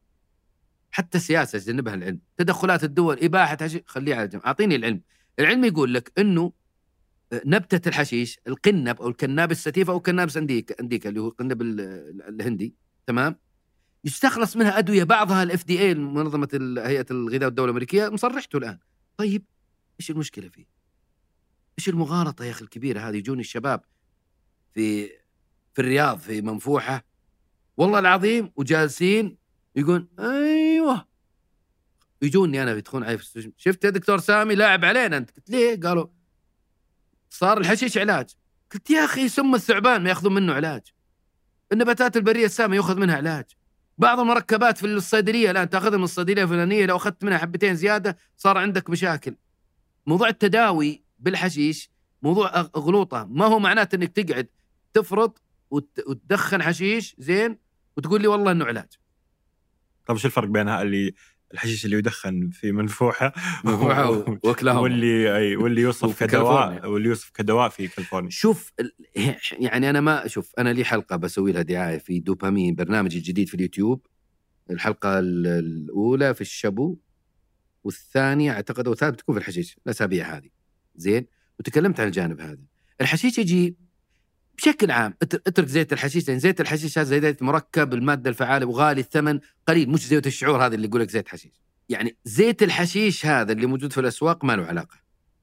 حتى 0.92 1.18
السياسة 1.18 1.60
جنبها 1.60 1.94
العلم. 1.94 2.20
تدخلات 2.38 2.84
الدول 2.84 3.20
إباحة 3.24 3.58
حشيش 3.62 3.82
خليها 3.86 4.16
على 4.16 4.28
جنب. 4.28 4.42
أعطيني 4.42 4.76
العلم. 4.76 5.02
العلم 5.40 5.66
يقول 5.66 5.94
لك 5.94 6.12
إنه 6.18 6.54
نبتة 7.46 7.90
الحشيش 7.90 8.40
القنب 8.48 9.02
أو 9.02 9.08
ال 9.10 9.15
cannabis 9.15 9.52
sativa 9.52 9.90
أو 9.90 10.00
cannabis 10.00 10.30
indica 10.38 10.76
indica 10.80 11.10
اللي 11.10 11.20
هو 11.22 11.28
القنب 11.28 11.62
ال- 11.62 11.80
الهندي. 12.30 12.76
تمام؟ 13.08 13.36
يستخلص 14.06 14.58
منها 14.58 14.78
أدوية 14.78 15.04
بعضها 15.04 15.44
الاف 15.44 15.66
دي 15.66 15.80
اي 15.82 15.94
منظمة 15.96 16.50
هيئة 16.86 17.06
الغذاء 17.12 17.46
والدولة 17.46 17.66
الأمريكية 17.66 18.10
مصرحته 18.10 18.58
الآن. 18.58 18.80
طيب 19.18 19.46
إيش 20.00 20.12
المشكلة 20.12 20.50
فيه؟ 20.50 20.66
إيش 21.80 21.90
المغالطة 21.90 22.46
يا 22.46 22.52
أخي 22.52 22.62
الكبيرة 22.62 23.00
هذه؟ 23.00 23.16
يجوني 23.16 23.42
الشباب 23.42 23.82
في 24.74 25.08
في 25.74 25.80
الرياض 25.80 26.18
في 26.20 26.42
منفوحة. 26.42 27.06
والله 27.78 28.00
العظيم 28.00 28.52
وجالسين 28.56 29.38
يقول 29.76 30.08
أيوه. 30.20 31.08
يجوني 32.22 32.64
أنا 32.64 32.72
يدخلون 32.72 33.04
علي 33.04 33.18
في 33.18 33.24
السجن. 33.24 33.52
شفت 33.58 33.84
يا 33.84 33.90
دكتور 33.90 34.18
سامي 34.18 34.56
لاعب 34.56 34.86
علينا 34.86 35.18
أنت؟ 35.18 35.32
قلت 35.32 35.50
ليه؟ 35.50 35.80
قالوا 35.80 36.08
صار 37.30 37.58
الحشيش 37.58 37.98
علاج. 37.98 38.30
قلت 38.74 38.90
يا 38.90 39.06
أخي 39.06 39.30
سم 39.30 39.56
الثعبان 39.56 40.04
ما 40.04 40.10
يأخذون 40.10 40.34
منه 40.34 40.54
علاج. 40.54 40.82
النباتات 41.72 42.18
البرية 42.18 42.46
السامه 42.46 42.76
يؤخذ 42.76 43.00
منها 43.00 43.16
علاج. 43.16 43.46
بعض 43.98 44.20
المركبات 44.20 44.78
في 44.78 44.86
الصيدلية 44.86 45.52
الآن 45.52 45.70
تأخذها 45.70 45.98
من 45.98 46.04
الصيدلية 46.04 46.44
الفلانية. 46.44 46.86
لو 46.86 46.96
أخذت 46.96 47.24
منها 47.24 47.38
حبتين 47.38 47.76
زيادة 47.76 48.18
صار 48.38 48.58
عندك 48.58 48.90
مشاكل. 48.90 49.36
موضوع 50.08 50.28
التداوي 50.28 51.04
بالحشيش 51.20 51.92
موضوع 52.22 52.62
غلوطه 52.62 53.26
ما 53.26 53.46
هو 53.46 53.60
معناته 53.60 53.96
إنك 53.96 54.12
تقعد 54.12 54.48
تفرط 54.94 55.42
وت- 55.70 56.04
وتدخن 56.08 56.64
حشيش 56.64 57.16
زين 57.18 57.58
وتقول 57.98 58.22
لي 58.22 58.28
والله 58.28 58.52
إنه 58.52 58.66
علاج. 58.66 59.01
طيب 60.06 60.18
شو 60.18 60.28
الفرق 60.28 60.48
بين 60.48 60.68
ها- 60.68 60.82
اللي 60.82 61.14
الحشيش 61.54 61.86
اللي 61.86 61.98
يدخن 61.98 62.50
في 62.50 62.72
منفوحة 62.72 63.34
منفوحة 63.66 64.10
و- 64.12 64.38
وأوكلاهوما. 64.44 64.82
واللي 64.82 65.38
أي 65.38 65.56
واللي 65.56 65.82
يوصف 65.82 66.24
كدواء. 66.24 66.88
واللي 66.90 67.10
يوصف 67.10 67.30
كدواء 67.30 67.70
في 67.70 67.88
كاليفورنيا 67.88 68.30
شوف 68.30 68.72
ال- 68.80 68.92
يعني 69.66 69.90
أنا 69.90 70.02
ما 70.02 70.28
شوف 70.28 70.52
أنا 70.60 70.74
لي 70.74 70.84
حلقة 70.86 71.16
بسوي 71.16 71.52
لها 71.52 71.62
دعاية 71.62 71.98
في 71.98 72.20
دوبامين 72.20 72.76
برنامجي 72.76 73.18
الجديد 73.18 73.48
في 73.48 73.54
اليوتيوب. 73.56 74.06
الحلقة 74.70 75.20
ال- 75.20 75.48
الأولى 75.48 76.34
في 76.34 76.42
الشابو 76.42 76.98
والثانية 77.84 78.52
أعتقد 78.52 78.88
أو 78.88 78.94
الثالثة 78.94 79.14
بتكون 79.14 79.36
في 79.36 79.42
الحشيش 79.42 79.78
الأسابيع 79.86 80.38
هذه. 80.38 80.50
زين؟ 80.96 81.26
وتكلمت 81.60 82.00
عن 82.00 82.08
الجانب 82.08 82.42
هذا. 82.42 82.58
الحشيش 83.02 83.38
يجي 83.38 83.78
بشكل 84.58 84.92
عام 84.92 85.14
ات- 85.22 85.48
اترك 85.48 85.68
زيت 85.68 85.94
الحشيش 85.94 86.28
لأن 86.28 86.40
زيت 86.40 86.62
الحشيش 86.62 86.98
هذا 86.98 87.20
زيت 87.20 87.44
مركب 87.44 87.94
المادة 87.94 88.30
الفعالة 88.30 88.66
وغالي 88.66 89.02
الثمن 89.02 89.40
قليل 89.68 89.90
مش 89.90 90.08
زيت 90.08 90.28
الشعور 90.28 90.66
هذا 90.66 90.76
اللي 90.76 90.88
يقول 90.88 91.02
لك 91.02 91.10
زيت 91.10 91.28
حشيش. 91.30 91.62
يعني 91.90 92.18
زيت 92.26 92.64
الحشيش 92.64 93.26
هذا 93.26 93.52
اللي 93.52 93.66
موجود 93.66 93.94
في 93.94 94.00
الأسواق 94.00 94.46
ما 94.46 94.56
له 94.56 94.66
علاقة 94.66 94.98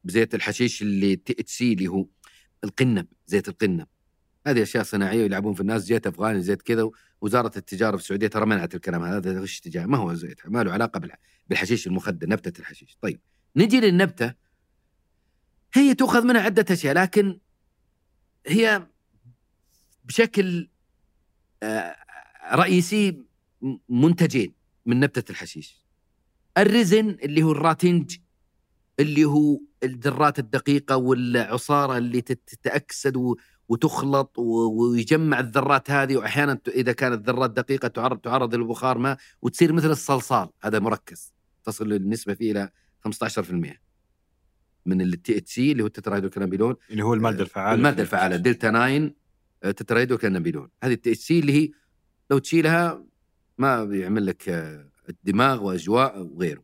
بزيت 0.04 0.34
الحشيش 0.34 0.82
اللي 0.82 1.16
THC 1.16 1.72
اللي 1.72 1.88
هو 1.88 2.06
القنب 2.64 3.06
زيت 3.26 3.48
القنب. 3.48 3.86
هذه 4.46 4.62
أشياء 4.62 4.82
صناعية 4.84 5.24
يلعبون 5.24 5.54
في 5.54 5.60
الناس 5.60 5.82
زيت 5.82 6.06
أفغاني 6.06 6.42
زيت 6.42 6.62
كذا 6.62 6.90
وزارة 7.20 7.52
التجارة 7.58 7.96
في 7.96 8.02
السعودية 8.02 8.26
ترى 8.26 8.46
منعت 8.46 8.74
الكلام 8.74 9.02
هذا 9.04 9.40
غش 9.40 9.60
تجاري 9.60 9.86
ما 9.86 9.98
هو 9.98 10.14
زيت 10.14 10.40
ما 10.46 10.62
له 10.62 10.72
علاقة 10.72 11.00
بالح- 11.00 11.18
بالحشيش 11.48 11.86
المخدر 11.86 12.28
نبتة 12.28 12.60
الحشيش. 12.60 12.98
طيب 13.02 13.20
نجي 13.56 13.80
للنبتة. 13.80 14.34
هي 15.74 15.94
تؤخذ 15.94 16.24
منها 16.26 16.40
عدة 16.40 16.66
أشياء 16.70 16.94
لكن 16.94 17.38
هي 18.46 18.86
بشكل 20.08 20.68
آه، 21.62 21.96
رئيسي 22.54 23.22
منتجين 23.88 24.52
من 24.86 25.00
نبتة 25.00 25.30
الحشيش. 25.32 25.84
ال 26.58 26.66
resin 26.66 27.08
اللي 27.22 27.42
هو 27.42 27.52
الراتنج 27.52 28.16
اللي 29.00 29.24
هو 29.24 29.60
الذرات 29.82 30.38
الدقيقة 30.38 30.96
والعصارة 30.96 31.98
اللي 31.98 32.20
تت- 32.20 32.42
تتأكسد 32.46 33.16
و- 33.16 33.36
وتخلط 33.68 34.38
ويجمع 34.38 35.40
الذرات 35.40 35.90
هذه 35.90 36.16
واحيانا 36.16 36.54
ت- 36.54 36.68
إذا 36.68 36.92
كانت 36.92 37.26
ذرات 37.30 37.50
دقيقة 37.50 37.88
تعرض 37.88 38.18
تعرض 38.18 38.54
للبخار 38.54 38.98
ما 38.98 39.16
وتصير 39.42 39.72
مثل 39.72 39.90
الصلصال. 39.90 40.48
هذا 40.60 40.78
مركز 40.78 41.32
تصل 41.64 41.92
النسبة 41.92 42.34
فيه 42.34 42.52
إلى 42.52 42.70
15% 43.08 43.80
من 44.86 45.00
ال 45.00 45.36
THC 45.38 45.72
اللي 45.72 45.82
هو 45.82 45.86
ال 45.86 45.90
tetrahydrocannabinol 45.90 46.76
اللي 46.90 47.02
هو 47.04 47.14
المادة 47.14 47.42
الفعالة 47.42 47.74
المادة 47.74 48.02
الفعالة 48.02 48.36
دلتا 48.36 48.70
9 48.70 49.10
آه، 49.62 49.70
تترايدوكانابيلون 49.70 50.68
هذه 50.82 50.92
التي 50.92 51.14
سي 51.14 51.38
اللي 51.38 51.52
هي 51.52 51.70
لو 52.30 52.38
تشيلها 52.38 53.04
ما 53.58 53.84
بيعمل 53.84 54.26
لك 54.26 54.48
آه، 54.48 54.90
الدماغ 55.08 55.64
وأجواء 55.64 56.22
وغيره. 56.22 56.62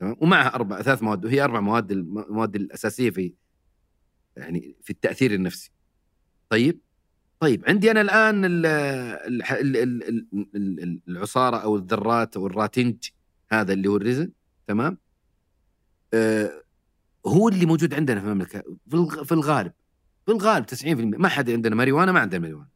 تمام؟ 0.00 0.16
ومعها 0.20 0.54
أربع 0.54 0.82
ثلاث 0.82 1.02
مواد. 1.02 1.24
وهي 1.24 1.44
أربع 1.44 1.60
مواد 1.60 1.92
المواد 1.92 2.56
الأساسية 2.56 3.10
في 3.10 3.34
يعني 4.36 4.76
في 4.82 4.90
التأثير 4.90 5.34
النفسي. 5.34 5.72
طيب؟ 6.48 6.80
طيب 7.40 7.64
عندي 7.68 7.90
أنا 7.90 8.00
الآن 8.00 8.44
ال- 8.44 8.66
ال- 8.66 9.42
ال- 9.42 9.76
ال- 9.76 10.02
ال- 10.54 10.80
ال- 10.82 11.00
العصارة 11.08 11.56
أو 11.56 11.76
الذرات 11.76 12.36
أو 12.36 12.46
الراتنج 12.46 12.96
هذا 13.50 13.72
اللي 13.72 13.88
هو 13.88 13.96
الرزن. 13.96 14.32
تمام؟ 14.66 14.98
آه 16.14 16.62
هو 17.26 17.48
اللي 17.48 17.66
موجود 17.66 17.94
عندنا 17.94 18.20
في 18.20 18.26
المملكة 18.26 18.62
في 19.24 19.32
الغالب. 19.32 19.72
في 20.26 20.32
الغالب 20.32 20.66
90% 20.66 20.84
ما 21.18 21.28
حد 21.28 21.50
عندنا 21.50 21.74
ماريوانا 21.74 22.12
ما 22.12 22.20
عندنا 22.20 22.40
ماريوانا. 22.40 22.68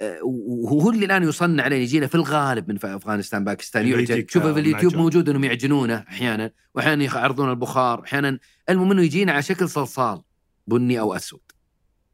آه، 0.00 0.18
وهو 0.22 0.90
اللي 0.90 1.06
الآن 1.06 1.22
يصنع 1.22 1.62
عليه 1.62 1.76
يجينا 1.76 2.06
في 2.06 2.14
الغالب 2.14 2.68
من 2.68 2.76
أفغانستان 2.84 3.44
باكستان 3.44 3.86
يعجن 3.86 4.14
يجيك 4.14 4.30
شوفه 4.30 4.52
في 4.52 4.60
اليوتيوب. 4.60 4.96
موجود 4.96 5.28
إنهم 5.28 5.44
يعجنونه 5.44 5.94
أحيانا 5.94 6.50
واحيانا 6.74 7.04
يعرضون 7.04 7.50
البخار 7.50 8.04
أحيانا. 8.04 8.38
المهم 8.68 8.90
إنه 8.90 9.02
يجينا 9.02 9.32
على 9.32 9.42
شكل 9.42 9.68
صلصال 9.68 10.22
بني 10.66 11.00
أو 11.00 11.14
أسود. 11.14 11.40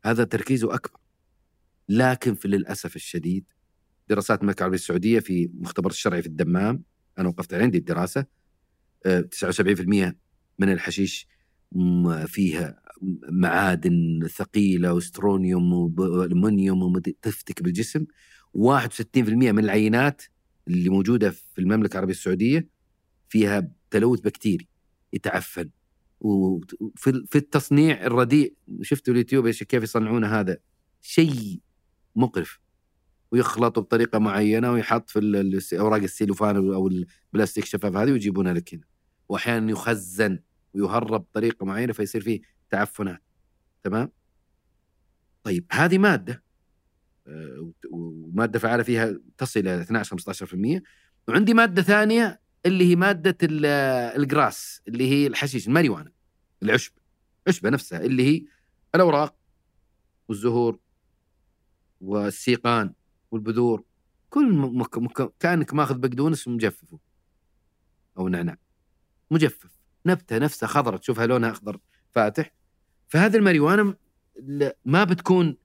هذا 0.04 0.24
تركيزه 0.24 0.74
أكبر. 0.74 1.00
لكن 1.88 2.34
في 2.34 2.48
للأسف 2.48 2.96
الشديد 2.96 3.44
دراسات 4.08 4.40
المملكة 4.40 4.58
العربية 4.58 4.76
السعودية 4.76 5.20
في 5.20 5.50
مختبر 5.54 5.90
الشرعي 5.90 6.22
في 6.22 6.28
الدمام 6.28 6.82
أنا 7.18 7.28
وقفت 7.28 7.54
عندي 7.54 7.78
الدراسة 7.78 8.24
آه، 9.06 9.20
79% 9.20 10.16
من 10.58 10.72
الحشيش 10.72 11.26
فيها 12.26 12.82
معادن 13.30 14.28
ثقيلة 14.36 14.92
واسترونيوم 14.92 15.72
والومنيوم 15.98 16.82
ومد- 16.82 17.14
تفتك 17.22 17.62
بالجسم. 17.62 18.06
61% 18.54 19.52
من 19.52 19.64
العينات 19.64 20.22
اللي 20.68 20.88
موجودة 20.90 21.30
في 21.30 21.58
المملكة 21.58 21.92
العربية 21.92 22.12
السعودية 22.14 22.68
فيها 23.28 23.72
تلوث 23.90 24.20
بكتيري 24.20 24.68
يتعفن. 25.12 25.70
وفي 26.20 27.24
في 27.26 27.36
التصنيع 27.38 28.06
الرديء 28.06 28.54
شفتوا 28.82 29.12
اليوتيوب 29.14 29.46
إيش 29.46 29.62
كيف 29.62 29.82
يصنعون 29.82 30.24
هذا؟ 30.24 30.56
شيء 31.02 31.60
مقرف. 32.16 32.60
ويخلطوا 33.32 33.82
بطريقة 33.82 34.18
معينة 34.18 34.72
ويحط 34.72 35.10
في 35.10 35.78
أوراق 35.78 36.02
السيلوفان 36.02 36.56
أو 36.56 36.88
البلاستيك 36.88 37.64
الشفاف 37.64 37.96
هذه 37.96 38.12
ويجيبونها 38.12 38.52
لك 38.52 38.74
هنا. 38.74 38.84
واحيانا 39.28 39.70
يخزن. 39.70 40.38
ويهرب 40.74 41.20
بطريقه 41.20 41.66
معينة 41.66 41.92
فيصير 41.92 42.20
فيه 42.20 42.40
تعفنات. 42.70 43.22
تمام؟ 43.82 44.12
طيب 45.44 45.66
هذه 45.72 45.98
مادة 45.98 46.42
آه، 47.26 47.72
ومادة 47.90 48.58
فعالة 48.58 48.82
فيها 48.82 49.20
تصل 49.38 49.60
إلى 49.60 49.80
12 49.82 50.16
15% 50.78 50.82
وعندي 51.28 51.54
مادة 51.54 51.82
ثانية 51.82 52.40
اللي 52.66 52.90
هي 52.90 52.96
مادة 52.96 53.36
ال- 53.42 53.66
الجراس 54.22 54.82
اللي 54.88 55.10
هي 55.10 55.26
الحشيش 55.26 55.68
الماريوانا 55.68 56.12
العشب. 56.62 56.92
عشبة 57.48 57.70
نفسها 57.70 58.00
اللي 58.00 58.22
هي 58.36 58.44
الأوراق 58.94 59.36
والزهور 60.28 60.78
والسيقان 62.00 62.94
والبذور. 63.30 63.84
كل 64.30 64.52
مك... 64.52 64.98
مك... 64.98 65.32
كأنك 65.38 65.74
ماخذ 65.74 65.98
بقدونس 65.98 66.48
ومجففه. 66.48 66.98
أو 68.18 68.28
نعناع. 68.28 68.56
مجفف. 69.30 69.79
نبتة 70.06 70.38
نفسها 70.38 70.66
خضراء 70.66 70.96
تشوفها 70.96 71.26
لونها 71.26 71.50
أخضر 71.50 71.78
فاتح. 72.12 72.52
فهذه 73.08 73.36
ل- 74.42 74.70
ما 74.84 75.04
بتكون 75.04 75.56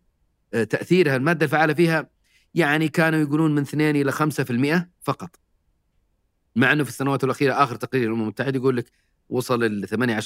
آه، 0.53 0.63
تأثيرها 0.63 1.15
المادة 1.15 1.45
الفعالة 1.45 1.73
فيها 1.73 2.09
يعني 2.55 2.87
كانوا 2.87 3.19
يقولون 3.19 3.55
من 3.55 3.61
2 3.61 3.95
إلى 3.95 4.11
5% 4.11 4.89
فقط. 5.01 5.39
مع 6.55 6.71
إنه 6.71 6.83
في 6.83 6.89
السنوات 6.89 7.23
الأخيرة 7.23 7.53
آخر 7.63 7.75
تقرير 7.75 8.07
الأمم 8.07 8.21
المتحدة 8.21 8.57
يقول 8.57 8.77
لك 8.77 8.91
وصل 9.29 9.87
8 9.87 10.15
10% 10.15 10.21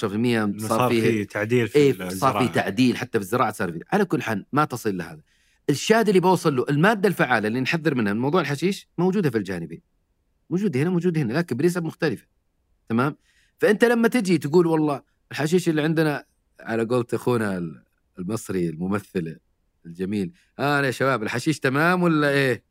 صار 0.67 0.89
فيه 0.89 1.01
في 1.01 1.25
تعديل 1.25 1.67
في 1.67 1.75
إيه 1.75 1.93
صار 1.93 2.07
الزراعة. 2.07 2.47
في 2.47 2.53
تعديل 2.53 2.97
حتى 2.97 3.19
في 3.19 3.23
الزراعة 3.23 3.51
صار 3.51 3.71
في 3.71 3.79
على 3.93 4.05
كل 4.05 4.21
حال 4.21 4.45
ما 4.53 4.65
تصل 4.65 4.97
لهذا. 4.97 5.21
الشاهد 5.69 6.07
اللي 6.07 6.19
بوصل 6.19 6.55
له 6.55 6.65
المادة 6.69 7.07
الفعالة 7.09 7.47
اللي 7.47 7.59
نحذر 7.61 7.95
منها 7.95 8.13
من 8.13 8.19
موضوع 8.19 8.41
الحشيش 8.41 8.87
موجودة 8.97 9.29
في 9.29 9.37
الجانبين. 9.37 9.81
موجودة 10.49 10.81
هنا 10.81 10.89
موجودة 10.89 11.21
هنا 11.21 11.33
لكن 11.33 11.57
بنسب 11.57 11.83
مختلفة. 11.83 12.25
تمام؟ 12.89 13.15
فأنت 13.59 13.85
لما 13.85 14.07
تجي 14.07 14.37
تقول 14.37 14.67
والله 14.67 15.01
الحشيش 15.31 15.69
اللي 15.69 15.81
عندنا 15.81 16.25
على 16.59 16.83
قولة 16.85 17.05
أخونا 17.13 17.71
المصري 18.19 18.69
الممثل 18.69 19.39
الجميل 19.85 20.31
ها 20.59 20.81
يا 20.81 20.91
شباب 20.91 21.23
الحشيش 21.23 21.59
تمام 21.59 22.03
ولا 22.03 22.29
إيه؟ 22.29 22.63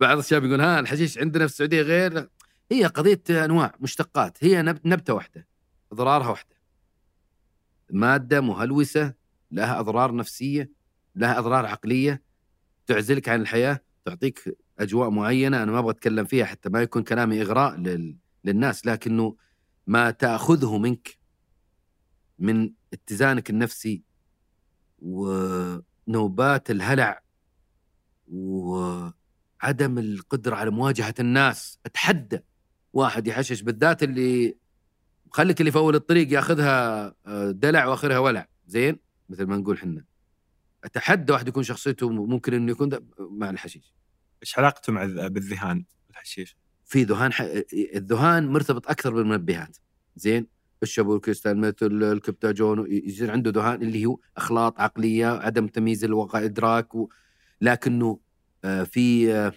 بعض 0.00 0.18
الشباب 0.18 0.44
يقول 0.44 0.60
ها 0.60 0.80
الحشيش 0.80 1.18
عندنا 1.18 1.46
في 1.46 1.52
السعودية 1.52 1.82
غير؟ 1.82 2.28
هي 2.72 2.84
قضية 2.86 3.44
أنواع 3.44 3.74
مشتقات 3.80 4.44
هي 4.44 4.62
نب- 4.62 4.80
نبتة 4.86 5.14
واحدة 5.14 5.46
أضرارها 5.92 6.28
واحدة. 6.28 6.54
مادة 7.90 8.40
مهلوسة 8.40 9.14
لها 9.50 9.80
أضرار 9.80 10.14
نفسية 10.16 10.70
لها 11.16 11.38
أضرار 11.38 11.66
عقلية 11.66 12.22
تعزلك 12.86 13.28
عن 13.28 13.40
الحياة 13.40 13.80
تعطيك 14.04 14.56
أجواء 14.78 15.10
معينة 15.10 15.62
أنا 15.62 15.72
ما 15.72 15.78
أبغى 15.78 15.90
أتكلم 15.90 16.24
فيها 16.24 16.44
حتى 16.44 16.68
ما 16.68 16.82
يكون 16.82 17.02
كلامي 17.02 17.42
إغراء 17.42 17.76
لل... 17.76 18.16
للناس 18.44 18.86
لكنه 18.86 19.36
ما 19.86 20.10
تأخذه 20.10 20.78
منك 20.78 21.18
من 22.38 22.72
اتزانك 22.92 23.50
النفسي 23.50 24.02
ونوبات 25.02 26.70
الهلع 26.70 27.22
وعدم 28.28 29.98
القدرة 29.98 30.56
على 30.56 30.70
مواجهة 30.70 31.14
الناس. 31.20 31.78
أتحدى 31.86 32.40
واحد 32.92 33.26
يحشش 33.26 33.60
بالذات 33.62 34.02
اللي 34.02 34.56
خليك 35.30 35.60
اللي 35.60 35.72
في 35.72 35.78
أول 35.78 35.94
الطريق 35.94 36.32
ياخذها 36.32 37.06
آه، 37.26 37.50
دلع 37.50 37.86
وآخرها 37.86 38.18
ولع. 38.18 38.48
زين؟ 38.66 38.98
مثل 39.28 39.44
ما 39.44 39.56
نقول 39.56 39.78
حنا. 39.78 40.04
أتحدى 40.84 41.32
واحد 41.32 41.48
يكون 41.48 41.62
شخصيته 41.62 42.10
ممكن 42.10 42.54
إنه 42.54 42.72
يكون 42.72 42.90
مع 43.18 43.50
الحشيش. 43.50 43.94
إيش 44.42 44.58
علاقته 44.58 44.92
مع 44.92 45.02
الذ- 45.04 45.28
بالذهان 45.28 45.84
الحشيش؟ 46.10 46.56
في 46.84 47.02
ذهان 47.02 47.32
ح... 47.32 47.40
الذهان 47.74 48.48
مرتبط 48.48 48.88
أكثر 48.88 49.14
بالمنبهات. 49.14 49.76
زين؟ 50.16 50.46
الشابو 50.82 51.16
الكريستال 51.16 51.74
الكبتاجون 52.02 52.86
يصير 52.90 53.30
عنده 53.30 53.50
ذهان 53.50 53.82
اللي 53.82 54.06
هو 54.06 54.18
أخلاط 54.36 54.80
عقلية 54.80 55.26
عدم 55.26 55.66
تمييز 55.66 56.04
الواقع 56.04 56.44
إدراك 56.44 56.94
و... 56.94 57.08
لكنه 57.60 58.20
آه، 58.64 58.82
في 58.82 59.34
آه، 59.34 59.52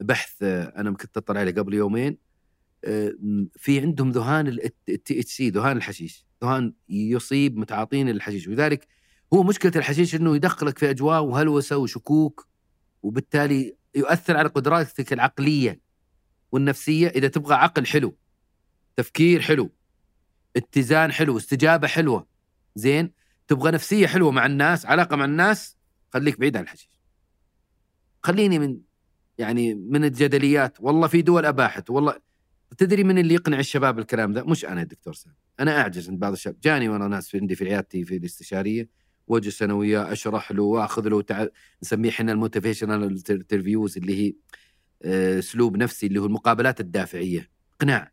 بحث 0.00 0.42
آه، 0.42 0.64
أنا 0.64 0.90
كنت 0.90 1.16
أطلع 1.16 1.40
عليه 1.40 1.52
قبل 1.52 1.74
يومين 1.74 2.24
في 3.56 3.80
عندهم 3.80 4.10
ذهان 4.10 4.46
ال 4.46 5.20
THC 5.20 5.50
ذهان 5.50 5.76
الحشيش. 5.76 6.26
ذهان 6.44 6.74
يصيب 6.88 7.56
متعاطين 7.56 8.08
الحشيش. 8.08 8.48
ولذلك 8.48 8.88
هو 9.34 9.42
مشكلة 9.42 9.72
الحشيش 9.76 10.14
إنه 10.14 10.36
يدخلك 10.36 10.78
في 10.78 10.90
أجواء 10.90 11.22
وهلوسة 11.22 11.76
وشكوك 11.76 12.48
وبالتالي 13.02 13.76
يؤثر 13.94 14.36
على 14.36 14.48
قدراتك 14.48 15.12
العقلية. 15.12 15.80
والنفسية 16.54 17.08
إذا 17.08 17.28
تبغى 17.28 17.54
عقل 17.54 17.86
حلو 17.86 18.16
تفكير 18.96 19.40
حلو 19.40 19.70
اتزان 20.56 21.12
حلو 21.12 21.36
استجابة 21.36 21.88
حلوة 21.88 22.26
زين؟ 22.74 23.12
تبغى 23.48 23.70
نفسية 23.70 24.06
حلوة 24.06 24.30
مع 24.30 24.46
الناس 24.46 24.86
علاقة 24.86 25.16
مع 25.16 25.24
الناس 25.24 25.76
خليك 26.12 26.40
بعيد 26.40 26.56
عن 26.56 26.62
الحشيش. 26.62 27.00
خليني 28.22 28.58
من 28.58 28.80
يعني 29.38 29.74
من 29.74 30.04
الجدليات. 30.04 30.76
والله 30.80 31.06
في 31.06 31.22
دول 31.22 31.46
أباحت 31.46 31.90
والله 31.90 32.16
تدري 32.78 33.04
من 33.04 33.18
اللي 33.18 33.34
يقنع 33.34 33.58
الشباب 33.58 33.98
الكلام 33.98 34.32
ذا؟ 34.32 34.42
مش 34.42 34.64
أنا 34.64 34.82
دكتور 34.82 35.14
سام 35.14 35.34
أنا 35.60 35.80
أعجز 35.80 36.08
عند 36.08 36.18
بعض 36.18 36.32
الشباب. 36.32 36.60
جاني 36.60 36.88
وأنا 36.88 37.08
ناس 37.08 37.28
في 37.28 37.38
عندي 37.38 37.54
في 37.54 37.64
عيادتي 37.64 38.04
في 38.04 38.16
الاستشاريه 38.16 38.88
واجلس 39.26 39.62
وياه 39.62 40.12
أشرح 40.12 40.52
له 40.52 40.62
وأخذ 40.62 41.08
له 41.08 41.22
تع... 41.22 41.46
نسميه 41.82 42.10
إحنا 42.10 42.32
ال 42.32 42.38
motivational 42.38 43.04
interviews 43.30 43.96
اللي 43.98 44.26
هي 44.26 44.34
أسلوب 45.04 45.76
نفسي 45.76 46.06
اللي 46.06 46.20
هو 46.20 46.26
المقابلات 46.26 46.80
الدافعية. 46.80 47.50
اقناع 47.76 48.12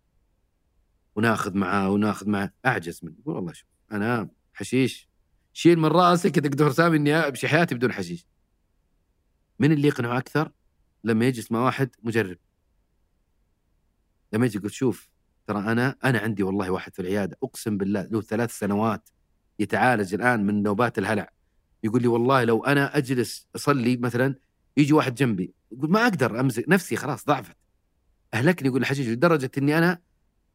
وناخذ 1.15 1.57
معاه 1.57 1.89
وناخذ 1.89 2.30
معاه. 2.30 2.53
أعجز 2.65 2.99
منه. 3.03 3.15
يقول 3.19 3.35
والله 3.35 3.53
شوف 3.53 3.69
أنا 3.91 4.30
حشيش. 4.53 5.09
شيل 5.53 5.80
من 5.80 5.85
رأسك 5.85 6.38
يا 6.38 6.41
دكتور 6.41 6.72
سامي 6.72 6.97
إني 6.97 7.13
أمشي 7.13 7.47
حياتي 7.47 7.76
بدون 7.76 7.91
حشيش. 7.93 8.27
من 9.59 9.72
اللي 9.72 9.88
يقنعه 9.88 10.18
أكثر؟ 10.18 10.51
لما 11.03 11.26
يجلس 11.26 11.51
مع 11.51 11.65
واحد 11.65 11.89
مجرب. 12.03 12.38
لما 14.34 14.45
يجي 14.45 14.57
يقول 14.57 14.72
شوف 14.72 15.09
ترى 15.47 15.59
أنا 15.59 15.95
أنا 16.03 16.19
عندي 16.19 16.43
والله 16.43 16.69
واحد 16.69 16.93
في 16.93 17.01
العيادة. 17.01 17.38
أقسم 17.43 17.77
بالله 17.77 18.01
له 18.01 18.22
ثلاث 18.22 18.57
سنوات 18.57 19.09
يتعالج 19.59 20.13
الآن 20.13 20.45
من 20.45 20.63
نوبات 20.63 20.97
الهلع. 20.97 21.34
يقول 21.84 22.01
لي 22.01 22.07
والله 22.07 22.43
لو 22.43 22.65
أنا 22.65 22.97
أجلس 22.97 23.47
أصلي 23.55 23.97
مثلا 23.97 24.35
يجي 24.77 24.93
واحد 24.93 25.15
جنبي. 25.15 25.53
يقول 25.72 25.91
ما 25.91 26.03
أقدر 26.03 26.39
امسك 26.39 26.65
نفسي 26.68 26.95
خلاص 26.95 27.26
ضعفت. 27.26 27.56
أهلكني 28.34 28.68
يقول 28.68 28.81
الحشيش 28.81 29.07
لدرجة 29.07 29.52
إني 29.57 29.77
أنا 29.77 30.02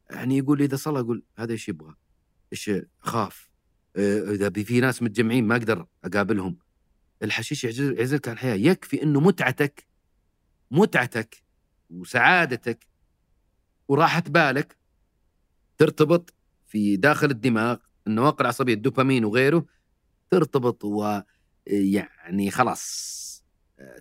يعني 0.09 0.37
يقول 0.37 0.61
إذا 0.61 0.75
صلى 0.75 0.99
أقول 0.99 1.23
هذا 1.37 1.51
إيش 1.51 1.69
يبغى؟ 1.69 1.95
إيش 2.53 2.71
اخاف 3.03 3.49
آه، 3.95 4.31
إذا 4.31 4.49
في 4.49 4.79
ناس 4.79 5.03
متجمعين 5.03 5.47
ما 5.47 5.55
أقدر 5.55 5.87
أقابلهم. 6.03 6.57
الحشيش 7.23 7.63
يعزل- 7.63 7.97
يعزلك 7.99 8.27
عن 8.27 8.33
الحياة. 8.33 8.55
يكفي 8.55 9.03
إنه 9.03 9.19
متعتك 9.19 9.87
متعتك 10.71 11.43
وسعادتك 11.89 12.87
وراحة 13.87 14.21
بالك 14.27 14.77
ترتبط 15.77 16.33
في 16.67 16.95
داخل 16.97 17.31
الدماغ 17.31 17.77
النواقل 18.07 18.41
العصبية 18.41 18.73
الدوبامين 18.73 19.25
وغيره 19.25 19.65
ترتبط 20.31 20.83
ويعني 20.85 22.51
خلاص 22.51 23.26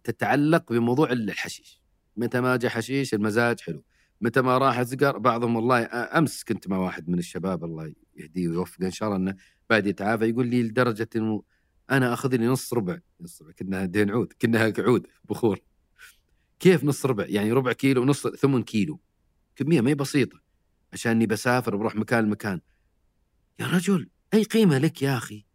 تتعلق 0.04 0.72
بموضوع 0.72 1.12
الحشيش. 1.12 1.82
متى 2.16 2.40
ما 2.40 2.56
جاء 2.56 2.70
حشيش 2.70 3.14
المزاج 3.14 3.60
حلو. 3.60 3.84
متى 4.20 4.40
ما 4.40 4.58
راح 4.58 4.82
سجر 4.82 5.18
بعضهم 5.18 5.56
والله 5.56 5.84
أمس 6.18 6.44
كنت 6.44 6.68
مع 6.68 6.78
واحد 6.78 7.08
من 7.08 7.18
الشباب 7.18 7.64
الله 7.64 7.94
يهديه 8.16 8.48
ويوفقه 8.48 8.86
إن 8.86 8.90
شاء 8.90 9.08
الله 9.08 9.18
إنه 9.18 9.36
بعد 9.70 9.86
يتعافى 9.86 10.28
يقول 10.28 10.46
لي 10.46 10.62
لدرجة 10.62 11.08
إنه 11.16 11.42
أنا 11.90 12.12
أخذ 12.12 12.36
لي 12.36 12.46
نص 12.46 12.74
ربع. 12.74 12.98
نص 13.20 13.42
ربع 13.42 13.52
كأنها 13.52 13.84
دين 13.84 14.10
عود 14.10 14.32
كأنها 14.38 14.72
عود 14.78 15.06
بخور. 15.24 15.60
كيف 16.60 16.84
نص 16.84 17.06
ربع؟ 17.06 17.24
يعني 17.28 17.52
ربع 17.52 17.72
كيلو 17.72 18.04
نص 18.04 18.26
ثمن 18.26 18.62
كيلو. 18.62 19.00
كمية 19.56 19.80
ما 19.80 19.90
هي 19.90 19.94
بسيطة. 19.94 20.40
عشان 20.92 21.12
إني 21.12 21.26
بسافر 21.26 21.76
بروح 21.76 21.96
مكان 21.96 22.24
لمكان. 22.24 22.60
يا 23.60 23.66
رجل 23.66 24.08
أي 24.34 24.42
قيمة 24.42 24.78
لك 24.78 25.02
يا 25.02 25.16
أخي؟ 25.16 25.46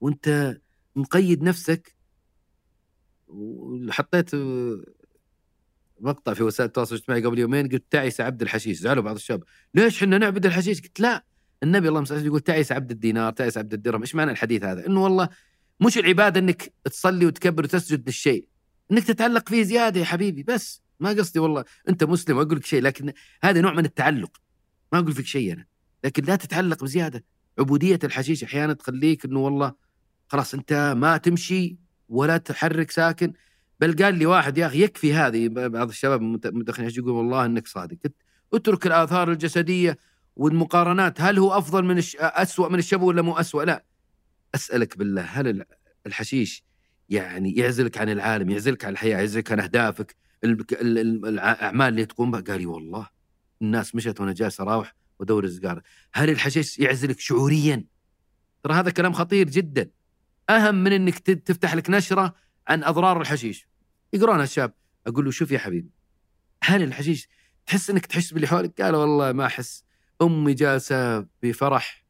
وأنت 0.00 0.58
مقيد 0.96 1.42
نفسك 1.42 1.96
وحطيت 3.32 4.34
آه، 4.34 4.84
مقطع 6.00 6.34
في 6.34 6.42
وسائل 6.42 6.68
التواصل 6.68 6.94
الاجتماعي 6.94 7.22
قبل 7.22 7.38
يومين 7.38 7.68
قلت 7.68 7.84
تعس 7.90 8.20
عبد 8.20 8.42
الحشيش. 8.42 8.78
زعلوا 8.78 9.02
بعض 9.02 9.14
الشباب. 9.14 9.44
ليش 9.74 10.02
إحنا 10.02 10.18
نعبد 10.18 10.46
الحشيش؟ 10.46 10.82
قلت 10.82 11.00
لا. 11.00 11.24
النبي 11.62 12.04
صل 12.04 12.14
عليه 12.14 12.26
يقول 12.26 12.40
تعس 12.40 12.72
عبد 12.72 12.90
الدينار 12.90 13.32
تعس 13.32 13.58
عبد 13.58 13.72
الدرهم. 13.72 14.00
إيش 14.00 14.14
معنى 14.14 14.30
الحديث 14.30 14.64
هذا؟ 14.64 14.86
إنه 14.86 15.04
والله 15.04 15.28
مش 15.80 15.98
العبادة 15.98 16.40
إنك 16.40 16.72
تصلي 16.84 17.26
وتكبر 17.26 17.64
وتسجد 17.64 18.06
للشيء. 18.06 18.46
إنك 18.92 19.04
تتعلق 19.04 19.48
فيه 19.48 19.62
زيادة 19.62 20.00
يا 20.00 20.04
حبيبي. 20.04 20.42
بس 20.42 20.82
ما 21.00 21.10
قصدي 21.10 21.38
والله. 21.38 21.64
أنت 21.88 22.04
مسلم 22.04 22.36
وأقول 22.36 22.56
لك 22.56 22.66
شيء 22.66 22.82
لكن 22.82 23.12
هذا 23.42 23.60
نوع 23.60 23.72
من 23.72 23.84
التعلق. 23.84 24.36
ما 24.92 24.98
أقول 24.98 25.12
فيك 25.12 25.26
شيء 25.26 25.52
أنا. 25.52 25.66
لكن 26.04 26.24
لا 26.24 26.36
تتعلق 26.36 26.84
بزيادة. 26.84 27.24
عبودية 27.58 27.98
الحشيش 28.04 28.44
أحيانا 28.44 28.72
تخليك 28.72 29.24
إنه 29.24 29.40
والله 29.40 29.72
خلاص 30.28 30.54
أنت 30.54 30.94
ما 30.96 31.16
تمشي 31.16 31.81
ولا 32.12 32.36
تحرك 32.36 32.90
ساكن. 32.90 33.32
بل 33.80 34.04
قال 34.04 34.14
لي 34.14 34.26
واحد 34.26 34.58
يا 34.58 34.66
أخي 34.66 34.82
يكفي 34.82 35.14
هذه. 35.14 35.48
بعض 35.48 35.88
الشباب 35.88 36.22
المدخنين 36.22 36.90
يقول؟ 36.90 37.10
والله 37.10 37.44
إنك 37.44 37.66
صادق. 37.66 37.96
قلت 38.02 38.14
اترك 38.54 38.86
الآثار 38.86 39.30
الجسدية 39.32 39.98
والمقارنات. 40.36 41.20
هل 41.20 41.38
هو 41.38 41.58
أفضل 41.58 41.84
من 41.84 41.98
الش... 41.98 42.16
اسوء 42.20 42.68
من 42.70 42.78
الشبو 42.78 43.06
ولا 43.08 43.22
مو 43.22 43.32
اسوء 43.32 43.64
لا. 43.64 43.84
أسألك 44.54 44.98
بالله 44.98 45.22
هل 45.22 45.48
ال- 45.48 45.64
الحشيش 46.06 46.64
يعني 47.08 47.56
يعزلك 47.56 47.98
عن 47.98 48.08
العالم 48.08 48.50
يعزلك 48.50 48.84
عن 48.84 48.92
الحياة 48.92 49.18
يعزلك 49.18 49.52
عن 49.52 49.60
أهدافك 49.60 50.16
ال- 50.44 50.60
ال- 50.72 50.98
ال- 50.98 51.26
الأعمال 51.26 51.88
اللي 51.88 52.06
تقوم 52.06 52.30
بها؟ 52.30 52.40
قال 52.40 52.58
لي 52.60 52.66
والله 52.66 53.08
الناس 53.62 53.94
مشت 53.94 54.20
وأنا 54.20 54.32
جالس 54.32 54.60
أراوح 54.60 54.94
وادور 55.18 55.44
السجاره 55.44 55.82
هل 56.14 56.30
الحشيش 56.30 56.78
يعزلك 56.78 57.20
شعوريا؟ 57.20 57.84
ترى 58.62 58.74
هذا 58.74 58.90
كلام 58.90 59.12
خطير 59.12 59.48
جدا. 59.50 59.90
أهم 60.50 60.74
من 60.74 60.92
إنك 60.92 61.18
تفتح 61.18 61.74
لك 61.74 61.90
نشرة 61.90 62.34
عن 62.68 62.84
أضرار 62.84 63.20
الحشيش. 63.20 63.68
يقرونها 64.12 64.44
الشاب 64.44 64.74
أقول 65.06 65.24
له 65.24 65.30
شوف 65.30 65.50
يا 65.50 65.58
حبيبي 65.58 65.90
هل 66.62 66.82
الحشيش 66.82 67.28
تحس 67.66 67.90
إنك 67.90 68.06
تحس 68.06 68.32
باللي 68.32 68.46
حولك؟ 68.46 68.80
قال 68.80 68.94
والله 68.94 69.32
ما 69.32 69.46
أحس. 69.46 69.84
أمي 70.22 70.54
جالسة 70.54 71.26
بفرح 71.42 72.04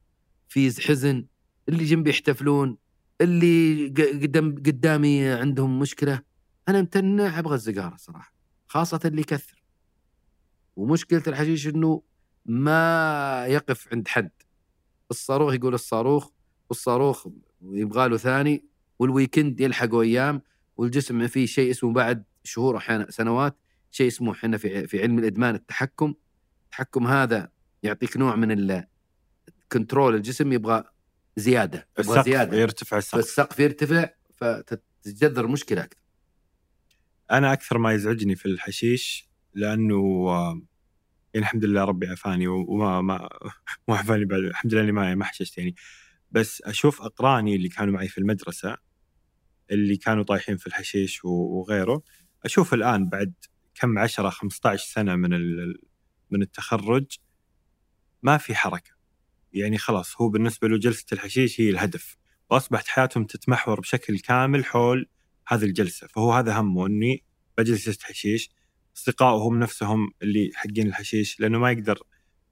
في 0.47 0.81
حزن 0.87 1.25
اللي 1.69 1.85
جنبي 1.85 2.09
يحتفلون 2.09 2.77
اللي 3.21 3.87
قدام 4.23 4.55
قدامي 4.55 5.27
عندهم 5.27 5.79
مشكلة. 5.79 6.21
أنا 6.69 6.81
متنع 6.81 7.39
أبغى 7.39 7.55
السيجاره 7.55 7.95
صراحة 7.95 8.33
خاصة 8.67 8.99
اللي 9.05 9.21
يكثر. 9.21 9.63
ومشكلة 10.75 11.23
الحشيش 11.27 11.67
إنه 11.67 12.01
ما 12.45 13.45
يقف 13.47 13.87
عند 13.93 14.07
حد. 14.07 14.31
الصاروخ 15.11 15.53
يقول 15.53 15.73
الصاروخ 15.73 16.29
والصاروخ 16.69 17.27
يبغى 17.63 18.09
له 18.09 18.17
ثاني 18.17 18.65
وال 18.99 19.13
weekend 19.13 19.61
يلحقوا 19.61 20.03
أيام 20.03 20.41
والجسم 20.77 21.27
فيه 21.27 21.45
شيء 21.45 21.71
اسمه 21.71 21.93
بعد 21.93 22.23
شهور 22.43 22.77
أحيانا 22.77 23.11
سنوات 23.11 23.57
شيء 23.91 24.07
اسمه 24.07 24.31
إحنا 24.31 24.57
في 24.57 24.87
في 24.87 25.01
علم 25.01 25.19
الإدمان 25.19 25.55
التحكم. 25.55 26.13
التحكم 26.65 27.07
هذا 27.07 27.51
يعطيك 27.83 28.17
نوع 28.17 28.35
من 28.35 28.83
ال 29.71 29.76
control 29.76 30.15
الجسم 30.15 30.53
يبغى 30.53 30.83
زيادة 31.37 31.87
يبغى 31.99 32.11
السقف 32.11 32.25
زيادة. 32.25 32.57
يرتفع 32.57 32.97
السقف. 32.97 33.15
فالسقف 33.15 33.59
يرتفع 33.59 34.09
فتتجذر 34.35 35.47
مشكلة 35.47 35.83
أكثر. 35.83 35.99
أنا 37.31 37.53
أكثر 37.53 37.77
ما 37.77 37.93
يزعجني 37.93 38.35
في 38.35 38.45
الحشيش 38.45 39.29
لأنه 39.53 39.95
آه، 40.29 40.61
يعني 41.33 41.45
الحمد 41.45 41.65
لله 41.65 41.83
ربي 41.83 42.07
عافاني 42.07 42.47
وما 42.47 43.01
ما 43.01 43.29
ما 43.87 43.97
عافاني 43.97 44.25
بعد 44.25 44.39
الحمد 44.39 44.73
لله 44.73 44.83
إني 44.83 44.91
ما 44.91 45.15
ما 45.15 45.25
حششت 45.25 45.57
يعني. 45.57 45.75
بس 46.33 46.61
أشوف 46.61 47.01
أقراني 47.01 47.55
اللي 47.55 47.69
كانوا 47.69 47.93
معي 47.93 48.07
في 48.07 48.17
المدرسة 48.17 48.77
اللي 49.71 49.97
كانوا 49.97 50.23
طايحين 50.23 50.57
في 50.57 50.67
الحشيش 50.67 51.25
وغيره 51.25 52.03
أشوف 52.45 52.73
الآن 52.73 53.09
بعد 53.09 53.33
كم 53.75 53.99
10 53.99 54.29
15 54.29 54.85
سنة 54.85 55.15
من 55.15 55.29
من 56.31 56.41
التخرج 56.41 57.05
ما 58.23 58.37
في 58.37 58.55
حركة. 58.55 58.91
يعني 59.53 59.77
خلاص 59.77 60.21
هو 60.21 60.29
بالنسبة 60.29 60.67
له 60.67 60.77
جلسة 60.77 61.05
الحشيش 61.13 61.61
هي 61.61 61.69
الهدف. 61.69 62.17
واصبحت 62.49 62.87
حياتهم 62.87 63.25
تتمحور 63.25 63.79
بشكل 63.79 64.19
كامل 64.19 64.65
حول 64.65 65.09
هذه 65.47 65.63
الجلسة. 65.63 66.07
فهو 66.07 66.33
هذا 66.33 66.59
همه 66.59 66.87
إني 66.87 67.23
بجلس 67.57 67.85
جلسة 67.85 68.03
حشيش. 68.03 68.49
اصدقائه 68.97 69.37
هم 69.37 69.59
نفسهم 69.59 70.11
اللي 70.21 70.51
حقين 70.55 70.87
الحشيش 70.87 71.39
لأنه 71.39 71.59
ما 71.59 71.71
يقدر 71.71 71.99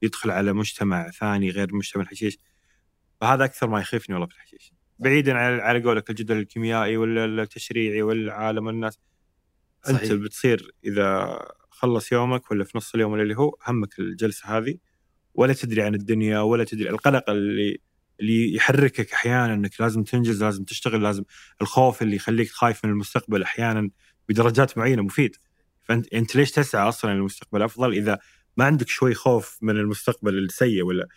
يدخل 0.02 0.30
على 0.30 0.52
مجتمع 0.52 1.10
ثاني 1.10 1.50
غير 1.50 1.74
مجتمع 1.74 2.02
الحشيش. 2.02 2.38
فهذا 3.22 3.44
أكثر 3.44 3.68
ما 3.68 3.80
يخيفني 3.80 4.14
والله 4.14 4.28
في 4.28 4.34
الحشيش 4.34 4.72
بعيدا 4.98 5.34
عن 5.34 5.60
على 5.60 5.82
قولك 5.82 6.10
الجدول 6.10 6.38
الكيميائي 6.38 6.96
ولا 6.96 7.42
التشريعي 7.42 8.02
ولا 8.02 8.32
عالم 8.34 8.68
الناس 8.68 8.98
صحيح. 9.82 10.02
انت 10.02 10.12
بتصير 10.12 10.74
إذا 10.84 11.38
خلص 11.70 12.12
يومك 12.12 12.50
ولا 12.50 12.64
في 12.64 12.78
نص 12.78 12.94
اليوم 12.94 13.12
ولا 13.12 13.22
اللي 13.22 13.36
هو 13.36 13.56
همك 13.66 13.98
الجلسة 13.98 14.58
هذه 14.58 14.78
ولا 15.34 15.52
تدري 15.52 15.82
عن 15.82 15.94
الدنيا 15.94 16.40
ولا 16.40 16.64
تدري 16.64 16.90
القلق 16.90 17.30
اللي 17.30 17.78
اللي 18.20 18.54
يحركك 18.54 19.12
أحيانا 19.12 19.54
إنك 19.54 19.80
لازم 19.80 20.02
تنجز 20.02 20.42
لازم 20.42 20.64
تشتغل 20.64 21.02
لازم 21.02 21.24
الخوف 21.62 22.02
اللي 22.02 22.16
يخليك 22.16 22.48
خايف 22.48 22.84
من 22.84 22.90
المستقبل 22.90 23.42
أحيانا 23.42 23.90
بدرجات 24.28 24.78
معينة 24.78 25.02
مفيد. 25.02 25.36
فانت 25.82 26.14
أنت 26.14 26.36
ليش 26.36 26.50
تسعى 26.50 26.88
أصلا 26.88 27.14
للمستقبل؟ 27.14 27.62
أفضل 27.62 27.92
إذا 27.92 28.18
ما 28.56 28.64
عندك 28.64 28.88
شوي 28.88 29.14
خوف 29.14 29.58
من 29.62 29.76
المستقبل 29.76 30.38
السيء 30.38 30.82
ولا 30.82 31.08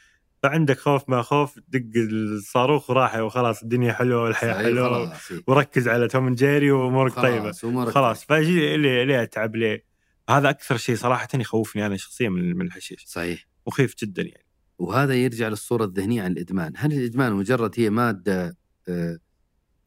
فعندك 0.45 0.79
خوف 0.79 1.09
ما 1.09 1.21
خوف 1.21 1.59
دق 1.67 1.91
الصاروخ 1.95 2.89
وراح 2.89 3.15
وخلاص 3.15 3.63
الدنيا 3.63 3.93
حلوة 3.93 4.23
والحياة 4.23 4.53
حلوة 4.53 5.13
إيه. 5.31 5.43
وركز 5.47 5.87
على 5.87 6.07
توم 6.07 6.33
جيري 6.33 6.71
وأمورك 6.71 7.13
طيبة. 7.13 7.51
خلاص 7.91 8.25
فأجي 8.25 8.77
ليه 8.77 9.03
ليه 9.03 9.23
أتعب 9.23 9.55
ليه؟ 9.55 9.85
هذا 10.29 10.49
أكثر 10.49 10.77
شيء 10.77 10.95
صراحة 10.95 11.27
يخوفني 11.35 11.85
أنا 11.85 11.97
شخصيا 11.97 12.29
من 12.29 12.57
من 12.57 12.65
الحشيش. 12.65 13.05
صحيح. 13.05 13.47
مخيف 13.67 13.95
جدا 14.03 14.21
يعني. 14.21 14.45
وهذا 14.77 15.13
يرجع 15.13 15.47
للصورة 15.47 15.85
الذهنية 15.85 16.23
عن 16.23 16.31
الإدمان. 16.31 16.73
هل 16.75 16.93
الإدمان 16.93 17.33
مجرد 17.33 17.71
هي 17.77 17.89
مادة 17.89 18.57
آه، 18.89 19.19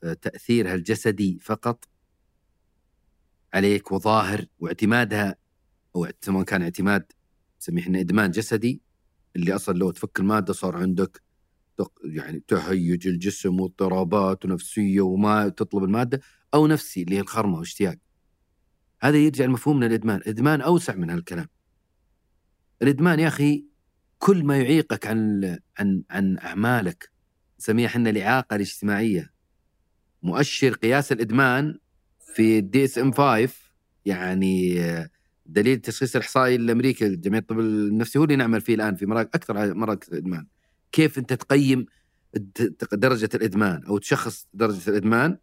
آه، 0.05 0.13
تأثيرها 0.13 0.75
الجسدي 0.75 1.39
فقط؟ 1.43 1.85
عليك 3.55 3.93
وظاهر 3.93 4.45
واعتمادها 4.59 5.37
أو 5.97 6.09
سواء 6.21 6.43
كان 6.43 6.63
اعتماد 6.63 7.13
نسميه 7.61 7.83
إحنا 7.83 8.01
إدمان 8.01 8.31
جسدي 8.31 8.88
اللي 9.39 9.55
أصلا 9.55 9.79
لو 9.79 9.91
تفك 9.91 10.21
المادة 10.21 10.53
صار 10.53 10.77
عندك 10.77 11.23
يعني 12.05 12.43
تهيج 12.49 13.07
الجسم 13.07 13.61
واضطرابات 13.61 14.45
ونفسية 14.45 15.01
وما 15.01 15.49
تطلب 15.49 15.85
المادة 15.85 16.21
أو 16.55 16.67
نفسي 16.67 17.03
اللي 17.03 17.17
هي 17.17 17.21
الخرمة 17.21 17.59
واشتياق 17.59 17.97
هذا 19.01 19.17
يرجع 19.17 19.45
لمفهومنا 19.45 19.87
الإدمان. 19.87 20.17
الإدمان 20.17 20.61
أوسع 20.61 20.95
من 20.95 21.11
هالكلام. 21.11 21.49
الإدمان 22.83 23.21
يا 23.21 23.29
أخي 23.29 23.65
كل 24.19 24.45
ما 24.45 24.59
يعيقك 24.59 25.07
عن 25.07 25.59
عن 25.79 26.03
عن 26.11 26.39
أعمالك 26.39 27.11
نسميها 27.61 27.87
إحنا 27.87 28.11
الإعاقة 28.11 28.57
الاجتماعية. 28.57 29.33
مؤشر 30.23 30.73
قياس 30.73 31.13
الإدمان 31.13 31.79
في 32.35 32.59
ال 32.59 32.85
DSM 32.85 33.13
5 33.13 33.53
يعني 34.05 34.81
دليل 35.49 35.77
التشخيص 35.77 36.17
الإحصائي 36.17 36.57
الأمريكي 36.57 37.17
جمعيه 37.17 37.41
الطب 37.41 37.61
النفسي 37.61 38.19
هو 38.19 38.25
اللي 38.25 38.37
نعمل 38.37 38.61
فيه 38.61 38.75
الآن 38.75 38.95
في 38.97 39.07
مراكز 39.07 39.31
أكثر 39.35 39.75
مراكز 39.75 40.09
الادمان 40.09 40.47
كيف 40.93 41.19
أنت 41.19 41.33
تقيم 41.33 41.87
درجة 42.93 43.29
الإدمان 43.35 43.85
أو 43.85 43.99
تشخص 43.99 44.49
درجة 44.55 44.91
الإدمان؟ 44.91 45.39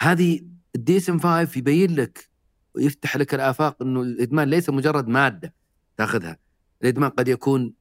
هذه 0.00 0.40
ال 0.74 0.96
DSM 0.96 1.18
5 1.18 1.58
يبين 1.58 1.94
لك 1.94 2.30
ويفتح 2.74 3.16
لك 3.16 3.34
الآفاق 3.34 3.82
إنه 3.82 4.02
الإدمان 4.02 4.48
ليس 4.48 4.70
مجرد 4.70 5.08
مادة 5.08 5.54
تأخذها. 5.96 6.38
الإدمان 6.82 7.10
قد 7.10 7.28
يكون 7.28 7.74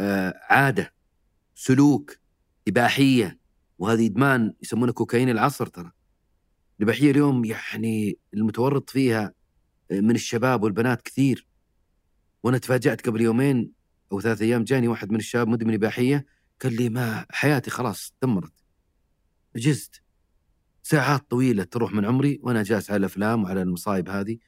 آه، 0.00 0.34
عادة 0.50 0.94
سلوك 1.54 2.16
إباحية 2.68 3.38
وهذه 3.78 4.06
إدمان 4.06 4.54
يسمونه 4.62 4.92
كوكايين 4.92 5.28
العصر 5.28 5.66
ترى. 5.66 5.90
الإباحية 6.78 7.10
اليوم 7.10 7.44
يعني 7.44 8.18
المتورط 8.34 8.90
فيها 8.90 9.32
من 9.90 10.14
الشباب 10.14 10.62
والبنات 10.62 11.02
كثير. 11.02 11.46
وأنا 12.42 12.58
تفاجأت 12.58 13.06
قبل 13.06 13.20
يومين 13.20 13.72
أو 14.12 14.20
ثلاث 14.20 14.42
أيام 14.42 14.64
جاني 14.64 14.88
واحد 14.88 15.10
من 15.10 15.18
الشباب 15.18 15.48
مدمن 15.48 15.74
اباحيه 15.74 16.26
قال 16.62 16.76
لي 16.76 16.88
ما 16.88 17.26
حياتي 17.30 17.70
خلاص 17.70 18.14
دمرت. 18.22 18.52
عجزت 19.56 20.02
ساعات 20.82 21.30
طويلة 21.30 21.64
تروح 21.64 21.92
من 21.92 22.04
عمري 22.04 22.40
وأنا 22.42 22.62
جالس 22.62 22.90
على 22.90 22.96
الأفلام 22.96 23.44
وعلى 23.44 23.62
المصايب 23.62 24.08
هذه. 24.08 24.38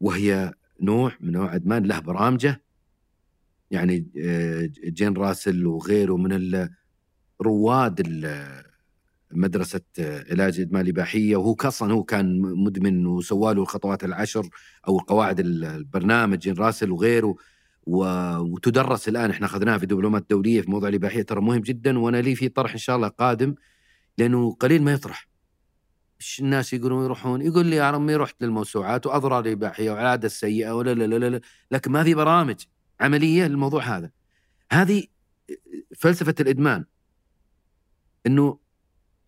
وهي 0.00 0.54
نوع 0.80 1.16
من 1.20 1.32
نوع 1.32 1.54
ادمان 1.54 1.86
له 1.86 1.98
برامجة. 1.98 2.62
يعني 3.70 4.10
آه، 4.18 4.70
جين 4.84 5.16
راسل 5.16 5.66
وغيره 5.66 6.16
من 6.16 6.68
رواد 7.40 8.00
مدرسة 9.32 9.80
آه، 9.98 10.24
علاج 10.30 10.56
الإدمان 10.60 10.82
الإباحية 10.84 11.36
وهو 11.36 11.56
أصلا 11.60 11.92
هو 11.92 12.02
كان 12.04 12.40
مدمن 12.40 13.06
وسواله 13.06 13.62
الخطوات 13.62 14.04
العشر 14.04 14.48
أو 14.88 14.98
قواعد 14.98 15.40
ال- 15.40 15.64
البرنامج 15.64 16.48
راسل 16.48 16.90
وغيره 16.90 17.36
و- 17.86 18.36
وتدرس 18.38 19.08
الآن. 19.08 19.30
إحنا 19.30 19.46
أخذناها 19.46 19.78
في 19.78 19.86
دبلومات 19.86 20.26
دولية 20.30 20.60
في 20.60 20.70
موضوع 20.70 20.88
الإباحية 20.88 21.22
ترى 21.22 21.40
مهم 21.40 21.60
جدا 21.60 21.98
وأنا 21.98 22.16
لي 22.16 22.34
في 22.34 22.48
طرح 22.48 22.72
إن 22.72 22.78
شاء 22.78 22.96
الله 22.96 23.08
قادم 23.08 23.54
لأنه 24.18 24.52
قليل 24.60 24.82
ما 24.82 24.92
يطرح. 24.92 25.28
إيش 26.20 26.40
الناس 26.40 26.72
يقولون 26.72 27.04
يروحون؟ 27.04 27.42
يقول 27.42 27.66
لي 27.66 27.76
يا 27.76 27.82
عمي 27.82 28.16
رحت 28.16 28.42
للموسوعات 28.42 29.06
وأضرار 29.06 29.44
الإباحية 29.44 29.90
والعادة 29.90 30.26
السيئة 30.26 30.70
ولا 30.72 30.94
لا 30.94 31.04
لا 31.04 31.18
لا, 31.18 31.30
لا 31.30 31.40
لكن 31.70 31.92
ما 31.92 32.04
في 32.04 32.14
برامج 32.14 32.56
عملية 33.00 33.46
للموضوع 33.46 33.82
هذا. 33.82 34.10
هذه 34.72 35.04
فلسفة 35.98 36.34
الإدمان. 36.40 36.84
إنه 38.26 38.58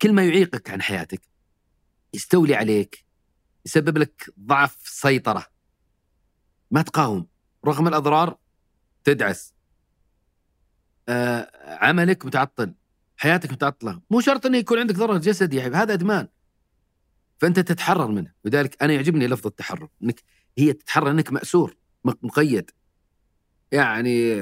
كل 0.01 0.13
ما 0.13 0.25
يعيقك 0.25 0.69
عن 0.69 0.81
حياتك 0.81 1.21
يستولي 2.13 2.55
عليك 2.55 3.05
يسبب 3.65 3.97
لك 3.97 4.33
ضعف 4.39 4.77
سيطرة. 4.83 5.45
ما 6.71 6.81
تقاوم 6.81 7.27
رغم 7.65 7.87
الأضرار 7.87 8.37
تدعس. 9.03 9.53
آه 11.09 11.51
عملك 11.85 12.25
متعطل 12.25 12.73
حياتك 13.17 13.51
متعطلة. 13.51 14.01
مو 14.09 14.21
شرط 14.21 14.45
إنه 14.45 14.57
يكون 14.57 14.79
عندك 14.79 14.95
ضرر 14.95 15.17
جسدي 15.17 15.61
حبيبي 15.61 15.77
هذا 15.77 15.93
أدمان. 15.93 16.27
فأنت 17.37 17.59
تتحرر 17.59 18.07
منه 18.07 18.33
لذلك 18.45 18.83
أنا 18.83 18.93
يعجبني 18.93 19.27
لفظ 19.27 19.47
التحرر 19.47 19.89
إنك 20.03 20.23
هي 20.57 20.73
تتحرر 20.73 21.11
إنك 21.11 21.31
مأسور 21.31 21.77
مقيد. 22.03 22.71
يعني 23.71 24.41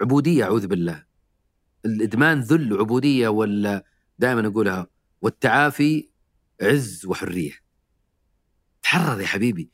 عبودية 0.00 0.44
أعوذ 0.44 0.66
بالله. 0.66 1.04
الإدمان 1.84 2.40
ذل 2.40 2.78
عبودية 2.78 3.28
ولا 3.28 3.84
دائما 4.18 4.46
أقولها 4.48 4.86
والتعافي 5.22 6.08
عز 6.62 7.06
وحرية. 7.06 7.52
تحرر 8.82 9.20
يا 9.20 9.26
حبيبي. 9.26 9.70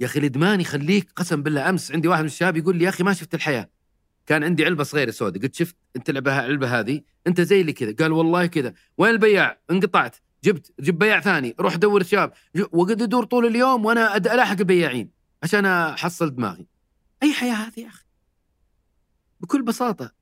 يا 0.00 0.06
أخي 0.06 0.18
الإدمان 0.18 0.60
يخليك 0.60 1.12
قسم 1.16 1.42
بالله 1.42 1.68
أمس 1.68 1.92
عندي 1.92 2.08
واحد 2.08 2.20
من 2.20 2.26
الشباب 2.26 2.56
يقول 2.56 2.76
لي 2.76 2.84
يا 2.84 2.88
أخي 2.88 3.04
ما 3.04 3.12
شفت 3.12 3.34
الحياة. 3.34 3.70
كان 4.26 4.44
عندي 4.44 4.64
علبة 4.64 4.84
صغيرة 4.84 5.10
سوداء. 5.10 5.42
قلت 5.42 5.54
شفت؟ 5.54 5.76
أنت 5.96 6.10
العلبة 6.10 6.38
العلبة 6.38 6.80
هذه؟ 6.80 7.00
أنت 7.26 7.40
زي 7.40 7.60
اللي 7.60 7.72
كذا. 7.72 7.94
قال 7.94 8.12
والله 8.12 8.46
كذا. 8.46 8.74
وين 8.98 9.10
البياع؟ 9.10 9.60
انقطعت. 9.70 10.16
جبت 10.44 10.72
جيب 10.80 10.98
بياع 10.98 11.20
ثاني. 11.20 11.54
روح 11.60 11.76
دور 11.76 12.02
ج- 12.02 12.30
وقد 12.72 13.02
ادور 13.02 13.24
طول 13.24 13.46
اليوم 13.46 13.84
وأنا 13.84 14.16
ألاحق 14.16 14.56
البياعين 14.58 15.10
عشان 15.42 15.66
أحصل 15.66 16.34
دماغي. 16.34 16.66
أي 17.22 17.32
حياة 17.32 17.54
هذه 17.54 17.80
يا 17.80 17.88
أخي؟ 17.88 18.04
بكل 19.40 19.62
بساطة 19.62 20.12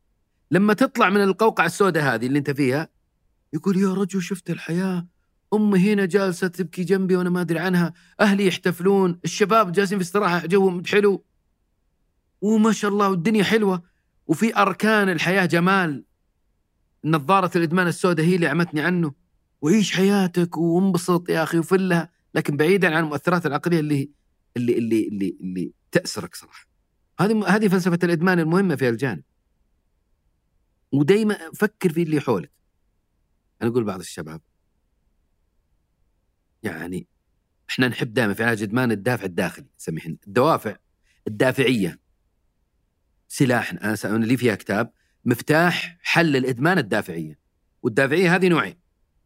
لما 0.50 0.74
تطلع 0.74 1.10
من 1.10 1.22
القوقعة 1.22 1.66
السوداء 1.66 2.14
هذه 2.14 2.26
اللي 2.26 2.38
أنت 2.38 2.50
فيها 2.50 2.88
يقول 3.54 3.76
يا 3.76 3.94
رجل 3.94 4.22
شفت 4.22 4.50
الحياة. 4.50 5.06
أمي 5.54 5.78
هنا 5.78 6.04
جالسة 6.04 6.48
تبكي 6.48 6.84
جنبي 6.84 7.16
وأنا 7.16 7.30
ما 7.30 7.40
أدري 7.40 7.58
عنها. 7.58 7.92
أهلي 8.20 8.46
يحتفلون. 8.46 9.20
الشباب 9.24 9.72
جالسين 9.72 9.98
في 9.98 10.04
استراحة. 10.04 10.46
جوهم 10.46 10.84
حلو. 10.84 11.24
وما 12.40 12.72
شاء 12.72 12.90
الله 12.90 13.10
والدنيا 13.10 13.44
حلوة. 13.44 13.82
وفي 14.26 14.56
أركان 14.56 15.08
الحياة 15.08 15.46
جمال. 15.46 16.04
نظارة 17.04 17.58
الإدمان 17.58 17.86
السوداء 17.86 18.26
هي 18.26 18.34
اللي 18.34 18.46
عمتني 18.46 18.80
عنه. 18.80 19.12
وعيش 19.60 19.96
حياتك 19.96 20.56
وانبسط 20.56 21.30
يا 21.30 21.42
أخي 21.42 21.58
وفلها 21.58 22.10
لكن 22.34 22.56
بعيدا 22.56 22.96
عن 22.96 23.04
المؤثرات 23.04 23.46
العقلية 23.46 23.80
اللي 23.80 24.10
اللي 24.56 24.78
اللي 24.78 25.08
اللي, 25.08 25.36
اللي 25.40 25.72
تاسرك 25.92 26.34
صراحة. 26.34 26.66
هذه 27.20 27.46
هذه 27.46 27.68
فلسفة 27.68 27.98
الإدمان 28.02 28.38
المهمة 28.38 28.74
في 28.76 28.88
الجانب. 28.88 29.22
ودائما 30.92 31.38
فكر 31.54 31.92
في 31.92 32.02
اللي 32.02 32.20
حولك. 32.20 32.50
أنا 33.64 33.72
أقول 33.72 33.84
بعض 33.84 34.00
الشباب 34.00 34.40
يعني 36.62 37.06
إحنا 37.70 37.88
نحب 37.88 38.14
دائما 38.14 38.34
في 38.34 38.44
علاج 38.44 38.62
الادمان 38.62 38.92
الدافع 38.92 39.24
الداخلي 39.24 39.66
نسميه 39.78 40.16
الدوافع 40.26 40.76
الدافعية. 41.26 42.00
سلاح 43.28 43.70
أنا 43.70 44.24
لي 44.24 44.36
فيها 44.36 44.54
كتاب 44.54 44.92
مفتاح 45.24 45.98
حل 46.02 46.36
الإدمان 46.36 46.78
الدافعية 46.78 47.38
والدافعية 47.82 48.34
هذه 48.34 48.48
نوعين 48.48 48.76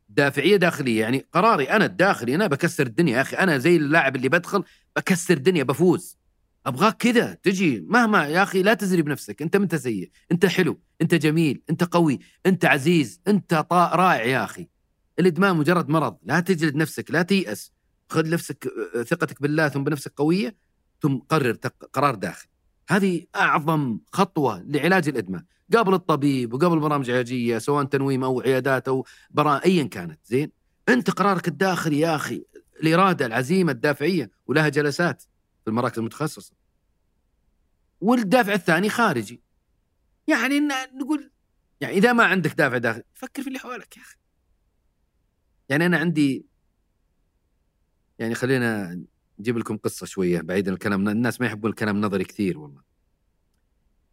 دافعية 0.08 0.56
داخلية 0.56 1.00
يعني 1.00 1.26
قراري 1.32 1.70
أنا 1.70 1.84
الداخلي 1.84 2.34
أنا 2.34 2.46
بكسر 2.46 2.86
الدنيا 2.86 3.16
يا 3.16 3.22
أخي 3.22 3.36
أنا 3.36 3.58
زي 3.58 3.76
اللاعب 3.76 4.16
اللي 4.16 4.28
بدخل 4.28 4.64
بكسر 4.96 5.34
الدنيا 5.36 5.62
بفوز. 5.62 6.18
أبغاك 6.68 6.96
كذا 6.96 7.34
تجي 7.34 7.80
مهما 7.88 8.26
يا 8.26 8.42
أخي 8.42 8.62
لا 8.62 8.74
تزري 8.74 9.02
بنفسك 9.02 9.42
أنت 9.42 9.56
انت 9.56 9.74
سيء 9.74 10.10
أنت 10.32 10.46
حلو 10.46 10.80
أنت 11.02 11.14
جميل 11.14 11.62
أنت 11.70 11.84
قوي 11.84 12.18
أنت 12.46 12.64
عزيز 12.64 13.20
أنت 13.28 13.54
طا... 13.54 13.90
رائع 13.94 14.24
يا 14.24 14.44
أخي. 14.44 14.68
الإدمان 15.18 15.56
مجرد 15.56 15.88
مرض 15.88 16.16
لا 16.22 16.40
تجلد 16.40 16.76
نفسك 16.76 17.10
لا 17.10 17.22
تيأس. 17.22 17.72
خذ 18.08 18.30
نفسك 18.30 18.68
آه، 18.96 19.02
ثقتك 19.02 19.42
بالله 19.42 19.68
ثم 19.68 19.84
بنفسك 19.84 20.12
قوية 20.16 20.56
ثم 21.02 21.16
قرر 21.16 21.54
تق- 21.54 21.90
قرار 21.92 22.14
داخلي 22.14 22.50
هذه 22.90 23.24
أعظم 23.36 23.98
خطوة 24.12 24.62
لعلاج 24.66 25.08
الإدمان. 25.08 25.44
قبل 25.76 25.94
الطبيب 25.94 26.52
وقبل 26.54 26.78
برامج 26.80 27.10
علاجية 27.10 27.58
سواء 27.58 27.84
تنويم 27.84 28.24
أو 28.24 28.40
عيادات 28.40 28.88
أو 28.88 29.06
برا 29.30 29.60
ايا 29.64 29.84
كانت 29.84 30.20
زين. 30.24 30.52
أنت 30.88 31.10
قرارك 31.10 31.48
الداخلي 31.48 32.00
يا 32.00 32.16
أخي 32.16 32.44
الإرادة 32.82 33.26
العزيمة 33.26 33.72
الدافعية 33.72 34.30
ولها 34.46 34.68
جلسات 34.68 35.22
في 35.64 35.70
المراكز 35.70 35.98
المتخصصة. 35.98 36.57
والدافع 38.00 38.52
الثاني 38.52 38.88
خارجي. 38.90 39.42
يعني 40.28 40.60
ن- 40.60 40.98
نقول 40.98 41.30
يعني 41.80 41.94
إذا 41.94 42.12
ما 42.12 42.24
عندك 42.24 42.50
دافع 42.54 42.78
داخلي 42.78 43.02
فكر 43.14 43.42
في 43.42 43.48
اللي 43.48 43.58
حولك 43.58 43.96
يا 43.96 44.02
أخي. 44.02 44.16
يعني 45.68 45.86
أنا 45.86 45.98
عندي 45.98 46.46
يعني 48.18 48.34
خلينا 48.34 49.00
نجيب 49.38 49.58
لكم 49.58 49.76
قصة 49.76 50.06
شوية 50.06 50.40
بعيدا 50.40 50.72
الكلام 50.72 51.08
الناس 51.08 51.40
ما 51.40 51.46
يحبون 51.46 51.70
الكلام 51.70 51.96
النظري 51.96 52.24
كثير 52.24 52.58
والله. 52.58 52.82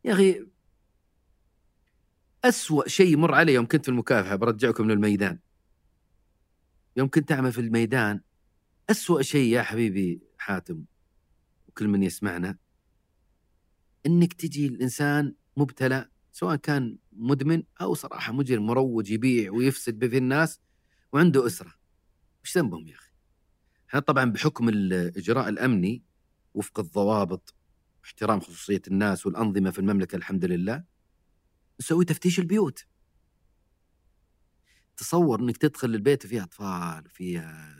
يا 0.06 0.14
أخي 0.14 0.48
أسوأ 2.44 2.88
شيء 2.88 3.14
يمر 3.14 3.34
علي 3.36 3.54
يوم 3.54 3.66
كنت 3.68 3.86
في 3.86 3.90
المكافحة 3.92 4.36
برجعكم 4.36 4.92
للميدان. 4.92 5.40
يوم 6.98 7.10
كنت 7.10 7.32
أعمل 7.32 7.52
في 7.52 7.62
الميدان 7.62 8.22
أسوأ 8.90 9.22
شيء 9.22 9.54
يا 9.54 9.62
حبيبي 9.62 10.22
حاتم 10.38 10.84
وكل 11.68 11.88
من 11.88 12.04
يسمعنا 12.04 12.58
إنك 14.06 14.34
تجي 14.34 14.68
الإنسان 14.68 15.36
مبتلى 15.58 16.10
سواء 16.32 16.56
كان 16.56 16.98
مدمن 17.12 17.64
أو 17.82 17.94
صراحة 17.94 18.34
مجرم 18.34 18.66
مروج 18.66 19.12
يبيع 19.12 19.52
ويفسد 19.52 20.00
به 20.00 20.18
الناس 20.18 20.60
وعنده 21.14 21.46
أسرة. 21.46 21.74
وش 22.44 22.58
ذنبهم 22.58 22.88
يا 22.88 22.96
أخي؟ 22.96 23.12
إحنا 23.90 24.00
طبعا 24.00 24.26
بحكم 24.26 24.70
الاجراء 24.70 25.50
الأمني 25.50 26.04
وفق 26.54 26.80
الضوابط 26.80 27.56
واحترام 28.02 28.40
خصوصية 28.40 28.82
الناس 28.88 29.26
والأنظمة 29.26 29.72
في 29.72 29.80
المملكة 29.80 30.16
الحمد 30.16 30.46
لله. 30.46 30.84
نسوي 31.80 32.06
تفتيش 32.06 32.40
البيوت. 32.40 32.86
تصور 34.98 35.40
إنك 35.40 35.58
تدخل 35.58 35.96
البيت 35.96 36.28
فيها 36.28 36.44
أطفال 36.44 37.10
فيها 37.10 37.76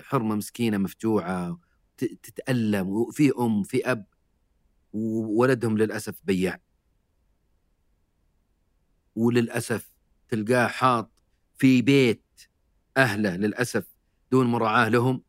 حرمة 0.00 0.34
مسكينة 0.34 0.78
مفجوعه 0.78 1.60
تتألم 1.96 2.88
وفي 2.88 3.32
أم 3.38 3.62
في 3.62 3.90
أب. 3.90 4.06
وولدهم 4.92 5.78
للأسف 5.78 6.20
بياع. 6.24 6.60
وللأسف 9.14 9.90
تلقاه 10.28 10.66
حاط 10.66 11.10
في 11.58 11.82
بيت 11.82 12.24
أهله 12.96 13.36
للأسف 13.36 13.86
دون 14.32 14.46
مراعاة 14.46 14.88
لهم. 14.88 15.22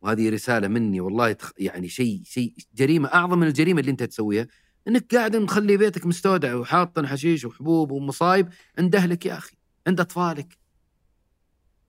وهذه 0.00 0.30
رسالة 0.30 0.68
مني 0.68 1.00
والله 1.00 1.32
تخ... 1.32 1.52
يعني 1.58 1.88
شيء 1.88 2.22
شيء 2.24 2.54
جريمة 2.74 3.08
أعظم 3.14 3.38
من 3.38 3.46
الجريمة 3.46 3.80
اللي 3.80 3.90
أنت 3.90 4.02
تسويها. 4.02 4.46
إنك 4.88 5.14
قاعد 5.14 5.36
مخلي 5.36 5.76
بيتك 5.76 6.06
مستودع 6.06 6.54
وحاط 6.54 6.98
حشيش 7.00 7.44
وحبوب 7.44 7.90
ومصايب 7.90 8.48
عند 8.78 8.96
أهلك 8.96 9.26
يا 9.26 9.38
أخي 9.38 9.56
عند 9.86 10.00
أطفالك. 10.00 10.58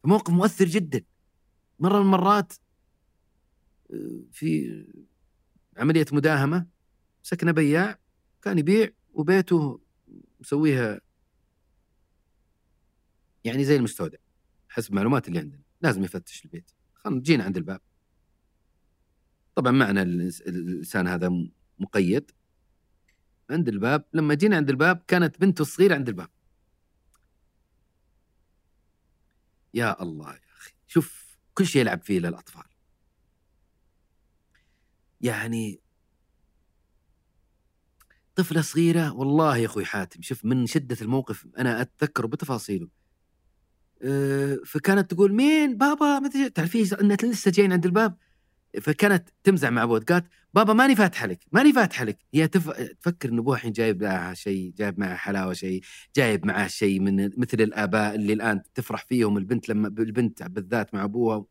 موقف 0.03 0.33
مؤثر 0.33 0.65
جدا. 0.65 1.03
مرة 1.79 1.97
من 1.99 2.01
المرات 2.01 2.53
آه، 3.93 4.21
في 4.31 4.85
عملية 5.79 6.05
مداهمة 6.11 6.65
سكنه 7.23 7.51
بياع 7.51 7.99
كان 8.41 8.57
يبيع 8.59 8.89
وبيته 9.13 9.79
مسويها 10.39 11.01
يعني 13.43 13.65
زي 13.65 13.75
المستودع 13.75 14.17
حسب 14.69 14.91
المعلومات 14.91 15.27
اللي 15.27 15.39
عندنا. 15.39 15.61
لازم 15.81 16.03
يفتش 16.03 16.45
البيت. 16.45 16.71
خلنا 16.95 17.21
جينا 17.21 17.43
عند 17.43 17.57
الباب. 17.57 17.81
طبعا 19.55 19.71
معنا 19.71 20.01
الإنس- 20.03 20.47
الإنسان 20.47 21.07
هذا 21.07 21.31
مقيد. 21.79 22.31
عند 23.49 23.67
الباب 23.69 24.05
لما 24.13 24.33
جينا 24.33 24.55
عند 24.55 24.69
الباب 24.69 25.03
كانت 25.07 25.41
بنته 25.41 25.61
الصغيرة 25.61 25.95
عند 25.95 26.09
الباب. 26.09 26.29
يا 29.73 30.03
الله 30.03 30.33
يا 30.33 30.39
أخي. 30.57 30.71
شوف 30.87 31.37
كل 31.53 31.65
شيء 31.65 31.81
يلعب 31.81 32.01
فيه 32.01 32.19
للأطفال. 32.19 32.68
يعني 35.21 35.81
طفلة 38.35 38.61
صغيرة 38.61 39.13
والله 39.13 39.57
يا 39.57 39.65
أخوي 39.65 39.85
حاتم 39.85 40.21
شوف 40.21 40.45
من 40.45 40.65
شدة 40.67 40.97
الموقف 41.01 41.47
أنا 41.57 41.81
أتذكره 41.81 42.27
بتفاصيله. 42.27 42.87
أه، 44.01 44.57
فكانت 44.65 45.11
تقول 45.11 45.33
مين؟ 45.33 45.77
بابا 45.77 46.19
متى 46.19 46.49
تعرفي 46.49 46.95
أن 47.01 47.17
لسه 47.23 47.51
جايين 47.51 47.73
عند 47.73 47.85
الباب. 47.85 48.17
فكانت 48.81 49.29
تمزح 49.43 49.69
مع 49.69 49.83
أبوها 49.83 49.99
قالت 49.99 50.25
بابا 50.53 50.73
ماني 50.73 50.95
فاتحة 50.95 51.27
لك 51.27 51.39
ماني 51.51 51.73
فاتحة 51.73 52.05
لك. 52.05 52.17
هي 52.33 52.47
تف... 52.47 52.69
تفكر 53.01 53.29
أن 53.29 53.37
أبوها 53.37 53.57
الحين 53.57 53.71
جايب 53.71 54.03
معها 54.03 54.33
شيء 54.33 54.73
جايب 54.77 54.99
معها 54.99 55.15
حلاوة 55.15 55.53
شيء 55.53 55.81
جايب 56.15 56.45
معها 56.45 56.67
شيء 56.67 56.99
من 56.99 57.29
مثل 57.39 57.61
الآباء 57.61 58.15
اللي 58.15 58.33
الآن 58.33 58.61
تفرح 58.73 59.05
فيهم 59.05 59.37
البنت 59.37 59.69
لما 59.69 59.87
البنت 59.87 60.43
بالذات 60.43 60.93
مع 60.93 61.03
أبوها. 61.03 61.45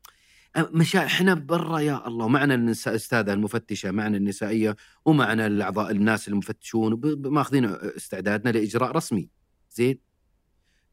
مشا 0.56 1.04
إحنا 1.06 1.34
برا 1.34 1.78
يا 1.78 2.06
الله 2.06 2.28
معنا 2.28 2.54
الأستاذة 2.54 3.32
المفتشة 3.32 3.90
معنا 3.90 4.16
النسائية 4.16 4.76
ومعنا 5.04 5.46
الأعضاء 5.46 5.90
الناس 5.90 6.28
المفتشون 6.28 7.00
ماخذين 7.16 7.64
استعدادنا 7.96 8.50
لإجراء 8.50 8.92
رسمي. 8.92 9.30
زين؟ 9.70 9.98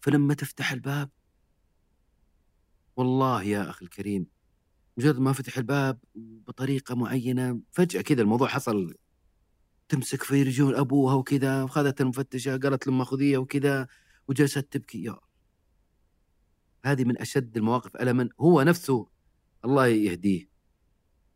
فلما 0.02 0.34
تفتح 0.34 0.72
الباب 0.72 1.10
والله 2.96 3.44
يا 3.44 3.70
أخي 3.70 3.86
الكريم 3.86 4.28
مجرد 4.98 5.20
ما 5.20 5.34
فتح 5.34 5.58
الباب 5.58 6.00
بطريقة 6.16 6.96
معينة 6.96 7.60
فجأة 7.72 8.02
كذا 8.02 8.22
الموضوع 8.22 8.48
حصل. 8.48 8.96
تمسك 9.90 10.24
في 10.24 10.44
رجول 10.44 10.76
أبوها 10.76 11.14
وكذا 11.16 11.64
وخذت 11.64 12.02
المفتشة 12.02 12.58
قالت 12.58 12.88
لهم 12.88 13.04
خذيه 13.04 13.38
وكذا 13.38 13.88
وجلست 14.28 14.68
تبكي. 14.72 15.04
يا 15.04 15.20
هذه 16.86 17.04
من 17.04 17.18
أشد 17.18 17.58
المواقف 17.58 17.96
ألما 17.96 18.30
هو 18.40 18.62
نفسه 18.62 19.15
الله 19.66 19.88
يهديه 19.88 20.50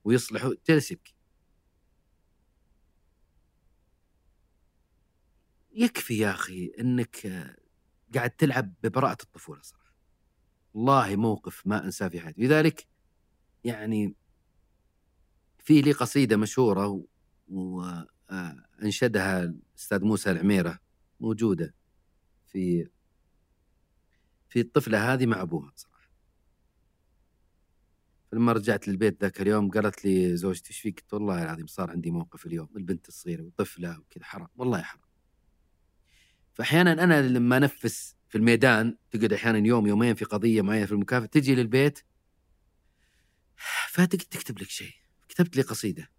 ويصلحه 0.03 0.51
جلس 0.69 0.91
يبكي 0.91 1.15
يكفي 5.71 6.17
يا 6.17 6.31
أخي 6.31 6.71
إنك 6.79 7.27
قاعد 8.15 8.29
تلعب 8.29 8.73
ببراءة 8.83 9.23
الطفولة 9.23 9.61
صراحة. 9.61 9.93
والله 10.73 11.15
موقف 11.15 11.67
ما 11.67 11.85
أنساه 11.85 12.07
في 12.07 12.19
حياتي. 12.19 12.41
لذلك 12.41 12.87
يعني 13.63 14.15
في 15.59 15.81
لي 15.81 15.91
قصيدة 15.91 16.37
مشهورة 16.37 17.05
وأنشدها 17.47 19.43
الأستاذ 19.43 20.03
موسى 20.05 20.31
العميرة 20.31 20.79
موجودة 21.19 21.75
في 22.47 22.89
في 24.49 24.59
الطفلة 24.59 25.13
هذه 25.13 25.25
مع 25.25 25.41
أبوها 25.41 25.71
صراحة. 25.75 25.88
فلما 28.31 28.51
رجعت 28.51 28.87
للبيت 28.87 29.21
ذاك 29.21 29.41
اليوم 29.41 29.71
قالت 29.71 30.05
لي 30.05 30.37
زوجتي 30.37 30.69
إيش 30.69 30.79
فيك؟ 30.79 30.99
قلت 30.99 31.13
والله 31.13 31.43
العظيم 31.43 31.67
صار 31.67 31.91
عندي 31.91 32.11
موقف 32.11 32.45
اليوم 32.45 32.69
البنت 32.75 33.07
الصغيرة 33.07 33.43
وطفلة 33.43 33.99
وكذا 33.99 34.23
حرام 34.23 34.47
والله 34.57 34.81
حرام. 34.81 35.09
فاحيانا 36.53 37.03
أنا 37.03 37.27
لما 37.27 37.57
أنفس 37.57 38.15
في 38.29 38.37
الميدان 38.37 38.97
تقعد 39.11 39.33
أحيانا 39.33 39.67
يوم 39.67 39.87
يومين 39.87 40.15
في 40.15 40.25
قضية 40.25 40.61
معينة 40.61 40.85
في 40.85 40.91
المكافأة 40.91 41.25
تجي 41.25 41.55
للبيت 41.55 41.99
فتكتب 43.89 44.59
لك 44.59 44.69
شيء 44.69 44.93
كتبت 45.29 45.55
لي 45.55 45.61
قصيدة 45.61 46.09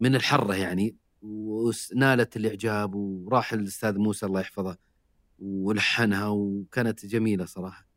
من 0.00 0.14
الحرة 0.14 0.54
يعني 0.54 0.96
ونالت 1.22 2.36
الإعجاب 2.36 2.94
وراح 2.94 3.52
الأستاذ 3.52 3.98
موسى 3.98 4.26
الله 4.26 4.40
يحفظه 4.40 4.78
ولحنها 5.38 6.28
وكانت 6.28 7.06
جميلة 7.06 7.44
صراحة 7.44 7.91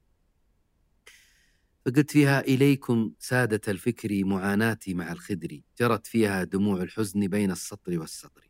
فقلت 1.86 2.12
فيها 2.12 2.40
إليكم 2.40 3.14
سادة 3.20 3.62
الفكر 3.68 4.26
معاناتي 4.26 4.94
مع 4.94 5.12
الخدر 5.12 5.62
جرت 5.80 6.08
فيها 6.08 6.44
دموع 6.44 6.82
الحزن 6.82 7.28
بين 7.28 7.52
السطر 7.52 8.00
والسطر. 8.00 8.50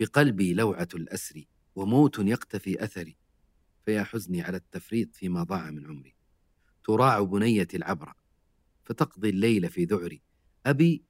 بقلبي 0.00 0.54
لوعة 0.54 0.88
الأسر 0.94 1.44
وموت 1.74 2.18
يقتفي 2.18 2.84
أثري 2.84 3.16
فيا 3.84 4.02
حزني 4.02 4.42
على 4.42 4.56
التفريط 4.56 5.16
فيما 5.16 5.42
ضاع 5.42 5.70
من 5.70 5.86
عمري. 5.86 6.14
تراع 6.84 7.22
بنيتي 7.22 7.76
العبرة 7.76 8.14
فتقضي 8.84 9.28
الليل 9.28 9.70
في 9.70 9.84
ذعري. 9.84 10.22
أبي 10.66 11.04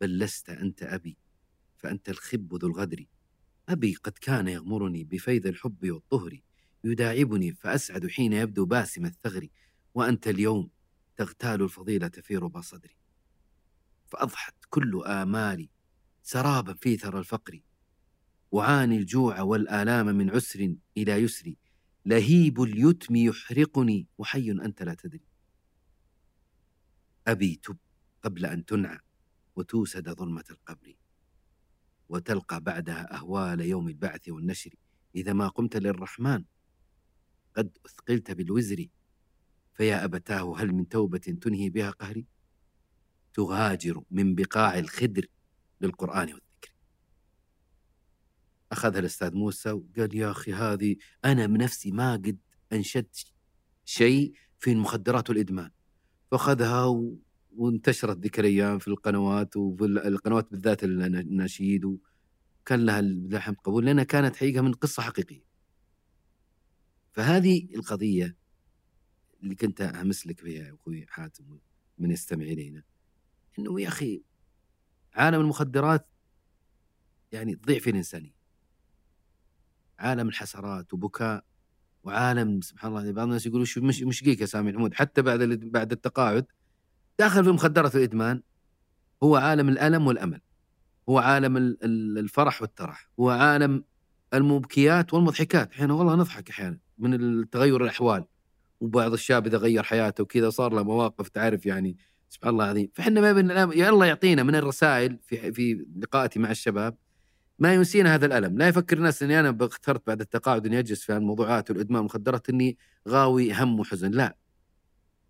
بل 0.00 0.18
لست 0.18 0.50
أنت 0.50 0.82
أبي 0.82 1.16
فأنت 1.76 2.08
الخب 2.08 2.54
ذو 2.54 2.68
الغدر. 2.68 3.04
أبي 3.68 3.94
قد 3.94 4.12
كان 4.12 4.48
يغمرني 4.48 5.04
بفيض 5.04 5.46
الحب 5.46 5.90
والطهر 5.90 6.40
يداعبني 6.84 7.52
فأسعد 7.52 8.06
حين 8.06 8.32
يبدو 8.32 8.64
باسم 8.64 9.06
الثغر. 9.06 9.48
وأنت 9.94 10.28
اليوم 10.28 10.70
تغتال 11.16 11.62
الفضيلة 11.62 12.08
في 12.08 12.36
ربى 12.36 12.62
صدري. 12.62 12.96
فأضحت 14.06 14.54
كل 14.70 15.02
آمالي 15.06 15.70
سرابا 16.22 16.74
في 16.74 16.96
ثرى 16.96 17.18
الفقر. 17.18 17.60
وعاني 18.50 18.96
الجوع 18.96 19.40
والآلام 19.40 20.06
من 20.06 20.30
عسر 20.30 20.74
إلى 20.96 21.12
يسر. 21.12 21.54
لهيب 22.06 22.62
اليتم 22.62 23.16
يحرقني 23.16 24.06
وحي 24.18 24.50
أنت 24.50 24.82
لا 24.82 24.94
تدري. 24.94 25.24
أبي 27.26 27.56
تب 27.56 27.76
قبل 28.22 28.46
أن 28.46 28.64
تنعى 28.64 28.98
وتوسد 29.56 30.08
ظلمة 30.08 30.44
القبر. 30.50 30.94
وتلقى 32.08 32.60
بعدها 32.60 33.14
أهوال 33.14 33.60
يوم 33.60 33.88
البعث 33.88 34.28
والنشر. 34.28 34.74
إذا 35.14 35.32
ما 35.32 35.48
قمت 35.48 35.76
للرحمن 35.76 36.44
قد 37.56 37.78
أثقلت 37.86 38.30
بالوزر. 38.30 38.86
فيا 39.80 40.04
أبتاه 40.04 40.58
هل 40.58 40.72
من 40.72 40.88
توبة 40.88 41.18
تنهي 41.18 41.70
بها 41.70 41.90
قهري؟ 41.90 42.26
تغاجر 43.34 44.02
من 44.10 44.34
بقاع 44.34 44.78
الخدر 44.78 45.26
للقرآن 45.80 46.26
والذكر. 46.28 46.74
أخذها 48.72 48.98
الأستاذ 48.98 49.34
موسى 49.34 49.70
وقال 49.70 50.16
يا 50.16 50.30
أخي 50.30 50.52
هذه 50.52 50.96
أنا 51.24 51.46
بنفسي 51.46 51.90
ما 51.90 52.12
قد 52.12 52.38
أنشدت 52.72 53.24
شيء 53.84 54.32
في 54.58 54.72
المخدرات 54.72 55.30
والإدمان 55.30 55.70
فأخذها 56.30 56.84
و... 56.84 57.18
وانتشرت 57.56 58.18
ذيك 58.18 58.40
الأيام 58.40 58.78
في 58.78 58.88
القنوات 58.88 59.56
وفي 59.56 59.84
القنوات 59.84 60.50
بالذات 60.50 60.84
الناشيد 60.84 61.84
وكان 61.84 62.86
لها 62.86 63.00
لحم 63.02 63.54
قبول 63.54 63.86
لأنها 63.86 64.04
كانت 64.04 64.36
حقيقة 64.36 64.60
من 64.60 64.72
قصة 64.72 65.02
حقيقية. 65.02 65.44
فهذه 67.12 67.68
القضية 67.74 68.39
اللي 69.42 69.54
كنت 69.54 69.80
أهمس 69.80 70.26
لك 70.26 70.40
فيها 70.40 70.66
يا 70.66 70.74
أخوي 70.74 71.06
حاتم 71.08 71.58
من 71.98 72.10
يستمع 72.10 72.44
إلينا 72.44 72.82
إنه 73.58 73.80
يا 73.80 73.88
أخي 73.88 74.22
عالم 75.14 75.40
المخدرات 75.40 76.08
يعني 77.32 77.54
تضيع 77.54 77.78
فيه 77.78 77.90
الإنسانية 77.90 78.34
عالم 79.98 80.28
الحسرات 80.28 80.94
وبكاء 80.94 81.44
وعالم 82.04 82.60
سبحان 82.60 82.90
الله 82.92 83.12
بعض 83.12 83.26
الناس 83.26 83.46
يقولوا 83.46 83.64
شو 83.64 83.80
مش 83.80 84.02
مشقيك 84.02 84.40
يا 84.40 84.46
سامي 84.46 84.70
الحمود 84.70 84.94
حتى 84.94 85.22
بعد 85.22 85.38
بعد 85.42 85.92
التقاعد 85.92 86.46
داخل 87.18 87.44
في 87.44 87.50
المخدرات 87.50 87.94
والادمان 87.94 88.42
هو 89.22 89.36
عالم 89.36 89.68
الألم 89.68 90.06
والأمل 90.06 90.40
هو 91.08 91.18
عالم 91.18 91.56
الفرح 91.56 92.62
والترح 92.62 93.10
هو 93.20 93.30
عالم 93.30 93.84
المبكيات 94.34 95.14
والمضحكات. 95.14 95.72
أحيانا 95.72 95.94
والله 95.94 96.14
نضحك 96.16 96.50
إحيانا 96.50 96.78
من 96.98 97.14
التغير 97.14 97.84
الأحوال. 97.84 98.24
وبعض 98.80 99.12
الشاب 99.12 99.46
إذا 99.46 99.58
غير 99.58 99.82
حياته 99.82 100.22
وكذا 100.22 100.50
صار 100.50 100.72
له 100.72 100.82
مواقف 100.82 101.28
تعرف 101.28 101.66
يعني 101.66 101.96
سبحان 102.28 102.52
الله 102.52 102.64
العظيم. 102.64 102.90
فإحنا 102.94 103.20
ما 103.20 103.32
بين 103.32 103.50
يا 103.50 103.90
الله 103.90 104.06
يعطينا 104.06 104.42
من 104.42 104.54
الرسائل 104.54 105.18
في 105.22 105.52
في 105.52 105.86
لقاءاتي 105.96 106.38
مع 106.38 106.50
الشباب. 106.50 106.96
ما 107.58 107.74
ينسينا 107.74 108.14
هذا 108.14 108.26
الألم. 108.26 108.58
لا 108.58 108.68
يفكر 108.68 108.96
الناس 108.96 109.22
إني 109.22 109.40
أنا 109.40 109.58
اخترت 109.60 110.06
بعد 110.06 110.20
التقاعد 110.20 110.66
إني 110.66 110.78
أجلس 110.78 111.02
في 111.02 111.16
الموضوعات 111.16 111.70
والإدمان 111.70 112.00
المخدرات 112.00 112.48
إني 112.48 112.78
غاوي 113.08 113.52
هم 113.52 113.80
وحزن. 113.80 114.10
لا. 114.10 114.36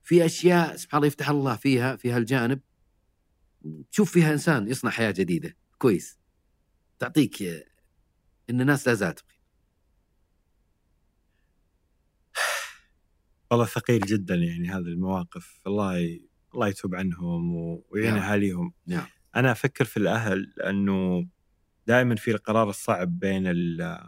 في 0.03 0.25
أشياء 0.25 0.77
سبحان 0.77 0.99
الله 0.99 1.07
يفتح 1.07 1.31
الله 1.31 1.57
فيها 1.57 1.97
في 1.97 2.13
هالجانب. 2.13 2.61
تشوف 3.91 4.13
فيها 4.13 4.33
إنسان 4.33 4.69
يصنع 4.69 4.91
حياة 4.91 5.11
جديدة. 5.11 5.57
كويس. 5.79 6.19
تعطيك 6.99 7.43
إن 8.51 8.61
الناس 8.61 8.89
لا 8.89 8.95
زالت 8.95 9.25
بخير 9.25 9.40
والله 13.51 13.65
ثقيل 13.65 14.01
جدا 14.01 14.35
يعني 14.35 14.69
هذه 14.69 14.79
المواقف. 14.79 15.61
الله 15.67 15.99
ي... 15.99 16.29
الله 16.55 16.69
يتوب 16.69 16.95
عنهم 16.95 17.55
ويعين 17.91 18.15
نعم. 18.15 18.23
أهاليهم. 18.23 18.73
نعم. 18.87 19.07
أنا 19.37 19.53
أفكر 19.53 19.85
في 19.85 19.97
الأهل 19.97 20.53
لأنه 20.57 21.27
دائما 21.87 22.15
في 22.17 22.31
القرار 22.31 22.71
الصعب 22.71 23.19
بين 23.19 23.47
ال... 23.47 23.99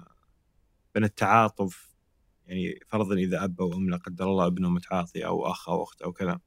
بين 0.94 1.05
التعاطف. 1.05 1.97
يعني 2.47 2.81
فرضا 2.89 3.14
إذا 3.14 3.44
أب 3.44 3.60
أو 3.60 3.74
أم 3.74 3.90
لا 3.90 3.97
قدر 3.97 4.24
الله 4.24 4.47
ابنه 4.47 4.70
متعاطي 4.70 5.27
أو 5.27 5.47
أخ 5.51 5.69
أو 5.69 5.82
أخت 5.82 6.02
أو 6.02 6.12
كذا. 6.12 6.40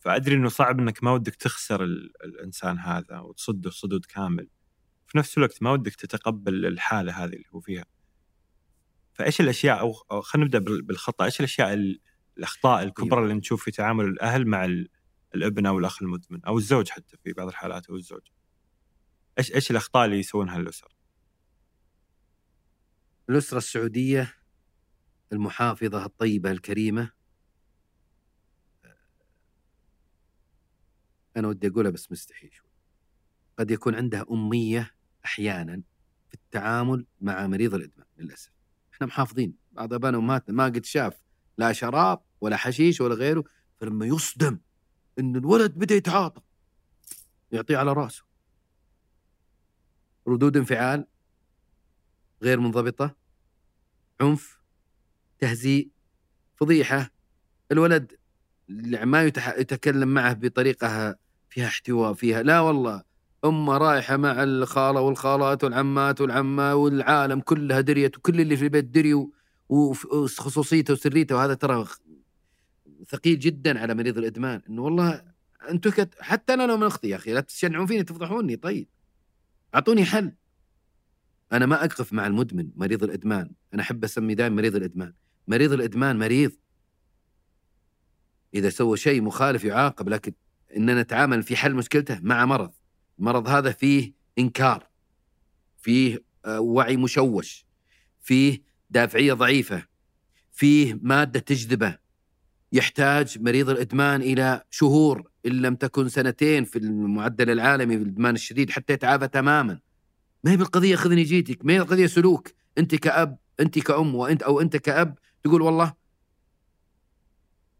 فأدري 0.00 0.34
إنه 0.34 0.48
صعب 0.48 0.80
إنك 0.80 1.04
ما 1.04 1.12
ودك 1.12 1.34
تخسر 1.34 1.84
ال... 1.84 2.12
الإنسان 2.24 2.78
هذا 2.78 3.18
وتصده 3.20 3.70
صدود 3.70 4.04
كامل. 4.04 4.48
في 5.06 5.18
نفس 5.18 5.38
الوقت 5.38 5.62
ما 5.62 5.72
ودك 5.72 5.94
تتقبل 5.94 6.66
الحالة 6.66 7.24
هذه 7.24 7.32
اللي 7.32 7.46
هو 7.54 7.60
فيها. 7.60 7.84
فإيش 9.14 9.40
الأشياء 9.40 9.80
أو, 9.80 10.20
خلينا 10.22 10.46
نبدأ 10.46 10.58
بال- 10.58 10.82
بالخطأ 10.82 11.24
إيش 11.24 11.40
الأشياء 11.40 11.72
ال- 11.74 12.00
الأخطاء 12.38 12.82
الكبرى 12.82 13.22
اللي 13.22 13.34
نشوف 13.34 13.64
في 13.64 13.70
تعامل 13.70 14.04
الأهل 14.04 14.46
مع 14.46 14.64
ال- 14.64 14.88
الأبن 15.34 15.66
أو 15.66 15.78
الأخ 15.78 16.02
المدمن 16.02 16.44
أو 16.44 16.58
الزوج 16.58 16.88
حتى 16.88 17.16
في 17.24 17.32
بعض 17.32 17.48
الحالات 17.48 17.86
أو 17.86 17.96
الزوج؟ 17.96 18.22
إيش 19.38 19.54
إيش 19.54 19.70
الأخطاء 19.70 20.04
اللي 20.04 20.18
يسوونها 20.18 20.56
الأسر؟ 20.56 20.96
الأسرة 23.30 23.58
السعودية 23.58 24.34
المحافظة 25.32 26.04
الطيبة 26.04 26.50
الكريمة 26.50 27.10
أنا 31.36 31.48
ودي 31.48 31.68
أقولها 31.68 31.90
بس 31.90 32.12
مستحي 32.12 32.50
شوي. 32.50 32.70
قد 33.58 33.70
يكون 33.70 33.94
عندها 33.94 34.24
أمية 34.30 34.90
أحيانا 35.24 35.82
في 36.28 36.34
التعامل 36.34 37.06
مع 37.20 37.46
مريض 37.46 37.74
الإدمان 37.74 38.06
للأسف. 38.18 38.53
إحنا 38.94 39.06
محافظين 39.06 39.54
بعض 39.72 39.94
ابائنا 39.94 40.18
وامهاتنا 40.18 40.54
ما 40.56 40.64
قد 40.64 40.84
شاف 40.84 41.22
لا 41.58 41.72
شراب 41.72 42.20
ولا 42.40 42.56
حشيش 42.56 43.00
ولا 43.00 43.14
غيره 43.14 43.44
فلما 43.80 44.06
يصدم 44.06 44.58
إن 45.18 45.36
الولد 45.36 45.72
بدأ 45.78 45.94
يتعاطى 45.94 46.40
يعطيه 47.52 47.76
على 47.76 47.92
رأسه 47.92 48.24
ردود 50.28 50.56
انفعال 50.56 51.06
غير 52.42 52.60
منضبطة 52.60 53.16
عنف 54.20 54.60
تهزيء 55.38 55.90
فضيحة 56.56 57.10
الولد 57.72 58.12
ما. 58.68 59.58
يتكلم 59.58 60.08
معه 60.08 60.32
بطريقة 60.32 61.16
فيها 61.50 61.66
احتواء 61.66 62.14
فيها 62.14 62.42
لا 62.42 62.60
والله 62.60 63.02
أمة 63.44 63.76
رايحة 63.78 64.16
مع 64.16 64.42
الخالة 64.42 65.00
والخالات 65.00 65.64
والعمات 65.64 66.20
والعمة 66.20 66.74
والعالم 66.74 67.40
كلها 67.40 67.80
دريت 67.80 68.16
وكل 68.18 68.40
اللي 68.40 68.56
في 68.56 68.64
البيت 68.64 68.84
دريوا 68.84 69.26
وخصوصيته 69.68 70.92
وسريته. 70.92 71.36
وهذا 71.36 71.54
ترى 71.54 71.86
ثقيل 73.08 73.38
جدا 73.38 73.80
على 73.80 73.94
مريض 73.94 74.18
الإدمان. 74.18 74.62
إنه 74.68 74.82
والله 74.82 75.24
أنتم 75.70 75.90
كت... 75.90 76.14
حتى 76.20 76.54
أنا 76.54 76.62
لو 76.66 76.76
من 76.76 76.86
أختي 76.86 77.08
يا 77.08 77.16
أخي 77.16 77.32
لا 77.32 77.40
تشنعون 77.40 77.86
فيني 77.86 78.02
تفضحوني. 78.02 78.56
طيب. 78.56 78.88
أعطوني 79.74 80.04
حل. 80.04 80.32
أنا 81.52 81.66
ما 81.66 81.84
أقف 81.84 82.12
مع 82.12 82.26
المدمن 82.26 82.70
مريض 82.76 83.04
الإدمان. 83.04 83.50
أنا 83.74 83.82
أحب 83.82 84.04
أسمي 84.04 84.34
دائما 84.34 84.56
مريض 84.56 84.76
الإدمان. 84.76 85.14
مريض 85.48 85.72
الإدمان 85.72 86.18
مريض. 86.18 86.52
إذا 88.54 88.68
سوى 88.70 88.96
شيء 88.96 89.22
مخالف 89.22 89.64
يعاقب 89.64 90.08
لكن 90.08 90.32
إننا 90.76 91.02
نتعامل 91.02 91.42
في 91.42 91.56
حل 91.56 91.74
مشكلته 91.74 92.20
مع 92.22 92.44
مرض. 92.44 92.72
المرض 93.18 93.48
هذا 93.48 93.72
فيه 93.72 94.12
إنكار 94.38 94.88
فيه 95.78 96.24
وعي 96.46 96.96
مشوش 96.96 97.66
فيه 98.20 98.62
دافعية 98.90 99.32
ضعيفة 99.32 99.84
فيه 100.52 100.98
مادة 101.02 101.40
تجذبة. 101.40 101.98
يحتاج 102.72 103.38
مريض 103.42 103.70
الإدمان 103.70 104.22
إلى 104.22 104.62
شهور 104.70 105.30
إن 105.46 105.52
لم 105.52 105.74
تكن 105.74 106.08
سنتين 106.08 106.64
في 106.64 106.78
المعدل 106.78 107.50
العالمي 107.50 107.96
في 107.96 108.02
الإدمان 108.02 108.34
الشديد 108.34 108.70
حتى 108.70 108.92
يتعافى 108.92 109.28
تماما. 109.28 109.80
ما 110.44 110.50
هي 110.52 110.56
بالقضية 110.56 110.96
خذني 110.96 111.22
جيتك 111.22 111.64
ما 111.64 111.72
هي 111.72 111.78
القضية 111.78 112.06
سلوك؟ 112.06 112.48
أنت 112.78 112.94
كأب 112.94 113.38
أنت 113.60 113.78
كأم 113.78 114.14
وأنت 114.14 114.42
أو 114.42 114.60
أنت 114.60 114.76
كأب 114.76 115.18
تقول 115.44 115.62
والله 115.62 115.94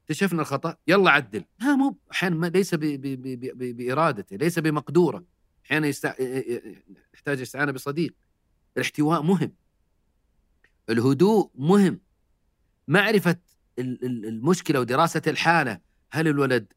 اكتشفنا 0.04 0.40
الخطأ 0.42 0.76
يلا 0.86 1.10
عدل. 1.10 1.44
لا 1.60 1.76
مو 1.76 1.96
أحيانا 2.12 2.46
ليس 2.46 2.74
ب... 2.74 2.80
ب... 2.80 3.00
ب... 3.00 3.58
ب... 3.58 3.76
بإرادته 3.76 4.36
ليس 4.36 4.58
بمقدوره. 4.58 5.24
أحيانا 5.66 5.86
يستع... 5.86 6.14
يحتاج 7.14 7.40
استعانه 7.40 7.72
بصديق. 7.72 8.14
الاحتواء 8.76 9.22
مهم. 9.22 9.52
الهدوء 10.90 11.50
مهم. 11.54 12.00
معرفة 12.88 13.36
المشكلة 13.78 14.80
ودراسة 14.80 15.22
الحالة. 15.26 15.80
هل 16.10 16.28
الولد 16.28 16.72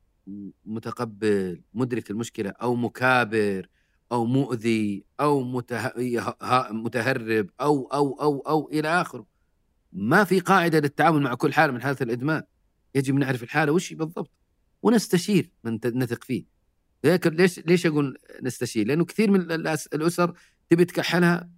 متقبل 0.65 1.61
مدرك 1.73 2.11
المشكلة 2.11 2.49
أو 2.49 2.75
مكابر 2.75 3.69
أو 4.11 4.25
مؤذي 4.25 5.03
أو 5.19 5.43
مته... 5.43 5.91
متهرب 6.71 7.49
أو 7.61 7.87
أو 7.93 8.21
أو 8.21 8.39
أو 8.39 8.69
إلى 8.73 8.87
آخره؟ 8.87 9.25
ما 9.93 10.23
في 10.23 10.39
قاعدة 10.39 10.79
للتعامل 10.79 11.21
مع 11.21 11.33
كل 11.33 11.53
حاله 11.53 11.73
من 11.73 11.81
حالة 11.81 11.97
الإدمان. 12.01 12.43
يجب 12.95 13.15
نعرف 13.15 13.43
الحالة 13.43 13.71
وش 13.71 13.93
بالضبط 13.93 14.31
ونستشير 14.81 15.51
من 15.63 15.79
نثق 15.85 16.23
فيه 16.23 16.45
ليش 17.03 17.59
ليش 17.59 17.85
أقول 17.85 18.17
نستشير؟ 18.41 18.87
لأنه 18.87 19.05
كثير 19.05 19.31
من 19.31 19.51
الأسر 19.93 20.33
تبي 20.69 20.85
تكحلها 20.85 21.49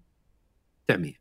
تعمية 0.87 1.19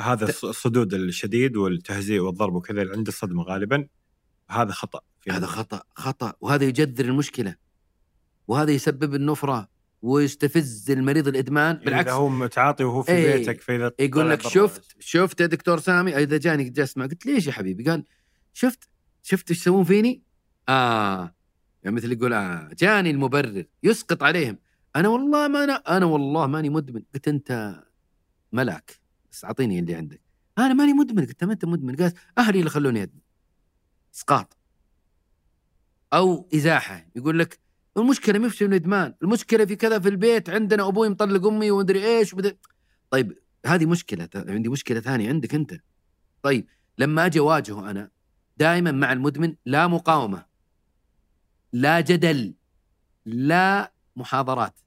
هذا 0.00 0.24
الصدود 0.24 0.94
الشديد 0.94 1.56
والتهزيء 1.56 2.20
والضرب 2.20 2.54
وكذا 2.54 2.82
اللي 2.82 2.92
عند 2.92 3.06
الصدمه 3.06 3.42
غالبا 3.42 3.86
هذا 4.50 4.72
خطأ 4.72 5.00
هذا 5.30 5.46
خطأ 5.46 5.82
خطأ 5.94 6.34
وهذا 6.40 6.64
يجذر 6.64 7.04
المشكلة 7.04 7.56
وهذا 8.48 8.70
يسبب 8.70 9.14
النفرة 9.14 9.68
ويستفز 10.02 10.90
المريض 10.90 11.28
الإدمان 11.28 11.76
بالعكس 11.76 12.08
اذا 12.08 12.16
هو 12.16 12.28
متعاطي 12.28 12.84
وهو 12.84 13.02
في 13.02 13.12
إيه. 13.12 13.36
بيتك 13.36 13.60
فإذا 13.60 13.92
يقول 13.98 14.30
لك 14.30 14.42
شفت 14.42 14.96
شفت 14.98 15.40
يا 15.40 15.46
دكتور 15.46 15.78
سامي 15.78 16.16
إذا 16.16 16.36
جاني 16.36 16.64
جلست 16.64 16.98
معه 16.98 17.08
قلت 17.08 17.26
ليش 17.26 17.46
يا 17.46 17.52
حبيبي؟ 17.52 17.84
قال 17.84 18.04
شفت؟ 18.52 18.88
شفت 19.22 19.50
إيش 19.50 19.60
يسوون 19.60 19.84
فيني؟ 19.84 20.22
آه 20.68 21.34
يعني 21.82 21.96
مثل 21.96 22.12
يقول 22.12 22.32
آه 22.32 22.70
جاني 22.78 23.10
المبرر 23.10 23.64
يسقط 23.82 24.22
عليهم. 24.22 24.58
أنا 24.96 25.08
والله 25.08 25.48
ما 25.48 25.64
أنا 25.64 25.72
أنا 25.72 26.06
والله 26.06 26.46
ماني 26.46 26.70
مدمن. 26.70 27.02
قلت 27.14 27.28
أنت 27.28 27.82
ملاك 28.52 29.00
بس 29.32 29.44
أعطيني 29.44 29.78
اللي 29.78 29.94
عندك. 29.94 30.20
أنا 30.58 30.74
ماني 30.74 30.92
مدمن. 30.92 31.26
قلت 31.26 31.44
ما 31.44 31.52
أنت 31.52 31.64
مدمن. 31.64 31.96
قال 31.96 32.12
أهلي 32.38 32.58
اللي 32.58 32.70
خلوني 32.70 33.02
أدمن. 33.02 33.20
إسقاط. 34.14 34.56
أو 36.12 36.48
إزاحة. 36.54 37.06
يقول 37.16 37.38
لك 37.38 37.58
المشكلة 37.96 38.38
مش 38.38 38.58
في 38.58 38.64
الإدمان. 38.64 39.14
المشكلة 39.22 39.64
في 39.64 39.76
كذا 39.76 39.98
في 39.98 40.08
البيت. 40.08 40.50
عندنا 40.50 40.88
أبوي 40.88 41.08
مطلق 41.08 41.46
أمي 41.46 41.70
ومدري 41.70 42.04
إيش 42.04 42.34
ومدري. 42.34 42.58
طيب 43.10 43.38
هذه 43.66 43.86
مشكلة 43.86 44.28
عندي 44.34 44.68
مشكلة 44.68 45.00
ثانية 45.00 45.28
عندك 45.28 45.54
أنت. 45.54 45.80
طيب 46.42 46.66
لما 46.98 47.26
أجي 47.26 47.38
أواجهه 47.38 47.90
أنا 47.90 48.10
دائما 48.56 48.90
مع 48.90 49.12
المدمن 49.12 49.54
لا 49.66 49.86
مقاومة 49.86 50.44
لا 51.72 52.00
جدل 52.00 52.54
لا 53.26 53.92
محاضرات. 54.16 54.78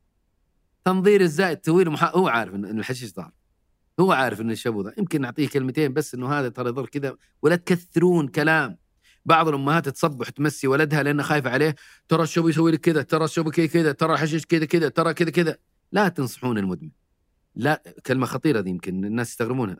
تنظير 0.85 1.21
الزائد 1.21 1.57
تسوي 1.57 1.85
محا... 1.85 2.11
هو 2.15 2.27
عارف 2.27 2.55
ان 2.55 2.79
الحشيش 2.79 3.13
ضار. 3.13 3.31
هو 3.99 4.11
عارف 4.11 4.41
إن 4.41 4.51
الشابو 4.51 4.81
ذا 4.81 4.93
يمكن 4.97 5.21
نعطيه 5.21 5.47
كلمتين 5.47 5.93
بس 5.93 6.15
إنه 6.15 6.33
هذا 6.33 6.49
ترى 6.49 6.69
يضر 6.69 6.85
كذا. 6.85 7.15
ولا 7.41 7.55
تكثرون 7.55 8.27
كلام. 8.27 8.77
بعض 9.25 9.47
الأمهات 9.47 9.89
تصبح 9.89 10.29
تمسي 10.29 10.67
ولدها 10.67 11.03
لانها 11.03 11.25
خايفة 11.25 11.49
عليه. 11.49 11.75
ترى 12.07 12.23
الشابو 12.23 12.49
يسوي 12.49 12.71
لك 12.71 12.79
كذا 12.79 13.01
ترى 13.01 13.25
الشابو 13.25 13.51
كذا 13.51 13.65
كذا 13.65 13.91
ترى 13.91 14.13
الحشيش 14.13 14.45
كذا 14.45 14.65
كذا 14.65 14.89
ترى 14.89 15.13
كذا 15.13 15.29
كذا. 15.29 15.57
لا 15.91 16.07
تنصحون 16.07 16.57
المدمن. 16.57 16.89
لا 17.55 17.83
كلمة 18.05 18.25
خطيرة 18.25 18.61
دي 18.61 18.69
يمكن 18.69 19.05
الناس 19.05 19.29
يستغربونها. 19.29 19.77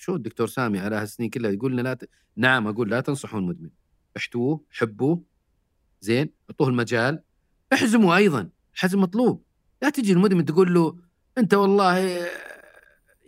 شو 0.00 0.14
الدكتور 0.16 0.46
سامي 0.46 0.78
على 0.78 0.96
هالسنين 0.96 1.30
كلها 1.30 1.50
يقول 1.50 1.72
لنا 1.72 1.80
لا 1.80 1.94
ت... 1.94 2.08
نعم 2.36 2.66
أقول 2.68 2.90
لا 2.90 3.00
تنصحون 3.00 3.42
المدمن 3.42 3.70
احتووه 4.16 4.64
حبوه 4.70 5.22
زين 6.00 6.30
أعطوه 6.50 6.68
المجال. 6.68 7.22
احزموا 7.72 8.16
أيضا 8.16 8.50
الحزم 8.74 9.00
مطلوب. 9.00 9.44
لا 9.82 9.90
تجي 9.90 10.12
المدمن 10.12 10.44
تقول 10.44 10.74
له 10.74 10.96
أنت 11.38 11.54
والله 11.54 12.26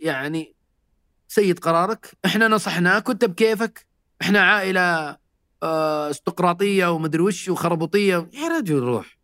يعني 0.01 0.55
سيد 1.27 1.59
قرارك 1.59 2.11
إحنا 2.25 2.47
نصحناك 2.47 3.09
وأنت 3.09 3.25
بكيفك. 3.25 3.87
إحنا 4.21 4.39
عائلة 4.39 5.17
آه، 5.63 6.09
استقراطية 6.09 6.91
ومدري 6.91 7.21
وش 7.21 7.49
وخربوطية. 7.49 8.29
يا 8.33 8.47
رجل 8.47 8.79
روح. 8.79 9.17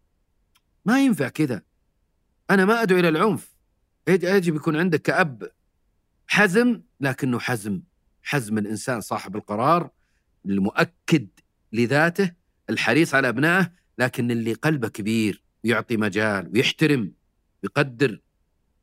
ما 0.86 1.04
ينفع 1.04 1.28
كذا. 1.28 1.62
أنا 2.50 2.66
ما 2.66 2.82
أدعو 2.82 3.00
إلى 3.00 3.10
العنف. 3.10 3.56
يج- 4.10 4.24
يجب 4.24 4.56
يكون 4.56 4.76
عندك 4.76 5.02
كأب 5.02 5.52
حزم 6.28 6.82
لكنه 7.00 7.40
حزم 7.40 7.82
حزم 8.24 8.58
الإنسان 8.58 9.02
صاحب 9.02 9.36
القرار 9.36 9.90
المؤكد 10.46 11.28
لذاته 11.74 12.32
الحريص 12.70 13.16
على 13.16 13.30
أبنائه 13.30 13.72
لكن 13.98 14.32
اللي 14.32 14.54
قلبه 14.54 14.88
كبير 14.88 15.44
ويعطي 15.64 15.98
مجال 15.98 16.52
ويحترم 16.54 17.12
ويقدر 17.64 18.22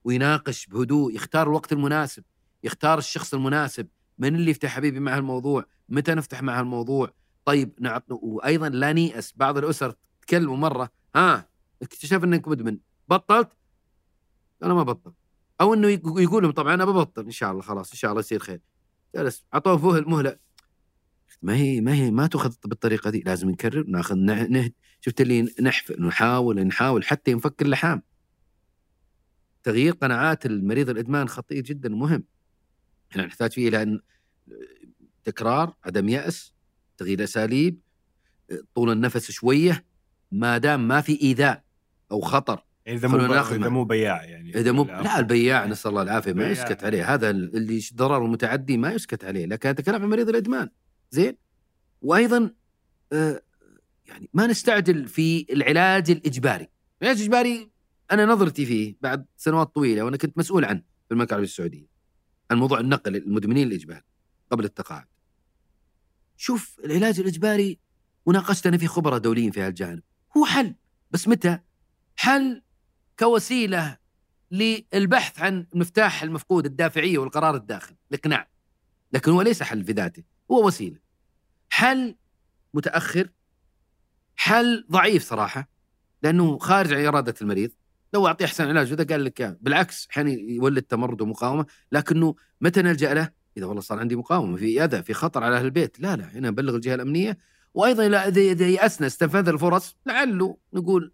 ويناقش 0.05 0.67
بهدوء 0.67 1.15
يختار 1.15 1.47
الوقت 1.47 1.73
المناسب 1.73 2.25
يختار 2.65 2.99
الشخص 2.99 3.35
المناسب. 3.35 3.89
من 4.19 4.35
اللي 4.35 4.51
يفتح 4.51 4.69
حبيبي 4.69 5.01
مع 5.01 5.19
الموضوع 5.19 5.65
متى 5.89 6.15
نفتح 6.15 6.43
مع 6.43 6.61
الموضوع 6.61 7.13
طيب 7.45 7.73
نعط 7.81 8.05
وأيضا 8.11 8.69
لا 8.69 8.93
نيأس 8.93 9.33
بعض 9.37 9.59
الأسر 9.59 9.95
تكلموا 10.23 10.57
مرة 10.57 10.91
ها 11.17 11.49
اكتشف 11.83 12.25
إنك 12.25 12.49
مدمن 12.49 12.79
بطلت؟ 13.09 13.49
أنا 14.63 14.75
ما 14.75 14.83
بطل 14.83 15.13
أو 15.61 15.75
إنه 15.75 15.89
يق- 15.89 16.21
يقول 16.21 16.43
لهم 16.43 16.53
طبعا 16.53 16.75
أنا 16.75 16.85
ببطل 16.85 17.25
إن 17.25 17.31
شاء 17.31 17.51
الله 17.51 17.63
خلاص 17.63 17.91
إن 17.93 17.97
شاء 17.99 18.11
الله 18.11 18.21
يصير 18.21 18.39
خير. 18.39 18.61
جلس 19.15 19.45
أعطوه 19.55 20.01
مهله 20.01 20.37
ما 21.43 21.55
هي 21.57 21.81
ما 21.81 21.95
هي 21.95 22.11
ما 22.11 22.27
تؤخذ 22.27 22.55
بالطريقة 22.65 23.11
دي 23.11 23.21
لازم 23.27 23.51
نكرر 23.51 23.85
نأخذ 23.89 24.15
نه- 24.17 24.47
نهد 24.47 24.73
شفت 25.01 25.21
اللي 25.21 25.55
نحف 25.61 25.91
نحاول 25.93 26.67
نحاول 26.67 27.05
حتى 27.05 27.31
ينفك 27.31 27.63
اللحام. 27.63 28.03
تغيير 29.63 29.93
قناعات 29.93 30.47
المريض 30.47 30.91
الإدمان 30.91 31.29
خطير 31.29 31.63
جدا 31.63 31.89
مهم 31.89 32.25
إحنا 33.11 33.27
نحتاج 33.27 33.53
فيه 33.53 33.69
إلى 33.69 34.01
تكرار 35.25 35.75
عدم 35.85 36.09
يأس 36.09 36.53
تغيير 36.97 37.25
أساليب 37.25 37.81
طول 38.75 38.91
النفس 38.93 39.31
شوية 39.31 39.85
ما 40.33 40.59
دام 40.59 40.89
ما 40.89 41.01
في 41.01 41.23
إيذاء 41.23 41.65
أو 42.13 42.21
خطر 42.21 42.65
يعني 42.87 42.99
إذا 42.99 43.09
مو 43.09 43.17
إذا. 43.17 43.69
مو 43.69 43.85
بياع 43.85 44.25
يعني 44.25 44.55
إذا 44.55 44.73
مو 44.73 44.85
لا. 44.85 45.03
لا 45.03 45.19
البياع 45.19 45.67
نسأل 45.67 45.91
الله 45.91 46.03
العافية 46.03 46.33
ما. 46.33 46.51
يسكت 46.51 46.85
عليه 46.85 47.15
هذا 47.15 47.31
اللي 47.31 47.83
ضرر 47.95 48.27
متعدي 48.27 48.77
ما 48.77 48.93
يسكت 48.93 49.25
عليه 49.25 49.47
لكن 49.47 49.69
اتكلم 49.69 50.03
عن 50.03 50.09
مريض 50.09 50.29
الإدمان 50.29 50.69
زين 51.11 51.37
وأيضا 52.03 52.51
آه 53.13 53.43
يعني 54.07 54.31
ما 54.35 54.47
نستعجل 54.47 55.09
في 55.09 55.47
العلاج 55.51 56.11
الإجباري 56.11 56.69
العلاج 57.03 57.19
الإجباري 57.19 57.71
أنا 58.13 58.27
نظرتي 58.27 58.67
فيه 58.67 58.97
بعد 59.01 59.27
سنوات 59.37 59.75
طويلة 59.75 60.03
وأنا 60.03 60.17
كنت 60.17 60.39
مسؤول 60.39 60.65
عنه 60.65 60.81
في 60.81 61.11
المملكة 61.11 61.31
العربية 61.31 61.49
السعودية 61.49 61.87
عن 62.51 62.59
موضوع 62.59 62.81
النقل 62.81 63.17
المدمنين 63.17 63.69
الاجباري 63.69 64.05
قبل 64.51 64.65
التقاعد 64.65 65.07
شوف 66.37 66.81
العلاج 66.85 67.21
الإجباري 67.21 67.79
وناقشت 68.27 68.67
أنا 68.67 68.79
في 68.79 68.87
خبراء 68.87 69.19
دوليين 69.19 69.51
في 69.51 69.61
هالجانب 69.61 70.03
هو 70.37 70.45
حل 70.45 70.75
بس 71.11 71.29
متى 71.29 71.59
حل 72.17 72.63
كوسيلة 73.19 73.97
للبحث 74.51 75.41
عن 75.41 75.67
المفتاح 75.75 76.23
المفقود 76.23 76.67
الدافعية 76.67 77.19
والقرار 77.19 77.57
الداخلي 77.57 77.97
الاقناع 78.11 78.49
لكن 79.13 79.33
هو 79.33 79.43
ليس 79.43 79.63
حل 79.63 79.85
في 79.85 79.93
ذاته 79.93 80.23
هو 80.51 80.67
وسيلة 80.67 80.99
حل 81.71 82.17
متأخر 82.75 83.29
حل 84.37 84.87
ضعيف 84.91 85.23
صراحة 85.23 85.69
لأنه 86.23 86.59
خارج 86.59 86.93
عن 86.93 87.05
إرادة 87.05 87.35
المريض 87.43 87.71
لو 88.15 88.27
اعطيه 88.27 88.45
أحسن 88.45 88.69
علاج 88.69 88.93
وذا 88.93 89.05
قال 89.05 89.25
لك 89.25 89.41
إياه. 89.41 89.57
بالعكس 89.61 90.09
أحيانا 90.11 90.31
يولد 90.31 90.83
تمرد 90.83 91.21
ومقاومة 91.21 91.67
لكنه 91.93 92.35
متى 92.61 92.83
نلجأ 92.83 93.15
له؟ 93.15 93.31
إذا 93.57 93.67
والله 93.67 93.81
صار 93.81 93.99
عندي 93.99 94.17
مقاومة 94.17 94.57
في 94.57 94.85
اذى 94.85 95.03
في 95.03 95.15
خطر 95.15 95.45
على 95.45 95.57
أهل 95.57 95.65
البيت 95.65 96.01
لا 96.01 96.17
لا 96.17 96.25
هنا 96.25 96.51
نبلغ 96.51 96.75
الجهة 96.75 96.95
الأمنية 96.95 97.39
وأيضا 97.75 98.07
اذا 98.07 98.41
إذا 98.41 98.69
يأسنا 98.69 99.07
استنفذ 99.07 99.49
الفرص 99.49 99.97
لعله 100.07 100.57
نقول 100.73 101.13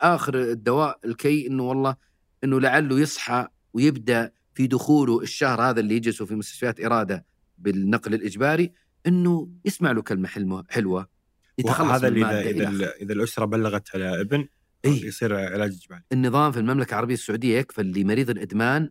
آخر 0.00 0.42
الدواء 0.42 0.98
الكي 1.04 1.46
إنه 1.46 1.62
والله 1.62 1.96
إنه 2.44 2.60
لعله 2.60 3.00
يصحى 3.00 3.46
ويبدأ 3.72 4.32
في 4.54 4.66
دخوله 4.66 5.20
الشهر 5.20 5.62
هذا 5.62 5.80
اللي 5.80 5.96
يجلسوا 5.96 6.26
في 6.26 6.34
مستشفيات 6.34 6.80
إرادة 6.80 7.24
بالنقل 7.58 8.14
الإجباري 8.14 8.72
إنه 9.06 9.48
يسمع 9.64 9.92
له 9.92 10.02
كلمة 10.02 10.64
حلوة 10.68 11.08
يتخلص 11.58 11.90
هذا 11.90 12.08
اللي 12.08 12.24
اذا 12.24 12.50
إذا, 12.50 12.92
إذا 12.94 13.12
الأسرة 13.12 13.44
بلغت 13.44 13.88
على 13.94 14.20
ابن 14.20 14.48
إيه. 14.84 15.06
يصير 15.06 15.36
علاج 15.36 15.72
إجباري 15.82 16.02
النظام 16.12 16.52
في 16.52 16.58
المملكة 16.58 16.90
العربية 16.90 17.14
السعودية 17.14 17.58
يكفل 17.58 17.86
لمريض 17.86 18.30
الإدمان 18.30 18.90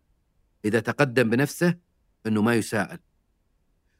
إذا 0.66 0.80
تقدم 0.80 1.30
بنفسه 1.30 1.76
إنه 2.28 2.42
ما 2.42 2.56
يساءل. 2.56 2.98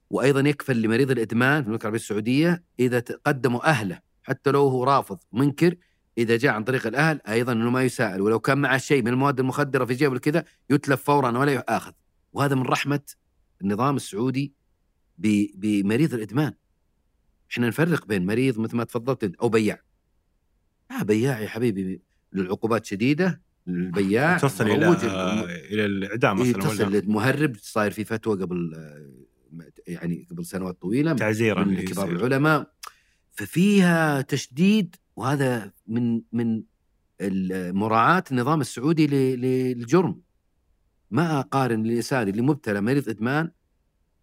وأيضا 0.10 0.50
يكفل 0.50 0.82
لمريض 0.82 1.12
الإدمان 1.12 1.62
في 1.62 1.66
المملكة 1.66 1.82
العربية 1.82 2.00
السعودية 2.00 2.64
إذا 2.80 3.00
تقدموا 3.00 3.70
أهله 3.70 4.00
حتى 4.24 4.52
لو 4.52 4.68
هو 4.68 4.84
رافض 4.84 5.20
منكر 5.34 5.76
إذا 6.20 6.38
جاء 6.38 6.54
عن 6.54 6.64
طريق 6.64 6.88
الأهل 6.88 7.22
أيضا 7.28 7.52
إنه 7.52 7.70
ما 7.70 7.84
يساءل 7.84 8.22
ولو 8.22 8.40
كان 8.40 8.58
معه 8.58 8.78
شيء 8.78 9.02
من 9.02 9.08
المواد 9.08 9.40
المخدرة 9.40 9.86
في 9.86 9.94
جيبه 9.94 10.18
كذا 10.20 10.44
يتلف 10.70 11.04
فورا 11.04 11.38
ولا 11.38 11.52
يؤاخذ. 11.52 11.92
وهذا 12.34 12.56
من 12.56 12.62
رحمة 12.62 13.02
النظام 13.62 13.96
السعودي 13.96 14.54
ب- 15.18 15.48
بمريض 15.56 16.14
الإدمان. 16.14 16.54
إحنا 17.52 17.68
نفرق 17.68 18.06
بين 18.06 18.26
مريض 18.26 18.60
مثل 18.60 18.76
ما 18.78 18.84
تفضلت 18.84 19.36
أو 19.42 19.50
بياع. 19.50 19.82
لا 20.90 21.04
بياع 21.04 21.40
يا 21.40 21.48
حبيبي 21.48 22.02
العقوبات 22.36 22.86
شديدة 22.86 23.42
البياع 23.68 24.38
توصل 24.38 24.68
إلى 24.68 24.88
مروج، 24.90 25.04
إلى 25.72 25.86
الإعدام 25.86 26.42
إيه، 26.42 26.50
مثلا 26.50 26.62
تصل 26.62 26.92
للمهرب 26.92 27.56
صاير 27.62 27.92
في 27.92 28.04
فتوى 28.04 28.42
قبل 28.42 28.74
آه، 28.76 29.72
يعني 29.88 30.28
قبل 30.32 30.46
سنوات 30.46 30.82
طويلة 30.82 31.14
تعزيرا 31.14 31.64
من 31.64 31.74
اللي 31.74 31.84
كبار. 31.86 32.10
العلماء 32.10 32.72
ففيها 33.32 34.22
تشديد 34.22 34.96
وهذا 35.20 35.72
من 35.88 36.22
من 36.32 36.64
مراعاة 37.74 38.24
النظام 38.32 38.62
السعودي 38.62 39.08
للجرم. 39.36 40.22
ما 41.12 41.40
أقارن 41.40 41.86
الإنسان 41.86 42.28
اللي 42.28 42.42
مبتلى 42.42 42.82
مريض 42.82 43.10
إدمان 43.10 43.52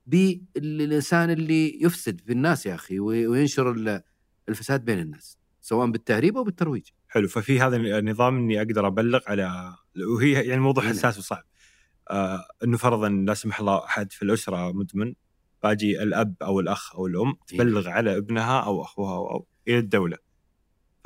بالإنسان 0.06 1.30
اللي 1.30 1.82
يفسد 1.82 2.20
في 2.20 2.32
الناس 2.32 2.66
يا 2.66 2.74
أخي 2.74 2.98
وي- 3.00 3.26
وينشر 3.26 3.70
ال- 3.72 4.02
الفساد 4.48 4.84
بين 4.84 4.98
الناس 4.98 5.38
سواء 5.60 5.90
بالتهريب 5.90 6.36
أو 6.36 6.44
بالترويج. 6.44 6.88
حلو 7.08 7.28
ففي 7.28 7.60
هذا 7.60 7.76
النظام 7.76 8.36
إني 8.36 8.58
أقدر 8.58 8.86
أبلغ 8.86 9.20
على 9.26 9.74
وهي 10.16 10.32
يعني 10.32 10.54
الموضوع 10.54 10.84
هنا. 10.84 10.92
حساس 10.92 11.18
وصعب. 11.18 11.44
آه 12.10 12.44
إنه 12.64 12.76
فرضا 12.76 13.08
لا 13.08 13.34
سمح 13.34 13.60
الله 13.60 13.84
أحد 13.84 14.12
في 14.12 14.22
الأسرة 14.22 14.72
مدمن 14.72 15.14
باجي 15.62 16.02
الأب 16.02 16.34
أو 16.42 16.60
الأخ 16.60 16.94
أو 16.96 17.06
الأم 17.06 17.34
تبلغ 17.46 17.88
على 17.88 18.16
ابنها 18.16 18.60
أو 18.60 18.82
أخوها 18.82 19.16
أو, 19.16 19.30
أو 19.30 19.46
إلى 19.68 19.78
الدولة. 19.78 20.25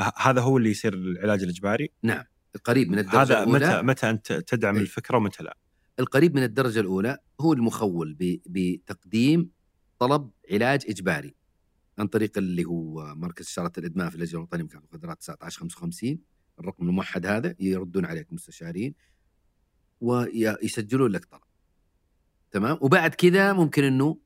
فهذا 0.00 0.40
هو 0.40 0.56
اللي 0.58 0.70
يصير 0.70 0.94
العلاج 0.94 1.42
الإجباري. 1.42 1.90
نعم 2.02 2.24
القريب 2.56 2.88
من 2.90 2.98
الدرجة 2.98 3.22
هذا 3.22 3.42
الأولى. 3.42 3.66
متى 3.66 3.82
متى 3.82 4.10
أنت 4.10 4.32
تدعم 4.32 4.74
إيه. 4.74 4.82
الفكرة 4.82 5.16
ومتى 5.16 5.42
لا؟ 5.42 5.56
القريب 5.98 6.34
من 6.34 6.42
الدرجة 6.42 6.80
الأولى 6.80 7.18
هو 7.40 7.52
المخول 7.52 8.14
ب- 8.20 8.40
بتقديم 8.46 9.50
طلب 9.98 10.30
علاج 10.52 10.84
إجباري 10.88 11.34
عن 11.98 12.06
طريق 12.06 12.38
اللي 12.38 12.64
هو 12.64 13.14
مركز 13.14 13.46
اشاره 13.46 13.72
الإدمان 13.78 14.08
في 14.10 14.14
اللجنة 14.14 14.38
الوطنية 14.38 14.62
لمكافحة 14.62 14.84
المخدرات 14.92 15.18
1955 15.30 16.18
الرقم 16.60 16.88
الموحد 16.88 17.26
هذا 17.26 17.54
يردون 17.60 18.04
عليك 18.04 18.28
المستشارين 18.28 18.94
ويسجلون 20.00 21.10
لك 21.10 21.24
طلب. 21.24 21.40
تمام؟ 22.50 22.78
وبعد 22.80 23.14
كذا 23.14 23.52
ممكن 23.52 23.84
إنه 23.84 24.18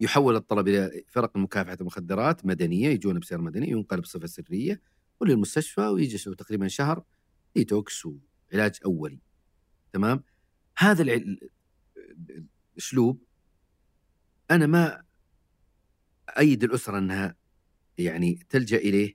يحول 0.00 0.36
الطلب 0.36 0.68
إلى 0.68 1.02
فرق 1.08 1.36
مكافحه 1.36 1.76
المخدرات 1.80 2.46
مدنية 2.46 2.88
يجون 2.88 3.18
بسير 3.18 3.40
مدني 3.40 3.70
ينقل 3.70 4.00
بصفة 4.00 4.26
سرية. 4.26 4.80
وللمستشفى 5.20 5.80
ويجلسوا 5.80 6.34
تقريبا 6.34 6.68
شهر 6.68 7.04
ديتوكس 7.54 8.06
وعلاج 8.06 8.78
أولي. 8.84 9.20
تمام؟ 9.92 10.22
هذا 10.78 11.02
الأسلوب 12.76 13.22
أنا 14.50 14.66
ما 14.66 15.02
أيد 16.38 16.64
الأسرة 16.64 16.98
إنها 16.98 17.36
يعني 17.98 18.46
تلجأ 18.50 18.76
إليه 18.76 19.14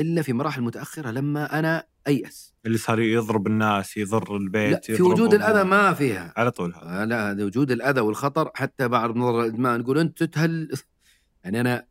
إلا 0.00 0.22
في 0.22 0.32
مراحل 0.32 0.62
متأخرة 0.62 1.10
لما 1.10 1.58
أنا 1.58 1.86
أيأس. 2.06 2.54
اللي 2.66 2.78
صار 2.78 3.00
يضرب 3.00 3.46
الناس 3.46 3.96
يضر 3.96 4.36
البيت 4.36 4.90
لا 4.90 4.96
في 4.96 5.02
وجود. 5.02 5.34
الأذى 5.34 5.64
ما 5.64 5.92
فيها. 5.94 6.34
على 6.36 6.50
طول 6.50 6.74
هذا. 6.74 7.06
لا 7.06 7.30
هذا 7.30 7.44
وجود 7.44 7.70
الأذى 7.70 8.00
والخطر 8.00 8.50
حتى 8.54 8.88
بعض 8.88 9.16
نظر 9.16 9.40
الأدمان 9.40 9.80
يقول 9.80 9.98
أنت 9.98 10.22
تهل. 10.22 10.70
يعني 11.44 11.60
أنا 11.60 11.86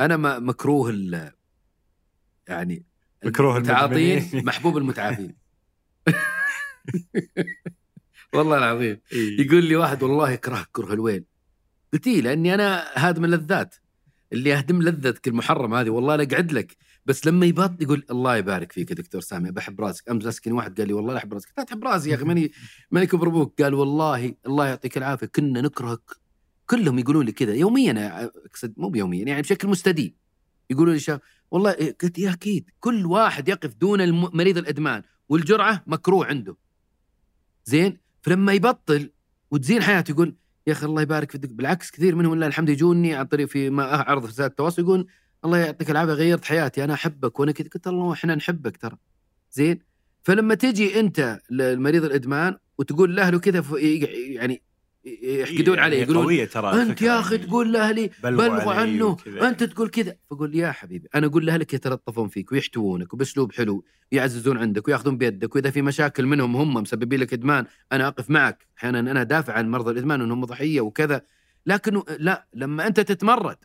أنا 0.00 0.16
ما- 0.16 0.38
مكروه 0.38 0.90
يعني 2.48 2.86
مكروه 3.24 3.56
المتعاطين. 3.56 4.30
محبوب 4.34 4.76
المتعافين 4.76 5.34
والله 8.34 8.58
العظيم. 8.58 9.00
إيه. 9.12 9.46
يقول 9.46 9.64
لي 9.64 9.76
واحد 9.76 10.02
والله 10.02 10.30
يكرهك 10.30 10.68
كره 10.72 10.92
الويل 10.92 11.24
قلت 11.92 12.06
لي 12.06 12.20
لأني 12.20 12.54
أنا 12.54 12.84
هادم 12.94 13.24
اللذات. 13.24 13.74
اللي 14.32 14.54
اهدم 14.54 14.82
لذتك 14.82 15.28
المحرمه 15.28 15.80
هذه 15.80 15.90
والله 15.90 16.16
لا 16.16 16.22
أقعد 16.22 16.52
لك. 16.52 16.76
بس 17.06 17.26
لما 17.26 17.46
يبط 17.46 17.82
يقول 17.82 18.04
الله 18.10 18.36
يبارك 18.36 18.72
فيك 18.72 18.90
يا 18.90 18.94
دكتور 18.96 19.20
سامي 19.20 19.50
بحب 19.50 19.80
راسك. 19.80 20.08
أمس 20.08 20.26
مسكني 20.26 20.52
واحد 20.52 20.78
قال 20.78 20.88
لي 20.88 20.94
والله 20.94 21.12
لا 21.12 21.18
أحب 21.18 21.34
راسك. 21.34 21.48
لا 21.58 21.64
تحب 21.64 21.84
راسي 21.84 22.10
يا 22.10 22.14
أخي 22.14 22.24
ماني 22.24 22.52
ماني 22.90 23.06
كبر 23.06 23.28
أبوك. 23.28 23.62
قال 23.62 23.74
والله 23.74 24.34
الله 24.46 24.66
يعطيك 24.66 24.98
العافية 24.98 25.26
كنا 25.26 25.60
نكرهك. 25.60 26.00
كلهم 26.66 26.98
يقولون 26.98 27.26
لي 27.26 27.32
كذا 27.32 27.54
يوميا 27.54 28.24
أقصد 28.46 28.74
مو 28.76 28.88
بيوميا 28.88 29.24
يعني 29.26 29.42
بشكل 29.42 29.68
مستديم. 29.68 30.14
يقولوا 30.70 30.92
لي 30.92 30.98
شاف 30.98 31.20
والله 31.50 31.70
إيه، 31.70 31.96
قلت 32.02 32.18
يا 32.18 32.32
أكيد 32.32 32.70
كل 32.80 33.06
واحد 33.06 33.48
يقف 33.48 33.74
دون 33.74 34.10
مريض 34.10 34.58
الإدمان 34.58 35.02
والجرعة 35.28 35.82
مكروه 35.86 36.26
عنده. 36.26 36.56
زين؟ 37.64 37.98
فلما 38.22 38.52
يبطل 38.52 39.10
وتزين 39.50 39.82
حياته 39.82 40.12
يقول 40.12 40.36
يا 40.66 40.72
أخي 40.72 40.86
الله 40.86 41.02
يبارك 41.02 41.30
في 41.30 41.34
الدك 41.34 41.50
بالعكس 41.50 41.90
كثير 41.90 42.14
منهم 42.14 42.34
لله 42.34 42.46
الحمد 42.46 42.68
يجوني 42.68 43.14
عن 43.14 43.24
طريق 43.24 43.48
في 43.48 43.70
ما 43.70 43.94
اعرض 43.94 44.22
في 44.22 44.28
وسائل 44.28 44.50
التواصل 44.50 44.82
يقول 44.82 45.06
الله 45.44 45.58
يعطيك 45.58 45.90
العافية 45.90 46.12
غيرت 46.12 46.44
حياتي 46.44 46.84
أنا 46.84 46.94
أحبك. 46.94 47.40
وأنا 47.40 47.52
كذا 47.52 47.68
قلت 47.68 47.86
الله 47.86 48.12
إحنا 48.12 48.34
نحبك 48.34 48.76
ترى. 48.76 48.96
زين؟ 49.50 49.78
فلما 50.22 50.54
تجي 50.54 51.00
أنت 51.00 51.40
للمريض 51.50 52.04
الإدمان 52.04 52.56
وتقول 52.78 53.16
لأهله 53.16 53.38
كذا 53.38 53.64
يعني 53.78 54.62
يحقدون 55.04 55.78
عليه 55.78 55.98
يعني 55.98 56.12
يقولون 56.12 56.48
ترى 56.48 56.82
أنت 56.82 57.02
يا 57.02 57.20
أخي 57.20 57.34
يعني. 57.34 57.46
تقول 57.46 57.72
لأهلي 57.72 58.10
بلغوا 58.22 58.72
علي 58.72 58.80
عنه. 58.80 59.16
أنت 59.26 59.64
تقول 59.64 59.88
كذا 59.88 60.16
فقول 60.30 60.54
يا 60.54 60.72
حبيبي 60.72 61.08
أنا 61.14 61.26
أقول 61.26 61.46
لأهلك 61.46 61.74
يتلطفون 61.74 62.28
فيك 62.28 62.52
ويحتوونك 62.52 63.14
وبأسلوب 63.14 63.52
حلو 63.52 63.84
يعززون 64.12 64.58
عندك 64.58 64.88
ويأخذون 64.88 65.18
بيدك 65.18 65.54
وإذا 65.54 65.70
في 65.70 65.82
مشاكل 65.82 66.26
منهم 66.26 66.56
هم 66.56 66.74
مسببين 66.74 67.20
لك 67.20 67.32
إدمان 67.32 67.66
أنا 67.92 68.08
أقف 68.08 68.30
معك 68.30 68.66
أحيانا 68.78 69.00
أنا 69.00 69.22
دافع 69.22 69.52
عن 69.52 69.70
مرضى 69.70 69.90
الإدمان 69.90 70.20
إنهم 70.20 70.44
ضحية 70.44 70.80
وكذا 70.80 71.22
لكن 71.66 72.02
لا 72.18 72.46
لما 72.54 72.86
أنت 72.86 73.00
تتمرد 73.00 73.56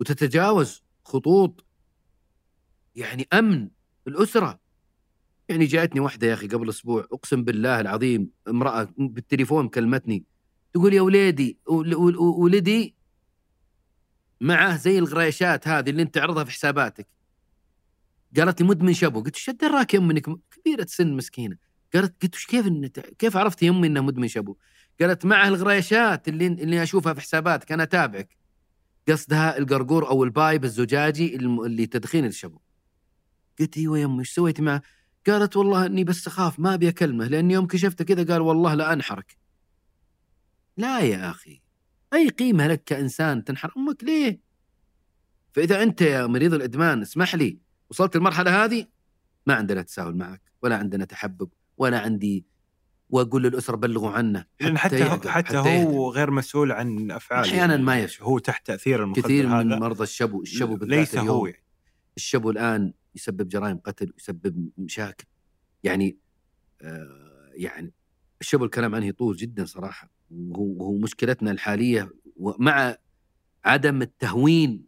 وتتجاوز 0.00 0.82
خطوط 1.04 1.64
يعني 2.94 3.28
أمن 3.32 3.68
الأسرة 4.08 4.60
يعني 5.48 5.64
جاءتني 5.64 6.00
واحدة 6.00 6.26
يا 6.26 6.34
أخي 6.34 6.48
قبل 6.48 6.68
أسبوع 6.68 7.06
أقسم 7.12 7.44
بالله 7.44 7.80
العظيم 7.80 8.30
امرأة 8.48 8.88
بالتليفون 8.98 9.68
كلمتني 9.68 10.24
تقول 10.72 10.94
يا 10.94 11.00
وليدي 11.02 11.58
ول- 11.66 11.94
ول- 11.94 12.16
ولدي 12.16 12.94
معه 14.40 14.76
زي 14.76 14.98
الغريشات 14.98 15.68
هذه 15.68 15.90
اللي 15.90 16.02
انت 16.02 16.14
تعرضها 16.14 16.44
في 16.44 16.50
حساباتك. 16.50 17.06
قالت 18.36 18.60
لي 18.60 18.66
مدمن 18.68 18.92
شابو 18.94 19.22
قلت 19.22 19.34
إيش 19.36 19.50
دراك 19.50 19.94
م- 19.96 20.12
كبيرة 20.50 20.86
سن 20.88 21.12
مسكينة. 21.12 21.56
قالت 21.94 22.22
قلت 22.22 22.34
وش 22.34 22.46
كيف 22.46 22.66
كيف 23.18 23.36
عرفت 23.36 23.62
يا 23.62 23.70
أمي 23.70 23.86
إنه 23.86 24.00
مدمن 24.00 24.28
شابو 24.28 24.56
قالت 25.00 25.24
معه 25.26 25.48
الغريشات 25.48 26.28
اللي 26.28 26.46
اللي 26.46 26.82
أشوفها 26.82 27.14
في 27.14 27.20
حساباتك 27.20 27.72
أنا 27.72 27.82
أتابعك. 27.82 28.36
قصدها 29.08 29.58
القرقور 29.58 30.08
أو 30.08 30.24
ال 30.24 30.32
pipe 30.32 30.64
الزجاجي 30.64 31.36
اللي 31.36 31.86
تدخين 31.86 32.24
الشابو 32.24 32.58
قلت 33.60 33.76
إيوه 33.76 33.98
يا 33.98 34.06
أمي 34.06 34.18
إيش 34.20 34.30
سويتي 34.34 34.62
معه؟ 34.62 34.82
قالت 35.26 35.56
والله 35.56 35.86
إني 35.86 36.04
بس 36.04 36.26
أخاف 36.26 36.60
ما 36.60 36.74
أبي 36.74 36.88
أكلمه 36.88 37.26
لأن 37.26 37.50
يوم 37.50 37.66
كشفته 37.66 38.04
كذا 38.04 38.32
قال 38.32 38.40
والله 38.42 38.74
لا 38.74 38.92
أنحرك. 38.92 39.41
لا 40.76 41.00
يا 41.00 41.30
أخي 41.30 41.62
أي 42.14 42.28
قيمة 42.28 42.66
لك 42.66 42.84
كإنسان 42.84 43.44
تنحر 43.44 43.72
أمك 43.76 44.04
ليه؟ 44.04 44.40
فإذا 45.52 45.82
أنت 45.82 46.02
يا 46.02 46.26
مريض 46.26 46.54
الإدمان 46.54 47.02
اسمح 47.02 47.34
لي 47.34 47.58
وصلت 47.90 48.16
المرحلة 48.16 48.64
هذه 48.64 48.86
ما 49.46 49.54
عندنا 49.54 49.82
تساهل 49.82 50.16
معك 50.16 50.42
ولا 50.62 50.76
عندنا 50.76 51.04
تحبب 51.04 51.50
ولا 51.76 52.00
عندي 52.00 52.46
وأقول 53.10 53.42
للأسرة 53.42 53.76
بلغوا 53.76 54.10
عنه 54.10 54.44
لأن 54.60 54.78
حتى 54.78 55.04
حتى, 55.04 55.54
يهدى. 55.56 55.84
هو 55.84 56.10
غير 56.10 56.30
مسؤول 56.30 56.72
عن 56.72 57.10
أفعاله 57.10 57.48
أحياناً 57.48 57.76
ما 57.76 58.00
يشعر. 58.00 58.26
هو 58.26 58.38
تحت 58.38 58.66
تأثير 58.66 59.02
المخدر 59.02 59.22
كثير 59.22 59.46
من 59.46 59.52
هذا 59.52 59.78
مرضى 59.78 60.02
الشبو 60.02 60.42
الشبو 60.42 60.76
بالذات 60.76 60.98
ليس 60.98 61.14
اليوم 61.14 61.28
هو 61.28 61.46
يعني. 61.46 61.64
الشبو 62.16 62.50
الآن 62.50 62.92
يسبب 63.14 63.48
جرائم 63.48 63.78
قتل 63.78 64.12
يسبب 64.18 64.70
مشاكل 64.78 65.24
يعني 65.82 66.18
آه 66.82 67.50
يعني 67.54 67.92
الشبو 68.40 68.64
الكلام 68.64 68.94
عنه 68.94 69.06
يطول 69.06 69.36
جدا 69.36 69.64
صراحة 69.64 70.10
وهو, 70.32 70.98
مشكلتنا 70.98 71.50
الحالية 71.50 72.12
ومع 72.36 72.96
عدم 73.64 74.02
التهوين 74.02 74.84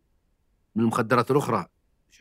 من 0.75 0.83
المخدرات 0.83 1.31
الأخرى. 1.31 1.67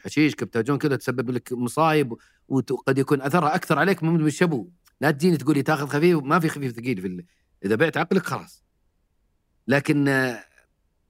حشيش 0.04 0.36
كبتاجون 0.36 0.78
كذا 0.78 0.96
تسبب 0.96 1.30
لك 1.30 1.54
مصايب 1.54 2.14
وقد 2.48 2.98
يكون 2.98 3.22
أثرها 3.22 3.56
أكثر 3.56 3.80
عليك 3.80 4.04
من 4.04 4.28
الشبو. 4.28 4.70
لا 5.02 5.12
تجيني 5.12 5.38
تقول 5.38 5.56
لي 5.56 5.64
تاخذ 5.64 5.88
خفيف 5.88 6.24
ما 6.24 6.40
في 6.40 6.50
خفيف 6.50 6.76
ثقيل 6.76 7.02
في 7.02 7.08
ال... 7.08 7.26
إذا 7.66 7.76
بعت 7.76 7.98
عقلك 7.98 8.26
خلاص. 8.26 8.64
لكن 9.68 10.08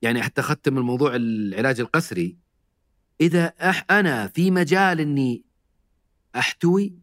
يعني 0.02 0.22
حتى 0.22 0.42
أختم 0.42 0.78
الموضوع 0.78 1.16
العلاج 1.16 1.80
القسري 1.80 2.38
إذا 3.22 3.46
أح 3.46 3.86
أنا 3.92 4.28
في 4.28 4.52
مجال 4.52 5.00
إني 5.00 5.44
أحتوي 6.36 6.96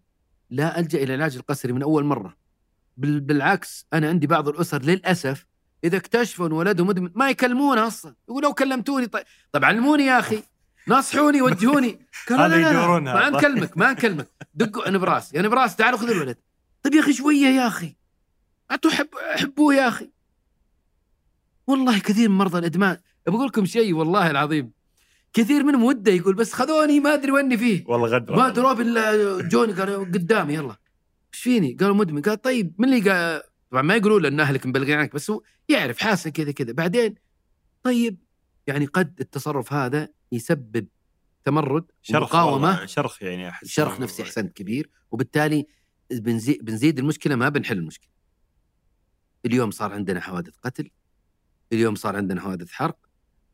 لا 0.51 0.81
ألجأ 0.81 1.03
إلى 1.03 1.15
العلاج 1.15 1.37
القسري 1.37 1.73
من 1.73 1.83
أول 1.83 2.05
مرة. 2.05 2.40
بالعكس 3.01 3.87
أنا 3.93 4.09
عندي 4.09 4.27
بعض 4.27 4.49
الأسر 4.49 4.83
للأسف 4.83 5.47
إذا 5.85 5.97
اكتشفوا 5.97 6.47
إن 6.47 6.53
ولدهم 6.53 6.87
مدمن 6.87 7.11
ما 7.15 7.31
يكلمونه 7.31 7.87
أصلا. 7.87 8.15
يقول 8.29 8.43
لو 8.43 8.55
كلمتوني 8.55 9.07
طيب 9.07 9.25
طب 9.53 9.65
علموني 9.65 10.07
يا 10.07 10.19
أخي 10.19 10.43
نصحوني 10.89 11.43
وجهوني. 11.43 12.07
قالوا 12.29 12.49
لا 12.49 12.73
لا 12.73 13.01
لا. 13.01 13.01
ما 13.01 13.31
نكلمك 13.31 13.79
ما 13.79 13.93
نكلمك. 13.93 14.29
دقوا 14.55 14.89
أنا 14.89 14.99
براس 14.99 15.35
أنا 15.35 15.49
براس 15.49 15.77
تعالوا 15.77 15.99
خذوا 15.99 16.15
الولد. 16.15 16.37
طيب 16.83 16.95
يا 16.95 17.01
أخي 17.01 17.13
شوية 17.13 17.47
يا 17.47 17.67
أخي. 17.67 17.97
أنتوا 18.71 18.91
حب 18.91 19.09
حبوه 19.37 19.75
يا 19.75 19.89
أخي. 19.89 20.11
والله 21.67 21.99
كثير 21.99 22.29
من 22.29 22.39
مرضى 22.39 22.59
الإدمان. 22.59 22.97
بقول 23.27 23.47
لكم 23.47 23.65
شيء 23.65 23.95
والله 23.95 24.31
العظيم. 24.31 24.73
كثير 25.33 25.65
منهم 25.65 25.85
وده 25.85 26.13
يقول 26.13 26.35
بس 26.35 26.53
خذوني 26.53 27.01
ما 27.01 27.15
أدري 27.15 27.33
وإني 27.33 27.57
فيه. 27.57 27.85
والله 27.87 28.09
غدر 28.09 28.37
ما 28.37 28.49
دروب 28.49 28.81
الا 28.81 29.43
جوني 29.49 29.73
قالوا 29.73 30.05
قدامي 30.05 30.55
يلا. 30.55 30.77
إيش 31.35 31.43
فيني؟ 31.43 31.77
قالوا 31.81 31.95
مدمن. 31.95 32.23
قال 32.23 32.43
طيب 32.43 32.75
من 32.79 32.89
اللي 32.89 33.11
قال 33.11 33.43
طبعا 33.71 33.83
ما 33.83 33.97
يقولوا 33.97 34.21
له 34.21 34.29
ان 34.29 34.41
أهلك 34.41 34.67
مبلغين 34.67 34.99
عنك 34.99 35.15
بس 35.15 35.31
هو 35.31 35.43
يعرف 35.69 35.99
حاسس 35.99 36.29
كذا 36.29 36.53
كذا. 36.53 36.73
بعدين 36.73 37.15
طيب 37.83 38.19
يعني 38.67 38.87
قد 38.87 39.21
التصرف 39.21 39.73
هذا 39.73 40.09
يسبب 40.33 40.87
تمرد 41.45 41.85
شرخ 42.03 42.35
ومقاومة. 42.35 42.69
والله، 42.69 42.87
شرخ 42.87 43.23
يعني 43.23 43.49
أحس 43.49 43.69
شرخ 43.69 44.01
نفسي 44.01 44.23
احسنت 44.23 44.53
كبير. 44.53 44.91
وبالتالي 45.11 45.67
بنزيد 46.11 46.65
بنزيد 46.65 46.99
المشكلة 46.99 47.37
ما 47.37 47.49
بنحل 47.49 47.79
المشكلة. 47.79 48.11
اليوم 49.47 49.71
صار 49.71 49.93
عندنا 49.93 50.21
حوادث 50.21 50.57
قتل. 50.57 50.91
اليوم 51.73 51.95
صار 51.95 52.17
عندنا 52.17 52.41
حوادث 52.41 52.71
حرق. 52.71 52.99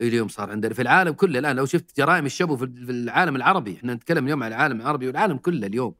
اليوم 0.00 0.28
صار 0.28 0.50
عندنا 0.50 0.74
في 0.74 0.82
العالم 0.82 1.12
كله 1.12 1.38
الآن 1.38 1.56
لو 1.56 1.66
شفت 1.66 1.96
جرائم 1.96 2.26
الشبو 2.26 2.56
في 2.56 2.66
في 2.66 2.92
العالم 2.92 3.36
العربي 3.36 3.76
إحنا 3.76 3.94
نتكلم 3.94 4.24
اليوم 4.24 4.42
عن 4.42 4.52
العالم 4.52 4.80
العربي 4.80 5.06
والعالم 5.06 5.38
كله 5.38 5.66
اليوم. 5.66 5.94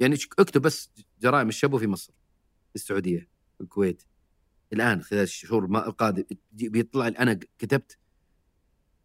يعني 0.00 0.16
اكتب 0.38 0.62
بس 0.62 0.90
جرائم 1.20 1.48
الشبو 1.48 1.78
في 1.78 1.86
مصر 1.86 2.12
في 2.68 2.74
السعودية 2.74 3.28
في 3.56 3.60
الكويت. 3.60 4.02
الآن 4.72 5.02
خلال 5.02 5.22
الشهور 5.22 5.64
القادمه 5.64 6.24
بيطلع 6.52 7.06
أنا 7.08 7.40
كتبت 7.58 7.98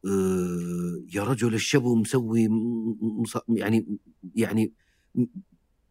آه، 0.05 1.03
يا 1.13 1.23
رجل 1.23 1.53
الشبو 1.53 1.95
مسوي 1.95 2.49
يعني 3.49 3.97
يعني 4.35 4.73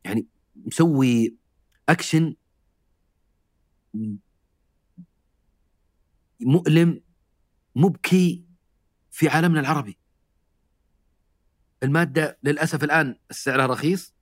يعني 0.05 0.27
مسوي 0.56 1.36
أكشن 1.89 2.35
مؤلم 6.40 7.01
مبكي 7.77 8.44
في 9.10 9.28
عالمنا 9.28 9.60
العربي. 9.60 9.98
المادة 11.82 12.39
للأسف 12.43 12.85
الآن 12.85 13.16
سعرها 13.31 13.66
رخيص. 13.66 14.14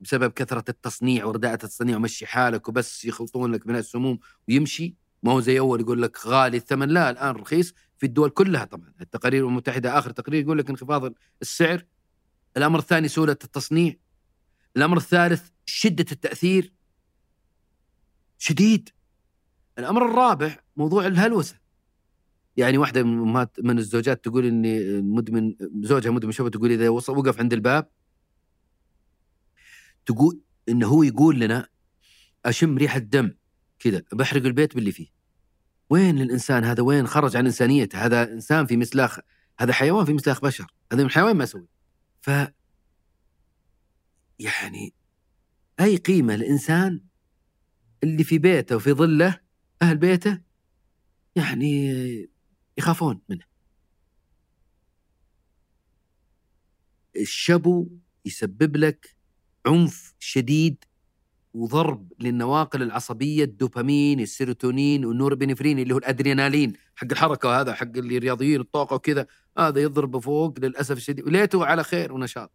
بسبب 0.00 0.32
كثرة 0.32 0.64
التصنيع 0.68 1.24
ورداءة 1.24 1.54
التصنيع 1.54 1.96
ومشي 1.96 2.26
حالك 2.26 2.68
وبس 2.68 3.04
يخلطون 3.04 3.52
لك 3.52 3.66
من 3.66 3.76
السموم 3.76 4.18
ويمشي. 4.48 4.96
ما 5.22 5.32
هو 5.32 5.40
زي 5.40 5.58
أول 5.58 5.80
يقول 5.80 6.02
لك 6.02 6.26
غالي 6.26 6.56
الثمن 6.56 6.88
لا 6.88 7.10
الآن 7.10 7.34
رخيص 7.34 7.74
في 7.98 8.06
الدول 8.06 8.30
كلها 8.30 8.64
طبعا. 8.64 8.92
التقارير 9.00 9.48
المتحدة 9.48 9.98
آخر 9.98 10.10
تقرير 10.10 10.42
يقول 10.42 10.58
لك 10.58 10.70
انخفاض 10.70 11.12
السعر. 11.42 11.84
الأمر 12.56 12.78
الثاني 12.78 13.08
سهولة 13.08 13.36
التصنيع. 13.44 13.94
الأمر 14.76 14.96
الثالث 14.96 15.48
شدة 15.66 16.06
التأثير. 16.12 16.72
شديد. 18.38 18.88
الأمر 19.78 20.10
الرابع 20.10 20.56
موضوع 20.76 21.06
الهلوسة. 21.06 21.64
يعني 22.56 22.78
واحدة 22.78 23.02
من 23.02 23.46
من 23.62 23.78
الزوجات 23.78 24.24
تقول 24.24 24.44
إني 24.46 25.00
مدمن 25.00 25.54
زوجها 25.82 26.10
مدمن 26.10 26.32
شوفة 26.32 26.50
تقول 26.50 26.88
وصل 26.88 27.18
وقف 27.18 27.40
عند 27.40 27.52
الباب 27.52 27.88
تقول 30.06 30.40
إنه 30.68 30.86
هو 30.86 31.02
يقول 31.02 31.40
لنا 31.40 31.68
أشم 32.44 32.78
ريحة 32.78 32.98
دم 32.98 33.34
كذا 33.78 34.02
بحرق 34.12 34.44
البيت 34.44 34.74
باللي 34.74 34.92
فيه. 34.92 35.08
وين 35.90 36.20
الإنسان 36.20 36.64
هذا؟ 36.64 36.82
وين 36.82 37.06
خرج 37.06 37.36
عن 37.36 37.46
إنسانيته؟ 37.46 37.98
هذا 37.98 38.32
إنسان 38.32 38.66
في 38.66 38.76
مسلاخ 38.76 39.18
هذا 39.58 39.72
حيوان 39.72 40.04
في 40.04 40.12
مسلاخ 40.12 40.40
بشر 40.40 40.74
هذا 40.92 41.02
من 41.02 41.10
حيوان 41.10 41.36
ما 41.36 41.44
يسوي 41.44 41.68
ف 42.20 42.30
يعني 44.38 44.94
أي 45.80 45.96
قيمة 45.96 46.34
الإنسان 46.34 47.00
اللي 48.02 48.24
في 48.24 48.38
بيته 48.38 48.76
وفي 48.76 48.92
ظله 48.92 49.40
أهل 49.82 49.96
بيته 49.96 50.40
يعني 51.36 52.30
يخافون 52.78 53.20
منه. 53.28 53.44
الشبو 57.16 57.88
يسبب 58.24 58.76
لك 58.76 59.13
عنف 59.66 60.14
شديد 60.18 60.84
وضرب 61.54 62.12
للنواقل 62.20 62.82
العصبية 62.82 63.44
الدوبامين 63.44 64.20
السيروتونين 64.20 65.04
والنوربينفرين 65.04 65.78
اللي 65.78 65.94
هو 65.94 65.98
الأدرينالين 65.98 66.72
حق 66.96 67.06
الحركة 67.12 67.60
هذا 67.60 67.74
حق 67.74 67.96
اللي 67.96 68.18
رياضيين 68.18 68.60
الطاقة 68.60 68.94
وكذا. 68.94 69.26
هذا 69.58 69.80
يضرب 69.80 70.18
فوق 70.18 70.60
للأسف 70.60 70.96
الشديد. 70.96 71.26
وليته 71.26 71.66
على 71.66 71.84
خير 71.84 72.12
ونشاط. 72.12 72.52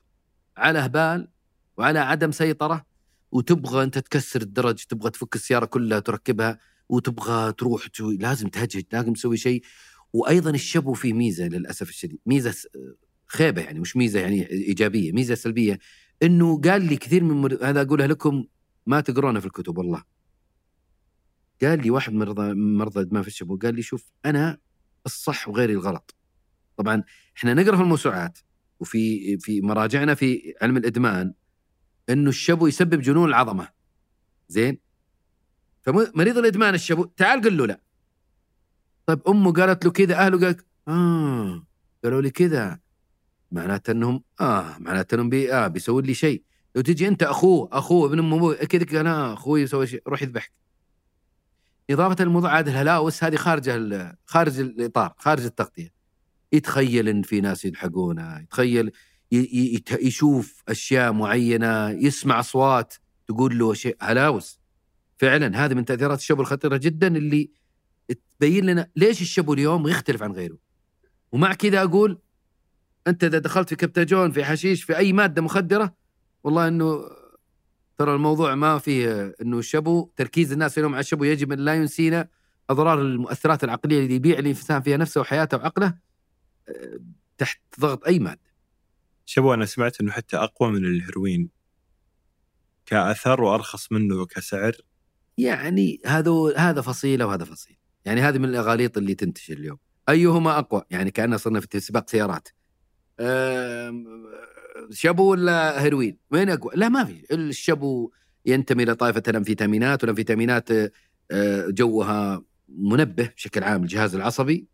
على 0.57 0.80
هبال 0.80 1.27
وعلى 1.77 1.99
عدم 1.99 2.31
سيطرة. 2.31 2.86
وتبغى 3.31 3.84
أنت 3.84 3.98
تكسر 3.98 4.41
الدرج 4.41 4.76
تبغى 4.76 5.10
تفك 5.10 5.36
السيارة 5.36 5.65
كلها 5.65 5.99
تركبها 5.99 6.60
وتبغى 6.90 7.53
تروح 7.53 7.88
لازم 7.99 8.48
تهجج 8.48 8.84
لازم 8.94 9.14
تسوي 9.14 9.38
شيء. 9.38 9.64
وأيضا 10.14 10.49
الشبو 10.49 10.94
فيه 10.94 11.14
ميزة 11.14 11.48
للأسف 11.48 11.90
الشديد. 11.90 12.19
ميزة 12.26 12.56
خيبة 13.27 13.61
يعني 13.61 13.80
مش 13.80 13.98
ميزة 13.98 14.19
يعني 14.19 14.52
إيجابية 14.52 15.11
ميزة 15.11 15.36
سلبية. 15.36 15.80
إنه 16.23 16.61
قال 16.61 16.81
لي 16.85 16.95
كثير 16.95 17.23
من 17.23 17.35
مر... 17.41 17.57
هذا 17.61 17.81
أقولها 17.81 18.07
لكم 18.07 18.45
ما 18.85 19.01
تقرونه 19.01 19.39
في 19.39 19.45
الكتب 19.45 19.77
والله. 19.77 20.03
قال 21.61 21.81
لي 21.81 21.89
واحد 21.89 22.13
مرضى 22.13 22.53
مرضى 22.53 22.99
الادمان 22.99 23.21
في 23.21 23.27
الشبو 23.27 23.57
قال 23.57 23.75
لي 23.75 23.81
شوف 23.81 24.11
أنا 24.25 24.57
الصح 25.05 25.47
وغيري 25.49 25.73
الغلط. 25.73 26.15
طبعا 26.77 27.03
إحنا 27.37 27.53
نقرأ 27.53 27.75
في 27.75 27.81
الموسوعات 27.81 28.39
وفي 28.79 29.37
في 29.37 29.61
مراجعنا 29.61 30.15
في 30.15 30.53
علم 30.61 30.77
الإدمان 30.77 31.33
إنه 32.09 32.29
الشبو 32.29 32.67
يسبب 32.67 33.01
جنون 33.01 33.29
العظمة. 33.29 33.69
زين؟ 34.47 34.79
فمريض 35.81 36.37
الإدمان 36.37 36.73
الشبو 36.73 37.03
تعال 37.03 37.41
قل 37.41 37.57
له 37.57 37.67
لا. 37.67 37.81
طيب 39.05 39.27
أمه 39.27 39.53
قالت 39.53 39.85
له 39.85 39.91
كذا 39.91 40.15
أهله 40.25 40.39
قال 40.39 40.55
آه 40.87 41.63
قالوا 42.03 42.21
لي 42.21 42.29
كذا. 42.29 42.79
معناته 43.51 43.91
انهم 43.91 44.23
آه 44.41 44.76
معناته 44.80 45.15
انهم 45.15 45.30
بي 45.30 45.53
آه 45.53 45.67
بيسوي 45.67 46.01
لي 46.01 46.13
شيء. 46.13 46.43
لو 46.76 46.81
تجي 46.81 47.07
انت 47.07 47.23
أخوه 47.23 47.69
أخوه 47.71 48.07
ابن 48.07 48.53
كذا 48.53 48.85
قال 48.85 48.97
أنا 48.97 49.34
أخوي 49.34 49.61
يسوي 49.61 49.88
شيء 49.88 50.01
روح 50.07 50.21
يذبحك. 50.21 50.51
إضافة 51.89 52.23
للموضوع 52.23 52.51
عاد 52.51 52.67
الهلاوس 52.67 53.23
هذه 53.23 53.35
خارج 53.35 53.69
ال- 53.69 54.15
خارج 54.26 54.59
الإطار 54.59 55.13
خارج 55.17 55.45
التغطية. 55.45 55.93
يتخيل 56.51 57.09
إن 57.09 57.21
في 57.21 57.41
ناس 57.41 57.65
يلحقونه 57.65 58.39
يتخيل 58.39 58.91
يشوف 60.01 60.63
أشياء 60.69 61.11
معينة 61.13 61.89
يسمع 61.89 62.39
أصوات 62.39 62.93
تقول 63.27 63.59
له 63.59 63.73
شيء. 63.73 63.97
هلاوس. 64.01 64.59
فعلا 65.17 65.65
هذه 65.65 65.73
من 65.73 65.85
تأثيرات 65.85 66.19
الشبو 66.19 66.41
الخطيرة 66.41 66.77
جدا 66.77 67.07
اللي 67.17 67.49
تبين 68.39 68.65
لنا 68.65 68.89
ليش 68.95 69.21
الشبو 69.21 69.53
اليوم 69.53 69.88
يختلف 69.88 70.23
عن 70.23 70.31
غيره. 70.31 70.57
ومع 71.31 71.53
كذا 71.53 71.84
أقول 71.84 72.19
أنت 73.07 73.23
إذا 73.23 73.39
دخلت 73.39 73.69
في 73.69 73.76
كبتاجون 73.76 74.31
في 74.31 74.45
حشيش 74.45 74.84
في 74.84 74.97
أي 74.97 75.13
مادة 75.13 75.41
مخدرة 75.41 75.95
والله 76.43 76.67
إنه 76.67 77.01
ترى 77.97 78.15
الموضوع 78.15 78.55
ما 78.55 78.77
فيه 78.77 79.35
إنه 79.41 79.59
الشبو 79.59 80.09
تركيز 80.15 80.51
الناس 80.51 80.77
اليوم 80.77 80.93
على 80.93 80.99
الشبو 80.99 81.23
يجب 81.23 81.51
أن 81.51 81.59
لا 81.59 81.76
ينسينا 81.76 82.27
أضرار 82.69 83.01
المؤثرات 83.01 83.63
العقلية 83.63 83.99
اللي 83.99 84.15
يبيع 84.15 84.39
الانسان 84.39 84.81
فيها 84.81 84.97
نفسه 84.97 85.21
وحياته 85.21 85.57
وعقله 85.57 85.93
آه، 86.69 86.99
تحت 87.38 87.59
ضغط 87.80 88.05
أي 88.05 88.19
مادة. 88.19 88.49
شبو 89.26 89.53
أنا 89.53 89.65
سمعت 89.65 90.01
إنه 90.01 90.11
حتى 90.11 90.38
أقوى 90.38 90.71
من 90.71 90.85
الهيروين. 90.85 91.49
كأثر 92.85 93.41
وأرخص 93.41 93.91
منه 93.91 94.26
كسعر 94.26 94.76
يعني 95.38 96.01
هذا 96.05 96.31
هذا 96.57 96.81
فصيلة 96.81 97.26
وهذا 97.26 97.45
فصيل 97.45 97.77
يعني 98.05 98.21
هذه 98.21 98.38
من 98.38 98.49
الأغاليط 98.49 98.97
اللي 98.97 99.15
تنتشر 99.15 99.53
اليوم. 99.53 99.77
أيهما 100.09 100.59
أقوى؟ 100.59 100.84
يعني 100.89 101.11
كأننا 101.11 101.38
صرنا 101.38 101.59
في 101.59 101.80
سباق 101.80 102.09
سيارات. 102.09 102.47
شبو 104.91 105.31
ولا 105.31 105.83
هيروين؟ 105.83 106.17
وين 106.31 106.49
أقوى؟ 106.49 106.71
لا 106.75 106.89
ما 106.89 107.03
في. 107.03 107.23
الشبو 107.31 108.11
ينتمي 108.45 108.83
إلى 108.83 108.95
طائفة 108.95 109.23
الأمفيتامينات 109.27 110.03
والأمفيتامينات 110.03 110.69
أه، 111.31 111.67
جوها 111.69 112.43
منبه 112.69 113.29
بشكل 113.35 113.63
عام 113.63 113.83
الجهاز 113.83 114.15
العصبي. 114.15 114.67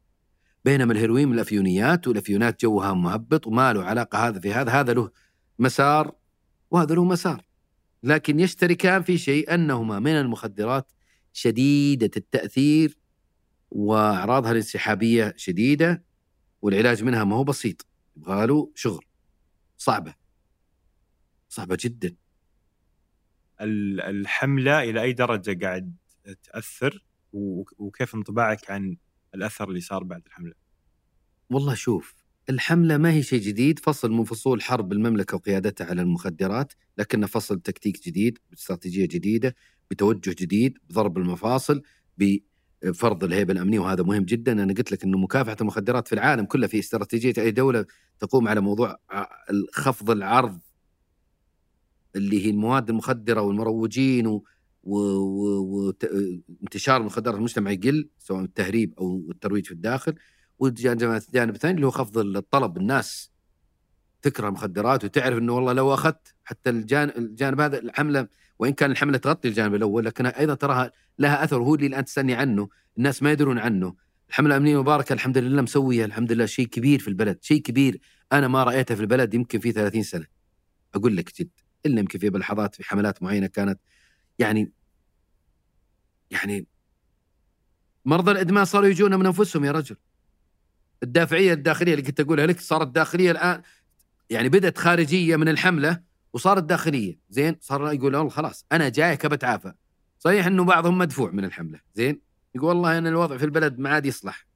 بينما 0.65 0.93
الهيروين 0.93 1.27
من 1.27 1.33
الأفيونيات 1.33 2.07
والأفيونيات 2.07 2.61
جوها 2.61 2.93
مهبط 2.93 3.47
وما 3.47 3.73
له 3.73 3.83
علاقة 3.83 4.27
هذا 4.27 4.39
في 4.39 4.53
هذا. 4.53 4.71
هذا 4.71 4.93
له 4.93 5.09
مسار 5.59 6.15
وهذا 6.71 6.95
له 6.95 7.03
مسار. 7.03 7.45
لكن 8.03 8.39
يشتركان 8.39 9.01
في 9.01 9.17
شيء 9.17 9.53
أنهما 9.53 9.99
من 9.99 10.11
المخدرات 10.11 10.91
شديدة 11.33 12.11
التأثير 12.17 12.97
وأعراضها 13.71 14.51
الانسحابية 14.51 15.33
شديدة 15.37 16.03
والعلاج 16.61 17.03
منها 17.03 17.23
ما 17.23 17.35
هو 17.35 17.43
بسيط. 17.43 17.94
يبغى 18.17 18.47
له 18.47 18.71
شغل. 18.75 19.05
صعبة. 19.77 20.15
صعبة 21.49 21.77
جدا. 21.79 22.15
ال- 23.61 24.01
الحملة 24.01 24.83
إلى 24.83 25.01
أي 25.01 25.13
درجة 25.13 25.65
قاعد 25.65 25.95
تأثر؟ 26.43 27.03
وكيف 27.77 28.15
انطباعك 28.15 28.71
عن 28.71 28.97
الأثر 29.35 29.69
اللي 29.69 29.81
صار 29.81 30.03
بعد 30.03 30.21
الحملة؟ 30.25 30.53
والله 31.49 31.73
شوف 31.73 32.15
الحملة 32.49 32.97
ما 32.97 33.11
هي 33.13 33.23
شيء 33.23 33.41
جديد 33.41 33.79
فصل 33.79 34.11
من 34.11 34.23
فصول 34.23 34.61
حرب 34.61 34.91
المملكة 34.91 35.35
وقيادتها 35.35 35.87
على 35.87 36.01
المخدرات 36.01 36.73
لكنه 36.97 37.27
فصل 37.27 37.59
تكتيك 37.59 38.05
جديد 38.07 38.39
باستراتيجية 38.49 39.05
جديدة 39.05 39.55
بتوجه 39.91 40.35
جديد 40.39 40.77
بضرب 40.89 41.17
المفاصل 41.17 41.81
بفرض 42.89 43.23
الهيبة 43.23 43.53
الأمنية 43.53 43.79
وهذا 43.79 44.03
مهم 44.03 44.23
جدا. 44.23 44.51
أنا 44.51 44.73
قلت 44.73 44.91
لك 44.91 45.03
أنه 45.03 45.17
مكافحة 45.17 45.57
المخدرات 45.61 46.07
في 46.07 46.13
العالم 46.15 46.45
كلها 46.45 46.67
في 46.67 46.79
استراتيجية 46.79 47.33
أي 47.37 47.51
دولة 47.51 47.85
تقوم 48.19 48.47
على 48.47 48.61
موضوع 48.61 48.97
ع- 49.09 49.25
خفض 49.73 50.11
العرض 50.11 50.59
اللي 52.15 52.45
هي 52.45 52.49
المواد 52.49 52.89
المخدرة 52.89 53.41
والمروجين 53.41 54.27
و... 54.27 54.43
وانتشار 56.61 57.01
المخدرات 57.01 57.33
في 57.35 57.39
المجتمع 57.39 57.71
يقل 57.71 58.09
سواء 58.19 58.43
التهريب 58.43 58.93
أو 58.99 59.27
الترويج 59.31 59.65
في 59.65 59.71
الداخل. 59.71 60.15
والجانب 60.59 61.03
الجانب 61.03 61.55
الثاني 61.55 61.75
اللي 61.75 61.85
هو 61.85 61.91
خفض 61.91 62.17
الطلب. 62.17 62.77
الناس 62.77 63.31
تكره 64.21 64.47
المخدرات 64.47 65.03
وتعرف 65.03 65.37
إنه 65.37 65.53
والله 65.55 65.73
لو 65.73 65.93
أخذت 65.93 66.35
حتى 66.43 66.69
الجانب, 66.69 67.11
الجانب 67.17 67.59
هذا 67.61 67.77
الحملة 67.79 68.27
وإن 68.59 68.73
كان 68.73 68.91
الحمله 68.91 69.17
تغطي 69.17 69.47
الجانب 69.47 69.75
الأول 69.75 70.05
لكنها 70.05 70.39
أيضا 70.39 70.53
تراها 70.53 70.91
لها 71.19 71.43
أثر 71.43 71.61
وهو 71.61 71.75
اللي 71.75 71.87
الآن 71.87 72.05
تستني 72.05 72.33
عنه. 72.33 72.69
الناس 72.97 73.23
ما 73.23 73.31
يدرون 73.31 73.59
عنه. 73.59 73.95
الحملة 74.29 74.55
الأمنية 74.55 74.75
المباركه 74.75 75.13
الحمد 75.13 75.37
لله 75.37 75.61
مسوية 75.61 76.05
الحمد 76.05 76.31
لله 76.31 76.45
شيء 76.45 76.67
كبير 76.67 76.99
في 76.99 77.07
البلد 77.07 77.37
شيء 77.41 77.61
كبير 77.61 77.99
أنا 78.33 78.47
ما 78.47 78.63
رأيته 78.63 78.95
في 78.95 79.01
البلد 79.01 79.33
يمكن 79.33 79.59
في 79.59 79.71
30 79.71 80.03
سنة. 80.03 80.25
أقول 80.95 81.17
لك 81.17 81.41
جد 81.41 81.49
إلا 81.85 81.99
يمكن 81.99 82.19
في 82.19 82.29
بلحظات 82.29 82.75
في 82.75 82.83
حملات 82.83 83.23
معينة 83.23 83.47
كانت 83.47 83.79
يعني 84.39 84.71
يعني 86.31 86.67
مرضى 88.05 88.31
الإدمان 88.31 88.65
صاروا 88.65 88.87
يجون 88.87 89.15
من 89.15 89.25
أنفسهم 89.25 89.65
يا 89.65 89.71
رجل. 89.71 89.95
الدافعية 91.03 91.53
الداخلية 91.53 91.91
اللي 91.91 92.03
كنت 92.03 92.19
أقولها 92.19 92.45
لك 92.45 92.59
صارت 92.59 92.87
داخلية 92.87 93.31
الآن 93.31 93.61
يعني 94.29 94.49
بدأت 94.49 94.77
خارجية 94.77 95.35
من 95.35 95.47
الحملة 95.49 96.01
وصارت 96.35 96.63
داخلية. 96.63 97.19
زين؟ 97.29 97.55
صار 97.61 97.93
يقول 97.93 98.15
والله 98.15 98.29
خلاص 98.29 98.65
أنا 98.71 98.89
جايك 98.89 99.25
بتعافى 99.25 99.73
صحيح 100.19 100.45
إنه 100.47 100.63
بعضهم 100.63 100.97
مدفوع 100.97 101.31
من 101.31 101.45
الحملة. 101.45 101.79
زين؟ 101.93 102.21
يقول 102.55 102.69
والله 102.69 102.97
أنا 102.97 103.09
الوضع 103.09 103.37
في 103.37 103.45
البلد 103.45 103.79
ما 103.79 103.89
عاد 103.89 104.05
يصلح. 104.05 104.47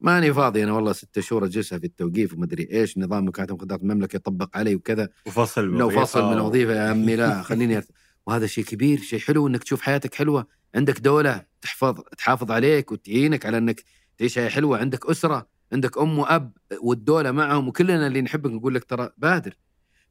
ماني 0.00 0.32
فاضي 0.32 0.64
أنا 0.64 0.72
والله 0.72 0.92
ستة 0.92 1.20
شهور 1.20 1.44
أجلسها 1.44 1.78
في 1.78 1.86
التوقيف 1.86 2.34
ومدري 2.34 2.68
إيش 2.72 2.98
نظام 2.98 3.28
مكاتب 3.28 3.54
مخدرات 3.54 3.82
المملكة 3.82 4.16
يطبق 4.16 4.56
علي 4.56 4.74
وكذا. 4.74 5.08
وفصل 5.26 5.64
لو 5.64 5.90
فصل 5.90 6.22
من 6.22 6.28
و- 6.28 6.32
الوظيفة 6.32 6.74
يا 6.74 6.90
عمي 6.90 7.16
لا 7.16 7.42
خليني 7.42 7.76
أرت... 7.76 7.88
وهذا 8.26 8.46
شيء 8.46 8.64
كبير 8.64 9.00
شيء 9.00 9.18
حلو 9.18 9.46
إنك 9.46 9.62
تشوف 9.62 9.80
حياتك 9.80 10.14
حلوة. 10.14 10.46
عندك 10.74 11.00
دولة 11.00 11.44
تحفظ 11.60 12.00
تحافظ 12.18 12.50
عليك 12.50 12.92
وتعينك 12.92 13.46
على 13.46 13.58
إنك 13.58 13.82
تعيش 14.18 14.38
حياة 14.38 14.48
حلوة. 14.48 14.78
عندك 14.78 15.06
أسرة 15.10 15.46
عندك 15.72 15.98
أم 15.98 16.18
وأب 16.18 16.52
والدولة 16.82 17.30
معهم 17.30 17.68
وكلنا 17.68 18.06
اللي 18.06 18.20
نحبك 18.22 18.50
نقول 18.50 18.74
لك 18.74 18.84
ترى 18.84 19.10
بادر. 19.18 19.54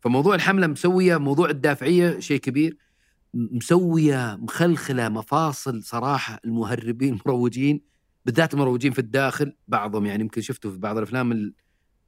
فموضوع 0.05 0.35
الحملة 0.35 0.67
مسوية 0.67 1.17
موضوع 1.17 1.49
الدافعية 1.49 2.19
شيء 2.19 2.39
كبير. 2.39 2.77
مسوية 3.33 4.35
مخلخلة 4.41 5.09
مفاصل 5.09 5.83
صراحة 5.83 6.39
المهربين 6.45 7.13
المروجين 7.25 7.81
بالذات 8.25 8.53
المروجين 8.53 8.91
في 8.91 8.99
الداخل. 8.99 9.53
بعضهم 9.67 10.05
يعني 10.05 10.23
يمكن 10.23 10.41
شفته 10.41 10.71
في 10.71 10.77
بعض 10.77 10.97
الأفلام 10.97 11.31
ال- 11.31 11.53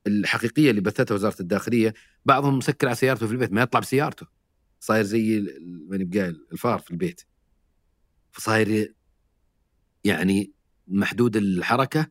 الحقيقية 0.07 0.69
اللي 0.69 0.81
بثتها 0.81 1.15
وزارة 1.15 1.35
الداخلية. 1.39 1.93
بعضهم 2.25 2.57
مسكر 2.57 2.87
على 2.87 2.95
سيارته 2.95 3.27
في 3.27 3.31
البيت 3.33 3.51
ما 3.53 3.61
يطلع 3.61 3.79
بسيارته. 3.79 4.27
صاير 4.79 5.03
زي 5.03 5.45
ماني 5.89 6.03
بقايل 6.03 6.47
الفار 6.51 6.79
في 6.79 6.91
البيت. 6.91 7.21
فصاير 8.31 8.93
يعني 10.03 10.51
محدود 10.87 11.37
الحركة 11.37 12.07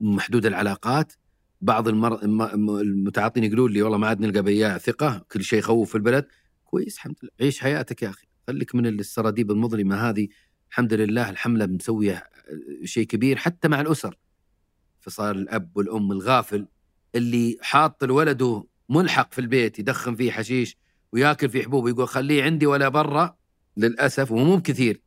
محدود 0.00 0.46
العلاقات. 0.46 1.12
بعض 1.62 1.88
المر... 1.88 2.22
الم- 2.22 2.70
المتعاطين 2.76 3.44
يقولون 3.44 3.72
لي 3.72 3.82
والله 3.82 3.98
ما 3.98 4.06
عاد 4.06 4.20
نلقى 4.20 4.42
بياع 4.42 4.78
ثقة 4.78 5.26
كل 5.32 5.44
شيء 5.44 5.58
يخوف 5.58 5.88
في 5.88 5.94
البلد. 5.94 6.26
كويس 6.64 6.94
الحمد 6.94 7.16
لله. 7.22 7.32
عيش 7.40 7.60
حياتك 7.60 8.02
يا 8.02 8.08
أخي. 8.08 8.26
خليك 8.46 8.74
من 8.74 8.86
السراديب 8.86 9.50
المظلمة 9.50 9.96
هذه. 9.96 10.28
الحمد 10.70 10.94
لله 10.94 11.30
الحملة 11.30 11.66
مسوية 11.66 12.24
شيء 12.84 13.06
كبير 13.06 13.36
حتى 13.36 13.68
مع 13.68 13.80
الأسر. 13.80 14.16
فصار 15.00 15.34
الأب 15.34 15.76
والأم 15.76 16.12
الغافل 16.12 16.66
اللي 17.14 17.58
حاط 17.60 18.04
لولده 18.04 18.64
ملحق 18.88 19.32
في 19.32 19.40
البيت 19.40 19.78
يدخن 19.78 20.14
فيه 20.14 20.30
حشيش 20.30 20.76
وياكل 21.12 21.48
فيه 21.48 21.62
حبوب 21.62 21.84
ويقول 21.84 22.08
خليه 22.08 22.42
عندي 22.42 22.66
ولا 22.66 22.88
برا 22.88 23.36
للأسف 23.76 24.32
ومو 24.32 24.56
بكثير. 24.56 25.00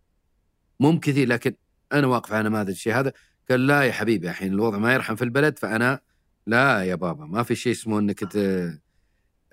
مو 0.80 0.92
بكثير 0.92 1.28
لكن 1.28 1.56
أنا 1.94 2.08
واقف 2.08 2.34
على 2.34 2.50
نماذج 2.50 2.70
الشيء 2.70 2.94
هذا. 2.94 3.14
قال 3.50 3.68
لا 3.68 3.82
يا 3.82 3.92
حبيبي 3.92 4.30
الحين 4.30 4.54
الوضع 4.54 4.78
ما 4.78 4.94
يرحم 4.94 5.16
في 5.16 5.24
البلد 5.24 5.60
فأنا 5.60 6.00
لا 6.48 6.84
يا 6.84 6.96
بابا 6.96 7.26
ما 7.26 7.44
في 7.44 7.56
شيء 7.56 7.72
اسمه 7.72 8.00
إنك. 8.00 8.24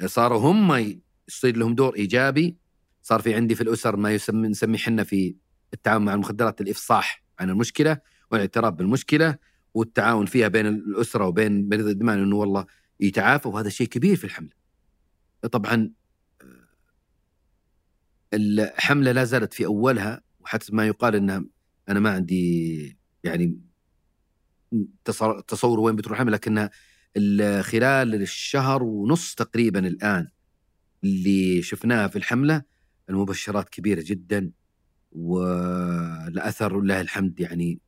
صاروا 0.06 0.38
هم 0.40 0.96
يصير 1.28 1.56
لهم 1.56 1.74
دور 1.74 1.96
إيجابي 1.96 2.56
صار 3.02 3.20
في 3.20 3.34
عندي 3.34 3.54
في 3.54 3.60
الأسر 3.60 3.96
ما 3.96 4.10
يسمى 4.12 4.48
نسميه 4.48 4.78
حنا 4.78 5.04
في 5.04 5.36
التعامل 5.74 6.04
مع 6.04 6.14
المخدرات 6.14 6.60
الإفصاح 6.60 7.22
عن 7.38 7.50
المشكلة 7.50 7.98
والاعتراف 8.30 8.74
بالمشكلة 8.74 9.36
والتعاون 9.74 10.26
فيها 10.26 10.48
بين 10.48 10.66
الأسرة 10.66 11.26
وبين 11.26 11.68
مريض 11.68 11.86
الادمان 11.86 12.18
إنه 12.22 12.36
والله 12.36 12.66
يتعافى 13.00 13.48
وهذا 13.48 13.68
شيء 13.68 13.86
كبير 13.86 14.16
في 14.16 14.24
الحملة. 14.24 14.50
طبعا 15.52 15.90
الحملة 18.34 19.12
لا 19.12 19.24
زالت 19.24 19.54
في 19.54 19.66
أولها 19.66 20.22
وحتى 20.40 20.76
ما 20.76 20.86
يقال 20.86 21.14
إنها 21.16 21.44
أنا 21.88 22.00
ما 22.00 22.10
عندي 22.10 22.96
يعني 23.24 23.58
تصور 25.48 25.80
وين 25.80 25.96
بتروح 25.96 26.20
لكنها 26.20 26.70
ال- 27.16 27.64
خلال 27.64 28.14
الشهر 28.14 28.82
ونص 28.82 29.34
تقريبا 29.34 29.86
الآن 29.86 30.28
اللي 31.04 31.62
شفناها 31.62 32.08
في 32.08 32.16
الحملة 32.16 32.62
المبشرات 33.10 33.68
كبيرة 33.68 34.02
جدا 34.06 34.52
والأثر 35.12 36.80
لله 36.80 37.00
الحمد 37.00 37.40
يعني 37.40 37.80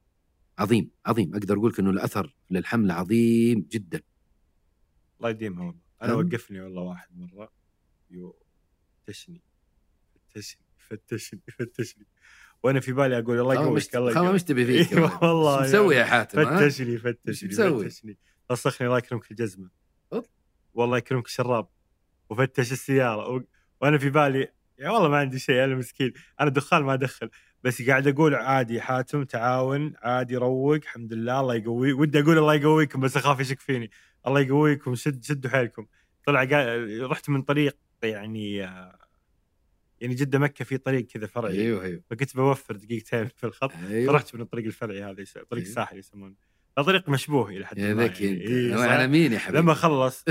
عظيم 0.58 0.90
عظيم. 1.06 1.34
أقدر 1.34 1.56
أقول 1.56 1.70
لك 1.70 1.78
إنه 1.80 1.90
الأثر 1.90 2.34
للحملة 2.50 2.94
عظيم 2.94 3.66
جدا. 3.72 4.00
الله 5.18 5.30
يديمها 5.30 5.64
والله. 5.66 5.80
أنا 6.02 6.12
أم. 6.12 6.18
وقفني 6.18 6.60
والله 6.60 6.82
واحد 6.82 7.08
مرة. 7.16 7.52
يفتشني 8.10 9.42
فتشني 10.28 10.60
فتشني 10.78 11.40
فتشني. 11.58 12.06
وأنا 12.64 12.80
في 12.80 12.92
بالي 12.92 13.18
أقول 13.18 13.40
الله 13.40 13.54
يقويك 13.54 13.96
الله 13.96 14.10
يقويك 14.10 14.34
مش 14.34 14.42
تبي 14.42 14.64
فيك. 14.84 14.92
إيه 14.92 15.10
والله 15.22 15.62
مسوي 15.62 15.96
يا 15.96 16.04
حاتم؟ 16.04 16.44
فتشني 16.44 16.98
فتشني؟ 16.98 17.50
فتشني. 17.50 18.18
وسخني 18.50 18.86
الله 18.86 18.98
يكرمك 18.98 19.30
الجزمة. 19.30 19.70
والله 20.74 20.98
يكرمك 20.98 21.26
الشراب 21.26 21.68
وفتش 22.30 22.72
السيارة. 22.72 23.28
و... 23.28 23.42
وأنا 23.80 23.98
في 23.98 24.10
بالي 24.10 24.48
يا 24.78 24.90
والله 24.90 25.08
ما 25.08 25.18
عندي 25.18 25.38
شيء 25.38 25.64
أنا 25.64 25.74
مسكين. 25.74 26.12
أنا 26.40 26.50
دخان 26.50 26.82
ما 26.82 26.94
ادخل 26.94 27.30
بس 27.64 27.82
قاعد 27.82 28.08
أقول 28.08 28.34
عادي 28.34 28.80
حاتم 28.80 29.24
تعاون 29.24 29.92
عادي 30.02 30.36
روق 30.36 30.74
الحمد 30.74 31.12
لله 31.12 31.40
الله 31.40 31.54
يقوي. 31.54 31.92
ودي 31.92 32.20
أقول 32.20 32.38
الله 32.38 32.54
يقويكم 32.54 33.00
بس 33.00 33.16
أخاف 33.16 33.40
يشك 33.40 33.60
فيني. 33.60 33.90
الله 34.26 34.40
يقويكم 34.40 34.94
شد 34.94 35.24
شدوا 35.24 35.50
حيلكم. 35.50 35.86
طلع 36.26 36.44
قا... 36.44 36.76
رحت 37.06 37.28
من 37.30 37.42
طريق 37.42 37.76
يعني 38.02 38.64
آه، 38.64 38.98
يعني 40.04 40.14
جده 40.14 40.38
مكة 40.38 40.64
في 40.64 40.78
طريق 40.78 41.06
كذا 41.06 41.26
فرعي. 41.26 41.60
أيوه 41.60 41.84
أيوه. 41.84 42.02
فكنت 42.10 42.36
بوفر 42.36 42.76
دقيقتين 42.76 43.26
في 43.26 43.44
الخط. 43.44 43.72
أيوه. 43.90 44.12
فرحت 44.12 44.34
من 44.34 44.40
الطريق 44.40 44.64
الفرعي 44.64 45.02
هذا 45.02 45.12
طريق 45.12 45.46
أيوه. 45.52 45.62
الساحل 45.62 45.98
يسمونه. 45.98 46.34
طريق 46.76 47.08
مشبوه 47.08 47.48
إلى 47.48 47.66
حد 47.66 47.78
يا 47.78 47.94
ما 47.94 48.04
ذكي 48.04 48.24
يعني. 48.24 48.40
أنت. 48.40 48.50
إيه،؟ 48.50 48.74
على 48.74 49.08
مين 49.08 49.32
يا 49.32 49.38
حبيبي؟ 49.38 49.58
لما 49.62 49.74
خلص. 49.74 50.24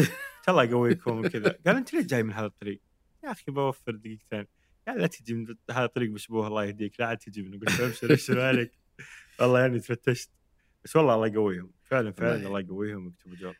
الله 0.49 0.63
يقويكم 0.63 1.19
وكذا. 1.19 1.57
قال 1.65 1.75
أنت 1.75 1.93
ليش 1.93 2.05
جاي 2.05 2.23
من 2.23 2.33
هذا 2.33 2.45
الطريق؟ 2.45 2.81
يا 3.23 3.31
أخي 3.31 3.51
بوفر 3.51 3.91
دقيقتين. 3.95 4.45
قال 4.87 4.97
لا 4.97 5.07
تجي 5.07 5.33
من 5.33 5.55
هذا 5.71 5.85
الطريق 5.85 6.11
مشبوه 6.11 6.47
الله 6.47 6.65
يهديك. 6.65 6.99
لا 6.99 7.05
عاد 7.05 7.17
تجي 7.17 7.41
منه. 7.41 7.59
قلت 7.59 7.79
أبشر 7.79 8.11
ابشر 8.11 8.41
عليك 8.41 8.71
والله 9.39 9.59
يعني 9.59 9.79
تفتشت. 9.79 10.29
بس 10.83 10.95
والله 10.95 11.15
الله 11.15 11.27
يقويهم. 11.27 11.71
فعلا 11.83 12.11
فعلا 12.11 12.47
الله 12.47 12.59
يقويهم 12.59 13.05
ويكتبوا 13.05 13.35
جواب 13.35 13.55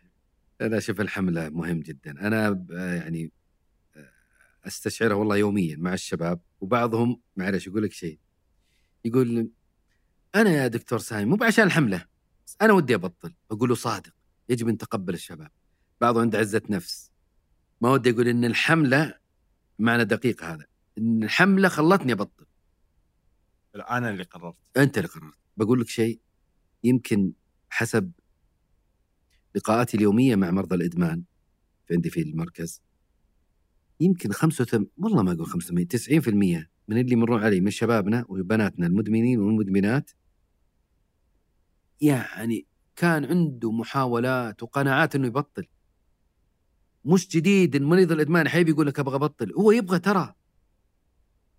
أنا 0.61 0.77
أشوف 0.77 1.01
الحملة 1.01 1.49
مهم 1.49 1.79
جدا. 1.79 2.27
أنا 2.27 2.65
يعني 2.69 3.31
أستشعرها 4.65 5.15
والله 5.15 5.37
يوميا 5.37 5.77
مع 5.77 5.93
الشباب 5.93 6.41
وبعضهم 6.61 7.21
معلش 7.35 7.67
يقول 7.67 7.83
لك 7.83 7.91
شيء. 7.91 8.19
يقول 9.05 9.49
أنا 10.35 10.49
يا 10.49 10.67
دكتور 10.67 10.99
سامي 10.99 11.25
مو 11.25 11.35
بعشان 11.35 11.63
الحملة 11.63 12.05
أنا 12.61 12.73
ودي 12.73 12.95
أبطل. 12.95 13.35
أقول 13.51 13.69
له 13.69 13.75
صادق 13.75 14.13
يجب 14.49 14.67
أن 14.67 14.73
نتقبل 14.73 15.13
الشباب. 15.13 15.51
بعضهم 16.01 16.21
عنده 16.21 16.39
عزة 16.39 16.61
نفس. 16.69 17.11
ما 17.81 17.91
ودي 17.91 18.09
أقول 18.09 18.27
إن 18.27 18.45
الحمله 18.45 19.13
معنى 19.79 20.03
دقيق 20.05 20.43
هذا 20.43 20.65
إن 20.97 21.23
الحملة 21.23 21.69
خلتني 21.69 22.11
أبطل. 22.11 22.45
أنا 23.75 24.09
اللي 24.09 24.23
قررت. 24.23 24.55
أنت 24.77 24.97
اللي 24.97 25.09
قررت. 25.09 25.33
بقول 25.57 25.81
لك 25.81 25.87
شيء 25.87 26.19
يمكن 26.83 27.33
حسب 27.69 28.11
لقاءاتي 29.55 29.97
اليومية 29.97 30.35
مع 30.35 30.51
مرضى 30.51 30.75
الإدمان 30.75 31.23
في 31.87 31.93
عندي 31.93 32.09
في 32.09 32.21
المركز 32.21 32.81
يمكن 34.03 34.31
85 34.31 34.87
والله 34.97 35.23
ما 35.23 35.31
أقول 35.31 35.45
85 35.45 35.87
90% 36.61 36.67
من 36.87 36.97
اللي 36.97 37.13
يمرون 37.13 37.43
علي 37.43 37.61
من 37.61 37.71
شبابنا 37.71 38.25
وبناتنا 38.29 38.87
المدمنين 38.87 39.39
والمدمنات. 39.39 40.11
يعني 42.01 42.65
كان 42.95 43.25
عنده 43.25 43.71
محاولات 43.71 44.63
وقناعات 44.63 45.15
إنه 45.15 45.27
يبطل. 45.27 45.67
مش 47.05 47.27
جديد 47.27 47.75
المريض 47.75 48.11
الإدمان 48.11 48.49
حيبي 48.49 48.71
يقول 48.71 48.87
لك 48.87 48.99
أبغى 48.99 49.15
أبطل 49.15 49.53
هو 49.53 49.71
يبغى 49.71 49.99
ترى. 49.99 50.33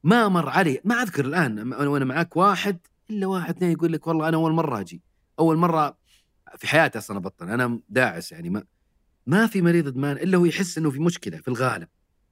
ما 0.03 0.29
مر 0.29 0.49
علي 0.49 0.81
ما 0.85 0.95
أذكر 0.95 1.25
الآن 1.25 1.59
أنا 1.59 1.89
وأنا 1.89 2.05
معك 2.05 2.37
واحد 2.37 2.79
إلا 3.11 3.27
واحد 3.27 3.57
اثنين 3.57 3.71
يقول 3.71 3.93
لك 3.93 4.07
والله 4.07 4.29
أنا 4.29 4.37
أول 4.37 4.53
مرة 4.53 4.81
أجي. 4.81 5.03
أول 5.39 5.57
مرة 5.57 5.99
في 6.57 6.67
حياتي 6.67 6.99
أصلا 6.99 7.17
أبطل 7.17 7.49
أنا 7.51 7.81
داعس 7.89 8.33
يعني 8.33 8.51
ما 8.51 8.65
ما 9.27 9.47
في 9.47 9.63
مريض 9.63 9.87
إدمان 9.87 10.17
إلا 10.17 10.39
هو 10.39 10.45
يحس 10.45 10.79
إنه 10.79 10.91
في 10.91 10.99
مشكلة 10.99 11.39
في 11.39 11.49
الغالب. 11.49 11.89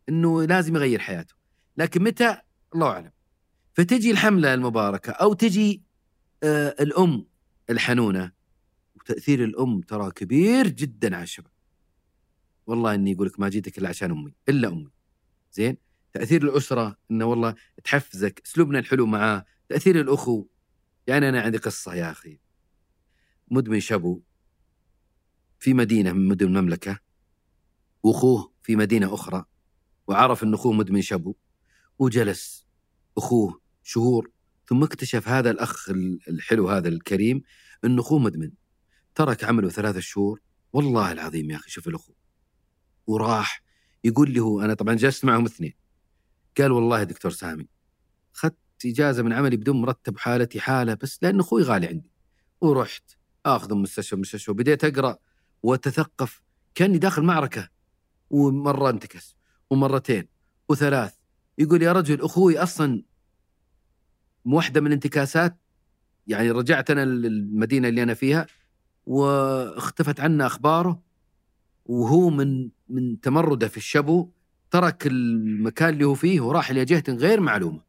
إنه 0.09 0.45
لازم 0.45 0.77
يغير 0.77 0.99
حياته. 0.99 1.35
لكن 1.77 2.03
متى؟ 2.03 2.37
الله 2.75 2.89
أعلم. 2.89 3.11
فتجي 3.75 4.11
الحملة 4.11 4.55
المباركة 4.55 5.13
أو 5.13 5.33
تجي 5.33 5.83
آه 6.43 6.77
الأم 6.81 7.27
الحنونة. 7.71 8.33
وتأثير 8.95 9.45
الأم 9.45 9.81
ترى 9.81 10.11
كبير 10.11 10.69
جدا 10.69 11.15
على 11.17 11.23
الشباب. 11.23 11.53
والله 12.67 12.95
إني 12.95 13.13
يقول 13.13 13.27
لك 13.27 13.41
ما 13.41 13.49
جيتك 13.49 13.79
إلا 13.79 13.89
عشان 13.89 14.11
أمي 14.11 14.35
إلا 14.49 14.69
أمي. 14.69 14.91
زين؟ 15.53 15.77
تأثير 16.13 16.43
الأسرة 16.43 16.97
إنه 17.11 17.25
والله 17.25 17.55
تحفزك 17.85 18.43
أسلوبنا 18.47 18.79
الحلو 18.79 19.07
معاه 19.07 19.45
تأثير 19.69 20.01
الأخو. 20.01 20.47
يعني 21.07 21.29
أنا 21.29 21.41
عندي 21.41 21.59
قصة 21.59 21.95
يا 21.95 22.11
أخي. 22.11 22.39
مدمن 23.51 23.81
شابو 23.81 24.23
في 25.59 25.75
مدينة 25.75 26.13
من 26.13 26.29
مدن 26.29 26.47
المملكة 26.47 26.99
وأخوه 28.03 28.53
في 28.63 28.77
مدينة 28.77 29.15
أخرى. 29.15 29.45
وعرف 30.13 30.43
إن 30.43 30.55
أخوه 30.55 30.73
مدمن 30.73 31.03
شابو 31.03 31.35
وجلس 31.99 32.67
أخوه 33.19 33.61
شهور 33.83 34.31
ثم 34.67 34.83
اكتشف 34.83 35.29
هذا 35.29 35.51
الأخ 35.51 35.91
الحلو 36.29 36.69
هذا 36.69 36.89
الكريم 36.89 37.43
انه 37.85 38.03
أخوه 38.03 38.19
مدمن. 38.19 38.51
ترك 39.15 39.45
عمله 39.45 39.69
ثلاثة 39.69 40.01
شهور. 40.01 40.41
والله 40.73 41.13
العظيم 41.13 41.51
يا 41.51 41.57
أخي 41.57 41.71
شوف 41.71 41.89
الأخو. 41.89 42.13
وراح 43.07 43.63
يقول 44.05 44.31
لي 44.31 44.41
هو 44.41 44.61
أنا 44.61 44.75
طبعا 44.75 44.95
جلست 44.95 45.25
معهم 45.25 45.45
اثنين. 45.45 45.75
قال 46.59 46.73
والله 46.73 46.99
يا 46.99 47.05
دكتور 47.05 47.31
سامي 47.31 47.69
اخذت 48.35 48.57
إجازة 48.87 49.23
من 49.23 49.33
عملي 49.33 49.57
بدون 49.57 49.81
مرتب 49.81 50.19
حالتي 50.19 50.61
حالة 50.61 50.95
بس 50.95 51.19
لأن 51.23 51.41
أخوي 51.41 51.63
غالي 51.63 51.87
عندي. 51.87 52.11
ورحت 52.61 53.05
أخذ 53.47 53.75
من 53.75 53.83
مستشفى 53.83 54.17
مستشفى 54.17 54.51
وبديت 54.51 54.85
أقرأ 54.85 55.19
وأتثقف 55.63 56.43
كأني 56.75 56.99
داخل 56.99 57.23
معركة. 57.23 57.69
ومرة 58.31 58.91
انتكس. 58.91 59.37
ومرتين 59.73 60.29
وثلاث. 60.69 61.15
يقول 61.59 61.83
يا 61.83 61.93
رجل 61.93 62.21
أخوي 62.21 62.59
أصلا 62.59 63.03
واحدة 64.45 64.81
من 64.81 64.87
الانتكاسات؟ 64.87 65.57
يعني 66.27 66.51
رجعت 66.51 66.91
أنا 66.91 67.05
للمدينة 67.05 67.89
اللي 67.89 68.03
أنا 68.03 68.15
فيها 68.15 68.47
واختفت 69.07 70.21
عنا 70.21 70.47
أخباره 70.47 71.03
وهو 71.87 72.31
من 72.31 72.71
من 72.89 73.21
تمرده 73.21 73.69
في 73.69 73.77
الشبو 73.77 74.31
ترك 74.71 75.07
المكان 75.07 75.89
اللي 75.89 76.05
هو 76.05 76.15
فيه 76.15 76.41
وراح 76.41 76.71
إلى 76.71 76.85
جهة 76.85 77.05
غير 77.09 77.41
معلومة. 77.41 77.81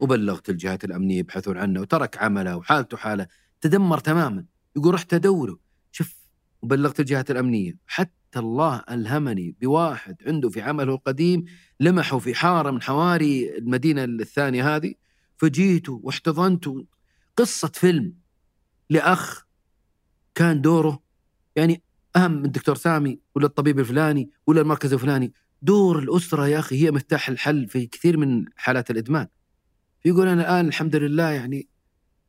وبلغت 0.00 0.50
الجهات 0.50 0.84
الأمنية 0.84 1.18
يبحثون 1.18 1.58
عنه 1.58 1.80
وترك 1.80 2.18
عمله 2.18 2.56
وحالته 2.56 2.96
حاله 2.96 3.26
تدمر 3.60 3.98
تماما. 3.98 4.44
يقول 4.76 4.94
رحت 4.94 5.14
أدوره. 5.14 5.58
شوف 5.92 6.16
وبلغت 6.62 7.00
الجهات 7.00 7.30
الأمنية. 7.30 7.76
حتى 7.86 8.19
الله 8.36 8.84
ألهمني 8.90 9.56
بواحد 9.60 10.16
عنده 10.26 10.48
في 10.48 10.62
عمله 10.62 10.94
القديم 10.94 11.44
لمحه 11.80 12.18
في 12.18 12.34
حارة 12.34 12.70
من 12.70 12.82
حواري 12.82 13.58
المدينة 13.58 14.04
الثانية 14.04 14.76
هذه 14.76 14.94
فجيته 15.36 16.00
واحتضنته. 16.02 16.86
قصة 17.36 17.68
فيلم 17.68 18.14
لأخ 18.90 19.44
كان 20.34 20.60
دوره 20.60 21.02
يعني 21.56 21.82
أهم 22.16 22.32
من 22.32 22.44
الدكتور 22.44 22.74
سامي 22.74 23.20
ولا 23.34 23.46
الطبيب 23.46 23.78
الفلاني 23.78 24.30
ولا 24.46 24.60
المركز 24.60 24.92
الفلاني. 24.92 25.32
دور 25.62 25.98
الأسرة 25.98 26.46
يا 26.46 26.58
أخي 26.58 26.84
هي 26.86 26.90
مفتاح 26.90 27.28
الحل 27.28 27.68
في 27.68 27.86
كثير 27.86 28.16
من 28.16 28.44
حالات 28.56 28.90
الإدمان. 28.90 29.26
يقول 30.04 30.28
أنا 30.28 30.42
الآن 30.42 30.68
الحمد 30.68 30.96
لله 30.96 31.30
يعني 31.30 31.68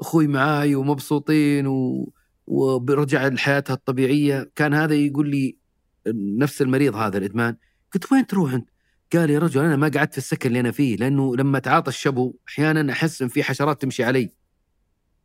أخوي 0.01 0.27
معاي 0.27 0.75
ومبسوطين 0.75 1.67
و... 1.67 2.13
ورجع 2.47 3.27
لحياتها 3.27 3.73
الطبيعية. 3.73 4.51
كان 4.55 4.73
هذا 4.73 4.95
يقول 4.95 5.29
لي 5.29 5.60
نفس 6.07 6.61
المريض 6.61 6.95
هذا 6.95 7.17
الإدمان 7.17 7.55
قلت 7.93 8.11
وين 8.11 8.27
تروح 8.27 8.53
أنت؟ 8.53 8.69
قال 9.13 9.29
يا 9.29 9.39
رجل 9.39 9.61
أنا 9.61 9.75
ما 9.75 9.87
قعدت 9.87 10.11
في 10.11 10.17
السكن 10.17 10.49
اللي 10.49 10.59
أنا 10.59 10.71
فيه 10.71 10.95
لأنه 10.95 11.35
لما 11.35 11.59
تعاطى 11.59 11.89
الشبو 11.89 12.35
أحيانا 12.49 12.93
أحس 12.93 13.21
إن 13.21 13.27
في 13.27 13.43
حشرات 13.43 13.81
تمشي 13.81 14.03
علي. 14.03 14.29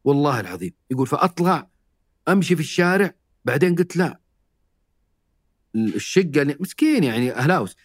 والله 0.05 0.41
العظيم. 0.41 0.73
يقول 0.91 1.07
فأطلع 1.07 1.71
أمشي 2.29 2.55
في 2.57 2.63
الشارع 2.63 3.15
بعدين 3.45 3.75
قلت 3.75 3.97
لا. 3.97 4.21
الشقة 5.75 6.43
اللي 6.43 6.57
مسكين 6.61 7.05
يعني 7.05 7.33
اهلاوس 7.33 7.77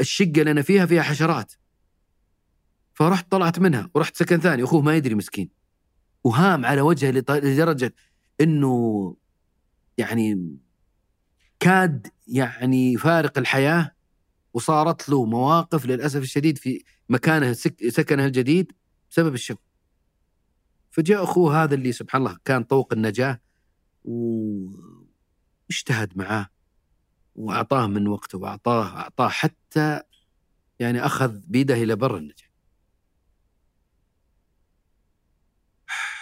الشقة 0.00 0.40
اللي 0.40 0.50
أنا 0.50 0.62
فيها 0.62 0.86
فيها 0.86 1.02
حشرات. 1.02 1.52
فرحت 2.94 3.30
طلعت 3.30 3.58
منها 3.58 3.90
ورحت 3.94 4.16
سكن 4.16 4.40
ثاني 4.40 4.64
أخوه 4.64 4.82
ما 4.82 4.96
يدري 4.96 5.14
مسكين. 5.14 5.50
وهام 6.24 6.66
على 6.66 6.80
وجهه 6.80 7.10
لدرجة 7.10 7.94
إنه 8.40 9.16
يعني 9.98 10.58
كاد 11.60 12.06
يعني 12.28 12.96
فارق 12.96 13.38
الحياة 13.38 13.94
وصارت 14.54 15.08
له 15.08 15.24
مواقف 15.24 15.86
للأسف 15.86 16.22
الشديد 16.22 16.58
في 16.58 16.84
مكانه 17.08 17.52
سكنه 17.88 18.26
الجديد 18.26 18.72
بسبب 19.10 19.34
الشب 19.34 19.58
فجاء 20.90 21.24
أخوه 21.24 21.62
هذا 21.62 21.74
اللي 21.74 21.92
سبحان 21.92 22.22
الله 22.22 22.38
كان 22.44 22.62
طوق 22.62 22.92
النجاة 22.92 23.40
واجتهد 24.04 24.78
معاه 26.18 26.48
وأعطاه 27.34 27.86
من 27.86 28.08
وقته 28.08 28.38
وأعطاه 28.38 28.96
أعطاه 28.96 29.28
حتى 29.28 30.00
يعني 30.78 31.06
أخذ 31.06 31.40
بيده 31.46 31.74
إلى 31.74 31.96
بر 31.96 32.16
النجاة. 32.16 32.50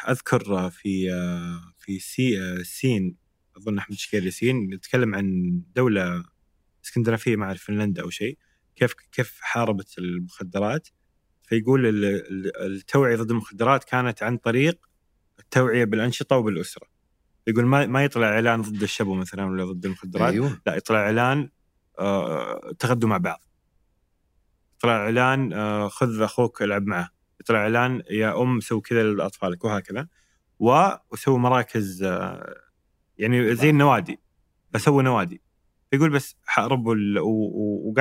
أذكر 0.08 0.70
في 0.70 1.10
في 1.78 1.98
سي 1.98 2.64
سين 2.64 3.27
أظن 3.58 3.78
احمد 3.78 3.96
شكير 3.96 4.24
ياسين 4.24 4.72
يتكلم 4.72 5.14
عن 5.14 5.60
دولة 5.76 6.24
إسكندنافية 6.84 7.42
اعرف 7.42 7.64
فنلندا 7.64 8.02
أو 8.02 8.10
شيء. 8.10 8.38
كيف 8.76 8.92
كيف 9.12 9.38
حاربت 9.40 9.98
المخدرات؟ 9.98 10.88
فيقول 11.42 11.82
التوعية 12.60 13.16
ضد 13.16 13.30
المخدرات 13.30 13.84
كانت 13.84 14.22
عن 14.22 14.36
طريق 14.36 14.88
التوعية 15.38 15.84
بالأنشطة 15.84 16.36
وبالأسرة. 16.36 16.86
يقول 17.46 17.66
ما 17.66 17.86
ما 17.86 18.04
يطلع 18.04 18.28
إعلان 18.28 18.62
ضد 18.62 18.82
الشبو 18.82 19.14
مثلا 19.14 19.44
ولا 19.44 19.64
ضد 19.64 19.84
المخدرات؟ 19.86 20.32
أيوه. 20.32 20.60
لا 20.66 20.76
يطلع 20.76 20.98
إعلان 20.98 21.50
آه 21.98 22.72
تغدوا 22.78 23.08
مع 23.08 23.16
بعض. 23.16 23.44
يطلع 24.76 24.96
إعلان 24.96 25.52
آه 25.52 25.88
خذ 25.88 26.22
أخوك 26.22 26.62
العب 26.62 26.86
معه. 26.86 27.10
يطلع 27.40 27.58
إعلان 27.58 28.02
يا 28.10 28.42
أم 28.42 28.60
سوي 28.60 28.80
كذا 28.80 29.02
لاطفالك 29.02 29.64
وهكذا. 29.64 30.08
وسووا 30.58 31.38
مراكز 31.38 32.02
آه 32.02 32.67
يعني 33.18 33.54
زي 33.54 33.70
النوادي 33.70 34.20
بسوي 34.72 35.02
نوادي. 35.02 35.42
يقول 35.92 36.10
بس 36.10 36.36
ربوا 36.58 36.94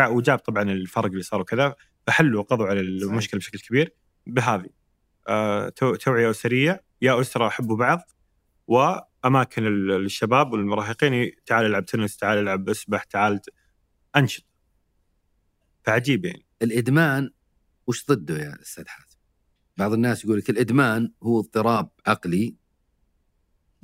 وجاب 0.07 0.39
طبعا 0.39 0.63
الفرق 0.63 1.05
اللي 1.05 1.23
صار 1.23 1.41
وكذا 1.41 1.75
فحلوا 2.07 2.39
وقضوا 2.41 2.67
على 2.67 2.79
المشكلة 2.79 3.37
بشكل 3.39 3.59
كبير 3.59 3.93
بهذه. 4.27 4.69
آه 5.27 5.69
توعية 5.99 6.29
أسرية 6.29 6.83
يا 7.01 7.21
أسرة 7.21 7.49
حبوا 7.49 7.77
بعض 7.77 8.11
وأماكن 8.67 9.63
للشباب 9.63 10.53
والمراهقين 10.53 11.31
تعال 11.45 11.65
العب 11.65 11.85
تنس 11.85 12.17
تعال 12.17 12.37
العب 12.37 12.69
أسبح 12.69 13.03
تعال 13.03 13.41
انشط 14.15 14.45
فعجيب 15.83 16.25
يعني. 16.25 16.45
الإدمان 16.61 17.31
وش 17.87 18.05
ضده 18.05 18.37
يا 18.37 18.61
أستاذ 18.61 18.87
حاتم؟ 18.87 19.17
بعض 19.77 19.93
الناس 19.93 20.25
يقول 20.25 20.37
لك 20.37 20.49
الإدمان 20.49 21.11
هو 21.23 21.39
اضطراب 21.39 21.89
عقلي 22.07 22.55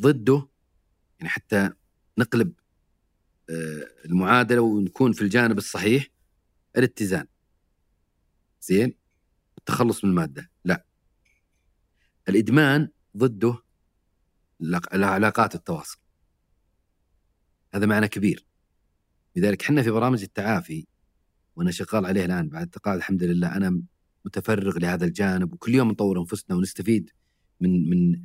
ضده 0.02 0.48
يعني 1.20 1.30
حتى 1.30 1.70
نقلب 2.18 2.54
آه، 3.50 3.88
المعادلة 4.06 4.62
ونكون 4.62 5.14
في 5.14 5.22
الجانب 5.22 5.58
الصحيح 5.58 6.08
الاتزان. 6.78 7.28
زين؟ 8.62 8.94
التخلص 9.58 10.04
من 10.04 10.10
المادة. 10.10 10.52
لا. 10.66 10.86
الإدمان 12.30 12.90
ضده 13.18 13.64
العلاقات 14.94 15.56
التواصل. 15.56 15.98
هذا 17.74 17.86
معنى 17.86 18.08
كبير. 18.08 18.46
لذلك 19.36 19.64
إحنا 19.64 19.84
في 19.84 19.92
برامج 19.92 20.22
التعافي 20.22 20.88
وأنا 21.56 21.72
شغال 21.72 22.06
عليه 22.06 22.26
الآن 22.26 22.50
بعد 22.50 22.70
تقاعد 22.70 22.98
الحمد 22.98 23.24
لله 23.24 23.56
أنا 23.56 23.82
متفرغ 24.26 24.78
لهذا 24.78 25.06
الجانب 25.06 25.54
وكل 25.54 25.76
يوم 25.76 25.92
نطور 25.92 26.20
أنفسنا 26.20 26.56
ونستفيد 26.56 27.10
من 27.62 27.90
من 27.90 28.22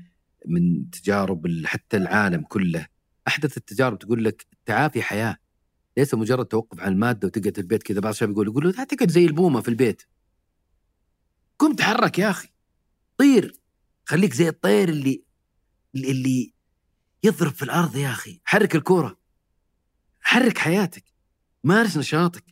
من 0.47 0.91
تجارب 0.91 1.63
حتى 1.65 1.97
العالم 1.97 2.43
كله. 2.43 2.87
أحدث 3.29 3.57
التجارب 3.57 3.99
تقول 3.99 4.25
لك 4.25 4.47
التعافي 4.53 5.03
حياة. 5.03 5.37
ليس 5.97 6.15
مجرد 6.15 6.47
توقف 6.47 6.81
عن 6.81 6.93
المادة 6.93 7.27
وتقعد 7.29 7.55
في 7.55 7.61
البيت 7.61 7.83
كذا 7.83 8.01
بعض 8.01 8.13
الشباب 8.13 8.33
يقول 8.33 8.47
يقول 8.47 8.65
له 8.65 8.85
تقعد 8.85 9.11
زي 9.11 9.25
البومة 9.25 9.61
في 9.61 9.69
البيت. 9.69 10.03
قم 11.59 11.75
تحرك 11.75 12.19
يا 12.19 12.31
أخي. 12.31 12.49
طير. 13.17 13.53
خليك 14.05 14.35
زي 14.35 14.49
الطير 14.49 14.89
اللي 14.89 15.25
اللي 15.95 16.53
يضرب 17.25 17.53
في 17.53 17.63
الأرض 17.63 17.97
يا 17.97 18.11
أخي. 18.11 18.41
حرك 18.45 18.77
الكورة. 18.77 19.19
حرك 20.21 20.59
حياتك. 20.59 21.05
مارس 21.65 21.97
نشاطك. 21.97 22.45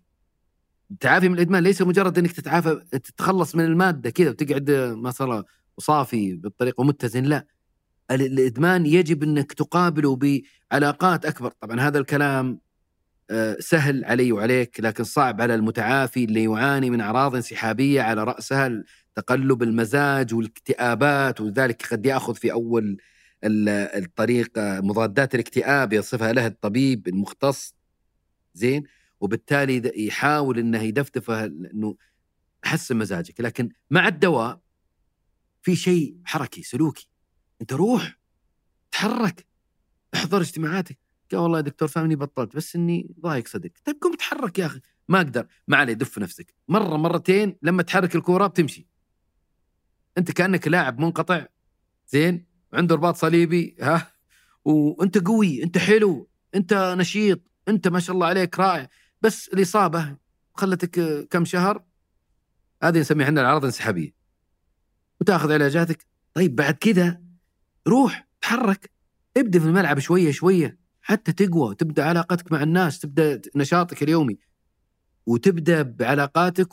التعافي 0.90 1.28
من 1.28 1.34
الإدمان. 1.34 1.62
ليس 1.62 1.82
مجرد 1.82 2.18
إنك 2.18 2.32
تتعافى 2.32 2.74
تتخلص 2.90 3.54
من 3.54 3.64
المادة 3.64 4.10
كذا 4.10 4.30
وتقعد 4.30 4.70
مثلا 4.96 5.44
وصافي 5.76 6.34
بالطريقة 6.34 6.80
ومتزن. 6.80 7.24
لا. 7.24 7.46
الإدمان 8.10 8.86
يجب 8.86 9.22
أنك 9.22 9.52
تقابله 9.52 10.16
بعلاقات 10.16 11.26
أكبر. 11.26 11.52
طبعا 11.60 11.80
هذا 11.80 11.98
الكلام 11.98 12.60
آه، 13.30 13.56
سهل 13.60 14.04
علي 14.04 14.32
وعليك 14.32 14.80
لكن 14.80 15.04
صعب 15.04 15.40
على 15.40 15.54
المتعافي 15.54 16.24
اللي 16.24 16.44
يعاني 16.44 16.90
من 16.90 17.00
أعراض 17.00 17.34
انسحابية 17.34 18.02
على 18.02 18.24
رأسها 18.24 18.84
تقلب 19.14 19.62
المزاج 19.62 20.34
والإكتئابات 20.34 21.40
وذلك 21.40 21.86
قد 21.92 22.06
يأخذ 22.06 22.34
في 22.34 22.52
أول 22.52 22.96
الطريق 23.44 24.50
مضادات 24.58 25.34
الاكتئاب 25.34 25.92
يصفها 25.92 26.32
له 26.32 26.46
الطبيب 26.46 27.08
المختص. 27.08 27.74
زين؟ 28.54 28.82
وبالتالي 29.20 30.06
يحاول 30.06 30.58
إنه 30.58 30.82
يدفدفه 30.82 31.44
إنه 31.44 31.96
حسن 32.64 32.96
مزاجك. 32.96 33.40
لكن 33.40 33.68
مع 33.90 34.08
الدواء 34.08 34.60
في 35.62 35.76
شيء 35.76 36.16
حركي 36.24 36.62
سلوكي. 36.62 37.08
انت 37.60 37.72
روح 37.72 38.18
تحرك 38.90 39.46
احضر 40.14 40.40
اجتماعاتك. 40.40 40.98
قال 41.32 41.40
والله 41.40 41.58
يا 41.58 41.62
دكتور 41.62 41.88
فاهمني 41.88 42.16
بطلت 42.16 42.56
بس 42.56 42.76
اني 42.76 43.14
ضايق 43.20 43.48
صدري 43.48 43.72
طيب 43.84 43.96
قم 44.02 44.14
تحرك 44.14 44.58
يا 44.58 44.66
أخي. 44.66 44.80
ما 45.08 45.18
أقدر. 45.18 45.46
ما 45.68 45.76
عليه 45.76 45.92
دف 45.92 46.18
نفسك. 46.18 46.54
مرة 46.68 46.96
مرتين 46.96 47.56
لما 47.62 47.82
تحرك 47.82 48.16
الكورة 48.16 48.46
بتمشي. 48.46 48.88
أنت 50.18 50.30
كأنك 50.30 50.68
لاعب 50.68 51.00
منقطع. 51.00 51.46
زين؟ 52.08 52.46
عنده 52.72 52.94
رباط 52.94 53.16
صليبي 53.16 53.76
ها؟ 53.80 54.12
وأنت 54.64 55.18
قوي 55.18 55.62
أنت 55.62 55.78
حلو 55.78 56.28
أنت 56.54 56.94
نشيط 56.98 57.40
أنت 57.68 57.88
ما 57.88 58.00
شاء 58.00 58.14
الله 58.14 58.26
عليك 58.26 58.58
رائع. 58.58 58.88
بس 59.22 59.48
الاصابه 59.48 60.16
خلتك 60.54 61.28
كم 61.28 61.44
شهر؟ 61.44 61.84
هذه 62.82 62.98
نسميها 62.98 63.26
إحنا 63.26 63.40
الاعراض 63.40 63.60
الانسحابية. 63.60 64.14
وتأخذ 65.20 65.52
علاجاتك. 65.52 66.06
طيب 66.34 66.56
بعد 66.56 66.74
كذا 66.74 67.25
روح 67.88 68.28
تحرك 68.40 68.90
ابدأ 69.36 69.58
في 69.58 69.66
الملعب 69.66 69.98
شوية 69.98 70.32
شوية 70.32 70.78
حتى 71.02 71.32
تقوى 71.32 71.74
تبدأ 71.74 72.04
علاقتك 72.04 72.52
مع 72.52 72.62
الناس 72.62 72.98
تبدأ 72.98 73.40
نشاطك 73.56 74.02
اليومي. 74.02 74.38
وتبدأ 75.26 75.82
بعلاقاتك 75.82 76.68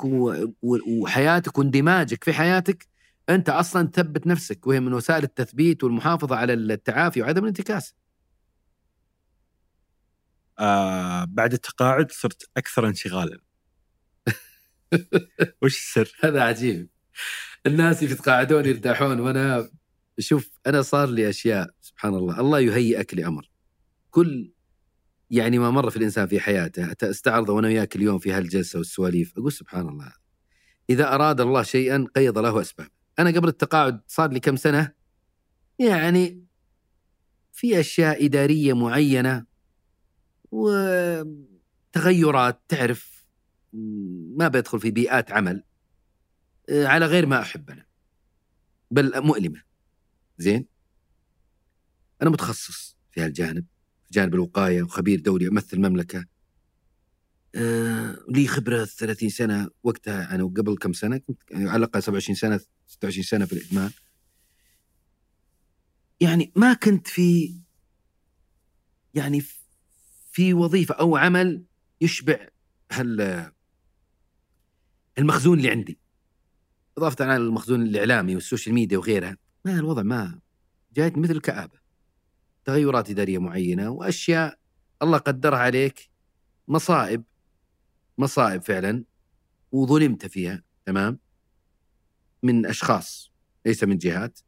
وحياتك 0.63 1.57
واندماجك 1.57 2.23
في 2.23 2.33
حياتك. 2.33 2.87
أنت 3.29 3.49
أصلا 3.49 3.87
تثبت 3.87 4.27
نفسك 4.27 4.67
وهي 4.67 4.79
من 4.79 4.93
وسائل 4.93 5.23
التثبيت 5.23 5.83
والمحافظة 5.83 6.35
على 6.35 6.53
التعافي 6.53 7.21
وعدم 7.21 7.43
الانتكاس. 7.43 7.95
آه 10.59 11.23
بعد 11.25 11.53
التقاعد 11.53 12.11
صرت 12.11 12.49
أكثر 12.57 12.87
انشغالا. 12.87 13.39
وش 15.61 15.77
السر؟ 15.77 16.17
هذا 16.23 16.41
عجيب. 16.43 16.89
الناس 17.65 18.03
يتقاعدون 18.03 18.65
يرتاحون 18.65 19.19
وأنا 19.19 19.69
شوف 20.19 20.59
أنا 20.67 20.81
صار 20.81 21.09
لي 21.09 21.29
أشياء 21.29 21.69
سبحان 21.81 22.15
الله 22.15 22.39
الله 22.39 22.59
يهيئك 22.59 23.13
لأمر. 23.13 23.49
كل 24.11 24.51
يعني 25.31 25.59
ما 25.59 25.71
مر 25.71 25.89
في 25.89 25.97
الإنسان 25.97 26.27
في 26.27 26.39
حياته 26.39 26.85
حتى 26.85 27.09
استعرض 27.09 27.49
وأنا 27.49 27.67
وياك 27.67 27.95
اليوم 27.95 28.19
في 28.19 28.31
هالجلسة 28.31 28.79
والسواليف 28.79 29.37
أقول 29.37 29.51
سبحان 29.51 29.89
الله 29.89 30.13
إذا 30.89 31.13
أراد 31.15 31.41
الله 31.41 31.63
شيئا 31.63 32.07
قيض 32.15 32.37
له 32.37 32.61
أسباب. 32.61 32.87
أنا 33.19 33.29
قبل 33.29 33.47
التقاعد 33.47 34.01
صار 34.07 34.31
لي 34.31 34.39
كم 34.39 34.55
سنة؟ 34.55 34.91
يعني 35.79 36.45
في 37.51 37.79
أشياء 37.79 38.25
إدارية 38.25 38.73
معينة 38.73 39.45
وتغيرات 41.95 42.61
تعرف 42.67 43.27
ما 44.37 44.47
بدخل 44.47 44.79
في 44.79 44.91
بيئات 44.91 45.31
عمل 45.31 45.63
على 46.69 47.05
غير 47.05 47.25
ما 47.25 47.41
احب 47.41 47.69
أنا 47.69 47.85
بل 48.91 49.21
مؤلمة. 49.21 49.72
زين؟ 50.37 50.65
أنا 52.21 52.29
متخصص 52.29 52.97
في 53.11 53.21
هالجانب 53.21 53.65
في 54.03 54.09
جانب 54.11 54.33
الوقاية 54.33 54.83
وخبير 54.83 55.19
دولي 55.19 55.47
أمثل 55.47 55.77
المملكة. 55.77 56.25
آه 57.55 58.17
لي 58.29 58.47
خبرة 58.47 58.85
30 58.85 59.29
سنة 59.29 59.69
وقتها 59.83 60.35
أنا 60.35 60.43
قبل 60.43 60.77
كم 60.77 60.93
سنة 60.93 61.17
كنت 61.17 61.41
يعني 61.51 61.69
على 61.69 61.77
الأقل 61.77 62.03
27 62.03 62.35
سنة 62.35 62.59
26 62.87 63.23
سنة 63.23 63.45
في 63.45 63.53
الإدمان. 63.53 63.91
يعني 66.19 66.51
ما 66.55 66.73
كنت 66.73 67.07
في 67.07 67.59
يعني 69.13 69.43
في 70.31 70.53
وظيفة 70.53 70.95
أو 70.95 71.17
عمل 71.17 71.65
يشبع 72.01 72.47
هال 72.91 73.51
المخزون 75.17 75.57
اللي 75.57 75.69
عندي. 75.71 75.99
إضافة 76.97 77.25
على 77.25 77.43
المخزون 77.43 77.81
الإعلامي 77.81 78.35
وال 78.35 78.45
social 78.45 78.75
media 78.75 78.97
وغيرها. 78.97 79.37
ما 79.65 79.79
الوضع؟ 79.79 80.03
ما 80.03 80.39
جايت 80.93 81.17
مثل 81.17 81.31
الكآبة. 81.31 81.79
تغيرات 82.65 83.09
إدارية 83.09 83.37
معينة 83.37 83.89
وأشياء 83.89 84.59
الله 85.01 85.17
قدرها 85.17 85.59
عليك 85.59 86.09
مصائب 86.67 87.23
مصائب 88.17 88.61
فعلا 88.61 89.05
وظلمت 89.71 90.25
فيها 90.25 90.63
تمام؟ 90.85 91.19
من 92.43 92.65
أشخاص 92.65 93.31
ليس 93.65 93.83
من 93.83 93.97
جهات. 93.97 94.39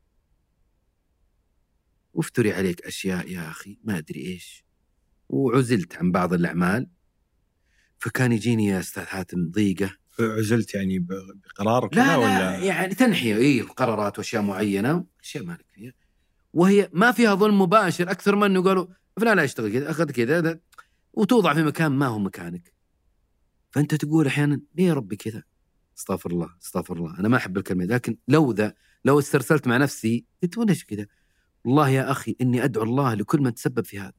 وافتري 2.13 2.53
عليك 2.53 2.81
أشياء 2.81 3.29
يا 3.31 3.49
أخي 3.49 3.79
ما 3.83 3.97
أدري 3.97 4.25
إيش. 4.25 4.65
وعزلت 5.29 5.95
عن 5.95 6.11
بعض 6.11 6.33
الأعمال. 6.33 6.89
فكان 7.99 8.31
يجيني 8.31 8.65
يا 8.65 8.79
أستاذ 8.79 9.03
حاتم 9.03 9.51
ضيقة. 9.51 9.97
عزلت 10.19 10.73
يعني 10.73 10.99
بقرار 10.99 11.89
لا 11.93 12.07
لا 12.07 12.17
ولا؟ 12.17 12.57
يعني 12.57 12.95
تنحية 12.95 13.35
اي 13.35 13.61
قرارات 13.61 14.17
وأشياء 14.17 14.41
معينة. 14.41 15.05
أشياء 15.23 15.43
مالك 15.43 15.65
فيها. 15.73 15.93
وهي 16.53 16.89
ما 16.93 17.11
فيها 17.11 17.35
ظلم 17.35 17.61
مباشر 17.61 18.11
أكثر 18.11 18.35
من 18.35 18.43
إنه 18.43 18.63
قالوا 18.63 18.87
فلان 19.19 19.37
لا 19.37 19.43
يشتغل 19.43 19.73
كذا 19.73 19.91
أخذ 19.91 20.11
كذا 20.11 20.59
وتوضع 21.13 21.53
في 21.53 21.63
مكان 21.63 21.91
ما 21.91 22.07
هو 22.07 22.19
مكانك. 22.19 22.73
فأنت 23.71 23.95
تقول 23.95 24.27
أحيانا 24.27 24.61
ليه 24.75 24.87
يا 24.87 24.93
ربي 24.93 25.15
كذا؟ 25.15 25.43
استغفر 25.97 26.31
الله 26.31 26.49
استغفر 26.63 26.97
الله. 26.97 27.19
أنا 27.19 27.27
ما 27.27 27.37
أحب 27.37 27.57
الكلمة 27.57 27.85
لكن 27.85 28.17
لو 28.27 28.51
ذا 28.51 28.73
لو 29.05 29.19
استرسلت 29.19 29.67
مع 29.67 29.77
نفسي 29.77 30.25
قلت 30.43 30.57
ليش 30.57 30.85
كذا؟ 30.85 31.05
والله 31.65 31.89
يا 31.89 32.11
أخي 32.11 32.35
إني 32.41 32.63
أدعو 32.63 32.83
الله 32.83 33.13
لكل 33.13 33.41
من 33.41 33.53
تسبب 33.53 33.85
في 33.85 33.99
هذا. 33.99 34.13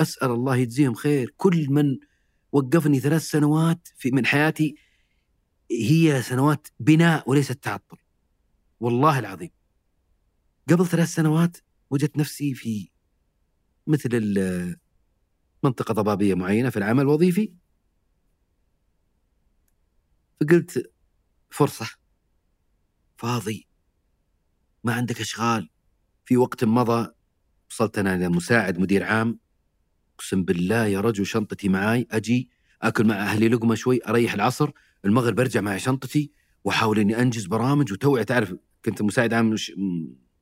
أسأل 0.00 0.30
الله 0.30 0.56
يجزيهم 0.56 0.94
خير. 0.94 1.34
كل 1.36 1.66
من 1.70 1.98
وقفني 2.52 3.00
ثلاث 3.00 3.22
سنوات 3.22 3.88
في 3.96 4.10
من 4.10 4.26
حياتي 4.26 4.76
هي 5.70 6.22
سنوات 6.22 6.68
بناء 6.80 7.30
وليست 7.30 7.52
تعطل. 7.52 7.96
والله 8.80 9.18
العظيم. 9.18 9.50
قبل 10.70 10.86
ثلاث 10.86 11.08
سنوات 11.08 11.56
وجدت 11.90 12.16
نفسي 12.16 12.54
في 12.54 12.90
مثل 13.86 14.34
منطقة 15.64 15.94
ضبابية 15.94 16.34
معينة 16.34 16.70
في 16.70 16.76
العمل 16.76 17.02
الوظيفي. 17.02 17.52
فقلت 20.40 20.92
فرصة 21.50 21.90
فاضي. 23.16 23.68
ما 24.84 24.94
عندك 24.94 25.20
أشغال. 25.20 25.70
في 26.24 26.36
وقت 26.36 26.64
مضى 26.64 27.10
وصلت 27.70 27.98
أنا 27.98 28.14
إلى 28.14 28.28
مساعد 28.28 28.78
مدير 28.78 29.04
عام. 29.04 29.38
أقسم 30.14 30.44
بالله 30.44 30.86
يا 30.86 31.00
رجل 31.00 31.26
شنطتي 31.26 31.68
معاي. 31.68 32.06
أجي 32.10 32.50
أكل 32.82 33.06
مع 33.06 33.14
أهلي 33.14 33.48
لقمة 33.48 33.74
شوي 33.74 34.00
أريح 34.08 34.34
العصر. 34.34 34.70
المغرب 35.04 35.40
ارجع 35.40 35.60
معي 35.60 35.78
شنطتي 35.78 36.32
واحاول 36.64 36.98
إني 36.98 37.22
أنجز 37.22 37.46
برامج 37.46 37.92
وتوعية. 37.92 38.22
تعرف 38.22 38.54
كنت 38.84 39.02
مساعد 39.02 39.32
عام 39.32 39.54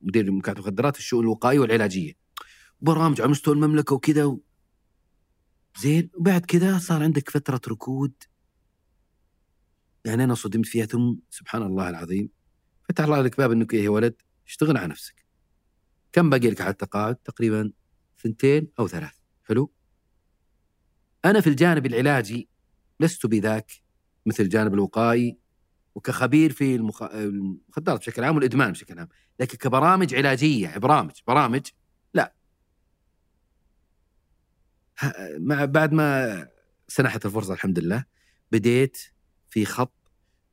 مدير 0.01 0.30
مكاتب 0.30 0.59
مخدرات 0.59 0.94
في 0.94 1.01
الشؤون 1.01 1.24
الوقائية 1.24 1.59
والعلاجية. 1.59 2.12
برامج 2.80 3.20
على 3.20 3.30
مستوى 3.30 3.55
المملكة 3.55 3.94
وكذا 3.94 4.24
و... 4.24 4.40
زين. 5.80 6.10
وبعد 6.14 6.44
كذا 6.44 6.78
صار 6.78 7.02
عندك 7.02 7.30
فترة 7.30 7.60
ركود. 7.68 8.12
يعني 10.05 10.24
أنا 10.24 10.34
صدمت 10.34 10.66
فيها 10.66 10.86
ثم 10.86 11.14
سبحان 11.30 11.62
الله 11.62 11.89
العظيم 11.90 12.28
فتح 12.89 13.05
الله 13.05 13.22
لك 13.22 13.36
باب 13.36 13.52
إنك 13.52 13.74
يا 13.74 13.90
ولد 13.90 14.14
اشتغل 14.47 14.76
على 14.76 14.89
نفسك. 14.89 15.24
كم 16.12 16.30
باقي 16.30 16.51
لك 16.51 16.60
على 16.60 16.70
التقاعد؟ 16.70 17.16
تقريبا 17.16 17.72
ثنتين 18.22 18.68
أو 18.78 18.89
ثلاث. 18.89 19.14
حلو؟ 19.44 19.72
أنا 21.24 21.40
في 21.40 21.47
الجانب 21.47 21.86
العلاجي 21.86 22.48
لست 23.01 23.26
بذاك 23.26 23.81
مثل 24.27 24.43
الجانب 24.43 24.74
الوقائي 24.74 25.39
وكخبير 25.94 26.53
في 26.53 26.74
المخ... 26.74 27.03
المخدرات 27.03 28.01
بشكل 28.01 28.24
عام 28.24 28.36
والإدمان 28.36 28.73
بشكل 28.73 28.99
عام، 28.99 29.09
لكن 29.40 29.59
كبرامج 29.59 30.15
علاجية 30.15 30.78
برامج 30.78 31.12
برامج 31.27 31.66
لا. 32.15 32.35
مع 35.39 35.65
بعد 35.65 35.93
ما 35.93 36.49
سنحت 36.89 37.27
الفرصة 37.27 37.55
الحمد 37.55 37.78
لله 37.78 38.05
بديت 38.53 38.99
في 39.51 39.65
خط 39.65 39.93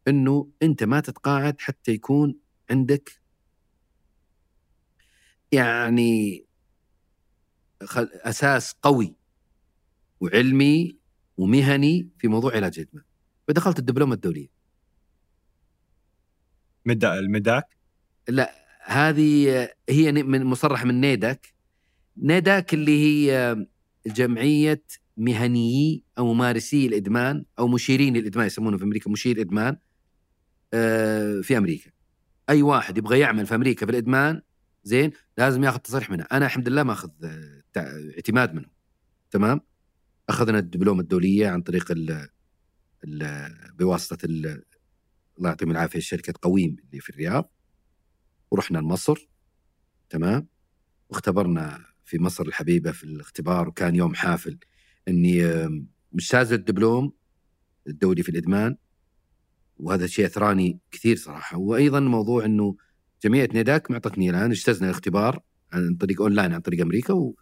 إنه 0.08 0.52
أنت 0.64 0.84
ما 0.84 1.00
تتقاعد 1.00 1.62
حتى 1.62 1.92
يكون 1.92 2.36
عندك 2.72 3.22
يعني 5.52 6.46
أساس 7.82 8.76
قوي 8.82 9.16
وعلمي 10.22 10.98
ومهني 11.38 12.10
في 12.18 12.28
موضوع 12.28 12.56
علاج 12.56 12.80
الإدمان. 12.80 13.04
فدخلت 13.50 13.80
الدبلومة 13.80 14.14
الدولية. 14.14 14.48
مدا 16.86 17.20
المداك 17.20 17.66
لا 18.28 18.52
هذه 18.86 19.70
هي 19.90 20.12
من 20.12 20.44
مصرح 20.44 20.86
من 20.86 21.02
نيدك 21.02 21.54
نيدك 22.18 22.74
اللي 22.74 23.04
هي 23.06 23.56
جمعية 24.06 24.84
مهنيي 25.18 26.04
أو 26.18 26.34
ممارسي 26.34 26.86
الإدمان 26.86 27.46
أو 27.60 27.68
مشيرين 27.68 28.16
الإدمان 28.16 28.48
يسمونه 28.48 28.78
في 28.78 28.84
أمريكا 28.84 29.10
مشير 29.10 29.42
إدمان 29.42 29.78
آه، 30.74 31.42
في 31.42 31.58
أمريكا. 31.58 31.92
أي 32.50 32.62
واحد 32.62 32.98
يبغى 32.98 33.20
يعمل 33.20 33.46
في 33.46 33.56
أمريكا 33.56 33.86
في 33.86 33.92
الإدمان 33.92 34.42
زين 34.84 35.12
لازم 35.38 35.64
ياخذ 35.64 35.80
تصريح 35.80 36.10
منها. 36.10 36.28
أنا 36.32 36.46
الحمد 36.46 36.70
لله 36.70 36.84
ما 36.84 36.94
أخذ 36.94 37.10
آه، 37.24 37.64
اعتماد 38.16 38.54
منهم 38.54 38.72
تمام؟ 39.32 39.62
أخذنا 40.30 40.60
الدبلومة 40.60 41.02
الدولية 41.02 41.48
عن 41.48 41.62
طريق 41.62 41.92
ال 43.04 44.64
الله 45.38 45.50
يعطيهم 45.50 45.72
العافية 45.72 46.00
شركة 46.00 46.34
قويم 46.42 46.76
اللي 46.86 47.02
في 47.02 47.10
الرياض. 47.10 47.52
ورحنا 48.52 48.78
لمصر 48.78 49.30
تمام؟ 50.10 50.48
واختبرنا 51.10 51.86
في 52.06 52.20
مصر 52.20 52.46
الحبيبة 52.46 52.92
في 52.92 53.04
الاختبار 53.04 53.68
وكان 53.68 53.96
يوم 53.96 54.16
حافل. 54.16 54.60
إني 55.08 55.68
مجتاز 56.12 56.54
الدبلوم 56.54 57.14
الدولي 57.88 58.24
في 58.24 58.30
الإدمان. 58.30 58.78
وهذا 59.78 60.08
شيء 60.08 60.26
أثراني 60.26 60.80
كثير 60.92 61.16
صراحة. 61.16 61.58
وأيضا 61.58 62.00
موضوع 62.00 62.46
إنه 62.46 62.76
جمعيه 63.24 63.50
نيداك 63.54 63.92
معطتني 63.92 64.30
الآن 64.30 64.52
اجتزنا 64.52 64.90
الاختبار 64.90 65.44
عن 65.74 65.96
طريق 65.96 66.22
أونلاين 66.22 66.54
عن 66.54 66.60
طريق 66.60 66.82
أمريكا 66.82 67.34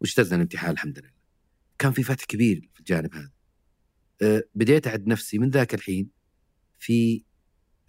واجتزنا 0.00 0.36
الامتحان 0.36 0.70
الحمد 0.70 0.98
لله. 0.98 1.10
كان 1.78 1.92
في 1.92 2.02
فتح 2.02 2.24
كبير 2.24 2.70
في 2.74 2.80
الجانب 2.80 3.14
هذا. 3.14 3.35
أه، 4.22 4.42
بديت 4.54 4.86
أعد 4.86 5.06
نفسي 5.06 5.38
من 5.38 5.50
ذاك 5.50 5.74
الحين 5.74 6.10
في 6.78 7.24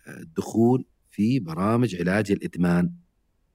الدخول 0.08 0.86
في 1.10 1.40
برامج 1.40 1.96
علاج 1.96 2.32
الإدمان. 2.32 2.94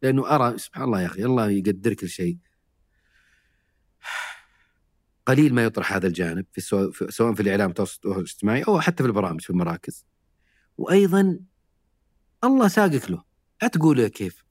لأنه 0.03 0.35
أرى 0.35 0.59
سبحان 0.59 0.85
الله 0.85 1.01
يا 1.01 1.07
أخي 1.07 1.25
الله 1.25 1.51
يقدر 1.51 1.95
كل 1.95 2.09
شيء. 2.09 2.39
قليل 5.27 5.55
ما 5.55 5.65
يطرح 5.65 5.93
هذا 5.93 6.07
الجانب 6.07 6.47
في 6.53 6.61
سواء 6.61 7.35
في, 7.35 7.41
الإعلام 7.41 7.71
التواصل 7.71 8.01
الاجتماعي 8.05 8.63
أو 8.63 8.81
حتى 8.81 9.03
في 9.03 9.09
البرامج 9.09 9.41
في 9.41 9.51
المراكز. 9.51 10.07
وأيضا 10.79 11.41
الله 12.45 12.69
ساقك 12.69 13.11
له. 13.11 13.25
لا 13.63 13.69
تقول 13.69 14.07
كيف. 14.07 14.45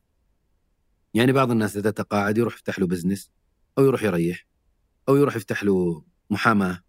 يعني 1.13 1.31
بعض 1.31 1.51
الناس 1.51 1.77
إذا 1.77 1.91
تقاعد 1.91 2.37
يروح 2.37 2.53
يفتح 2.53 2.79
له 2.79 2.87
بزنس 2.87 3.31
أو 3.77 3.85
يروح 3.85 4.03
يريح 4.03 4.47
أو 5.09 5.15
يروح 5.15 5.35
يفتح 5.35 5.63
له 5.63 6.05
محاماة. 6.29 6.83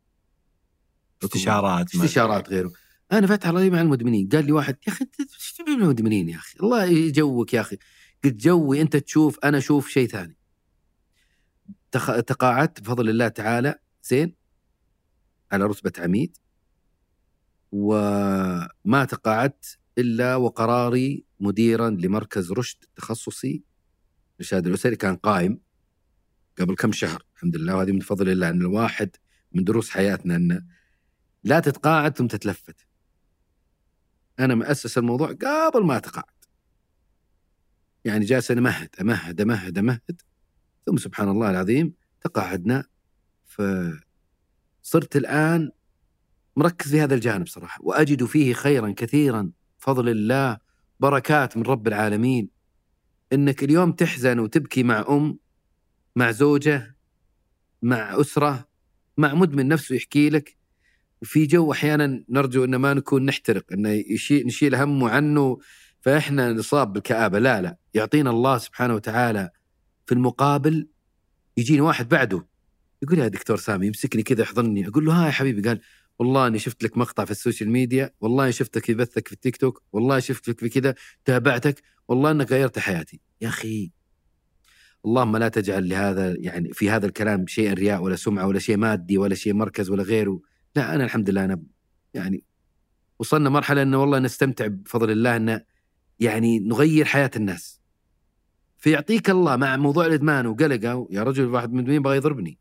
استشارات 1.25 1.95
استشارات 1.95 2.49
غيره. 2.49 2.73
أنا 3.13 3.27
فاتح 3.27 3.49
رأي 3.49 3.71
مع 3.71 3.81
المدمنين. 3.81 4.29
قال 4.29 4.47
لي 4.47 4.53
واحد 4.53 4.77
يا 4.87 4.93
أخي 4.93 5.05
أنت 5.05 5.21
إيش 5.21 5.53
تبي 5.53 5.77
من 5.77 5.83
المدمنين 5.83 6.29
يا 6.29 6.37
أخي؟ 6.37 6.59
الله 6.63 6.85
يجوك 6.85 7.55
يا 7.55 7.61
أخي. 7.61 7.79
قلت 8.25 8.35
جوي 8.35 8.81
أنت 8.81 8.97
تشوف 8.97 9.39
أنا 9.45 9.59
أشوف 9.59 9.89
شيء 9.89 10.09
ثاني. 10.09 10.37
تخ... 11.91 12.21
تقاعدت 12.21 12.81
بفضل 12.81 13.09
الله 13.09 13.29
تعالى 13.29 13.75
زين 14.05 14.35
على 15.53 15.65
رتبة 15.65 15.93
عميد 15.99 16.37
وما 17.73 19.05
تقاعدت 19.09 19.79
إلا 19.99 20.37
وقراري 20.37 21.25
مديرا 21.41 21.91
لمركز 21.91 22.53
رشد 22.53 22.85
تخصصي 22.97 23.65
الإرشاد 24.35 24.67
الأسري 24.67 24.97
كان 24.97 25.17
قائم 25.17 25.61
قبل 26.59 26.75
كم 26.75 26.93
شهر 26.93 27.23
الحمد 27.35 27.57
لله. 27.57 27.77
وهذه 27.77 27.93
من 27.93 28.01
فضل 28.01 28.29
الله 28.29 28.49
أن 28.49 28.61
الواحد 28.61 29.17
من 29.53 29.65
دروس 29.65 29.91
حياتنا 29.91 30.37
أن 30.37 30.67
لا 31.45 31.61
تتقاعد 31.61 32.19
ثم 32.19 32.27
تتلفت. 32.27 32.87
أنا 34.41 34.55
مؤسس 34.55 34.99
الموضوع 34.99 35.33
قبل 35.33 35.85
ما 35.85 35.97
أتقاعد. 35.97 36.45
يعني 38.05 38.25
جالس 38.25 38.51
أمهد 38.51 38.89
أمهد 39.01 39.41
أمهد 39.41 39.79
أمهد 39.79 40.23
ثم 40.87 40.97
سبحان 40.97 41.29
الله 41.29 41.51
العظيم 41.51 41.95
تقاعدنا. 42.21 42.85
فصرت 43.45 45.17
الآن 45.17 45.71
مركز 46.57 46.91
في 46.91 47.01
هذا 47.01 47.15
الجانب 47.15 47.47
صراحة 47.47 47.79
وأجد 47.83 48.25
فيه 48.25 48.55
خيرا 48.55 48.95
كثيرا 48.97 49.53
فضل 49.79 50.09
الله 50.09 50.59
بركات 51.01 51.57
من 51.57 51.63
رب 51.63 51.89
العالمين. 51.89 52.49
إنك 53.33 53.65
اليوم 53.65 53.93
تحزن 53.93 54.39
وتبكي 54.39 54.83
مع 54.83 55.05
أم 55.09 55.39
مع 56.17 56.31
زوجة 56.31 56.97
مع 57.83 58.21
أسرة 58.21 58.69
مع 59.19 59.35
مدمن 59.35 59.69
نفسه 59.69 59.95
يحكي 59.95 60.31
لك 60.31 60.62
وفي 61.23 61.47
جو 61.47 61.73
أحيانا 61.73 62.25
نرجو 62.29 62.65
أن 62.65 62.77
ما 62.77 62.95
نكون 62.95 63.25
نحترق 63.25 63.73
أنه 63.73 63.91
يشيل 63.91 64.47
نشيل 64.47 64.75
همه 64.75 65.11
عنه 65.11 65.59
فإحنا 66.01 66.53
نصاب 66.53 66.93
بالكآبة. 66.93 67.39
لا 67.39 67.63
لا. 67.63 67.77
يعطينا 67.95 68.31
الله 68.31 68.59
سبحانه 68.59 68.95
وتعالى 68.95 69.51
في 70.07 70.15
المقابل 70.15 70.89
يجيني 71.57 71.81
واحد 71.81 72.09
بعده. 72.09 72.47
يقول 73.03 73.19
يا 73.19 73.29
دكتور 73.29 73.57
سامي 73.57 73.87
يمسكني 73.87 74.23
كذا 74.23 74.43
يحضني 74.43 74.89
أقول 74.89 75.05
له 75.05 75.13
ها 75.13 75.27
يا 75.27 75.31
حبيبي. 75.31 75.69
قال 75.69 75.81
والله 76.19 76.47
أني 76.47 76.59
شفت 76.59 76.85
لك 76.85 76.97
مقطع 76.97 77.25
في 77.25 77.31
ال 77.31 77.36
social 77.36 77.71
media 77.71 78.11
والله 78.21 78.51
شفتك 78.51 78.85
في 78.85 78.95
بثك 78.95 79.29
في 79.29 79.33
التيك 79.33 79.57
توك 79.57 79.83
والله 79.93 80.19
شفتك 80.19 80.61
في 80.61 80.69
كذا 80.69 80.95
تابعتك 81.25 81.83
والله 82.09 82.31
أنك 82.31 82.53
غيرت 82.53 82.79
حياتي. 82.79 83.21
يا 83.41 83.49
أخي 83.49 83.93
اللهم 85.05 85.37
لا 85.37 85.49
تجعل 85.49 85.89
لهذا 85.89 86.35
يعني 86.39 86.73
في 86.73 86.91
هذا 86.91 87.07
الكلام 87.07 87.47
شيء 87.47 87.73
رياء 87.73 88.03
ولا 88.03 88.17
سمعة 88.17 88.47
ولا 88.47 88.59
شيء 88.59 88.77
مادي 88.77 89.19
ولا 89.19 89.35
شيء 89.35 89.55
مركز 89.55 89.91
ولا 89.91 90.03
غيره. 90.03 90.52
لا 90.77 90.95
أنا 90.95 91.05
الحمد 91.05 91.31
لله 91.31 91.45
أنا 91.45 91.63
يعني 92.15 92.45
وصلنا 93.19 93.51
مرحلة 93.51 93.83
إنه 93.83 94.01
والله 94.01 94.19
نستمتع 94.19 94.67
بفضل 94.67 95.11
الله 95.11 95.37
ان 95.37 95.61
يعني 96.21 96.59
نغير 96.59 97.05
حياة 97.05 97.31
الناس 97.37 97.81
فيعطيك 98.79 99.31
الله 99.31 99.57
مع 99.57 99.77
موضوع 99.77 100.07
الإدمان 100.07 100.47
وقلقه 100.47 101.09
يا 101.11 101.23
رجل 101.23 101.45
واحد 101.45 101.73
من 101.73 102.03
بغى 102.03 102.17
يضربني 102.17 102.59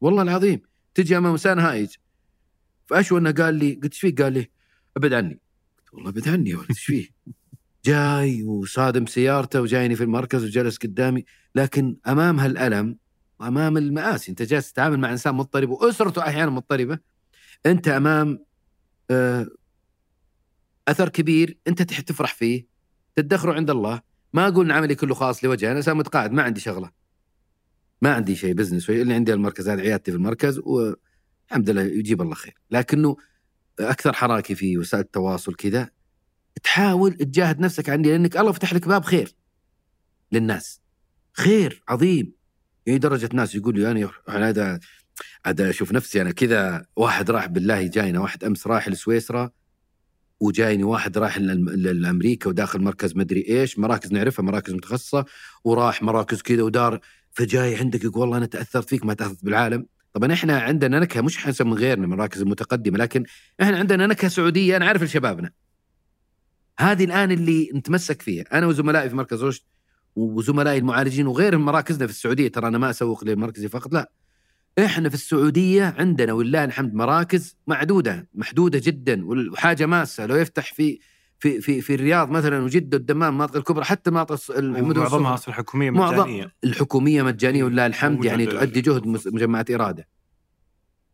والله 0.00 0.22
العظيم 0.22 0.60
تجي 0.94 1.16
أمام 1.16 1.32
إنسان 1.32 1.58
هايج 1.58 1.94
فاشوى 2.86 3.18
إنه 3.18 3.32
قال 3.32 3.54
لي 3.54 3.74
قلت 3.74 3.92
إيش 3.92 4.00
فيك؟ 4.00 4.22
قال 4.22 4.32
لي 4.32 4.50
أبعد 4.96 5.12
عني 5.12 5.40
قلت 5.78 5.94
والله 5.94 6.10
أبعد 6.10 6.28
عني 6.28 6.50
يا 6.50 6.56
ولد 6.56 6.66
إيش 6.70 6.84
فيه؟ 6.84 7.08
جاي 7.84 8.42
وصادم 8.42 9.06
سيارته 9.06 9.60
وجايني 9.60 9.96
في 9.96 10.04
المركز 10.04 10.44
وجلس 10.44 10.76
قدامي 10.78 11.24
لكن 11.54 11.96
أمام 12.06 12.40
هالألم 12.40 12.96
وأمام 13.40 13.76
المآسي 13.76 14.30
أنت 14.30 14.42
جالس 14.42 14.72
تتعامل 14.72 15.00
مع 15.00 15.12
إنسان 15.12 15.34
مضطرب 15.34 15.70
وأسرته 15.70 16.22
أحيانا 16.22 16.50
مضطربة 16.50 16.98
أنت 17.66 17.88
أمام 17.88 18.44
آه 19.10 19.46
أثر 20.88 21.08
كبير 21.08 21.58
أنت 21.68 21.82
تفرح 21.82 22.34
فيه 22.34 22.66
تدخره 23.16 23.52
عند 23.52 23.70
الله. 23.70 24.00
ما 24.32 24.48
أقول 24.48 24.64
إن 24.64 24.70
عملي 24.70 24.94
كله 24.94 25.14
خاص 25.14 25.44
لوجهه 25.44 25.68
أنا 25.68 25.76
انسان 25.76 25.96
متقاعد 25.96 26.32
ما 26.32 26.42
عندي 26.42 26.60
شغلة. 26.60 26.90
ما 28.02 28.14
عندي 28.14 28.36
شيء 28.36 28.54
بزنس 28.54 28.90
اللي 28.90 29.14
عندي 29.14 29.32
المركز 29.32 29.68
هذا 29.68 29.80
عيادتي 29.80 30.10
في 30.10 30.16
المركز 30.16 30.58
والحمد 30.58 31.70
لله 31.70 31.82
يجيب 31.82 32.22
الله 32.22 32.34
خير. 32.34 32.54
لكنه 32.70 33.16
أكثر 33.80 34.12
حراكي 34.12 34.54
في 34.54 34.78
وسائل 34.78 35.04
التواصل 35.04 35.54
كذا 35.54 35.90
تحاول 36.62 37.12
تجاهد 37.12 37.60
نفسك 37.60 37.88
عني 37.88 38.08
لأنك 38.08 38.36
الله 38.36 38.52
فتح 38.52 38.74
لك 38.74 38.88
باب 38.88 39.04
خير 39.04 39.34
للناس. 40.32 40.80
خير 41.32 41.82
عظيم. 41.88 42.32
يعني 42.86 42.98
درجة 42.98 43.28
ناس 43.32 43.54
يقول 43.54 43.74
لي 43.78 43.90
أنا 44.28 44.48
هذا 44.48 44.80
هذا 45.46 45.70
أشوف 45.70 45.92
نفسي 45.92 46.22
أنا 46.22 46.30
كذا 46.30 46.86
واحد 46.96 47.30
راح 47.30 47.46
بالله 47.46 47.82
جاينا 47.86 48.20
واحد 48.20 48.44
أمس 48.44 48.66
راح 48.66 48.88
لسويسرا 48.88 49.50
وجايني 50.40 50.84
واحد 50.84 51.18
للم- 51.18 51.70
لامريكا 51.70 52.48
وداخل 52.48 52.80
مركز 52.82 53.16
مدري 53.16 53.44
إيش 53.48 53.78
مراكز 53.78 54.12
نعرفها 54.12 54.42
مراكز 54.42 54.72
متخصصة 54.74 55.24
وراح 55.64 56.02
مراكز 56.02 56.42
كذا 56.42 56.62
ودار 56.62 57.00
فجاي 57.32 57.76
عندك 57.76 58.04
يقول 58.04 58.20
والله 58.20 58.36
أنا 58.36 58.46
تأثرت 58.46 58.88
فيك 58.88 59.04
ما 59.04 59.14
تأثرت 59.14 59.44
بالعالم. 59.44 59.86
طبعا 60.12 60.32
إحنا 60.32 60.58
عندنا 60.60 61.00
نكهة 61.00 61.20
مش 61.20 61.36
حسب 61.36 61.66
من 61.66 61.74
غيرنا 61.74 62.06
من 62.06 62.12
المراكز 62.12 62.40
المتقدمة 62.40 62.98
لكن 62.98 63.24
إحنا 63.62 63.78
عندنا 63.78 64.06
نكهة 64.06 64.28
سعودية 64.28 64.76
أنا 64.76 64.86
عارف 64.86 65.02
لشبابنا. 65.02 65.50
هذه 66.78 67.04
الآن 67.04 67.30
اللي 67.32 67.70
نتمسك 67.74 68.22
فيها. 68.22 68.44
أنا 68.52 68.66
وزملائي 68.66 69.08
في 69.10 69.16
مركز 69.16 69.44
رشد 69.44 69.62
وزملائي 70.16 70.78
المعالجين 70.78 71.26
وغيرهم 71.26 71.64
مراكزنا 71.64 72.06
في 72.06 72.12
السعودية 72.12 72.48
ترى 72.48 72.68
أنا 72.68 72.78
ما 72.78 72.90
أسوق 72.90 73.24
لمركزي 73.24 73.68
فقط 73.68 73.92
لا. 73.92 74.10
إحنا 74.78 75.08
في 75.08 75.14
السعودية 75.14 75.94
عندنا 75.98 76.32
ولله 76.32 76.64
الحمد 76.64 76.94
مراكز 76.94 77.56
معدودة 77.66 78.28
محدودة 78.34 78.80
جدا 78.84 79.24
وحاجه 79.52 79.86
ماسة. 79.86 80.26
لو 80.26 80.36
يفتح 80.36 80.74
في 80.74 80.98
في 81.38 81.60
في 81.60 81.80
في 81.80 81.94
الرياض 81.94 82.30
مثلا 82.30 82.62
وجدة 82.64 82.96
والدمام 82.96 83.28
المناطق 83.32 83.56
الكبرى 83.56 83.84
حتى 83.84 84.10
المناطق 84.10 84.36
الص- 84.36 84.56
المدن 84.56 85.00
معظمها. 85.00 85.34
أصلا 85.34 85.54
حكومية 85.54 85.90
معظم- 85.90 86.14
مجانية. 86.20 86.54
الحكومية 86.64 87.22
مجانية 87.22 87.64
ولله 87.64 87.86
الحمد 87.86 88.24
يعني 88.24 88.46
تؤدي 88.46 88.80
جهد 88.80 89.06
مجمعات 89.06 89.70
إرادة. 89.70 90.08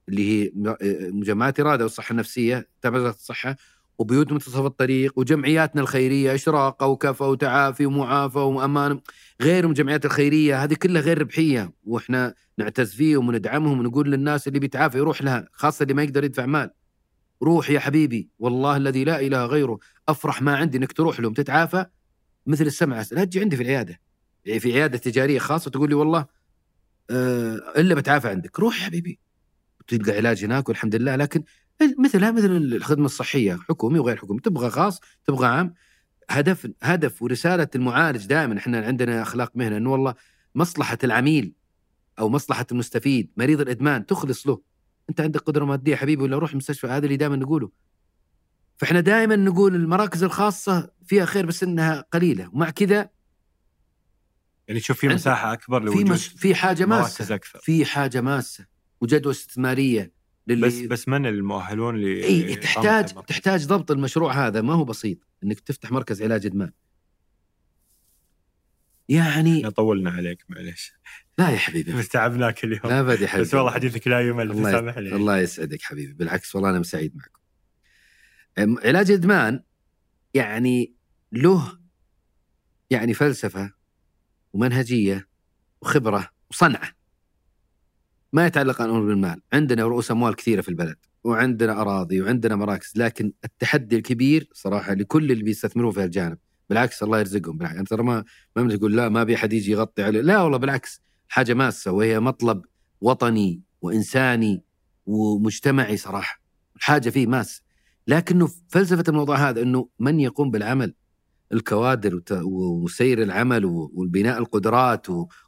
اللي 0.08 0.28
هي 0.44 0.50
م- 0.54 0.74
مجمعات 1.18 1.60
إرادة 1.60 1.84
والصحة 1.84 2.12
النفسية 2.12 2.68
وزارة 2.86 3.10
الصحة 3.10 3.56
وبيوت 3.98 4.32
منتصف 4.32 4.64
الطريق 4.64 5.18
وجمعياتنا 5.18 5.80
الخيرية 5.82 6.34
اشراقه 6.34 6.86
وكفى 6.86 7.24
وتعافي 7.24 7.86
ومعافى 7.86 8.38
وأمان. 8.38 9.00
غير 9.42 9.66
الجمعيات 9.66 10.04
الخيرية 10.04 10.64
هذه 10.64 10.74
كلها 10.74 11.02
غير 11.02 11.18
ربحية. 11.20 11.72
وإحنا 11.84 12.34
نعتز 12.58 12.94
فيهم 12.94 13.28
وندعمهم 13.28 13.80
ونقول 13.80 14.10
للناس 14.10 14.48
اللي 14.48 14.58
بيتعافى 14.58 14.98
يروح 14.98 15.22
لها 15.22 15.48
خاصة 15.52 15.82
اللي 15.82 15.94
ما 15.94 16.02
يقدر 16.02 16.24
يدفع 16.24 16.46
مال. 16.46 16.70
روح 17.42 17.70
يا 17.70 17.80
حبيبي 17.80 18.28
والله 18.38 18.76
الذي 18.76 19.04
لا 19.04 19.20
إله 19.20 19.46
غيره. 19.46 19.78
أفرح 20.08 20.42
ما 20.42 20.56
عندي 20.56 20.78
إنك 20.78 20.92
تروح 20.92 21.20
لهم 21.20 21.32
تتعافى 21.32 21.86
مثل 22.46 22.66
السمع 22.66 23.04
لا 23.12 23.24
تجي 23.24 23.40
عندي 23.40 23.56
في 23.56 23.62
العيادة. 23.62 24.00
يعني 24.44 24.60
في 24.60 24.72
عيادة 24.72 24.98
تجارية 24.98 25.38
خاصة 25.38 25.70
تقول 25.70 25.88
لي 25.88 25.94
والله 25.94 26.26
آه 27.10 27.60
إلا 27.76 27.94
بتعافى 27.94 28.28
عندك. 28.28 28.60
روح 28.60 28.80
يا 28.80 28.86
حبيبي. 28.86 29.20
تلقى 29.88 30.16
علاج 30.16 30.44
هناك 30.44 30.68
والحمد 30.68 30.96
لله. 30.96 31.16
لكن 31.16 31.44
مثلها 31.98 32.30
مثل 32.30 32.46
الخدمة 32.46 33.04
الصحية 33.04 33.58
حكومي 33.68 33.98
وغير 33.98 34.16
حكومي 34.16 34.40
تبغى 34.40 34.70
خاص 34.70 35.00
تبغى 35.24 35.46
عام 35.46 35.74
هدف 36.30 36.70
هدف 36.82 37.22
ورسالة 37.22 37.68
المعالج 37.74 38.26
دائما 38.26 38.58
إحنا 38.58 38.86
عندنا 38.86 39.22
أخلاق 39.22 39.56
مهنة 39.56 39.76
إنه 39.76 39.92
والله 39.92 40.14
مصلحة 40.54 40.98
العميل 41.04 41.54
أو 42.18 42.28
مصلحة 42.28 42.66
المستفيد 42.72 43.32
مريض 43.36 43.60
الإدمان 43.60 44.06
تخلص 44.06 44.46
له. 44.46 44.60
أنت 45.10 45.20
عندك 45.20 45.40
قدرة 45.40 45.64
مادية 45.64 45.96
حبيبي 45.96 46.22
ولا 46.22 46.38
روح 46.38 46.50
المستشفى 46.50 46.86
هذا 46.86 47.04
اللي 47.04 47.16
دائما 47.16 47.36
نقوله. 47.36 47.70
فإحنا 48.76 49.00
دائما 49.00 49.36
نقول 49.36 49.74
المراكز 49.74 50.24
الخاصة 50.24 50.90
فيها 51.06 51.24
خير 51.24 51.46
بس 51.46 51.62
إنها 51.62 52.00
قليلة 52.12 52.50
ومع 52.52 52.70
كذا 52.70 53.10
يعني 54.68 54.80
تشوف 54.80 54.98
في 54.98 55.08
مساحة 55.08 55.52
أكبر 55.52 55.80
في 55.80 55.86
لوجود 55.86 56.10
مس 56.10 56.28
في 56.28 56.54
حاجة 56.54 56.86
مراكز 56.86 57.20
ماسه 57.20 57.34
أكثر. 57.34 57.58
في 57.62 57.84
حاجة 57.84 58.20
ماسة 58.20 58.66
وجدوى 59.00 59.32
استثمارية. 59.32 60.12
للي 60.46 60.66
بس 60.66 60.80
بس 60.80 61.08
من 61.08 61.26
المؤهلون 61.26 61.96
ل 61.96 62.04
إي 62.04 62.56
تحتاج 62.56 63.04
تحتاج 63.26 63.66
ضبط 63.66 63.90
المشروع 63.90 64.46
هذا. 64.46 64.60
ما 64.60 64.74
هو 64.74 64.84
بسيط 64.84 65.18
إنك 65.44 65.60
تفتح 65.60 65.92
مركز 65.92 66.22
علاج 66.22 66.46
إدمان. 66.46 66.72
يعني 69.08 69.58
إحنا 69.58 69.70
طولنا 69.70 70.10
عليك 70.10 70.44
معليش. 70.48 70.92
لا 71.38 71.50
يا 71.50 71.56
حبيبي. 71.56 71.92
بس 71.92 72.08
تعبناك 72.08 72.64
اليوم. 72.64 72.80
لا 72.84 73.00
ابد 73.00 73.20
يا 73.20 73.26
حبيبي. 73.26 73.48
بس 73.48 73.54
والله 73.54 73.70
حديثك 73.70 74.08
لا 74.08 74.20
يمل 74.20 74.50
الله 74.50 75.00
لي 75.00 75.16
الله 75.16 75.38
يسعدك 75.38 75.82
حبيبي. 75.82 76.12
بالعكس 76.12 76.54
والله 76.54 76.70
أنا 76.70 76.82
سعيد 76.82 77.16
معكم. 77.16 77.40
علاج 78.86 79.10
الادمان 79.10 79.62
يعني 80.34 80.94
له 81.32 81.78
يعني 82.90 83.14
فلسفة 83.14 83.72
ومنهجية 84.52 85.28
وخبرة 85.82 86.30
وصنعة. 86.50 87.01
ما 88.32 88.46
يتعلق 88.46 88.82
عن 88.82 88.88
أمور 88.88 89.06
بالمال، 89.06 89.40
عندنا 89.52 89.84
رؤوس 89.84 90.10
أموال 90.10 90.36
كثيرة 90.36 90.60
في 90.60 90.68
البلد 90.68 90.96
وعندنا 91.24 91.80
أراضي 91.80 92.20
وعندنا 92.20 92.56
مراكز 92.56 92.92
لكن 92.96 93.32
التحدي 93.44 93.96
الكبير 93.96 94.48
صراحة 94.52 94.94
لكل 94.94 95.32
اللي 95.32 95.42
بيستثمرون 95.44 95.92
في 95.92 96.00
هالجانب. 96.02 96.38
بالعكس 96.70 97.02
الله 97.02 97.18
يرزقهم 97.18 97.56
بالعكس. 97.56 97.74
يعني 97.74 97.86
ترى 97.86 98.02
ما 98.02 98.24
ما 98.56 98.76
تقول 98.76 98.96
لا 98.96 99.08
ما 99.08 99.22
أبي 99.22 99.34
أحد 99.34 99.52
يجي 99.52 99.72
يغطي 99.72 100.02
عليه 100.02 100.20
لا 100.20 100.42
والله 100.42 100.58
بالعكس 100.58 101.02
حاجة 101.28 101.54
ماسة 101.54 101.92
وهي 101.92 102.20
مطلب 102.20 102.62
وطني 103.00 103.62
وإنساني 103.82 104.62
ومجتمعي 105.06 105.96
صراحة. 105.96 106.40
حاجة 106.80 107.10
فيه 107.10 107.26
ماس 107.26 107.62
لكنه 108.06 108.48
فلسفة 108.68 109.04
الموضوع 109.08 109.36
هذا 109.48 109.62
إنه 109.62 109.88
من 109.98 110.20
يقوم 110.20 110.50
بالعمل؟ 110.50 110.94
الكوادر 111.52 112.22
وسير 112.42 113.22
العمل 113.22 113.64
والبناء 113.64 114.38
القدرات 114.38 115.06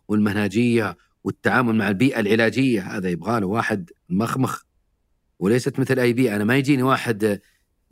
والمنهجيه 0.09 0.97
والتعامل 1.25 1.75
مع 1.75 1.89
البيئة 1.89 2.21
العلاجية 2.21 2.97
هذا 2.97 3.09
يبغى 3.09 3.41
له 3.41 3.47
واحد 3.47 3.91
مخمخ 4.09 4.63
وليست 5.39 5.81
مثل 5.81 5.99
أي 5.99 6.13
بيئة. 6.13 6.37
أنا 6.37 6.45
ما 6.45 6.57
يجيني 6.57 6.83
واحد 6.83 7.41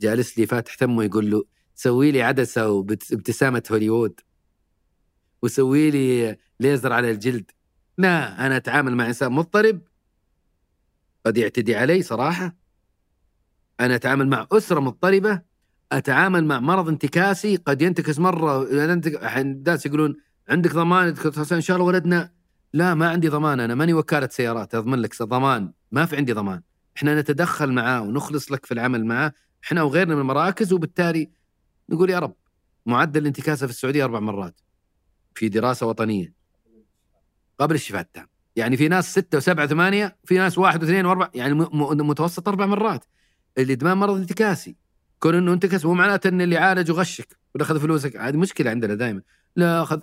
جالس 0.01 0.37
لي 0.37 0.45
فاتح 0.45 0.75
ثمه 0.75 1.03
يقول 1.03 1.31
له 1.31 1.43
سوي 1.75 2.11
لي 2.11 2.21
عدسة 2.21 2.69
وابتسامه 2.69 3.63
هوليوود 3.71 4.19
وسوي 5.41 5.91
لي 5.91 6.37
ليزر 6.59 6.93
على 6.93 7.11
الجلد. 7.11 7.51
لا 7.97 8.45
أنا 8.45 8.57
أتعامل 8.57 8.95
مع 8.95 9.07
إنسان 9.07 9.31
مضطرب. 9.31 9.81
قد 11.25 11.37
يعتدي 11.37 11.75
علي 11.75 12.01
صراحة. 12.01 12.55
أنا 13.79 13.95
أتعامل 13.95 14.27
مع 14.27 14.47
أسرة 14.51 14.79
مضطربة. 14.79 15.41
أتعامل 15.91 16.45
مع 16.45 16.59
مرض 16.59 16.89
انتكاسي. 16.89 17.55
قد 17.55 17.81
ينتكس 17.81 18.19
مرة 18.19 18.63
الناس 19.37 19.85
يقولون 19.85 20.15
عندك 20.49 20.73
ضمان 20.73 21.15
إن 21.51 21.61
شاء 21.61 21.77
الله 21.77 21.87
ولدنا. 21.87 22.33
لا 22.73 22.93
ما 22.93 23.09
عندي 23.09 23.29
ضمان 23.29 23.59
أنا 23.59 23.75
ماني 23.75 23.93
وكالة 23.93 24.27
سيارات 24.31 24.75
أضمن 24.75 24.99
لك 24.99 25.23
ضمان. 25.23 25.71
ما 25.91 26.05
في 26.05 26.17
عندي 26.17 26.33
ضمان. 26.33 26.61
إحنا 26.97 27.21
نتدخل 27.21 27.71
معاه 27.71 28.01
ونخلص 28.01 28.51
لك 28.51 28.65
في 28.65 28.73
العمل 28.73 29.05
معاه 29.05 29.33
إحنا 29.63 29.83
وغيرنا 29.83 30.15
من 30.15 30.21
المراكز 30.21 30.73
وبالتالي 30.73 31.29
نقول 31.89 32.09
يا 32.09 32.19
رب 32.19 32.35
معدل 32.85 33.21
الانتكاسه 33.21 33.67
في 33.67 33.73
السعودية 33.73 34.03
أربع 34.03 34.19
مرات 34.19 34.61
في 35.35 35.49
دراسة 35.49 35.85
وطنية 35.85 36.33
قبل 37.59 37.75
الشفاء 37.75 38.01
التام. 38.01 38.27
يعني 38.55 38.77
في 38.77 38.87
ناس 38.87 39.11
ستة 39.11 39.37
وسبعة 39.37 39.63
وثمانية 39.63 40.17
في 40.23 40.37
ناس 40.37 40.57
واحد 40.57 40.83
واثنين 40.83 41.05
واربع 41.05 41.29
يعني 41.33 41.53
متوسط 42.03 42.47
أربع 42.47 42.65
مرات. 42.65 43.05
الإدمان 43.57 43.97
مرض 43.97 44.15
انتكاسي. 44.15 44.75
كون 45.19 45.35
إنه 45.35 45.53
انتكس 45.53 45.85
مو 45.85 45.93
معناته 45.93 46.27
إن 46.27 46.41
اللي 46.41 46.57
عالج 46.57 46.91
وغشك 46.91 47.37
واخذ 47.55 47.79
فلوسك 47.79 48.17
هذه 48.17 48.37
مشكلة 48.37 48.69
عندنا 48.69 48.93
دائما 48.95 49.21
لا 49.55 49.83
اخذ 49.83 50.01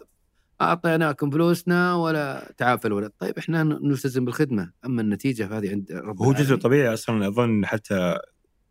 أعطيناكم 0.60 1.30
فلوسنا 1.30 1.94
ولا 1.94 2.52
تعافى 2.56 2.88
الولد 2.88 3.12
طيب 3.18 3.38
إحنا 3.38 3.62
نلتزم 3.62 4.24
بالخدمة. 4.24 4.72
أما 4.84 5.02
النتيجة 5.02 5.58
هذه 5.58 5.70
عند 5.70 5.92
رب 5.92 6.22
هو 6.22 6.32
جزء 6.32 6.56
طبيعي 6.56 6.94
أصلا 6.94 7.28
أظن 7.28 7.66
حتى 7.66 8.18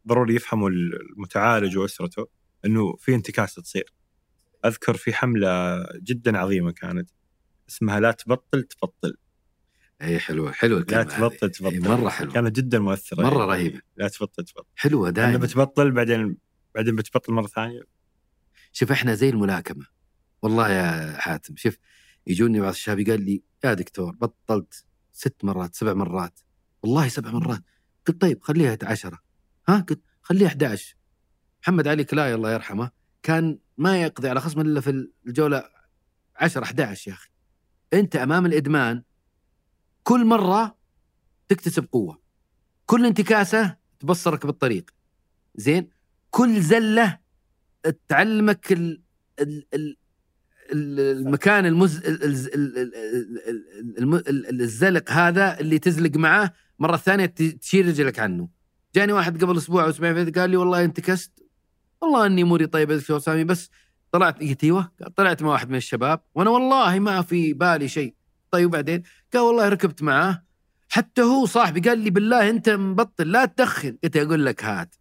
ضروري 0.08 0.36
يفهموا 0.36 0.70
المتعالج 0.70 1.78
وأسرته 1.78 2.28
إنه 2.66 2.96
في 2.96 3.16
انتكاسة 3.16 3.62
تصير. 3.62 3.94
أذكر 4.66 4.98
في 4.98 5.14
حملة 5.14 5.86
جدا 6.04 6.38
عظيمة 6.38 6.72
كانت 6.72 7.10
اسمها 7.70 8.00
لا 8.00 8.12
تبطل 8.12 8.64
تبطل. 8.64 9.18
إي 10.02 10.20
حلوة 10.20 10.52
حلوة 10.52 10.86
لا 10.90 11.04
تبطل 11.04 11.50
تبطل 11.50 11.74
أي 11.74 11.80
مرة 11.80 12.10
حلوة. 12.10 12.34
كانت 12.34 12.56
جدا 12.56 12.80
مؤثرة. 12.80 13.24
مرة 13.24 13.46
رهيبة. 13.46 13.82
لا 13.98 14.08
تبطل 14.08 14.44
تبطل. 14.44 14.68
حلوة 14.76 15.10
دائما. 15.10 15.38
بتبطل 15.38 15.92
بعدين 15.92 16.38
بعدين 16.76 16.96
بتبطل 16.96 17.34
مرة 17.34 17.48
ثانية. 17.48 17.82
شوف 18.72 18.92
إحنا 18.92 19.14
زي 19.14 19.30
الملاكمة. 19.30 19.99
والله 20.42 20.70
يا 20.70 21.18
حاتم 21.18 21.56
شوف 21.56 21.78
يجوني 22.28 22.60
بعض 22.60 22.70
الشباب 22.70 23.10
قال 23.10 23.22
لي 23.26 23.44
يا 23.64 23.74
دكتور 23.74 24.16
بطلت 24.16 24.86
ست 25.14 25.36
مرات 25.44 25.76
سبع 25.76 25.94
مرات. 25.94 26.40
والله 26.84 27.08
سبع 27.08 27.32
مرات؟ 27.32 27.64
قلت 28.08 28.22
طيب 28.22 28.44
خليها 28.44 28.78
عشرة. 28.84 29.20
ها؟ 29.70 29.80
قلت 29.80 30.02
خليها 30.22 30.48
11 30.48 30.96
محمد 31.64 31.88
علي 31.88 32.04
كلاي 32.04 32.34
الله 32.34 32.54
يرحمه 32.54 32.92
كان 33.24 33.60
ما 33.78 34.02
يقضي 34.02 34.30
على 34.30 34.42
خصم 34.42 34.62
إلا 34.62 34.82
في 34.82 35.10
الجولة 35.28 35.64
10 36.36 36.64
11 36.64 37.12
يا 37.12 37.16
أخي. 37.16 37.30
أنت 37.94 38.16
أمام 38.16 38.46
الإدمان 38.46 39.04
كل 40.04 40.26
مرة 40.26 40.78
تكتسب 41.48 41.86
قوة 41.92 42.22
كل 42.86 43.06
انتكاسة 43.06 43.78
تبصرك 44.00 44.46
بالطريق. 44.46 44.94
زين؟ 45.56 45.90
كل 46.32 46.62
زلة 46.62 47.20
تعلمك 48.08 48.72
ال 48.72 49.02
ال 49.40 49.68
ال 49.74 49.98
المكان 50.72 51.66
المز 51.66 52.02
الزلق 54.62 55.12
هذا 55.12 55.60
اللي 55.60 55.80
تزلق 55.80 56.18
معاه 56.18 56.54
مرة 56.80 56.98
ثانية 56.98 57.26
تشيل 57.62 57.88
رجلك 57.88 58.20
عنه. 58.20 58.50
جاني 58.96 59.14
واحد 59.14 59.44
قبل 59.44 59.58
أسبوع 59.58 59.84
أو 59.84 59.90
أسبوعين 59.90 60.32
قال 60.32 60.50
لي 60.50 60.58
والله 60.58 60.84
انتكست 60.84 61.32
والله 62.02 62.26
أني 62.26 62.42
اموري 62.42 62.68
طيبه 62.68 62.96
دكتور 62.96 63.20
سامي 63.20 63.44
بس 63.44 63.70
طلعت 64.12 64.42
قلت 64.42 64.64
أيوه 64.64 64.92
طلعت 65.16 65.44
مع 65.44 65.50
واحد 65.50 65.70
من 65.70 65.76
الشباب. 65.76 66.22
وأنا 66.36 66.50
والله 66.50 67.00
ما 67.00 67.22
في 67.22 67.54
بالي 67.54 67.88
شيء. 67.88 68.16
طيب 68.52 68.66
وبعدين؟ 68.66 69.04
قال 69.34 69.42
والله 69.42 69.70
ركبت 69.70 70.04
معاه 70.04 70.44
حتى 70.90 71.22
هو 71.22 71.46
صاحبي 71.46 71.80
قال 71.80 72.00
لي 72.00 72.10
بالله 72.10 72.50
أنت 72.50 72.70
مبطل 72.70 73.32
لا 73.32 73.46
تدخن. 73.46 73.98
قلت 74.04 74.18
أقول 74.18 74.46
لك 74.46 74.64
هات. 74.64 74.96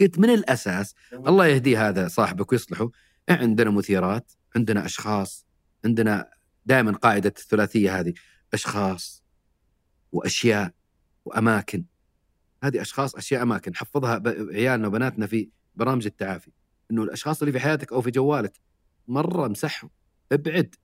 قلت 0.00 0.18
من 0.18 0.30
الأساس؟ 0.30 0.94
الله 1.12 1.46
يهديه 1.46 1.88
هذا 1.88 2.08
صاحبك 2.08 2.52
ويصلحه. 2.52 2.90
عندنا 3.28 3.70
مثيرات؟ 3.70 4.32
عندنا 4.56 4.84
أشخاص. 4.84 5.46
عندنا 5.84 6.30
دائما 6.66 6.92
قاعدة 6.92 7.34
الثلاثية 7.38 8.00
هذه. 8.00 8.14
أشخاص 8.54 9.24
وأشياء 10.12 10.72
وأماكن. 11.24 11.84
هذه 12.62 12.80
أشخاص 12.80 13.14
أشياء 13.16 13.42
أماكن. 13.42 13.74
حفظها 13.74 14.22
عيالنا 14.26 14.88
وبناتنا 14.88 15.26
في 15.26 15.50
برامج 15.74 16.06
التعافي. 16.06 16.50
إنه 16.90 17.02
الأشخاص 17.02 17.42
اللي 17.42 17.52
في 17.52 17.60
حياتك 17.60 17.92
أو 17.92 18.00
في 18.00 18.10
جوالك 18.10 18.52
مرة 19.08 19.48
مسحهم 19.48 19.90
ابعد 20.32 20.74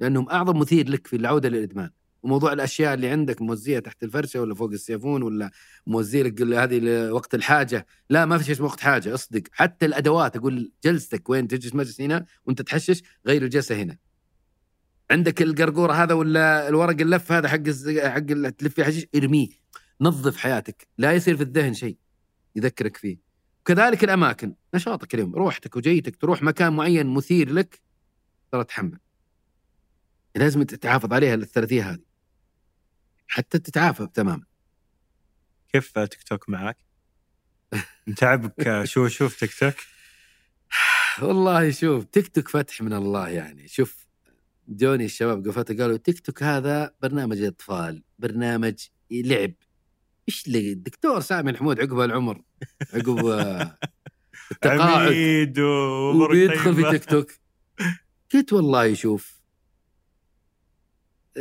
لأنهم 0.00 0.30
أعظم 0.30 0.58
مثير 0.58 0.88
لك 0.88 1.06
في 1.06 1.16
العودة 1.16 1.48
للإدمان. 1.48 1.90
وموضوع 2.22 2.52
الأشياء 2.52 2.94
اللي 2.94 3.08
عندك 3.08 3.42
موزية 3.42 3.78
تحت 3.78 4.02
الفرشة 4.02 4.40
ولا 4.40 4.54
فوق 4.54 4.70
السيفون 4.70 5.22
ولا 5.22 5.50
موزيه 5.86 6.22
لك 6.22 6.42
هذه 6.42 7.10
وقت 7.10 7.34
الحاجة. 7.34 7.86
لا 8.10 8.24
ما 8.24 8.38
في 8.38 8.44
شيء 8.44 8.54
اسمه 8.54 8.66
وقت 8.66 8.80
حاجة 8.80 9.14
اصدق. 9.14 9.42
حتى 9.52 9.86
الأدوات 9.86 10.36
أقول 10.36 10.72
جلستك 10.84 11.30
وين 11.30 11.48
تجلس 11.48 11.74
مجلس 11.74 12.00
هنا 12.00 12.26
وأنت 12.46 12.62
تحشش 12.62 13.02
غير 13.26 13.42
الجلسة 13.42 13.82
هنا. 13.82 13.96
عندك 15.10 15.42
القرقور 15.42 15.92
هذا 15.92 16.14
ولا 16.14 16.68
الورق 16.68 17.00
اللف 17.00 17.32
هذا 17.32 17.48
حق 17.48 17.68
حق 17.98 18.50
تلف 18.50 18.74
فيه 18.74 18.84
حشيش 18.84 19.06
ارميه. 19.14 19.48
نظف 20.00 20.36
حياتك. 20.36 20.88
لا 20.98 21.12
يصير 21.12 21.36
في 21.36 21.42
الذهن 21.42 21.74
شيء 21.74 21.96
يذكرك 22.56 22.96
فيه. 22.96 23.18
كذلك 23.64 24.04
الأماكن 24.04 24.54
نشاطك 24.74 25.14
اليوم 25.14 25.34
روحتك 25.34 25.76
وجيتك 25.76 26.16
تروح 26.16 26.42
مكان 26.42 26.72
معين 26.72 27.06
مثير 27.06 27.52
لك 27.52 27.80
ترى 28.52 28.64
تحمل. 28.64 28.98
لازم 30.36 30.62
تتحافظ 30.62 31.12
عليها 31.12 31.34
الثلاثية 31.34 31.90
هذه. 31.90 32.07
حتى 33.28 33.58
تتعافى 33.58 34.08
تماما 34.14 34.44
كيف 35.72 35.98
تيك 35.98 36.22
توك 36.22 36.48
معك؟ 36.48 36.76
متعبك 38.06 38.84
شو 38.84 39.08
شوف 39.08 39.40
تيك 39.40 39.54
توك؟ 39.54 39.74
والله 41.22 41.70
شوف 41.70 42.04
تيك 42.04 42.28
توك 42.28 42.48
فتح 42.48 42.82
من 42.82 42.92
الله 42.92 43.28
يعني. 43.28 43.68
شوف 43.68 44.06
جوني 44.68 45.04
الشباب 45.04 45.48
قفت 45.48 45.80
قالوا 45.80 45.96
تيك 45.96 46.20
توك 46.20 46.42
هذا 46.42 46.94
برنامج 47.02 47.42
أطفال 47.42 48.02
برنامج 48.18 48.74
لعب. 49.10 49.54
إيش 50.28 50.46
اللي 50.46 50.72
الدكتور 50.72 51.20
سامي 51.20 51.50
الحمود 51.50 51.80
عقب 51.80 52.00
العمر 52.00 52.42
عقب 52.94 53.18
التقاعد. 54.50 55.58
وبيدخل 55.58 56.74
في 56.74 56.90
تيك 56.90 57.04
توك. 57.04 57.32
قلت 58.34 58.52
والله 58.52 58.94
شوف 58.94 59.40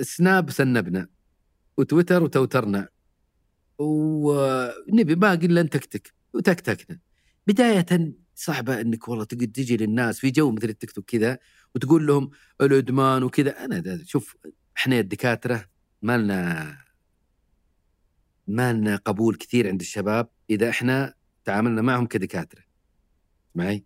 سناب 0.01 0.51
سنبنا. 0.51 1.16
وتويتر 1.77 2.23
وتوترنا. 2.23 2.89
ونبي 3.79 5.15
باقي 5.15 5.45
الا 5.45 5.63
نتكتك 5.63 6.13
وتكتكنا. 6.33 6.99
بداية 7.47 8.13
صعبة 8.35 8.81
إنك 8.81 9.07
والله 9.07 9.23
تقعد 9.23 9.51
تجي 9.51 9.77
للناس 9.77 10.19
في 10.19 10.31
جو 10.31 10.51
مثل 10.51 10.69
التيك 10.69 10.91
توك 10.91 11.05
كذا 11.05 11.39
وتقول 11.75 12.07
لهم 12.07 12.29
الإدمان 12.61 13.23
وكذا. 13.23 13.65
أنا 13.65 14.03
شوف 14.03 14.37
إحنا 14.77 14.99
الدكاترة 14.99 15.65
ما 16.01 16.17
لنا 16.17 16.77
ما 18.47 18.73
لنا 18.73 18.95
قبول 18.95 19.35
كثير 19.35 19.67
عند 19.67 19.81
الشباب 19.81 20.29
إذا 20.49 20.69
إحنا 20.69 21.13
تعاملنا 21.45 21.81
معهم 21.81 22.05
كدكاترة. 22.05 22.61
معي؟ 23.55 23.85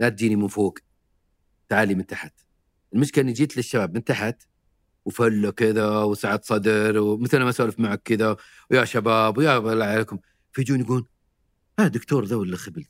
لا 0.00 0.08
تجيني 0.08 0.36
من 0.36 0.48
فوق. 0.48 0.78
تعالي 1.68 1.94
من 1.94 2.06
تحت. 2.06 2.40
المشكلة 2.94 3.24
إني 3.24 3.32
جيت 3.32 3.56
للشباب 3.56 3.94
من 3.94 4.04
تحت 4.04 4.42
وفله 5.04 5.50
كذا 5.50 5.88
وسعة 5.88 6.40
صدر 6.44 6.98
ومثل 6.98 7.42
ما 7.42 7.50
أسولف 7.50 7.80
معك 7.80 8.02
كذا 8.04 8.36
ويا 8.70 8.84
شباب 8.84 9.38
ويا 9.38 9.58
بالله 9.58 9.84
عليكم. 9.84 10.18
فيجون 10.52 10.80
يقول 10.80 11.06
هذا 11.80 11.88
دكتور 11.88 12.24
ذا 12.24 12.36
ولا 12.36 12.56
خبل؟ 12.56 12.84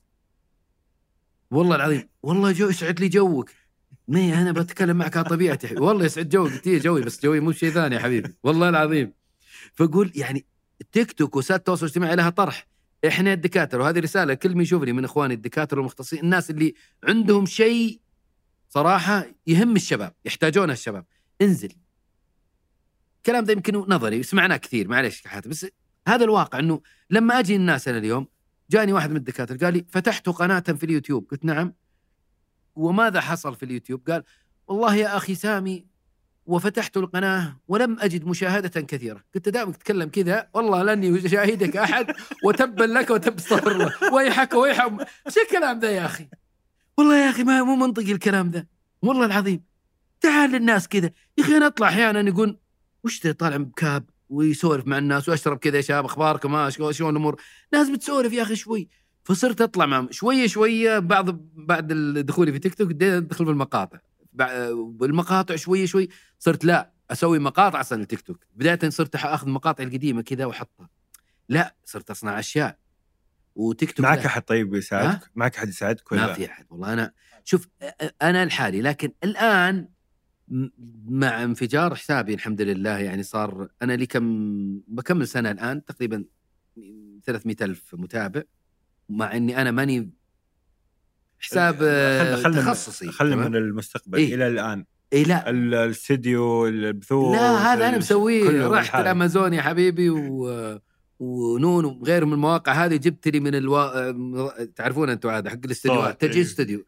والله 1.50 1.76
العظيم 1.76 2.08
والله 2.22 2.52
جو 2.52 2.68
يسعد 2.68 3.00
لي 3.00 3.08
جوك. 3.08 3.50
مي 4.08 4.34
أنا 4.34 4.52
بتكلم 4.52 4.96
معك 4.96 5.16
على 5.16 5.28
طبيعتي. 5.28 5.74
والله 5.74 6.04
يسعد 6.04 6.28
جوك 6.28 6.52
قلت 6.52 6.68
جوي 6.68 7.02
بس 7.02 7.22
جوي 7.22 7.40
مو 7.40 7.52
شيء 7.52 7.70
ثاني 7.70 7.94
يا 7.94 8.00
حبيبي. 8.00 8.34
والله 8.42 8.68
العظيم. 8.68 9.12
فاقول 9.74 10.12
يعني 10.14 10.46
التيك 10.80 11.12
توك 11.12 11.36
وسائل 11.36 11.58
التواصل 11.58 11.86
الاجتماعي 11.86 12.16
لها 12.16 12.30
طرح. 12.30 12.66
إحنا 13.06 13.32
الدكاترة 13.32 13.82
وهذه 13.82 13.98
رسالة 13.98 14.34
كل 14.34 14.54
من 14.54 14.62
يشوفني 14.62 14.92
من 14.92 15.04
إخواني 15.04 15.34
الدكاترة 15.34 15.78
والمختصين 15.78 16.18
الناس 16.18 16.50
اللي 16.50 16.74
عندهم 17.04 17.46
شيء 17.46 18.00
صراحة 18.68 19.26
يهم 19.46 19.76
الشباب 19.76 20.14
يحتاجونه 20.24 20.72
الشباب. 20.72 21.04
انزل. 21.42 21.72
الكلام 23.24 23.44
ده 23.44 23.52
يمكن 23.52 23.76
نظري 23.76 24.22
سمعناه 24.22 24.56
كثير 24.56 24.88
معلش 24.88 25.24
يا 25.24 25.30
حاتم 25.30 25.50
بس 25.50 25.66
هذا 26.08 26.24
الواقع 26.24 26.58
إنه 26.58 26.80
لما 27.10 27.38
أجي 27.38 27.56
الناس 27.56 27.88
أنا 27.88 27.98
اليوم 27.98 28.28
جاني 28.70 28.92
واحد 28.92 29.10
من 29.10 29.16
الدكاترة 29.16 29.56
قال 29.56 29.74
لي 29.74 29.84
فتحت 29.88 30.28
قناة 30.28 30.60
في 30.60 30.84
اليوتيوب 30.84 31.28
قلت 31.30 31.44
نعم. 31.44 31.74
وماذا 32.74 33.20
حصل 33.20 33.54
في 33.56 33.62
اليوتيوب؟ 33.62 34.10
قال 34.10 34.22
والله 34.66 34.94
يا 34.94 35.16
أخي 35.16 35.34
سامي 35.34 35.86
وفتحت 36.46 36.96
القناة 36.96 37.60
ولم 37.68 37.96
أجد 38.00 38.26
مشاهدة 38.26 38.80
كثيرة. 38.80 39.24
قلت 39.34 39.48
دائما 39.48 39.72
تتكلم 39.72 40.08
كذا 40.08 40.48
والله 40.54 40.82
لاني 40.82 41.06
يشاهدك 41.06 41.76
أحد 41.76 42.06
وتبا 42.44 42.84
لك 42.84 43.10
وتب 43.10 43.66
الله. 43.66 44.14
ويحك 44.14 44.54
ويحك. 44.54 45.08
إيش 45.26 45.38
الكلام 45.38 45.78
ذا 45.78 45.90
يا 45.90 46.04
أخي؟ 46.04 46.28
والله 46.98 47.16
يا 47.24 47.30
أخي 47.30 47.44
ما 47.44 47.62
مو 47.62 47.76
منطقي 47.76 48.12
الكلام 48.12 48.50
ذا. 48.50 48.66
والله 49.02 49.26
العظيم. 49.26 49.64
تعال 50.20 50.50
للناس 50.50 50.88
كذا. 50.88 51.10
يا 51.38 51.44
أخي 51.44 51.56
أنا 51.56 51.66
أطلع 51.66 51.88
أحيانا 51.88 52.20
يقول 52.20 52.58
وش 53.04 53.26
ذا 53.26 53.32
طالع 53.32 53.56
ب 53.56 53.70
cap 53.70 54.10
ويسولف 54.28 54.86
مع 54.86 54.98
الناس 54.98 55.28
وأشرب 55.28 55.58
كذا 55.58 55.76
يا 55.76 55.82
شباب 55.82 56.04
أخباركم؟ 56.04 56.54
ها 56.54 56.70
شلون 56.70 56.92
شلون 56.92 57.10
الأمور؟ 57.10 57.40
ناس 57.72 57.90
بتسولف 57.90 58.32
يا 58.32 58.42
أخي 58.42 58.56
شوي. 58.56 58.88
فصرت 59.24 59.60
أطلع 59.60 59.86
معهم. 59.86 60.08
شوية 60.10 60.46
شوية 60.46 60.98
بعض 60.98 61.30
بعد 61.54 61.92
دخولي 62.26 62.52
في 62.52 62.58
تيك 62.58 62.74
توك 62.74 63.02
ادخل 63.02 63.44
في 63.44 63.50
المقاطع. 63.50 63.98
بالمقاطع 64.72 65.56
شوية 65.56 65.86
شوي 65.86 66.08
صرت 66.38 66.64
لا 66.64 66.92
أسوي 67.10 67.38
مقاطع 67.38 67.80
أصلا 67.80 67.98
للتيك 67.98 68.20
توك. 68.20 68.46
بداية 68.54 68.90
صرت 68.90 69.14
أخذ 69.16 69.46
المقاطع 69.46 69.84
القديمة 69.84 70.22
كذا 70.22 70.44
وأحطها. 70.44 70.90
لا 71.48 71.74
صرت 71.84 72.10
أصنع 72.10 72.38
أشياء. 72.38 72.78
وتيك 73.54 73.92
توك 73.92 74.00
معك. 74.00 74.26
أحد 74.26 74.42
طيب 74.42 74.74
يساعدك؟ 74.74 75.30
معك 75.34 75.56
أحد 75.56 75.68
يساعدك 75.68 76.12
ولا 76.12 76.26
ما 76.26 76.32
في 76.32 76.46
أحد 76.46 76.66
والله. 76.70 76.92
أنا 76.92 77.12
شوف 77.44 77.68
أنا 78.22 78.44
لحالي 78.44 78.82
لكن 78.82 79.12
الآن 79.24 79.88
مع 81.08 81.44
انفجار 81.44 81.94
حسابي 81.94 82.34
الحمد 82.34 82.60
لله 82.62 82.98
يعني 82.98 83.22
صار 83.22 83.68
أنا 83.82 83.92
لي 83.92 84.06
كم 84.06 84.80
بكمل 84.88 85.28
سنة 85.28 85.50
الآن 85.50 85.84
تقريبا 85.84 86.24
300 87.26 87.56
ألف 87.62 87.94
متابع 87.94 88.42
مع 89.08 89.36
إني 89.36 89.60
أنا 89.62 89.70
ماني 89.70 90.10
حساب 91.38 91.74
خل- 92.42 92.54
تخصصي 92.54 93.10
تمام؟ 93.18 93.38
من 93.38 93.56
المستقبل 93.56 94.18
إيه. 94.18 94.34
إلى 94.34 94.48
الآن 94.48 94.84
اي 95.12 95.22
لا 95.24 95.50
ال- 95.50 95.74
الاستديو 95.74 96.66
البثوث 96.66 97.36
لا 97.36 97.72
هذا 97.72 97.88
أنا 97.88 97.98
مسويه 97.98 98.68
رحت. 98.68 98.94
الأمازون 99.00 99.52
يا 99.54 99.62
حبيبي 99.62 100.10
و 100.10 100.80
ونون 101.18 101.84
وغيره 101.84 102.24
من 102.24 102.32
المواقع 102.32 102.72
هذه 102.84 102.96
جبت 102.96 103.28
لي 103.28 103.40
من 103.40 103.54
الوا... 103.54 104.64
تعرفون 104.64 105.10
أنتم 105.10 105.28
هذا 105.28 105.50
حق 105.50 105.58
الاستديوهات 105.64 106.20
تجهيز 106.20 106.36
إيه. 106.36 106.42
استوديو 106.44 106.84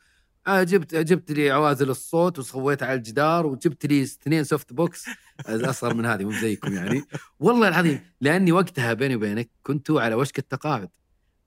آه 0.46 0.62
جبت 0.62 0.94
جبت 0.94 1.32
لي 1.32 1.50
عوازل 1.50 1.90
الصوت 1.90 2.38
وسويتها 2.38 2.86
على 2.86 2.98
الجدار 2.98 3.46
وجبت 3.46 3.86
لي 3.86 4.02
اثنين 4.02 4.44
softbox 4.44 5.06
أصغر 5.46 5.94
من 5.94 6.06
هذه 6.06 6.24
مو 6.24 6.32
زيكم 6.32 6.72
يعني. 6.72 7.02
والله 7.40 7.68
العظيم 7.68 8.00
لأني 8.20 8.52
وقتها 8.52 8.92
بيني 8.92 9.16
وبينك 9.16 9.50
كنت 9.62 9.90
على 9.90 10.14
وشك 10.14 10.38
التقاعد. 10.38 10.88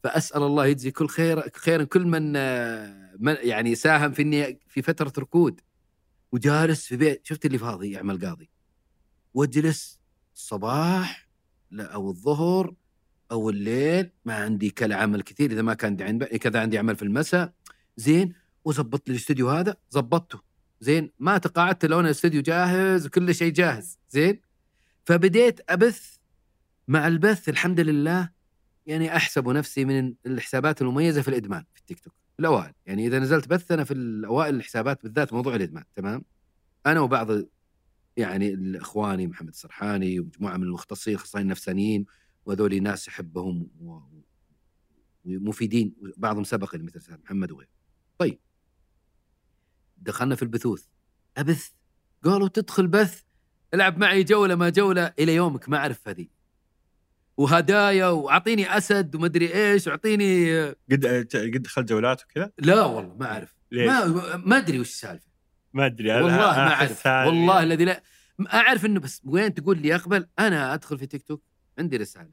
فأسأل 0.04 0.44
الله 0.44 0.66
يجزي 0.66 0.92
كل 0.92 1.08
خير 1.08 1.50
خيرا 1.56 1.84
كل 1.84 2.06
من 2.06 2.34
آه، 2.36 3.16
من 3.20 3.36
يعني 3.42 3.76
ساهم 3.76 4.12
في 4.12 4.22
إني 4.22 4.60
في 4.68 4.82
فترة 4.82 5.14
ركود. 5.20 5.62
وجالس 6.32 6.86
في 6.86 6.98
بيت 6.98 7.26
شفت 7.26 7.46
اللي 7.46 7.58
فاضي 7.58 7.92
يعمل 7.92 8.26
قاضي. 8.26 8.50
واجلس 9.34 10.00
الصباح 10.36 11.30
لا 11.72 11.84
أو 11.94 12.10
الظهر 12.10 12.74
أو 13.32 13.50
الليل 13.50 14.12
ما 14.26 14.34
عندي 14.36 14.70
كلا 14.70 14.96
عمل 14.96 15.22
كثير 15.22 15.52
إذا 15.52 15.62
ما 15.62 15.74
كان 15.74 15.90
عندي 15.90 16.04
عند 16.04 16.24
كذا 16.24 16.60
عندي 16.60 16.78
عمل 16.78 16.96
في 16.96 17.04
المساء. 17.04 17.54
زين 17.98 18.34
وظبطت 18.66 19.10
لي 19.10 19.16
الاستوديو 19.16 19.50
هذا 19.50 19.76
ظبطته 19.94 20.42
زين 20.82 21.12
ما 21.20 21.38
تقاعدت 21.38 21.86
لو 21.86 22.00
أنا 22.00 22.08
الاستوديو 22.08 22.42
جاهز 22.42 23.06
وكل 23.06 23.36
شيء 23.36 23.54
جاهز. 23.54 24.00
زين؟ 24.10 24.42
فبديت 25.06 25.60
أبث 25.70 26.18
مع 26.88 27.08
البث 27.08 27.50
الحمد 27.50 27.80
لله 27.80 28.30
يعني 28.86 29.16
أحسب 29.16 29.50
نفسي 29.50 29.86
من 29.86 30.14
الحسابات 30.26 30.82
المميزة 30.82 31.22
في 31.22 31.28
الإدمان 31.28 31.64
في 31.74 31.80
التيك 31.80 32.00
توك 32.00 32.14
الأوائل. 32.40 32.74
يعني 32.86 33.08
إذا 33.08 33.20
نزلت 33.20 33.48
بث 33.48 33.72
أنا 33.72 33.84
في 33.84 33.94
الأوائل 33.94 34.56
الحسابات 34.56 35.04
بالذات 35.04 35.34
موضوع 35.34 35.56
الإدمان 35.56 35.84
تمام؟ 35.96 36.24
أنا 36.86 37.00
وبعض 37.00 37.28
يعني 38.18 38.78
اخواني 38.78 39.28
محمد 39.28 39.50
السرحاني 39.50 40.20
ومجموعة 40.20 40.58
من 40.58 40.64
المختصين 40.64 41.16
الاخصائيين 41.16 41.48
النفسانيين 41.48 42.06
وهذول 42.46 42.84
ناس 42.84 43.08
أحبهم 43.08 43.68
ومفيدين 45.26 45.96
بعضهم 46.18 46.44
سبقني 46.44 46.84
مثل 46.84 47.18
محمد 47.24 47.52
وغيره. 47.52 47.70
طيب. 48.18 48.40
دخلنا 50.02 50.36
في 50.36 50.44
البثوث. 50.44 50.84
أبث؟ 51.38 51.70
قالوا 52.24 52.48
تدخل 52.48 52.88
بث. 52.88 53.22
العب 53.74 53.98
معي 53.98 54.24
جولة 54.24 54.56
ما 54.56 54.70
جولة 54.70 55.14
إلى 55.20 55.36
يومك 55.36 55.70
ما 55.70 55.78
أعرف 55.78 56.08
هذه. 56.08 56.28
وهدايا 57.38 58.08
وأعطيني 58.08 58.78
أسد 58.78 59.16
ومدري 59.16 59.54
إيش 59.54 59.88
وأعطيني 59.88 60.62
قد 60.70 61.28
قد 61.34 61.62
دخلت 61.62 61.90
جولات 61.90 62.24
وكذا؟ 62.24 62.52
لا 62.58 62.86
والله 62.86 63.16
ما 63.16 63.26
أعرف؟ 63.26 63.56
ما 63.72 64.06
ما 64.38 64.58
أدري 64.58 64.80
وش 64.80 64.90
السالفة. 64.90 65.28
ما 65.74 65.86
أدري 65.86 66.12
والله 66.12 66.38
ما 66.38 66.74
أعرف. 66.74 67.08
والله 67.08 67.64
الذي 67.64 67.86
لا 67.86 68.04
أعرف 68.54 68.86
إنه 68.86 69.00
بس 69.00 69.22
وين 69.26 69.54
تقول 69.54 69.78
لي 69.78 69.96
أقبل؟ 69.96 70.28
أنا 70.40 70.74
أدخل 70.74 70.98
في 70.98 71.06
تيك 71.06 71.24
توك 71.24 71.44
عندي 71.80 71.98
رسالة. 71.98 72.32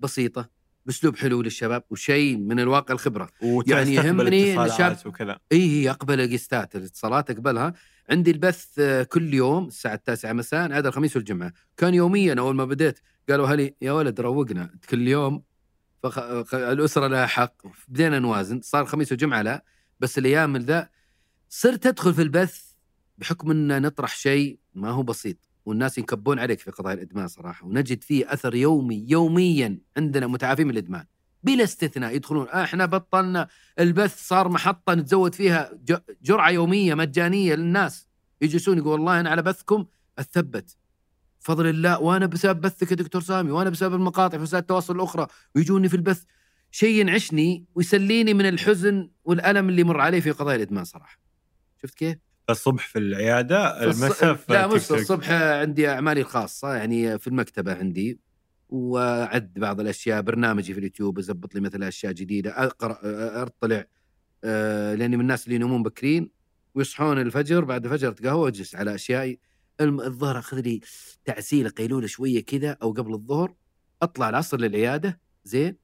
بسيطة. 0.00 0.50
باسلوب 0.90 1.16
حلو 1.16 1.42
للشباب 1.42 1.84
وشيء 1.90 2.36
من 2.36 2.60
الواقع 2.60 2.94
الخبرة. 2.94 3.28
يعني 3.66 3.94
يهمني 3.94 4.52
اتصالات 4.62 4.98
الشاب- 4.98 5.06
وكذا. 5.06 5.38
اي 5.52 5.70
هي 5.70 5.90
أقبل 5.90 6.20
القستات 6.20 6.76
الاتصالات 6.76 7.30
أقبلها. 7.30 7.72
عندي 8.10 8.30
البث 8.30 8.66
آه، 8.78 9.02
كل 9.02 9.34
يوم 9.34 9.66
الساعة 9.66 9.94
التاسعة 9.94 10.32
مساء 10.32 10.72
عدا 10.72 10.88
الخميس 10.88 11.16
والجمعة. 11.16 11.52
كان 11.76 11.94
يوميا 11.94 12.34
أول 12.38 12.54
ما 12.54 12.64
بديت 12.64 12.98
قالوا 13.28 13.46
هلي 13.46 13.74
يا 13.82 13.92
ولد 13.92 14.20
روقنا 14.20 14.70
كل 14.88 15.08
يوم 15.08 15.42
فخ... 16.02 16.18
الأسرة 16.54 17.06
لها 17.06 17.26
حق. 17.26 17.54
بدينا 17.88 18.18
نوازن 18.18 18.60
صار 18.60 18.84
خميس 18.86 19.12
وجمعه 19.12 19.42
لا 19.42 19.64
بس 20.00 20.18
الأيام 20.18 20.52
من 20.52 20.60
ذا 20.60 20.88
صرت 21.48 21.86
أدخل 21.86 22.14
في 22.14 22.22
البث 22.22 22.62
بحكم 23.18 23.50
إن 23.50 23.82
نطرح 23.82 24.16
شيء 24.16 24.58
ما 24.74 24.90
هو 24.90 25.02
بسيط. 25.02 25.36
والناس 25.70 25.98
ينكبون 25.98 26.38
عليك 26.38 26.60
في 26.60 26.70
قضايا 26.70 26.94
الإدمان 26.94 27.28
صراحة. 27.28 27.66
ونجد 27.66 28.02
فيه 28.02 28.32
أثر 28.32 28.54
يومي 28.54 29.06
يوميا 29.08 29.78
عندنا 29.96 30.26
متعافين 30.26 30.66
من 30.66 30.72
الإدمان. 30.72 31.04
بلا 31.42 31.64
استثناء 31.64 32.14
يدخلون 32.14 32.48
آه، 32.48 32.64
إحنا 32.64 32.86
بطلنا 32.86 33.48
البث 33.78 34.28
صار 34.28 34.48
محطة 34.48 34.94
نتزود 34.94 35.34
فيها 35.34 35.70
جرعة 36.22 36.50
يومية 36.50 36.94
مجانية 36.94 37.54
للناس. 37.54 38.08
يجلسون 38.40 38.78
يقول 38.78 38.92
والله 38.92 39.20
أنا 39.20 39.30
على 39.30 39.42
بثكم 39.42 39.86
أثبت. 40.18 40.76
فضل 41.40 41.66
الله 41.66 42.00
وأنا 42.00 42.26
بسبب 42.26 42.60
بثك 42.60 42.90
يا 42.90 42.96
دكتور 42.96 43.22
سامي 43.22 43.50
وأنا 43.50 43.70
بسبب 43.70 43.94
المقاطع 43.94 44.36
في 44.36 44.42
وسائل 44.42 44.62
التواصل 44.62 44.96
الأخرى 44.96 45.26
ويجوني 45.54 45.88
في 45.88 45.96
البث. 45.96 46.24
شيء 46.70 47.00
ينعشني 47.00 47.64
ويسليني 47.74 48.34
من 48.34 48.48
الحزن 48.48 49.10
والألم 49.24 49.68
اللي 49.68 49.84
مر 49.84 50.00
علي 50.00 50.20
في 50.20 50.30
قضايا 50.30 50.56
الإدمان 50.56 50.84
صراحة. 50.84 51.18
شفت 51.82 51.94
كيف؟ 51.94 52.29
الصبح 52.50 52.86
في 52.86 52.98
العيادة 52.98 53.84
المساء 53.84 54.38
لا 54.48 54.66
مش. 54.66 54.92
الصبح 54.92 55.30
عندي 55.32 55.88
أعمالي 55.88 56.20
الخاصة 56.20 56.74
يعني 56.74 57.18
في 57.18 57.26
المكتبة 57.26 57.74
عندي 57.74 58.20
وأعد 58.68 59.52
بعض 59.56 59.80
الأشياء 59.80 60.22
برنامجي 60.22 60.72
في 60.72 60.78
اليوتيوب 60.78 61.18
اضبط 61.18 61.54
لي 61.54 61.60
مثلا 61.60 61.88
أشياء 61.88 62.12
جديدة 62.12 62.50
أقرأ 62.64 62.98
أطلع 63.42 63.84
آه، 64.44 64.94
لاني 64.94 65.16
من 65.16 65.22
الناس 65.22 65.44
اللي 65.44 65.54
ينومون 65.54 65.82
بكرين 65.82 66.30
ويصحون 66.74 67.18
الفجر 67.18 67.64
بعد 67.64 67.84
الفجر 67.84 68.08
اتقهوى 68.08 68.40
واجلس 68.40 68.74
على 68.74 68.94
اشيائي 68.94 69.38
الظهر 69.80 70.38
أخذ 70.38 70.60
لي 70.60 70.80
تعسيلة 71.24 71.70
قيلولة 71.70 72.06
شوية 72.06 72.44
كذا 72.44 72.76
أو 72.82 72.92
قبل 72.92 73.14
الظهر 73.14 73.54
أطلع 74.02 74.28
العصر 74.28 74.60
للعيادة 74.60 75.20
زين 75.44 75.76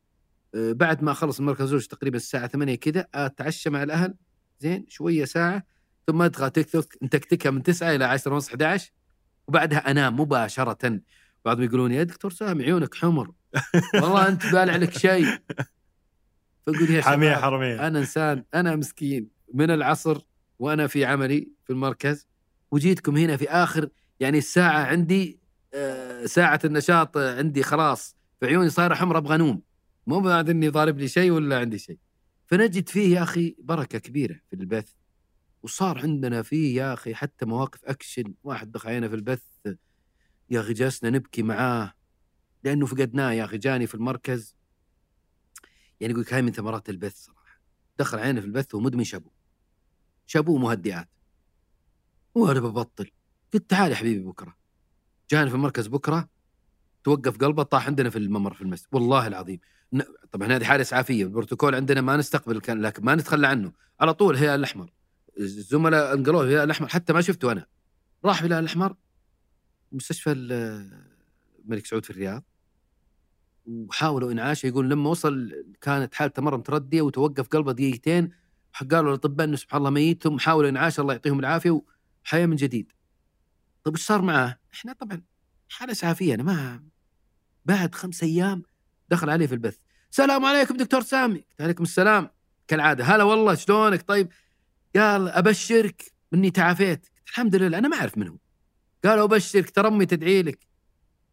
آه، 0.54 0.72
بعد 0.72 1.02
ما 1.02 1.12
أخلص 1.12 1.38
المركز 1.38 1.86
تقريبا 1.86 2.16
الساعة 2.16 2.46
8 2.46 2.74
كذا 2.74 3.06
أتعشى 3.14 3.70
مع 3.70 3.82
الأهل 3.82 4.14
زين 4.60 4.86
شوية 4.88 5.24
ساعة 5.24 5.66
ثم 6.06 6.22
ادخل 6.22 6.50
تيك 6.50 6.70
توك 6.70 6.94
نتكتكها 7.02 7.50
من 7.50 7.62
9 7.62 7.94
إلى 7.94 8.04
10 8.04 8.32
ونص 8.32 8.48
11 8.48 8.92
وبعدها 9.48 9.90
انام 9.90 10.20
مباشرة 10.20 11.00
بعضهم 11.44 11.64
يقولون 11.64 11.92
يا 11.92 12.02
دكتور 12.02 12.30
سامي 12.30 12.64
عيونك 12.64 12.94
حمر. 12.94 13.30
والله 14.02 14.28
أنت 14.28 14.46
بالع 14.46 14.76
لك 14.76 14.98
شيء. 14.98 15.38
فاقول 16.66 16.90
يا 16.90 17.02
حاميه 17.02 17.30
شباب 17.30 17.42
حرميه 17.42 17.86
أنا 17.86 17.98
إنسان 17.98 18.44
أنا 18.54 18.76
مسكين. 18.76 19.28
من 19.54 19.70
العصر 19.70 20.20
وأنا 20.58 20.86
في 20.86 21.04
عملي 21.04 21.48
في 21.64 21.72
المركز 21.72 22.26
وجيتكم 22.70 23.16
هنا 23.16 23.36
في 23.36 23.50
آخر 23.50 23.88
يعني 24.20 24.38
الساعة 24.38 24.84
عندي 24.84 25.38
آه، 25.74 26.26
ساعة 26.26 26.60
النشاط 26.64 27.16
عندي 27.16 27.62
خلاص 27.62 28.16
في 28.40 28.46
عيوني 28.46 28.70
صايرة 28.70 28.94
حمراء 28.94 29.18
أبغى 29.18 29.34
انوم 29.34 29.62
مو 30.06 30.20
بعد 30.20 30.50
اني 30.50 30.68
ضارب 30.68 30.98
لي 30.98 31.08
شيء 31.08 31.30
ولا 31.30 31.58
عندي 31.58 31.78
شيء. 31.78 31.98
فنجد 32.46 32.88
فيه 32.88 33.16
يا 33.16 33.22
أخي 33.22 33.56
بركة 33.58 33.98
كبيرة 33.98 34.36
في 34.50 34.56
البث. 34.56 34.92
وصار 35.62 35.98
عندنا 35.98 36.42
فيه 36.42 36.76
يا 36.76 36.94
أخي 36.94 37.14
حتى 37.14 37.46
مواقف 37.46 37.84
أكشن 37.84 38.34
واحد 38.44 38.72
دخل 38.72 38.88
علينا 38.88 39.08
في 39.08 39.14
البث 39.14 39.42
يا 40.50 40.60
أخي 40.60 40.72
جلسنا 40.72 41.10
نبكي 41.10 41.42
معاه 41.42 41.94
لأنه 42.64 42.86
فقدناه 42.86 43.32
يا 43.32 43.44
أخي 43.44 43.58
جاني 43.58 43.86
في 43.86 43.94
المركز. 43.94 44.56
يعني 46.00 46.12
يقول 46.12 46.26
هاي 46.30 46.42
من 46.42 46.52
ثمرات 46.52 46.88
البث 46.88 47.16
صراحة. 47.16 47.60
دخل 47.98 48.18
علينا 48.18 48.40
في 48.40 48.46
البث 48.46 48.74
ومدمن 48.74 49.04
شابو 49.04 49.30
شابو 50.26 50.58
مهدئات. 50.58 51.08
وأنا 52.34 52.60
ببطل. 52.60 53.10
قلت 53.54 53.70
تعال 53.70 53.90
يا 53.90 53.96
حبيبي 53.96 54.24
بكرة. 54.24 54.56
جاني 55.30 55.50
في 55.50 55.56
المركز 55.56 55.86
بكرة 55.86 56.28
توقف 57.04 57.36
قلبه 57.36 57.62
طاح 57.62 57.86
عندنا 57.86 58.10
في 58.10 58.18
الممر 58.18 58.54
في 58.54 58.62
المسجد 58.62 58.88
والله 58.92 59.26
العظيم. 59.26 59.60
طبعا 60.32 60.48
هذه 60.48 60.64
حالة 60.64 60.82
إسعافية. 60.82 61.24
البروتوكول 61.24 61.74
عندنا 61.74 62.00
ما 62.00 62.16
نستقبل 62.16 62.82
لكن 62.82 63.04
ما 63.04 63.14
نتخلى 63.14 63.46
عنه. 63.46 63.72
على 64.00 64.14
طول 64.14 64.34
الهلال 64.34 64.60
الاحمر 64.60 64.90
الزملاء 65.38 66.14
انقلوه 66.14 66.42
الهلال 66.42 66.64
الأحمر 66.64 66.88
حتى 66.88 67.12
ما 67.12 67.20
شفته 67.20 67.52
أنا. 67.52 67.66
راح 68.24 68.40
الهلال 68.40 68.58
الأحمر 68.58 68.94
مستشفى 69.92 70.32
ال- 70.32 71.06
الملك 71.64 71.86
سعود 71.86 72.04
في 72.04 72.10
الرياض 72.10 72.42
وحاولوا 73.66 74.32
إنعاشه 74.32 74.66
يقول 74.66 74.90
لما 74.90 75.10
وصل 75.10 75.64
كانت 75.80 76.14
حالته 76.14 76.42
مرة 76.42 76.56
متردية 76.56 77.02
وتوقف 77.02 77.48
قلبه 77.48 77.72
دقيقتين 77.72 78.30
قالوا 78.90 79.08
الاطباء 79.10 79.46
إنه 79.46 79.56
سبحان 79.56 79.78
الله 79.78 79.90
ميت 79.90 80.22
ثم 80.22 80.38
حاولوا 80.38 80.70
إنعاشه 80.70 81.00
الله 81.00 81.12
يعطيهم 81.12 81.38
العافية 81.40 81.82
وحياة 82.24 82.46
من 82.46 82.56
جديد. 82.56 82.92
طيب 83.84 83.94
إيش 83.94 84.04
صار 84.06 84.22
معاه؟ 84.22 84.58
إحنا 84.74 84.92
طبعا 84.92 85.22
حالة 85.68 85.92
اسعافيه 85.92 86.34
أنا 86.34 86.42
ما 86.42 86.84
بعد 87.64 87.94
خمس 87.94 88.22
أيام 88.22 88.62
دخل 89.08 89.30
علي 89.30 89.48
في 89.48 89.54
البث. 89.54 89.78
السلام 90.10 90.44
عليكم 90.44 90.76
دكتور 90.76 91.00
سامي. 91.00 91.44
عليكم 91.60 91.82
السلام. 91.82 92.30
كالعادة 92.68 93.04
هلا 93.04 93.24
والله 93.24 93.54
شلونك؟ 93.54 94.02
طيب 94.02 94.28
قال 94.96 95.28
أبشرك 95.28 96.12
إني 96.34 96.50
تعافيت. 96.50 97.06
الحمد 97.26 97.56
لله 97.56 97.78
أنا 97.78 97.88
ما 97.88 97.96
أعرف 97.96 98.18
منه 98.18 98.38
قال 99.04 99.18
أبشرك 99.18 99.70
ترى 99.70 99.88
أمي 99.88 100.06
تدعي 100.06 100.42
لك. 100.42 100.66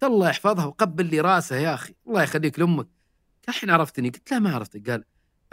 الله 0.03 0.29
يحفظها 0.29 0.65
وقبل 0.65 1.05
لي 1.05 1.21
راسه 1.21 1.55
يا 1.55 1.73
أخي 1.73 1.93
الله 2.07 2.23
يخليك 2.23 2.59
لأمك. 2.59 2.87
الحين 3.49 3.69
عرفتني؟ 3.69 4.09
قلت 4.09 4.31
لا 4.31 4.39
ما 4.39 4.55
عرفتك 4.55 4.89
قال 4.89 5.03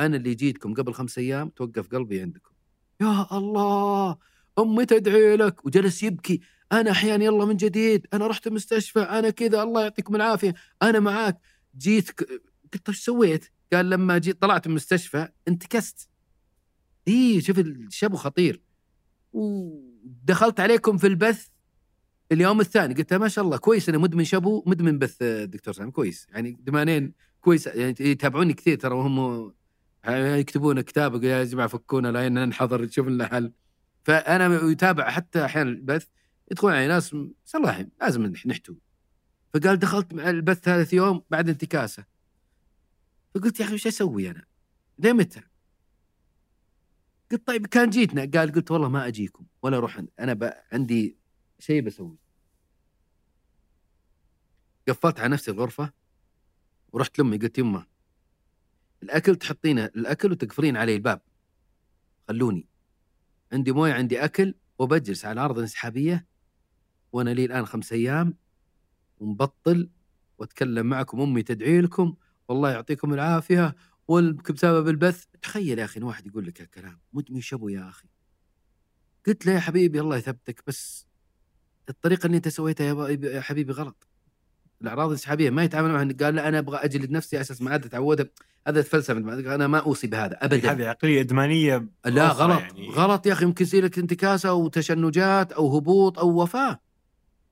أنا 0.00 0.16
اللي 0.16 0.34
جيتكم 0.34 0.74
قبل 0.74 0.92
خمس 0.92 1.18
أيام 1.18 1.48
توقف 1.48 1.88
قلبي 1.88 2.20
عندكم. 2.20 2.50
يا 3.00 3.26
الله 3.32 4.18
أمي 4.58 4.86
تدعي 4.86 5.36
لك. 5.36 5.66
وجلس 5.66 6.02
يبكي. 6.02 6.40
أنا 6.72 6.90
أحيانا 6.90 7.24
يلا 7.24 7.44
من 7.44 7.56
جديد 7.56 8.06
أنا 8.12 8.26
رحت 8.26 8.46
المستشفى 8.46 9.00
أنا 9.00 9.30
كذا 9.30 9.62
الله 9.62 9.82
يعطيكم 9.82 10.16
العافية 10.16 10.54
أنا 10.82 11.00
معاك. 11.00 11.40
جيت 11.78 12.20
قلت 12.74 12.88
إيش 12.88 12.98
سويت؟ 12.98 13.50
قال 13.72 13.90
لما 13.90 14.18
جيت 14.18 14.42
طلعت 14.42 14.66
من 14.66 14.72
المستشفى 14.72 15.28
انتكست. 15.48 16.09
اي 17.08 17.40
شوف 17.40 17.58
الشبو 17.58 18.16
خطير. 18.16 18.60
ودخلت 19.32 20.60
عليكم 20.60 20.96
في 20.96 21.06
البث 21.06 21.46
اليوم 22.32 22.60
الثاني 22.60 22.94
قلت 22.94 23.14
ما 23.14 23.28
شاء 23.28 23.44
الله 23.44 23.56
كويس 23.56 23.88
أنا 23.88 23.98
مدمن 23.98 24.24
شابو 24.24 24.62
مدمن 24.66 24.98
بث 24.98 25.22
دكتور 25.22 25.74
سامي 25.74 25.90
كويس. 25.90 26.26
يعني 26.30 26.56
دمانين 26.60 27.12
كويس 27.40 27.66
يعني 27.66 27.94
يتابعوني 28.00 28.54
كثير 28.54 28.78
ترى 28.78 28.94
وهم 28.94 29.52
يكتبون 30.08 30.80
كتاب 30.80 31.24
يا 31.24 31.44
جماعة 31.44 31.68
فكونا 31.68 32.08
لين 32.08 32.34
ننحضر 32.34 32.82
نشوف 32.82 33.08
لنا 33.08 33.26
حل. 33.26 33.52
فأنا 34.04 34.70
يتابع 34.70 35.10
حتى 35.10 35.44
أحيانا 35.44 35.70
البث 35.70 36.06
يدخلون 36.50 36.72
علي 36.72 36.88
ناس 36.88 37.16
صراحة 37.44 37.86
لازم 38.00 38.32
نح- 38.34 38.46
نحتو 38.46 38.74
فقال 39.54 39.78
دخلت 39.78 40.14
مع 40.14 40.30
البث 40.30 40.58
ثالث 40.58 40.92
يوم 40.92 41.22
بعد 41.30 41.48
انتكاسة. 41.48 42.04
فقلت 43.34 43.60
يا 43.60 43.64
أخي 43.64 43.74
وش 43.74 43.86
أسوي 43.86 44.30
أنا؟ 44.30 44.44
ليه 44.98 45.12
متى؟ 45.12 45.40
قلت 47.32 47.46
طيب 47.46 47.66
كان 47.66 47.90
جيتنا 47.90 48.30
قال 48.34 48.52
قلت 48.52 48.70
والله 48.70 48.88
ما 48.88 49.06
أجيكم 49.06 49.46
ولا 49.62 49.76
أروح 49.76 50.02
أنا. 50.20 50.62
عندي 50.72 51.18
شيء 51.58 51.82
بسوي 51.82 52.18
قفلت 54.88 55.20
على 55.20 55.32
نفسي 55.32 55.50
الغرفة 55.50 55.92
ورحت 56.92 57.18
لأمي 57.18 57.36
قلت 57.38 57.58
يمه 57.58 57.86
الأكل 59.02 59.36
تحطينه 59.36 59.84
الأكل 59.84 60.32
وتقفلين 60.32 60.76
علي 60.76 60.94
الباب. 60.94 61.20
خلوني. 62.28 62.68
عندي 63.52 63.72
موية 63.72 63.92
عندي 63.92 64.24
أكل 64.24 64.54
وبجلس 64.78 65.24
على 65.24 65.32
الأرض 65.32 65.54
الانسحابيه 65.56 66.26
وأنا 67.12 67.30
لي 67.30 67.44
الآن 67.44 67.66
خمس 67.66 67.92
أيام 67.92 68.34
ومبطل 69.18 69.90
وأتكلم 70.38 70.86
معكم. 70.86 71.20
أمي 71.20 71.42
تدعي 71.42 71.80
لكم 71.80 72.14
والله 72.48 72.70
يعطيكم 72.70 73.14
العافية. 73.14 73.74
وبسبب 74.10 74.88
البث. 74.88 75.24
تخيل 75.42 75.78
يا 75.78 75.84
أخي 75.84 76.00
إن 76.00 76.04
واحد 76.04 76.26
يقول 76.26 76.46
لك 76.46 76.60
هالكلام. 76.60 77.00
مدمن 77.12 77.40
شبو 77.40 77.68
يا 77.68 77.88
أخي. 77.88 78.08
قلت 79.26 79.46
له 79.46 79.52
يا 79.52 79.60
حبيبي 79.60 80.00
الله 80.00 80.16
يثبتك 80.16 80.62
بس 80.66 81.06
الطريقة 81.88 82.26
اللي 82.26 82.36
أنت 82.36 82.48
سويتها 82.48 83.08
يا 83.10 83.40
حبيبي 83.40 83.72
غلط. 83.72 84.08
الأعراض 84.82 85.06
الانسحابيه 85.06 85.50
ما 85.50 85.64
يتعامل 85.64 85.92
معها. 85.92 86.08
قال 86.20 86.34
لا 86.34 86.48
أنا 86.48 86.58
أبغى 86.58 86.76
أجلد 86.76 87.10
نفسي 87.10 87.36
على 87.36 87.42
أساس 87.42 87.62
ما 87.62 87.70
عاد 87.70 87.84
اتعودها 87.84 88.26
هذا 88.66 88.82
فلسفه 88.82 89.54
أنا 89.54 89.66
ما 89.66 89.78
أوصي 89.78 90.06
بهذا 90.06 90.44
ابدا. 90.44 90.72
هذه 90.72 90.86
عقلية 90.86 91.20
إدمانية 91.20 91.88
لا 92.06 92.28
غلط. 92.28 92.60
يعني. 92.60 92.88
غلط 92.88 93.26
يا 93.26 93.32
أخي. 93.32 93.44
يمكن 93.44 93.64
يصير 93.64 93.84
لك 93.84 93.98
انتكاسة 93.98 94.48
أو 94.48 94.68
تشنجات 94.68 95.52
أو 95.52 95.76
هبوط 95.76 96.18
أو 96.18 96.42
وفاة. 96.42 96.80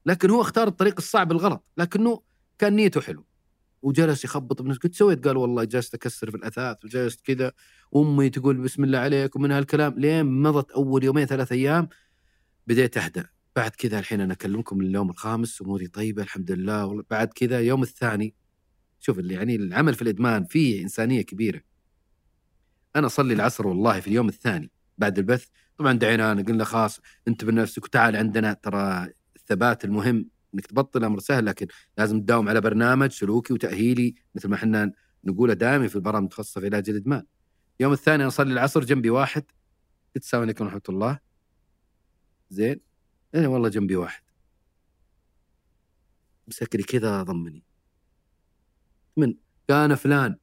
لكن 0.06 0.30
هو 0.30 0.40
اختار 0.40 0.68
الطريق 0.68 0.94
الصعب 0.98 1.32
الغلط. 1.32 1.64
لكنه 1.76 2.22
كان 2.58 2.76
نيته 2.76 3.00
حلو. 3.00 3.24
وجلس 3.82 4.24
يخبط 4.24 4.62
بنفسه. 4.62 4.80
قلت 4.80 4.94
سويت؟ 4.94 5.26
قال 5.28 5.36
والله 5.36 5.64
جلست 5.64 5.94
أكسر 5.94 6.30
في 6.30 6.36
الأثاث 6.36 6.84
وجلست 6.84 7.20
كذا. 7.20 7.52
وأمي 7.92 8.30
تقول 8.30 8.56
بسم 8.56 8.84
الله 8.84 8.98
عليك 8.98 9.36
ومن 9.36 9.52
هالكلام. 9.52 9.94
لين 9.98 10.26
مضت 10.26 10.70
أول 10.70 11.04
يومين 11.04 11.26
ثلاث 11.26 11.52
أيام 11.52 11.88
بديت 12.66 12.96
اهدى 12.96 13.22
بعد 13.56 13.70
كذا 13.70 13.98
الحين 13.98 14.20
أنا 14.20 14.32
أكلمكم 14.32 14.80
اليوم 14.80 15.10
الخامس 15.10 15.62
أموري 15.62 15.86
طيبة 15.86 16.22
الحمد 16.22 16.50
لله. 16.50 17.04
بعد 17.10 17.28
كذا 17.28 17.60
يوم 17.60 17.82
الثاني 17.82 18.34
شوف 19.00 19.18
اللي 19.18 19.34
يعني 19.34 19.56
العمل 19.56 19.94
في 19.94 20.02
الإدمان 20.02 20.44
فيه 20.44 20.82
إنسانية 20.82 21.22
كبيرة. 21.22 21.60
أنا 22.96 23.06
أصلي 23.06 23.34
العصر 23.34 23.66
والله 23.66 24.00
في 24.00 24.08
اليوم 24.08 24.28
الثاني 24.28 24.70
بعد 24.98 25.18
البث. 25.18 25.46
طبعا 25.78 25.92
دعينا 25.92 26.32
قلنا 26.32 26.64
خلاص 26.64 27.00
انت 27.28 27.44
بنفسك 27.44 27.84
وتعال 27.84 28.16
عندنا. 28.16 28.52
ترى 28.52 29.08
الثبات 29.36 29.84
المهم 29.84 30.28
إنك 30.54 30.66
تبطل 30.66 31.04
أمر 31.04 31.18
سهل 31.18 31.46
لكن 31.46 31.66
لازم 31.98 32.20
تداوم 32.20 32.48
على 32.48 32.60
برنامج 32.60 33.10
سلوكي 33.10 33.52
وتأهيلي 33.52 34.14
مثل 34.34 34.48
ما 34.48 34.54
إحنا 34.54 34.92
نقوله 35.24 35.54
دائما 35.54 35.88
في 35.88 35.96
البرامج 35.96 36.18
المتخصصه 36.18 36.60
في 36.60 36.66
علاج 36.66 36.90
الادمان. 36.90 37.22
اليوم 37.80 37.92
الثاني 37.92 38.26
أصلي 38.26 38.52
العصر 38.52 38.84
جنبي 38.84 39.10
واحد. 39.10 39.44
السلام 40.16 40.42
عليكم 40.42 40.64
ورحمة 40.64 40.82
الله. 40.88 41.18
زين. 42.50 42.80
أنا 43.34 43.48
والله 43.48 43.68
جنبي 43.68 43.96
واحد. 43.96 44.22
مسكني 46.48 46.82
كذا 46.82 47.22
ضمني. 47.22 47.64
من؟ 49.16 49.34
كان 49.68 49.94
فلان. 49.94 50.36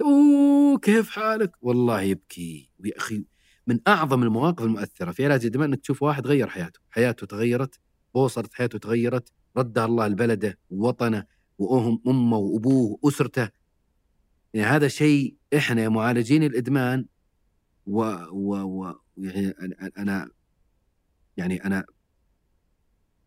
أوه 0.00 0.78
كيف 0.78 1.10
حالك؟ 1.10 1.52
والله 1.60 2.00
يبكي. 2.00 2.70
ويا 2.78 2.96
أخي 2.96 3.24
من 3.66 3.80
أعظم 3.88 4.22
المواقف 4.22 4.64
المؤثرة 4.64 5.10
في 5.12 5.24
علاج 5.24 5.40
الادمان 5.40 5.68
إنك 5.68 5.80
تشوف 5.80 6.02
واحد 6.02 6.26
غير 6.26 6.48
حياته، 6.48 6.80
حياته 6.90 7.26
تغيرت، 7.26 7.80
بوصلت 8.14 8.54
حياته 8.54 8.78
تغيرت، 8.78 9.32
ردها 9.56 9.84
الله 9.84 10.06
لبلده 10.08 10.58
ووطنه 10.70 11.24
وأم 11.58 12.00
أمه 12.06 12.36
وأبوه 12.36 12.98
وأسرته. 13.02 13.48
يعني 14.54 14.66
هذا 14.66 14.88
شيء 14.88 15.36
إحنا 15.56 15.82
يا 15.82 15.88
معالجين 15.88 16.42
الإدمان 16.42 17.06
و, 17.86 18.00
و, 18.32 18.56
و 18.62 18.94
يعني 19.16 19.52
أنا- 19.98 20.30
يعني 21.36 21.64
أنا 21.64 21.84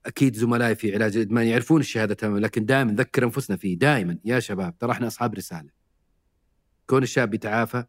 أكيد 0.06 0.36
زملائي 0.36 0.76
في 0.76 0.94
علاج 0.94 1.16
الإدمان 1.16 1.48
يعرفون 1.48 1.82
الشهادة 1.82 2.14
تماما 2.14 2.40
لكن 2.40 2.66
دائما 2.66 2.92
نذكر 2.92 3.24
أنفسنا 3.24 3.58
فيه 3.58 3.78
دائما 3.78 4.18
يا 4.26 4.40
شباب 4.40 4.78
ترى 4.78 4.92
إحنا 4.92 5.08
أصحاب 5.08 5.34
رسالة. 5.34 5.70
كون 6.88 7.04
الشاب 7.04 7.34
يتعافى 7.34 7.86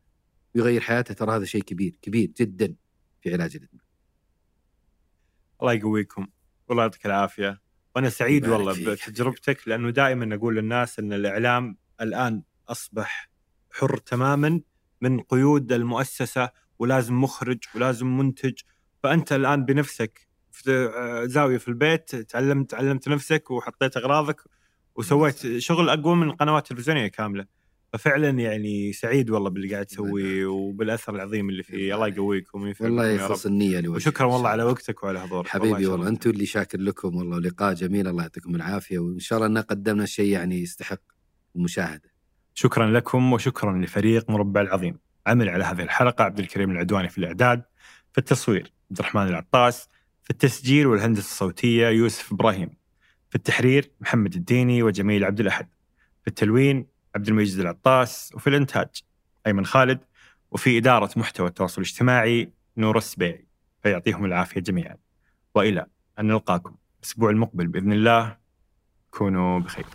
ويغير 0.55 0.81
حياته 0.81 1.15
ترى 1.15 1.37
هذا 1.37 1.45
شيء 1.45 1.63
كبير 1.63 1.97
كبير 2.03 2.33
جدا 2.41 2.75
في 3.21 3.33
علاج 3.33 3.57
الإدمان. 3.57 3.85
الله 5.63 5.73
يقويكم 5.73 6.27
والله 6.69 6.83
يعطيك 6.83 7.07
العافية. 7.07 7.61
وأنا 7.97 8.09
سعيد 8.09 8.49
والله. 8.49 8.73
بتجربتك 8.95 9.69
لأنه 9.69 9.91
دائما 9.91 10.35
أقول 10.35 10.57
للناس 10.57 10.99
إن 10.99 11.13
الإعلام 11.13 11.77
الآن 12.01 12.43
أصبح 12.69 13.31
حر 13.71 13.97
تماما 13.97 14.61
من 15.01 15.21
قيود 15.21 15.73
المؤسسة 15.73 16.51
ولازم 16.79 17.15
مخرج 17.21 17.59
ولازم 17.75 18.19
منتج. 18.19 18.55
فأنت 19.03 19.33
الآن 19.33 19.65
بنفسك 19.65 20.29
في 20.51 20.93
زاوية 21.27 21.59
في 21.59 21.69
البيت 21.69 22.17
تعلمت 22.17 22.71
تعلمت 22.71 23.09
نفسك 23.09 23.51
وحطيت 23.51 23.97
أغراضك 23.97 24.41
وسويت 24.95 25.59
شغل 25.59 25.89
أقوى 25.89 26.17
من 26.17 26.31
القنوات 26.31 26.63
التلفزيونية 26.63 27.07
كاملة. 27.07 27.47
ففعلا 27.93 28.31
يعني 28.31 28.93
سعيد 28.93 29.31
والله 29.31 29.51
باللي 29.51 29.73
قاعد 29.73 29.87
تسويه 29.87 30.47
وبالأثر 30.47 31.15
العظيم 31.15 31.49
اللي 31.49 31.63
فيه 31.63 31.95
الله 31.95 32.09
يقويكم 32.09 32.63
وينفعكم 32.63 32.85
والله. 32.85 33.11
يخلص 33.11 33.47
النية 33.47 33.81
لوجهك 33.81 33.97
وشكرا 33.97 34.27
والله 34.27 34.49
على. 34.49 34.63
وقتك 34.63 35.03
وعلى 35.03 35.21
حضورك 35.21 35.49
حبيبي 35.49 35.73
والله 35.73 35.89
شرفتني. 35.89 36.09
أنتم 36.09 36.31
اللي 36.31 36.47
شاكر 36.47 36.81
لكم 36.81 37.17
والله 37.17 37.37
ولقاء 37.37 37.75
جميل 37.75 38.09
الله 38.09 38.23
يعطيكم 38.23 38.55
العافية 38.55 38.99
وإن 38.99 39.19
شاء 39.19 39.39
الله 39.39 39.47
إن 39.47 39.59
قدمنا 39.59 40.07
شيء 40.07 40.31
يعني 40.33 40.63
يستحق 40.63 41.01
المشاهدة. 41.57 42.13
شكرا 42.55 42.91
لكم 42.91 43.33
وشكرا 43.33 43.79
لفريق 43.79 44.31
مربع 44.31 44.61
العظيم 44.61 44.99
عمل 45.27 45.49
على 45.49 45.65
هذه 45.65 45.83
الحلقة 45.83 46.25
عبد 46.25 46.39
الكريم 46.39 46.71
العدواني 46.71 47.09
في 47.09 47.19
الإعداد 47.19 47.63
في 48.13 48.19
التصوير 48.19 48.73
عبد 48.91 48.99
الرحمن 48.99 49.23
العطاس 49.29 49.89
في 50.23 50.31
التسجيل 50.31 50.87
والهندسة 50.87 51.25
الصوتية 51.25 51.89
يوسف 51.89 52.33
إبراهيم 52.33 52.71
في 53.31 53.37
التحرير 53.37 53.91
محمد 54.01 54.35
الديني 54.35 54.83
وجميل 54.83 55.25
عبد 55.25 55.41
الأحد 55.41 55.69
في 56.23 56.29
التلوين 56.29 56.92
عبد 57.15 57.29
المجيد 57.29 57.61
العطاس 57.61 58.33
وفي 58.35 58.47
الإنتاج 58.47 58.89
أيمن 59.47 59.67
خالد 59.67 59.99
وفي 60.51 60.79
إدارة 60.79 61.11
محتوى 61.17 61.49
التواصل 61.49 61.83
الاجتماعي 61.83 62.53
نور 62.77 62.99
السبيعي. 62.99 63.47
فيعطيهم 63.83 64.25
العافية 64.25 64.61
جميعا. 64.61 64.97
وإلى 65.55 65.87
أن 66.19 66.27
نلقاكم 66.27 66.77
الأسبوع 66.99 67.31
المقبل 67.31 67.67
بإذن 67.67 67.93
الله. 67.93 68.37
كونوا 69.11 69.61
بخير. 69.61 69.87